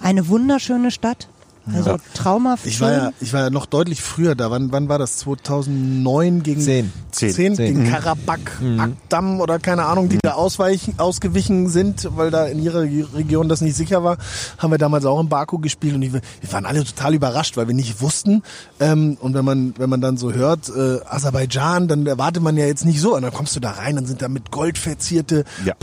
eine 0.00 0.28
wunderschöne 0.28 0.90
Stadt. 0.92 1.28
Also 1.72 1.96
traumhaft 2.14 2.66
Ich 2.66 2.80
war 2.80 2.92
ja, 2.92 3.10
ich 3.20 3.32
war 3.32 3.42
ja 3.42 3.50
noch 3.50 3.66
deutlich 3.66 4.02
früher 4.02 4.34
da. 4.34 4.50
Wann, 4.50 4.72
wann 4.72 4.88
war 4.88 4.98
das? 4.98 5.18
2009 5.18 6.42
gegen 6.42 6.60
Zehn. 6.60 6.92
Zehn. 7.10 7.32
Zehn, 7.32 7.54
Zehn. 7.54 7.66
gegen 7.74 7.86
Mhm. 7.86 7.90
Karabakh, 7.90 8.60
Akdam 8.78 9.40
oder 9.40 9.58
keine 9.58 9.84
Ahnung, 9.84 10.08
die 10.08 10.18
da 10.22 10.32
ausweichen, 10.32 10.94
ausgewichen 10.98 11.68
sind, 11.68 12.08
weil 12.16 12.30
da 12.30 12.46
in 12.46 12.62
ihrer 12.62 12.82
Region 12.82 13.48
das 13.48 13.60
nicht 13.60 13.76
sicher 13.76 14.02
war, 14.02 14.18
haben 14.58 14.70
wir 14.70 14.78
damals 14.78 15.04
auch 15.04 15.20
in 15.20 15.28
Baku 15.28 15.58
gespielt 15.58 15.94
und 15.94 16.00
die, 16.00 16.12
wir 16.12 16.22
waren 16.50 16.66
alle 16.66 16.84
total 16.84 17.14
überrascht, 17.14 17.56
weil 17.56 17.68
wir 17.68 17.74
nicht 17.74 18.00
wussten. 18.00 18.42
Ähm, 18.78 19.16
und 19.20 19.34
wenn 19.34 19.44
man 19.44 19.74
wenn 19.76 19.90
man 19.90 20.00
dann 20.00 20.16
so 20.16 20.32
hört, 20.32 20.68
äh, 20.68 21.00
Aserbaidschan, 21.06 21.88
dann 21.88 22.06
erwartet 22.06 22.42
man 22.42 22.56
ja 22.56 22.66
jetzt 22.66 22.84
nicht 22.84 23.00
so. 23.00 23.14
Und 23.14 23.22
dann 23.22 23.32
kommst 23.32 23.54
du 23.56 23.60
da 23.60 23.72
rein, 23.72 23.96
dann 23.96 24.06
sind 24.06 24.22
da 24.22 24.28
mit 24.28 24.50
Gold 24.50 24.78
verzierte 24.78 25.44
Ja. 25.64 25.74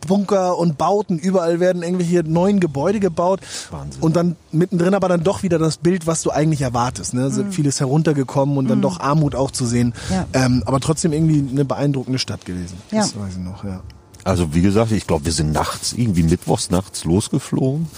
Prachtbunker 0.00 0.58
und 0.58 0.78
Bauten. 0.78 1.18
Überall 1.18 1.60
werden 1.60 1.82
irgendwelche 1.82 2.22
neuen 2.24 2.60
Gebäude 2.60 3.00
gebaut. 3.00 3.40
Wahnsinn. 3.70 4.02
Und 4.02 4.16
dann 4.16 4.36
mittendrin 4.52 4.94
aber 4.94 5.08
dann 5.08 5.22
doch 5.22 5.42
wieder 5.42 5.58
das 5.58 5.76
Bild, 5.76 6.06
was 6.06 6.22
du 6.22 6.30
eigentlich 6.30 6.62
erwartest. 6.62 7.14
Ne? 7.14 7.30
So 7.30 7.44
Vieles 7.50 7.80
heruntergekommen 7.80 8.56
und 8.58 8.68
dann 8.68 8.82
doch 8.82 9.00
Armut 9.00 9.34
auch 9.34 9.50
zu 9.50 9.66
sehen. 9.66 9.94
Ja. 10.10 10.26
Ähm, 10.32 10.62
aber 10.66 10.80
trotzdem 10.80 11.12
irgendwie 11.12 11.48
eine 11.50 11.64
beeindruckende 11.64 12.18
Stadt 12.18 12.44
gewesen. 12.44 12.76
Ja. 12.90 12.98
Das 12.98 13.16
weiß 13.16 13.34
ich 13.36 13.42
noch, 13.42 13.64
ja. 13.64 13.80
Also 14.24 14.54
wie 14.54 14.60
gesagt, 14.60 14.92
ich 14.92 15.06
glaube, 15.06 15.24
wir 15.24 15.32
sind 15.32 15.52
nachts, 15.52 15.94
irgendwie 15.94 16.22
mittwochs 16.22 16.70
nachts 16.70 17.04
losgeflogen 17.04 17.88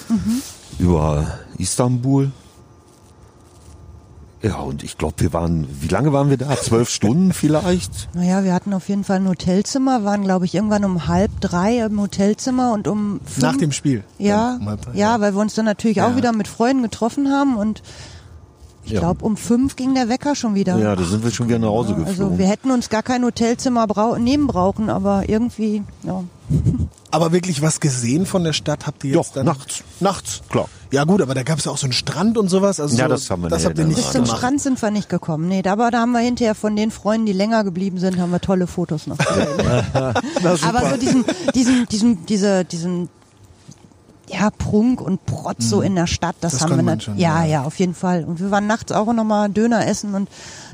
über 0.79 1.39
Istanbul. 1.59 2.31
Ja, 4.43 4.57
und 4.57 4.83
ich 4.83 4.99
glaube, 4.99 5.15
wir 5.19 5.33
waren, 5.33 5.69
wie 5.81 5.87
lange 5.89 6.13
waren 6.13 6.29
wir 6.29 6.37
da? 6.37 6.57
Zwölf 6.57 6.89
Stunden 6.91 7.33
vielleicht? 7.33 8.09
Naja, 8.15 8.43
wir 8.43 8.53
hatten 8.53 8.75
auf 8.75 8.89
jeden 8.89 9.05
Fall 9.05 9.17
ein 9.19 9.29
Hotelzimmer, 9.29 10.03
waren 10.05 10.23
glaube 10.23 10.47
ich 10.47 10.55
irgendwann 10.55 10.85
um 10.85 11.07
halb 11.07 11.31
drei 11.41 11.79
im 11.79 12.01
Hotelzimmer 12.01 12.73
und 12.73 12.89
um 12.89 13.21
fünf, 13.25 13.39
Nach 13.39 13.57
dem 13.57 13.71
Spiel. 13.71 14.03
Ja, 14.19 14.59
um 14.61 14.67
drei, 14.67 14.95
ja, 14.95 15.21
weil 15.21 15.35
wir 15.35 15.41
uns 15.41 15.55
dann 15.55 15.65
natürlich 15.67 16.03
auch 16.03 16.11
Ja. 16.11 16.17
wieder 16.17 16.33
mit 16.33 16.49
Freunden 16.49 16.83
getroffen 16.83 17.31
haben 17.31 17.57
und 17.57 17.83
ich 18.85 18.93
Ja. 18.93 19.01
glaube 19.01 19.25
um 19.25 19.37
fünf 19.37 19.77
ging 19.77 19.95
der 19.95 20.09
Wecker 20.09 20.35
schon 20.35 20.55
wieder. 20.55 20.77
Ja, 20.79 20.97
da 20.97 21.05
sind 21.05 21.23
wir 21.25 21.31
schon 21.31 21.49
wieder 21.49 21.59
nach 21.59 21.69
Hause 21.69 21.95
Also 21.95 22.05
geflogen. 22.05 22.39
wir 22.39 22.47
hätten 22.47 22.71
uns 22.71 22.89
gar 22.89 23.03
kein 23.03 23.25
Hotelzimmer 23.25 23.87
brau 23.87 24.17
nehmen 24.17 24.47
brauchen, 24.47 24.91
aber 24.91 25.29
irgendwie, 25.29 25.83
ja. 26.03 26.25
Aber 27.11 27.31
wirklich 27.33 27.61
was 27.61 27.79
gesehen 27.81 28.25
von 28.25 28.43
der 28.43 28.55
Stadt 28.55 28.87
habt 28.87 29.05
ihr 29.05 29.11
jetzt 29.15 29.29
Doch, 29.29 29.35
dann? 29.35 29.45
nachts. 29.45 29.83
Nachts. 30.01 30.41
Klar. 30.49 30.67
Ja 30.91 31.05
gut, 31.05 31.21
aber 31.21 31.35
da 31.35 31.43
gab 31.43 31.59
es 31.59 31.67
ja 31.67 31.71
auch 31.73 31.77
so 31.77 31.85
einen 31.85 31.93
Strand 31.93 32.39
und 32.39 32.49
sowas. 32.49 32.81
Also 32.81 32.97
Ja, 32.97 33.05
so, 33.05 33.09
das 33.11 33.31
haben 33.31 33.43
wir 33.43 33.51
das 33.51 33.59
nicht. 33.59 33.67
habt 33.69 33.79
ihr 33.79 33.85
Bis 33.85 33.97
nicht 33.97 34.05
Bis 34.07 34.13
zum 34.13 34.25
gemacht. 34.25 34.39
Strand 34.39 34.61
sind 34.63 34.81
wir 34.81 34.91
nicht 34.91 35.09
gekommen. 35.11 35.47
Nee, 35.47 35.63
aber 35.67 35.91
da 35.91 36.01
haben 36.01 36.13
wir 36.13 36.21
hinterher 36.21 36.55
von 36.55 36.75
den 36.75 36.91
Freunden, 36.91 37.27
die 37.27 37.35
länger 37.35 37.65
geblieben 37.65 37.99
sind, 37.99 38.19
haben 38.19 38.31
wir 38.31 38.41
tolle 38.41 38.67
Fotos 38.67 39.07
noch 39.07 39.19
gesehen. 39.19 39.47
aber 39.95 40.91
so 40.91 40.97
diesen, 40.97 41.25
diesen, 41.55 41.87
diesen, 41.91 42.27
diese, 42.27 42.65
diesen, 42.65 43.09
ja, 44.33 44.49
Prunk 44.51 45.01
und 45.01 45.27
Protz 45.27 45.69
so 45.69 45.83
in 45.83 45.95
der 45.95 46.07
Stadt, 46.07 46.37
das, 46.41 46.53
Das 46.53 46.61
haben 46.63 46.71
wir 46.71 46.77
konnte 46.77 46.85
man 46.87 46.95
nat- 46.99 47.03
schon, 47.05 47.19
ja, 47.19 47.43
ja. 47.45 47.51
ja, 47.51 47.63
auf 47.65 47.79
jeden 47.79 47.95
Fall. 47.95 48.25
Und 48.25 48.41
wir 48.41 48.51
waren 48.51 48.67
nachts 48.67 48.91
auch 48.91 49.13
noch 49.13 49.25
mal 49.25 49.49
Döner 49.51 49.87
essen 49.87 50.15
und 50.15 50.29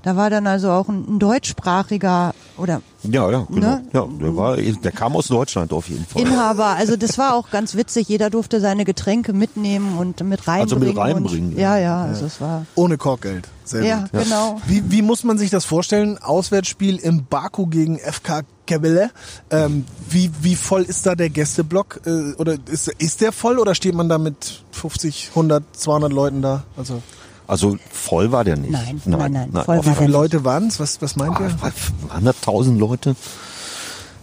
da 0.05 0.15
war 0.17 0.31
dann 0.31 0.47
also 0.47 0.71
auch 0.71 0.89
ein, 0.89 1.05
ein 1.09 1.19
deutschsprachiger 1.19 2.35
oder 2.57 2.83
Ja, 3.11 3.31
ja, 3.31 3.47
genau. 3.49 3.67
Ne? 3.67 3.85
Ja, 3.93 4.07
der, 4.21 4.37
war, 4.37 4.57
der 4.57 4.93
kam 4.93 5.17
aus 5.17 5.29
Deutschland 5.29 5.73
auf 5.73 5.89
jeden 5.89 6.05
Fall. 6.05 6.23
Inhaber. 6.23 6.67
Also 6.67 6.97
das 6.97 7.17
war 7.19 7.35
auch 7.35 7.51
ganz 7.51 7.75
witzig. 7.75 8.09
Jeder 8.09 8.29
durfte 8.31 8.61
seine 8.61 8.85
Getränke 8.85 9.33
mitnehmen 9.33 9.97
und 9.99 10.21
mit 10.25 10.41
Also 10.47 10.77
reinbringen. 10.77 10.89
mit 10.89 10.97
reinbringen, 10.99 11.53
Und, 11.55 11.59
ja, 11.59 11.79
ja, 11.79 12.03
also 12.03 12.27
es 12.27 12.41
war. 12.41 12.67
Ohne 12.75 12.99
Korkgeld. 12.99 13.49
Sehr 13.65 13.83
Ja, 13.85 14.01
gut. 14.13 14.25
genau. 14.25 14.61
Wie, 14.67 14.83
wie 14.91 15.03
muss 15.03 15.25
man 15.25 15.39
sich 15.39 15.51
das 15.51 15.65
vorstellen? 15.65 16.19
Auswärtsspiel 16.19 16.97
im 16.97 17.25
Baku 17.27 17.67
gegen 17.67 17.99
FK 17.99 18.43
Kebele. 18.67 19.11
Ähm, 19.51 19.85
wie, 20.11 20.31
wie 20.43 20.55
voll 20.57 20.83
ist 20.83 21.07
da 21.07 21.15
der 21.15 21.31
Gästeblock? 21.31 22.01
Äh, 22.07 22.35
oder 22.35 22.57
ist, 22.71 22.89
ist 22.99 23.21
der 23.23 23.33
voll 23.33 23.59
oder 23.59 23.75
steht 23.75 23.95
man 23.95 24.09
da 24.09 24.19
mit 24.19 24.63
50, 24.73 25.29
100, 25.31 25.63
200 25.73 26.13
Leuten 26.13 26.43
da? 26.43 26.65
Also 26.77 27.03
Also 27.49 27.77
voll 27.91 28.31
war 28.31 28.45
der 28.45 28.57
nicht. 28.57 28.71
Nein, 28.71 29.01
nein, 29.07 29.33
nein, 29.51 29.65
voll 29.65 29.79
auf 29.79 29.85
wie 29.87 29.91
war 29.91 29.97
der 29.97 30.09
Leute 30.09 30.45
waren 30.45 30.69
es? 30.69 30.79
Was, 30.79 31.01
was 31.03 31.17
meint 31.17 31.41
ihr? 31.41 31.49
Fall 31.51 31.73
100.000 32.23 32.79
Leute. 32.79 33.17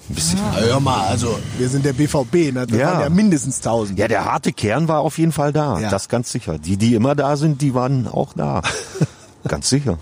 Ein 0.07 0.13
bisschen. 0.15 0.39
Na, 0.53 0.59
hör 0.59 0.79
mal, 0.79 1.07
also 1.07 1.37
wir 1.57 1.67
sind 1.67 1.83
der 1.83 1.93
BVB, 1.93 2.53
ne? 2.53 2.67
Da 2.67 2.75
Ja. 2.75 2.91
waren 2.93 3.01
ja 3.01 3.09
mindestens 3.09 3.57
1000. 3.57 3.97
Ja, 3.97 4.07
der 4.07 4.25
harte 4.25 4.53
Kern 4.53 4.87
war 4.87 4.99
auf 5.01 5.17
jeden 5.17 5.31
Fall 5.31 5.51
da. 5.51 5.79
Ja. 5.79 5.89
Das 5.89 6.07
ganz 6.07 6.31
sicher. 6.31 6.59
Die, 6.59 6.77
die 6.77 6.93
immer 6.93 7.15
da 7.15 7.35
sind, 7.35 7.61
die 7.63 7.73
waren 7.73 8.07
auch 8.07 8.33
da. 8.33 8.61
ganz 9.47 9.67
sicher. 9.69 9.97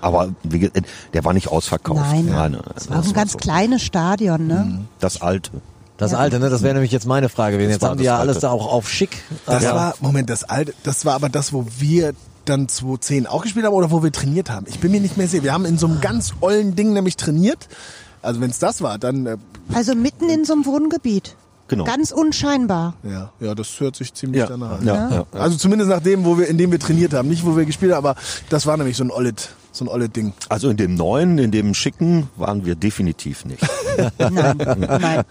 Aber 0.00 0.30
wie, 0.42 0.70
der 1.14 1.24
war 1.24 1.32
nicht 1.32 1.48
ausverkauft. 1.48 2.00
Nein, 2.00 2.26
nein, 2.26 2.52
nein, 2.52 2.60
es 2.74 2.90
war 2.90 2.96
das 2.96 3.06
ein 3.06 3.12
ganz 3.12 3.32
so. 3.32 3.38
kleines 3.38 3.82
Stadion, 3.82 4.46
ne? 4.48 4.80
Das 4.98 5.22
alte. 5.22 5.52
Das 5.98 6.10
Ja. 6.12 6.18
alte, 6.18 6.40
ne? 6.40 6.50
Das 6.50 6.62
wäre 6.62 6.74
nämlich 6.74 6.90
jetzt 6.92 7.06
meine 7.06 7.28
Frage 7.28 7.56
gewesen. 7.56 7.68
Das 7.70 7.76
Jetzt 7.76 7.88
haben 7.88 7.98
die 7.98 8.04
das 8.04 8.10
ja 8.12 8.18
alles 8.18 8.36
Alte. 8.36 8.46
da 8.48 8.52
auch 8.52 8.72
auf 8.72 8.88
schick. 8.90 9.22
Das 9.46 9.62
Ja. 9.62 9.74
war, 9.76 9.94
Moment, 10.00 10.28
das 10.28 10.42
alte, 10.44 10.74
das 10.82 11.04
war 11.04 11.14
aber 11.14 11.28
das, 11.28 11.52
wo 11.52 11.66
wir 11.78 12.12
dann 12.48 12.68
2010 12.68 13.26
auch 13.26 13.42
gespielt 13.42 13.66
haben 13.66 13.74
oder 13.74 13.90
wo 13.90 14.02
wir 14.02 14.12
trainiert 14.12 14.50
haben. 14.50 14.66
Ich 14.68 14.78
bin 14.80 14.90
mir 14.92 15.00
nicht 15.00 15.16
mehr 15.16 15.28
sicher. 15.28 15.42
Wir 15.44 15.52
haben 15.52 15.64
in 15.64 15.78
so 15.78 15.86
einem 15.86 16.00
ganz 16.00 16.32
ollen 16.40 16.74
Ding 16.76 16.92
nämlich 16.92 17.16
trainiert. 17.16 17.68
Also 18.22 18.40
wenn 18.40 18.50
es 18.50 18.58
das 18.58 18.80
war, 18.82 18.98
dann 18.98 19.26
äh, 19.26 19.36
Also 19.74 19.94
mitten 19.94 20.28
in 20.28 20.44
so 20.44 20.54
einem 20.54 20.64
Wohngebiet. 20.66 21.36
Genau. 21.68 21.82
Ganz 21.84 22.12
unscheinbar. 22.12 22.94
ja, 23.02 23.32
ja, 23.40 23.54
das 23.56 23.80
hört 23.80 23.96
sich 23.96 24.14
ziemlich 24.14 24.40
Ja, 24.40 24.46
danach 24.46 24.78
an. 24.78 24.86
ja, 24.86 25.10
ja. 25.10 25.26
Also 25.32 25.56
zumindest 25.56 25.90
nach 25.90 26.00
dem, 26.00 26.24
wo 26.24 26.38
wir, 26.38 26.46
in 26.46 26.58
dem 26.58 26.70
wir 26.70 26.78
trainiert 26.78 27.12
haben, 27.12 27.28
nicht 27.28 27.44
wo 27.44 27.56
wir 27.56 27.64
gespielt 27.64 27.92
haben, 27.92 28.06
aber 28.06 28.14
das 28.50 28.66
war 28.66 28.76
nämlich 28.76 28.96
so 28.96 29.02
ein 29.02 29.10
ollet, 29.10 29.48
so 29.76 29.84
ein 29.84 29.88
ollet 29.88 30.16
Ding. 30.16 30.32
Also 30.48 30.68
in 30.70 30.76
dem 30.76 30.94
neuen, 30.94 31.38
in 31.38 31.50
dem 31.50 31.74
schicken 31.74 32.28
waren 32.36 32.64
wir 32.64 32.74
definitiv 32.74 33.44
nicht. 33.44 33.62
Nein, 34.18 34.56
nein. 34.58 35.24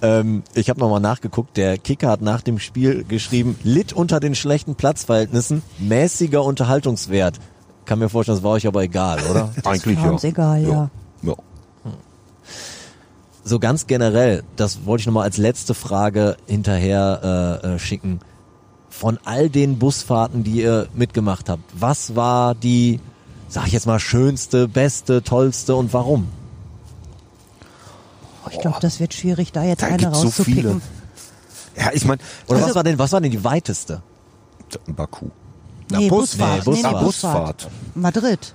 Ähm, 0.00 0.42
ich 0.54 0.68
habe 0.68 0.80
nochmal 0.80 1.00
nachgeguckt. 1.00 1.56
Der 1.56 1.78
Kicker 1.78 2.08
hat 2.08 2.22
nach 2.22 2.40
dem 2.42 2.58
Spiel 2.58 3.04
geschrieben, 3.04 3.56
litt 3.62 3.92
unter 3.92 4.18
den 4.18 4.34
schlechten 4.34 4.74
Platzverhältnissen, 4.74 5.62
mäßiger 5.78 6.42
Unterhaltungswert. 6.42 7.38
Kann 7.84 7.98
mir 7.98 8.08
vorstellen, 8.08 8.38
das 8.38 8.44
war 8.44 8.52
euch 8.52 8.66
aber 8.66 8.82
egal, 8.82 9.20
oder? 9.30 9.50
Eigentlich 9.64 9.98
war 9.98 10.12
ja. 10.12 10.28
egal, 10.28 10.62
ja. 10.62 10.90
ja. 11.22 11.34
so 13.44 13.58
ganz 13.58 13.86
generell, 13.86 14.42
das 14.56 14.86
wollte 14.86 15.02
ich 15.02 15.06
nochmal 15.06 15.24
als 15.24 15.36
letzte 15.36 15.74
Frage 15.74 16.36
hinterher 16.46 17.60
äh, 17.62 17.74
äh, 17.74 17.78
schicken. 17.78 18.20
Von 18.88 19.18
all 19.24 19.48
den 19.48 19.78
Busfahrten, 19.78 20.44
die 20.44 20.62
ihr 20.62 20.86
mitgemacht 20.94 21.48
habt, 21.48 21.64
was 21.72 22.14
war 22.14 22.54
die, 22.54 23.00
sag 23.52 23.66
ich 23.66 23.72
jetzt 23.74 23.86
mal, 23.86 24.00
schönste, 24.00 24.66
beste, 24.66 25.22
tollste 25.22 25.76
und 25.76 25.92
warum? 25.92 26.26
Ich 28.50 28.58
glaube, 28.60 28.78
das 28.80 28.98
wird 28.98 29.14
schwierig, 29.14 29.52
da 29.52 29.62
jetzt 29.62 29.82
Da 29.82 29.86
eine 29.86 29.96
gibt's 29.98 30.18
so 30.18 30.24
rauszupicken. 30.26 30.82
Ja, 31.76 31.90
ich 31.92 32.04
meine, 32.04 32.20
Oder 32.48 32.56
Also- 32.56 32.68
was 32.68 32.74
war 32.76 32.84
denn, 32.84 32.98
was 32.98 33.12
war 33.12 33.20
denn 33.20 33.30
die 33.30 33.44
weiteste? 33.44 34.02
Baku. 34.86 35.26
nee, 35.90 36.08
Bus- 36.08 36.30
Busfahrt. 36.36 36.58
nee, 36.58 36.64
Busfahrt. 36.64 36.92
Nee, 36.94 36.98
nee, 37.00 37.04
Busfahrt. 37.04 37.70
Madrid. 37.94 38.54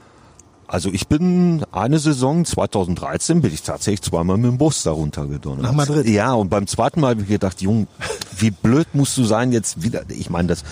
Also 0.68 0.90
ich 0.92 1.08
bin 1.08 1.64
eine 1.72 2.00
Saison 2.00 2.44
2013 2.44 3.42
bin 3.42 3.54
ich 3.54 3.62
tatsächlich 3.62 4.02
zweimal 4.02 4.38
mit 4.38 4.52
dem 4.52 4.58
Bus 4.58 4.84
da 4.84 4.92
runtergedonnert. 4.92 5.62
Nach 5.64 5.72
Madrid? 5.72 6.08
Ja, 6.10 6.34
und 6.34 6.50
beim 6.50 6.68
zweiten 6.68 7.00
Mal 7.00 7.12
habe 7.12 7.22
ich 7.22 7.28
gedacht, 7.28 7.62
Jung, 7.62 7.88
wie 8.38 8.52
blöd 8.52 8.88
musst 8.94 9.16
du 9.18 9.24
sein 9.24 9.52
jetzt 9.54 9.82
wieder. 9.84 10.02
Ich 10.10 10.30
meine, 10.30 10.50
das, 10.50 10.64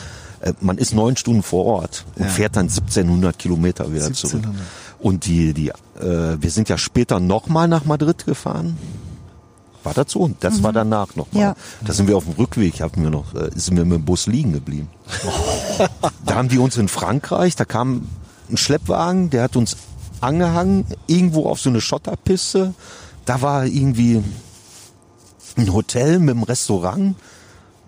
man 0.61 0.77
ist 0.77 0.93
neun 0.93 1.17
Stunden 1.17 1.43
vor 1.43 1.65
Ort 1.65 2.05
und 2.15 2.25
Ja. 2.25 2.29
fährt 2.29 2.55
dann 2.55 2.69
1700 2.69 3.37
Kilometer 3.37 3.91
wieder 3.91 4.11
zurück. 4.13 4.43
1700. 4.43 4.61
Und 4.99 5.25
die, 5.25 5.53
die, 5.53 5.69
äh, 5.69 6.37
wir 6.39 6.51
sind 6.51 6.69
ja 6.69 6.77
später 6.77 7.19
nochmal 7.19 7.67
nach 7.67 7.85
Madrid 7.85 8.25
gefahren. 8.25 8.77
War 9.83 9.93
das 9.93 10.11
so? 10.11 10.31
Das 10.39 10.63
war 10.63 10.73
danach 10.73 11.15
nochmal. 11.15 11.41
Ja. 11.41 11.55
Da 11.83 11.93
sind 11.93 12.07
wir 12.07 12.17
auf 12.17 12.23
dem 12.23 12.33
Rückweg, 12.33 12.81
haben 12.81 13.03
wir 13.03 13.11
noch, 13.11 13.35
äh, 13.35 13.51
sind 13.53 13.77
wir 13.77 13.85
mit 13.85 13.99
dem 13.99 14.05
Bus 14.05 14.25
liegen 14.25 14.51
geblieben. 14.53 14.89
da 16.25 16.35
haben 16.35 16.49
die 16.49 16.57
uns 16.57 16.77
in 16.77 16.87
Frankreich, 16.87 17.55
da 17.55 17.65
kam 17.65 18.07
ein 18.49 18.57
Schleppwagen, 18.57 19.29
der 19.29 19.43
hat 19.43 19.55
uns 19.55 19.77
angehangen, 20.21 20.85
irgendwo 21.05 21.47
auf 21.47 21.59
so 21.59 21.69
eine 21.69 21.81
Schotterpiste. 21.81 22.73
Da 23.25 23.41
war 23.41 23.65
irgendwie 23.65 24.23
ein 25.57 25.71
Hotel 25.73 26.19
mit 26.19 26.31
einem 26.35 26.43
Restaurant. 26.43 27.15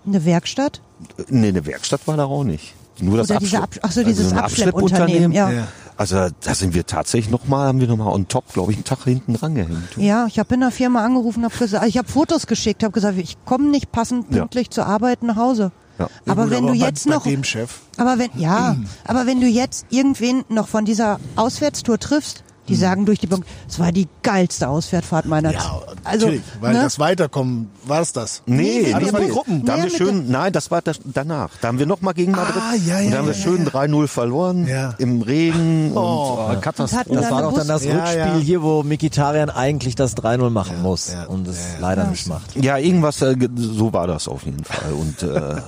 Eine 0.07 0.25
Werkstatt? 0.25 0.81
Nee, 1.29 1.49
eine 1.49 1.65
Werkstatt 1.65 2.01
war 2.07 2.17
da 2.17 2.25
auch 2.25 2.43
nicht. 2.43 2.73
Nur 2.99 3.17
das 3.17 3.29
Oder 3.29 3.39
diese 3.39 3.57
Abschlepp- 3.57 3.63
Ab- 3.63 3.79
ach 3.83 3.91
so, 3.91 4.03
dieses 4.03 4.31
ein 4.31 4.39
Abschleppunternehmen, 4.39 5.31
ja. 5.31 5.51
Ja. 5.51 5.67
Also 5.97 6.29
da 6.41 6.55
sind 6.55 6.73
wir 6.73 6.85
tatsächlich 6.85 7.29
nochmal, 7.31 7.67
haben 7.67 7.79
wir 7.79 7.87
nochmal 7.87 8.13
on 8.13 8.27
top, 8.27 8.51
glaube 8.53 8.71
ich, 8.71 8.77
einen 8.77 8.85
Tag 8.85 9.03
hinten 9.03 9.33
dran 9.33 9.55
gehängt. 9.55 9.97
Ja, 9.97 10.25
ich 10.27 10.39
habe 10.39 10.53
in 10.55 10.61
der 10.61 10.71
Firma 10.71 11.03
angerufen, 11.03 11.43
habe 11.43 11.55
gesagt, 11.57 11.85
ich 11.87 11.97
habe 11.97 12.07
Fotos 12.07 12.47
geschickt, 12.47 12.83
habe 12.83 12.93
gesagt, 12.93 13.17
ich 13.17 13.37
komme 13.45 13.69
nicht 13.69 13.91
passend 13.91 14.31
Ja. 14.31 14.39
pünktlich 14.39 14.69
zur 14.71 14.85
Arbeit 14.87 15.23
nach 15.23 15.35
Hause. 15.35 15.71
Ja. 15.99 16.07
Aber 16.27 16.43
Gut, 16.43 16.51
wenn 16.51 16.61
du 16.67 16.69
bei, 16.69 16.75
jetzt 16.75 17.05
bei 17.07 17.15
noch, 17.15 17.23
dem 17.23 17.43
Chef. 17.43 17.79
aber 17.97 18.19
wenn 18.19 18.29
ja, 18.35 18.75
aber 19.05 19.25
wenn 19.25 19.41
du 19.41 19.47
jetzt 19.47 19.87
irgendwen 19.89 20.43
noch 20.49 20.67
von 20.67 20.85
dieser 20.85 21.19
Auswärtstour 21.35 21.97
triffst, 21.99 22.43
die 22.67 22.75
sagen 22.75 23.05
durch 23.05 23.19
die 23.19 23.27
Bank, 23.27 23.45
es 23.67 23.79
war 23.79 23.91
die 23.91 24.07
geilste 24.23 24.67
Auswärtsfahrt 24.67 25.25
meiner 25.25 25.53
Ja, 25.53 25.81
also, 26.03 26.25
natürlich, 26.27 26.43
weil 26.61 26.73
ne? 26.73 26.81
das 26.81 26.99
Weiterkommen, 26.99 27.69
war 27.85 28.01
es 28.01 28.13
das? 28.13 28.41
Nee, 28.45 28.81
Nee, 28.83 28.93
mit 28.93 29.03
das 29.03 29.13
war 29.13 29.21
die 29.21 29.27
Gruppen. 29.29 29.65
Da 29.65 29.73
haben 29.73 29.83
wir 29.83 29.89
schön, 29.89 30.29
nein, 30.29 30.51
das 30.53 30.69
war 30.71 30.81
das, 30.81 30.99
danach. 31.05 31.51
Da 31.61 31.69
haben 31.69 31.79
wir 31.79 31.85
nochmal 31.85 32.13
gegen 32.13 32.31
Madrid. 32.33 32.55
Ah, 32.61 32.75
ja, 32.75 32.99
ja, 32.99 33.05
und 33.05 33.11
da 33.11 33.17
haben 33.19 33.27
wir 33.27 33.33
ja, 33.33 33.39
schön 33.41 33.67
3-0 33.67 34.07
verloren. 34.07 34.67
Ja. 34.67 34.93
Im 34.97 35.21
Regen 35.21 35.91
Oh. 35.95 36.47
und 36.49 36.57
äh, 36.57 36.59
Katastrophe. 36.59 37.09
Und 37.09 37.15
Das 37.15 37.25
dann 37.25 37.33
war 37.33 37.41
doch 37.43 37.53
dann 37.57 37.67
das 37.67 37.83
Ja, 37.85 37.93
Rückspiel 37.95 38.17
ja. 38.19 38.35
hier, 38.37 38.61
wo 38.61 38.83
Mikitarian 38.83 39.49
eigentlich 39.49 39.95
das 39.95 40.15
3-0 40.17 40.49
machen 40.49 40.81
muss 40.81 41.11
ja, 41.11 41.25
und 41.25 41.47
es 41.47 41.57
ja, 41.57 41.73
ja. 41.73 41.79
leider 41.79 42.03
nicht 42.07 42.27
macht. 42.27 42.55
Ja, 42.55 42.77
irgendwas, 42.77 43.21
äh, 43.21 43.35
so 43.55 43.93
war 43.93 44.07
das 44.07 44.27
auf 44.27 44.43
jeden 44.43 44.63
Fall. 44.63 44.91
Und, 44.93 45.23
äh, 45.23 45.27
also 45.29 45.63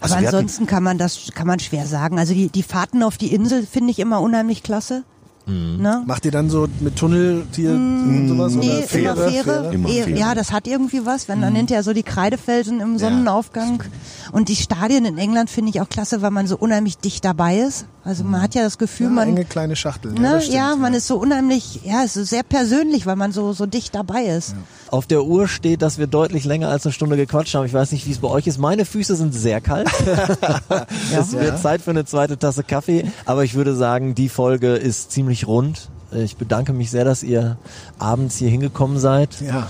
Aber 0.00 0.14
hatten, 0.14 0.26
ansonsten 0.26 0.66
kann 0.66 0.82
man 0.82 0.98
das 0.98 1.18
kann 1.34 1.46
man 1.46 1.58
schwer 1.58 1.86
sagen. 1.86 2.18
Also 2.18 2.34
die, 2.34 2.48
die 2.48 2.62
Fahrten 2.62 3.02
auf 3.02 3.16
die 3.16 3.34
Insel 3.34 3.66
finde 3.66 3.90
ich 3.90 3.98
immer 3.98 4.20
unheimlich 4.20 4.62
klasse. 4.62 5.04
Ne? 5.48 6.02
Macht 6.06 6.26
ihr 6.26 6.30
dann 6.30 6.50
so 6.50 6.68
mit 6.80 6.96
Tunnel 6.96 7.46
hier 7.54 7.70
und 7.70 8.28
sowas? 8.28 8.54
Nee, 8.54 8.66
oder 8.66 8.76
immer 8.76 8.86
Fähre? 8.86 9.30
Fähre. 9.30 9.74
Immer 9.74 9.88
Fähre. 9.88 10.10
Ja, 10.10 10.34
das 10.34 10.52
hat 10.52 10.66
irgendwie 10.66 11.06
was, 11.06 11.28
wenn 11.28 11.40
dann 11.40 11.54
hinterher 11.54 11.82
so 11.82 11.94
die 11.94 12.02
Kreidefelsen 12.02 12.80
im 12.80 12.98
Sonnenaufgang. 12.98 13.82
Und 14.30 14.50
die 14.50 14.56
Stadien 14.56 15.06
in 15.06 15.16
England 15.16 15.48
finde 15.48 15.70
ich 15.70 15.80
auch 15.80 15.88
klasse, 15.88 16.20
weil 16.20 16.30
man 16.30 16.46
so 16.46 16.56
unheimlich 16.58 16.98
dicht 16.98 17.24
dabei 17.24 17.58
ist. 17.58 17.86
Also 18.08 18.24
man 18.24 18.40
hat 18.40 18.54
ja 18.54 18.62
das 18.62 18.78
Gefühl, 18.78 19.08
Ja, 19.08 19.12
man 19.12 19.28
enge 19.28 19.44
kleine 19.44 19.76
Schachtel. 19.76 20.14
ja, 20.14 20.18
Ne, 20.18 20.30
das 20.32 20.44
stimmt, 20.44 20.56
ja, 20.56 20.76
man 20.76 20.94
ist 20.94 21.06
so 21.06 21.16
unheimlich, 21.18 21.80
ja, 21.84 22.04
es 22.06 22.16
ist 22.16 22.30
sehr 22.30 22.42
persönlich, 22.42 23.04
weil 23.04 23.16
man 23.16 23.32
so, 23.32 23.52
so 23.52 23.66
dicht 23.66 23.94
dabei 23.94 24.22
ist. 24.24 24.54
Auf 24.90 25.06
der 25.06 25.24
Uhr 25.24 25.46
steht, 25.46 25.82
dass 25.82 25.98
wir 25.98 26.06
deutlich 26.06 26.46
länger 26.46 26.70
als 26.70 26.86
eine 26.86 26.94
Stunde 26.94 27.18
gequatscht 27.18 27.54
haben. 27.54 27.66
Ich 27.66 27.74
weiß 27.74 27.92
nicht, 27.92 28.06
wie 28.06 28.12
es 28.12 28.20
bei 28.20 28.28
euch 28.28 28.46
ist. 28.46 28.56
Meine 28.56 28.86
Füße 28.86 29.14
sind 29.14 29.34
sehr 29.34 29.60
kalt. 29.60 29.90
es 31.14 31.32
wird 31.32 31.60
Zeit 31.60 31.82
für 31.82 31.90
eine 31.90 32.06
zweite 32.06 32.38
Tasse 32.38 32.64
Kaffee. 32.64 33.12
Aber 33.26 33.44
ich 33.44 33.52
würde 33.52 33.74
sagen, 33.74 34.14
die 34.14 34.30
Folge 34.30 34.76
ist 34.76 35.12
ziemlich 35.12 35.46
rund. 35.46 35.90
Ich 36.10 36.38
bedanke 36.38 36.72
mich 36.72 36.90
sehr, 36.90 37.04
dass 37.04 37.22
ihr 37.22 37.58
abends 37.98 38.36
hier 38.38 38.48
hingekommen 38.48 38.98
seid. 38.98 39.38
Ja. 39.42 39.68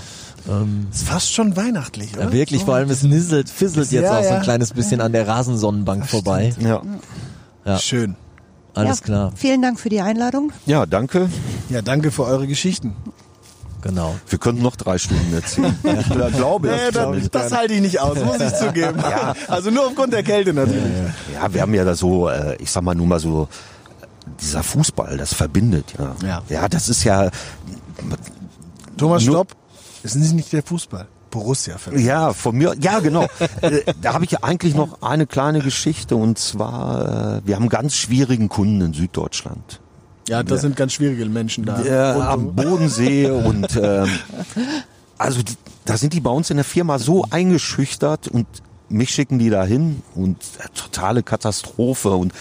ist 0.93 1.03
fast 1.03 1.33
schon 1.33 1.57
weihnachtlich, 1.57 2.13
oder? 2.13 2.23
Ja, 2.27 2.31
wirklich, 2.31 2.63
vor 2.63 2.75
allem 2.75 2.89
es 2.89 3.03
nisselt, 3.03 3.49
fisselt 3.49 3.91
jetzt 3.91 4.05
Ja, 4.05 4.17
auch 4.17 4.23
so 4.23 4.29
ja. 4.29 4.35
ein 4.37 4.43
kleines 4.43 4.71
bisschen 4.71 5.01
an 5.01 5.11
der 5.11 5.27
Rasensonnenbank 5.27 6.07
vorbei. 6.07 6.53
ja. 6.61 6.81
Ja. 7.65 7.77
Schön. 7.77 8.15
Alles 8.73 8.99
ja, 8.99 9.05
klar, 9.05 9.31
Vielen 9.35 9.61
Dank 9.61 9.79
für 9.79 9.89
die 9.89 10.01
Einladung. 10.01 10.51
ja, 10.65 10.85
danke. 10.85 11.29
Ja, 11.69 11.81
danke 11.81 12.11
für 12.11 12.23
eure 12.23 12.47
Geschichten. 12.47 12.95
genau. 13.81 14.15
Wir 14.29 14.39
könnten 14.39 14.61
noch 14.61 14.75
drei 14.75 14.97
Stunden 14.97 15.33
erzählen. 15.33 15.77
Ich 15.83 16.05
gl- 16.07 16.31
glaube, 16.31 16.67
Nee, 16.67 16.75
das, 16.85 16.91
glaube 16.91 17.15
das, 17.15 17.25
ich 17.25 17.31
das 17.31 17.51
halte 17.51 17.73
ich 17.73 17.81
nicht 17.81 17.99
aus, 17.99 18.17
muss 18.23 18.39
ich 18.39 18.53
zugeben. 18.55 18.99
Also 19.47 19.71
nur 19.71 19.87
aufgrund 19.87 20.13
der 20.13 20.23
Kälte 20.23 20.53
natürlich. 20.53 20.83
Ja, 21.33 21.53
wir 21.53 21.61
haben 21.61 21.73
ja 21.73 21.83
da 21.83 21.95
so, 21.95 22.29
äh, 22.29 22.55
ich 22.61 22.69
sag 22.71 22.83
mal 22.83 22.95
nur 22.95 23.07
mal 23.07 23.19
so, 23.19 23.43
äh, 24.01 24.05
dieser 24.41 24.63
Fußball, 24.63 25.17
das 25.17 25.33
verbindet, 25.33 25.93
ja. 25.97 26.15
Ja. 26.27 26.41
Ja, 26.49 26.67
das 26.69 26.89
ist 26.89 27.03
ja, 27.03 27.29
Thomas, 28.97 29.23
stopp. 29.23 29.55
Es 30.03 30.15
ist 30.15 30.33
nicht 30.33 30.51
der 30.53 30.63
Fußball. 30.63 31.07
Borussia 31.29 31.77
vielleicht. 31.77 32.05
Ja, 32.05 32.33
von 32.33 32.55
mir, 32.55 32.75
ja 32.81 32.99
genau. 32.99 33.27
Äh, 33.61 33.81
da 34.01 34.13
habe 34.13 34.23
ich 34.25 34.31
ja 34.31 34.39
eigentlich 34.41 34.73
noch 34.73 35.01
eine 35.01 35.27
kleine 35.27 35.59
Geschichte 35.59 36.15
und 36.15 36.37
zwar, 36.37 37.37
äh, 37.37 37.41
wir 37.45 37.55
haben 37.55 37.63
einen 37.63 37.69
ganz 37.69 37.95
schwierigen 37.95 38.47
Kunden 38.47 38.81
in 38.81 38.93
Süddeutschland. 38.93 39.79
Ja, 40.29 40.43
das 40.43 40.61
sind 40.61 40.75
ganz 40.75 40.93
schwierige 40.93 41.25
Menschen 41.25 41.65
da. 41.65 41.75
Und- 42.13 42.21
am 42.21 42.55
Bodensee 42.55 43.29
und 43.29 43.75
ähm, 43.81 44.07
also 45.17 45.41
die, 45.41 45.55
da 45.85 45.97
sind 45.97 46.13
die 46.13 46.21
bei 46.21 46.29
uns 46.29 46.49
in 46.51 46.57
der 46.57 46.63
Firma 46.63 46.99
so 46.99 47.25
eingeschüchtert 47.29 48.27
und 48.27 48.45
mich 48.89 49.09
schicken 49.09 49.39
die 49.39 49.49
da 49.49 49.63
hin 49.63 50.01
und 50.15 50.37
äh, 50.59 50.67
totale 50.75 51.23
Katastrophe 51.23 52.11
und 52.11 52.33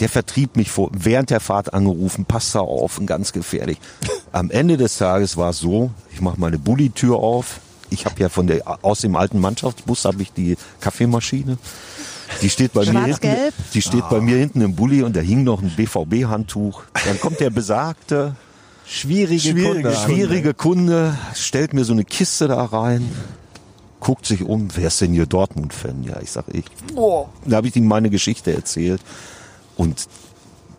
der 0.00 0.08
Vertrieb 0.08 0.56
mich 0.56 0.70
vor, 0.70 0.90
während 0.92 1.30
der 1.30 1.40
Fahrt 1.40 1.72
angerufen, 1.72 2.24
passt 2.24 2.54
da 2.54 2.60
auf 2.60 2.98
und 2.98 3.06
ganz 3.06 3.32
gefährlich. 3.32 3.78
Am 4.32 4.50
Ende 4.50 4.76
des 4.76 4.98
Tages 4.98 5.36
war 5.36 5.50
es 5.50 5.58
so, 5.58 5.90
ich 6.12 6.20
mache 6.20 6.40
meine 6.40 6.58
Bullitür 6.58 7.16
auf. 7.18 7.60
Ich 7.90 8.06
habe 8.06 8.20
ja 8.20 8.28
von 8.28 8.46
der 8.46 8.62
aus 8.82 9.00
dem 9.00 9.16
alten 9.16 9.40
Mannschaftsbus 9.40 10.04
habe 10.04 10.22
ich 10.22 10.32
die 10.32 10.56
Kaffeemaschine. 10.80 11.58
Die 12.42 12.50
steht 12.50 12.72
bei 12.72 12.84
mir 12.90 13.04
hinten, 13.04 13.36
die 13.74 13.82
steht 13.82 14.08
bei 14.08 14.20
mir 14.20 14.36
hinten 14.36 14.60
im 14.62 14.74
Bulli 14.74 15.02
und 15.02 15.14
da 15.14 15.20
hing 15.20 15.44
noch 15.44 15.62
ein 15.62 15.70
BVB-Handtuch. 15.76 16.82
Dann 17.04 17.20
kommt 17.20 17.40
der 17.40 17.50
besagte 17.50 18.34
Schwierige, 18.86 19.40
Schwierige, 19.40 19.82
Kunde. 19.82 19.96
schwierige 19.96 20.54
Kunde, 20.54 21.18
stellt 21.34 21.72
mir 21.72 21.84
so 21.84 21.92
eine 21.92 22.04
Kiste 22.04 22.48
da 22.48 22.64
rein, 22.64 23.08
guckt 24.00 24.26
sich 24.26 24.42
um, 24.42 24.68
wer 24.74 24.88
ist 24.88 25.00
denn 25.00 25.12
hier 25.12 25.26
Dortmund-Fan? 25.26 26.04
Ja, 26.04 26.20
ich 26.20 26.30
sag 26.30 26.44
ich. 26.52 26.64
Da 27.46 27.56
habe 27.56 27.68
ich 27.68 27.76
ihm 27.76 27.86
meine 27.86 28.10
Geschichte 28.10 28.54
erzählt 28.54 29.00
und 29.76 30.06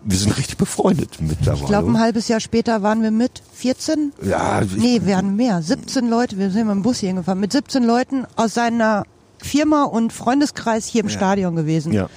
wir 0.05 0.17
sind 0.17 0.37
richtig 0.37 0.57
befreundet 0.57 1.17
mittlerweile. 1.19 1.61
Ich 1.63 1.67
glaube, 1.67 1.89
ein 1.89 1.99
halbes 1.99 2.27
Jahr 2.27 2.39
später 2.39 2.83
waren 2.83 3.01
wir 3.01 3.11
mit 3.11 3.41
14? 3.53 4.13
ja, 4.21 4.61
Nee, 4.61 5.01
wir 5.03 5.15
waren 5.15 5.35
mehr. 5.35 5.61
17 5.61 6.07
Leute, 6.07 6.37
wir 6.37 6.51
sind 6.51 6.67
mit 6.67 6.75
dem 6.75 6.83
Bus 6.83 6.99
hier 6.99 7.09
hingefahren. 7.09 7.39
Mit 7.39 7.51
17 7.51 7.83
Leuten 7.83 8.25
aus 8.35 8.53
seiner 8.53 9.03
Firma 9.41 9.83
und 9.83 10.13
Freundeskreis 10.13 10.85
hier 10.85 11.01
im 11.01 11.09
Stadion 11.09 11.55
gewesen. 11.55 11.91
Ja. 11.91 12.07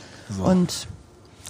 Und 0.45 0.87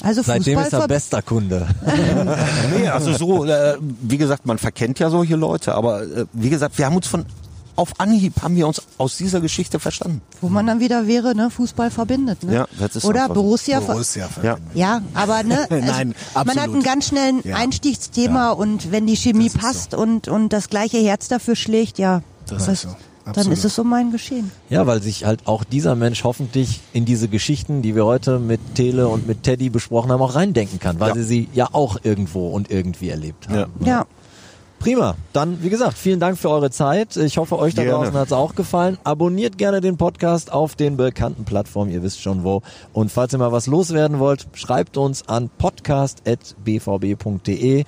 also 0.01 0.23
Seitdem 0.23 0.61
ist 0.61 0.73
er 0.73 0.87
bester 0.87 1.23
Kunde. 1.23 1.67
nee, 2.79 2.89
also 2.89 3.13
so, 3.15 3.45
äh, 3.45 3.77
wie 3.81 4.17
gesagt, 4.17 4.47
man 4.47 4.59
verkennt 4.59 5.01
ja 5.01 5.11
solche 5.11 5.35
Leute, 5.35 5.75
aber 5.75 6.03
äh, 6.03 6.27
wie 6.33 6.51
gesagt, 6.51 6.79
wir 6.79 6.87
haben 6.87 6.95
uns 6.95 7.09
von 7.09 7.27
auf 7.79 7.93
Anhieb 7.99 8.43
haben 8.43 8.57
wir 8.57 8.67
uns 8.67 8.83
aus 8.99 9.17
dieser 9.17 9.41
Geschichte 9.41 9.79
verstanden. 9.79 10.21
wo 10.41 10.49
man 10.49 10.67
dann 10.67 10.81
wieder 10.81 11.07
wäre, 11.07 11.35
ne, 11.35 11.51
Fußball 11.51 11.91
verbindet, 11.91 12.43
ne? 12.43 12.55
Ja, 12.55 12.67
das 12.79 12.97
ist 12.97 13.05
Oder 13.05 13.23
einfach- 13.23 13.35
Borussia, 13.35 13.81
ver- 13.81 13.93
Borussia. 13.95 14.29
Ja. 14.43 14.57
Ja, 14.75 15.03
aber 15.15 15.43
ne, 15.43 15.67
also 15.71 15.87
Nein, 15.87 16.09
man 16.09 16.15
hat 16.49 16.49
absolut. 16.49 16.75
einen 16.75 16.83
ganz 16.83 17.07
schnellen 17.09 17.41
Ja. 17.45 17.57
Einstiegsthema 17.57 18.47
Ja. 18.49 18.51
und 18.53 18.91
wenn 18.93 19.07
die 19.07 19.17
Chemie 19.17 19.49
Das 19.49 19.63
passt 19.63 19.95
und 19.95 20.29
und 20.29 20.53
das 20.53 20.69
gleiche 20.69 20.99
Herz 20.99 21.29
dafür 21.29 21.57
schlägt, 21.57 21.99
ja, 21.99 22.23
Das 22.47 22.63
was- 22.63 22.69
ist 22.69 22.83
so. 22.83 22.89
dann 23.25 23.35
Absolut. 23.35 23.59
ist 23.59 23.65
es 23.65 23.75
so 23.75 23.85
mein 23.85 24.11
Geschehen. 24.11 24.51
Ja, 24.71 24.87
weil 24.87 25.03
sich 25.03 25.25
halt 25.27 25.47
auch 25.47 25.63
dieser 25.63 25.95
Mensch 25.95 26.25
hoffentlich 26.25 26.81
in 26.95 27.05
diese 27.05 27.29
Geschichten, 27.29 27.83
die 27.83 27.95
wir 27.95 28.07
heute 28.07 28.39
mit 28.39 28.75
Tele 28.75 29.07
und 29.09 29.27
mit 29.27 29.43
Teddy 29.43 29.69
besprochen 29.69 30.11
haben, 30.11 30.23
auch 30.23 30.35
reindenken 30.35 30.79
kann, 30.81 30.99
weil 30.99 31.11
Ja. 31.11 31.15
sie 31.17 31.23
sie 31.25 31.49
ja 31.53 31.69
auch 31.73 31.99
irgendwo 32.05 32.49
und 32.49 32.71
irgendwie 32.71 33.11
erlebt 33.11 33.49
haben. 33.49 33.71
Ja. 33.81 33.87
Ja. 33.87 34.07
Prima. 34.79 35.17
Dann, 35.33 35.61
wie 35.63 35.71
gesagt, 35.71 35.99
vielen 35.99 36.21
Dank 36.21 36.39
für 36.39 36.51
eure 36.51 36.71
Zeit. 36.71 37.17
Ich 37.17 37.39
hoffe, 37.39 37.59
euch 37.59 37.75
da 37.75 37.83
Gerne. 37.83 37.99
draußen 37.99 38.15
hat 38.15 38.27
es 38.27 38.33
auch 38.33 38.55
gefallen. 38.55 38.97
Abonniert 39.03 39.59
gerne 39.59 39.81
den 39.81 39.97
Podcast 39.97 40.53
auf 40.53 40.77
den 40.77 40.97
bekannten 40.97 41.45
Plattformen, 41.45 41.91
ihr 41.91 42.01
wisst 42.03 42.23
schon 42.23 42.45
wo. 42.45 42.63
Und 42.93 43.11
falls 43.11 43.33
ihr 43.33 43.39
mal 43.39 43.51
was 43.51 43.67
loswerden 43.67 44.21
wollt, 44.21 44.47
schreibt 44.53 44.97
uns 44.97 45.29
an 45.29 45.51
podcast.bvb.de. 45.59 47.85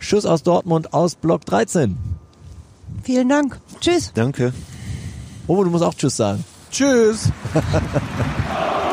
Tschüss 0.00 0.26
aus 0.26 0.42
Dortmund 0.42 0.92
aus 0.92 1.14
Block 1.14 1.46
13. 1.46 1.96
Vielen 3.02 3.28
Dank. 3.28 3.60
Tschüss. 3.80 4.10
Danke. 4.14 4.52
Oh, 5.46 5.62
du 5.62 5.70
musst 5.70 5.84
auch 5.84 5.94
Tschüss 5.94 6.16
sagen. 6.16 6.44
Tschüss. 6.70 7.30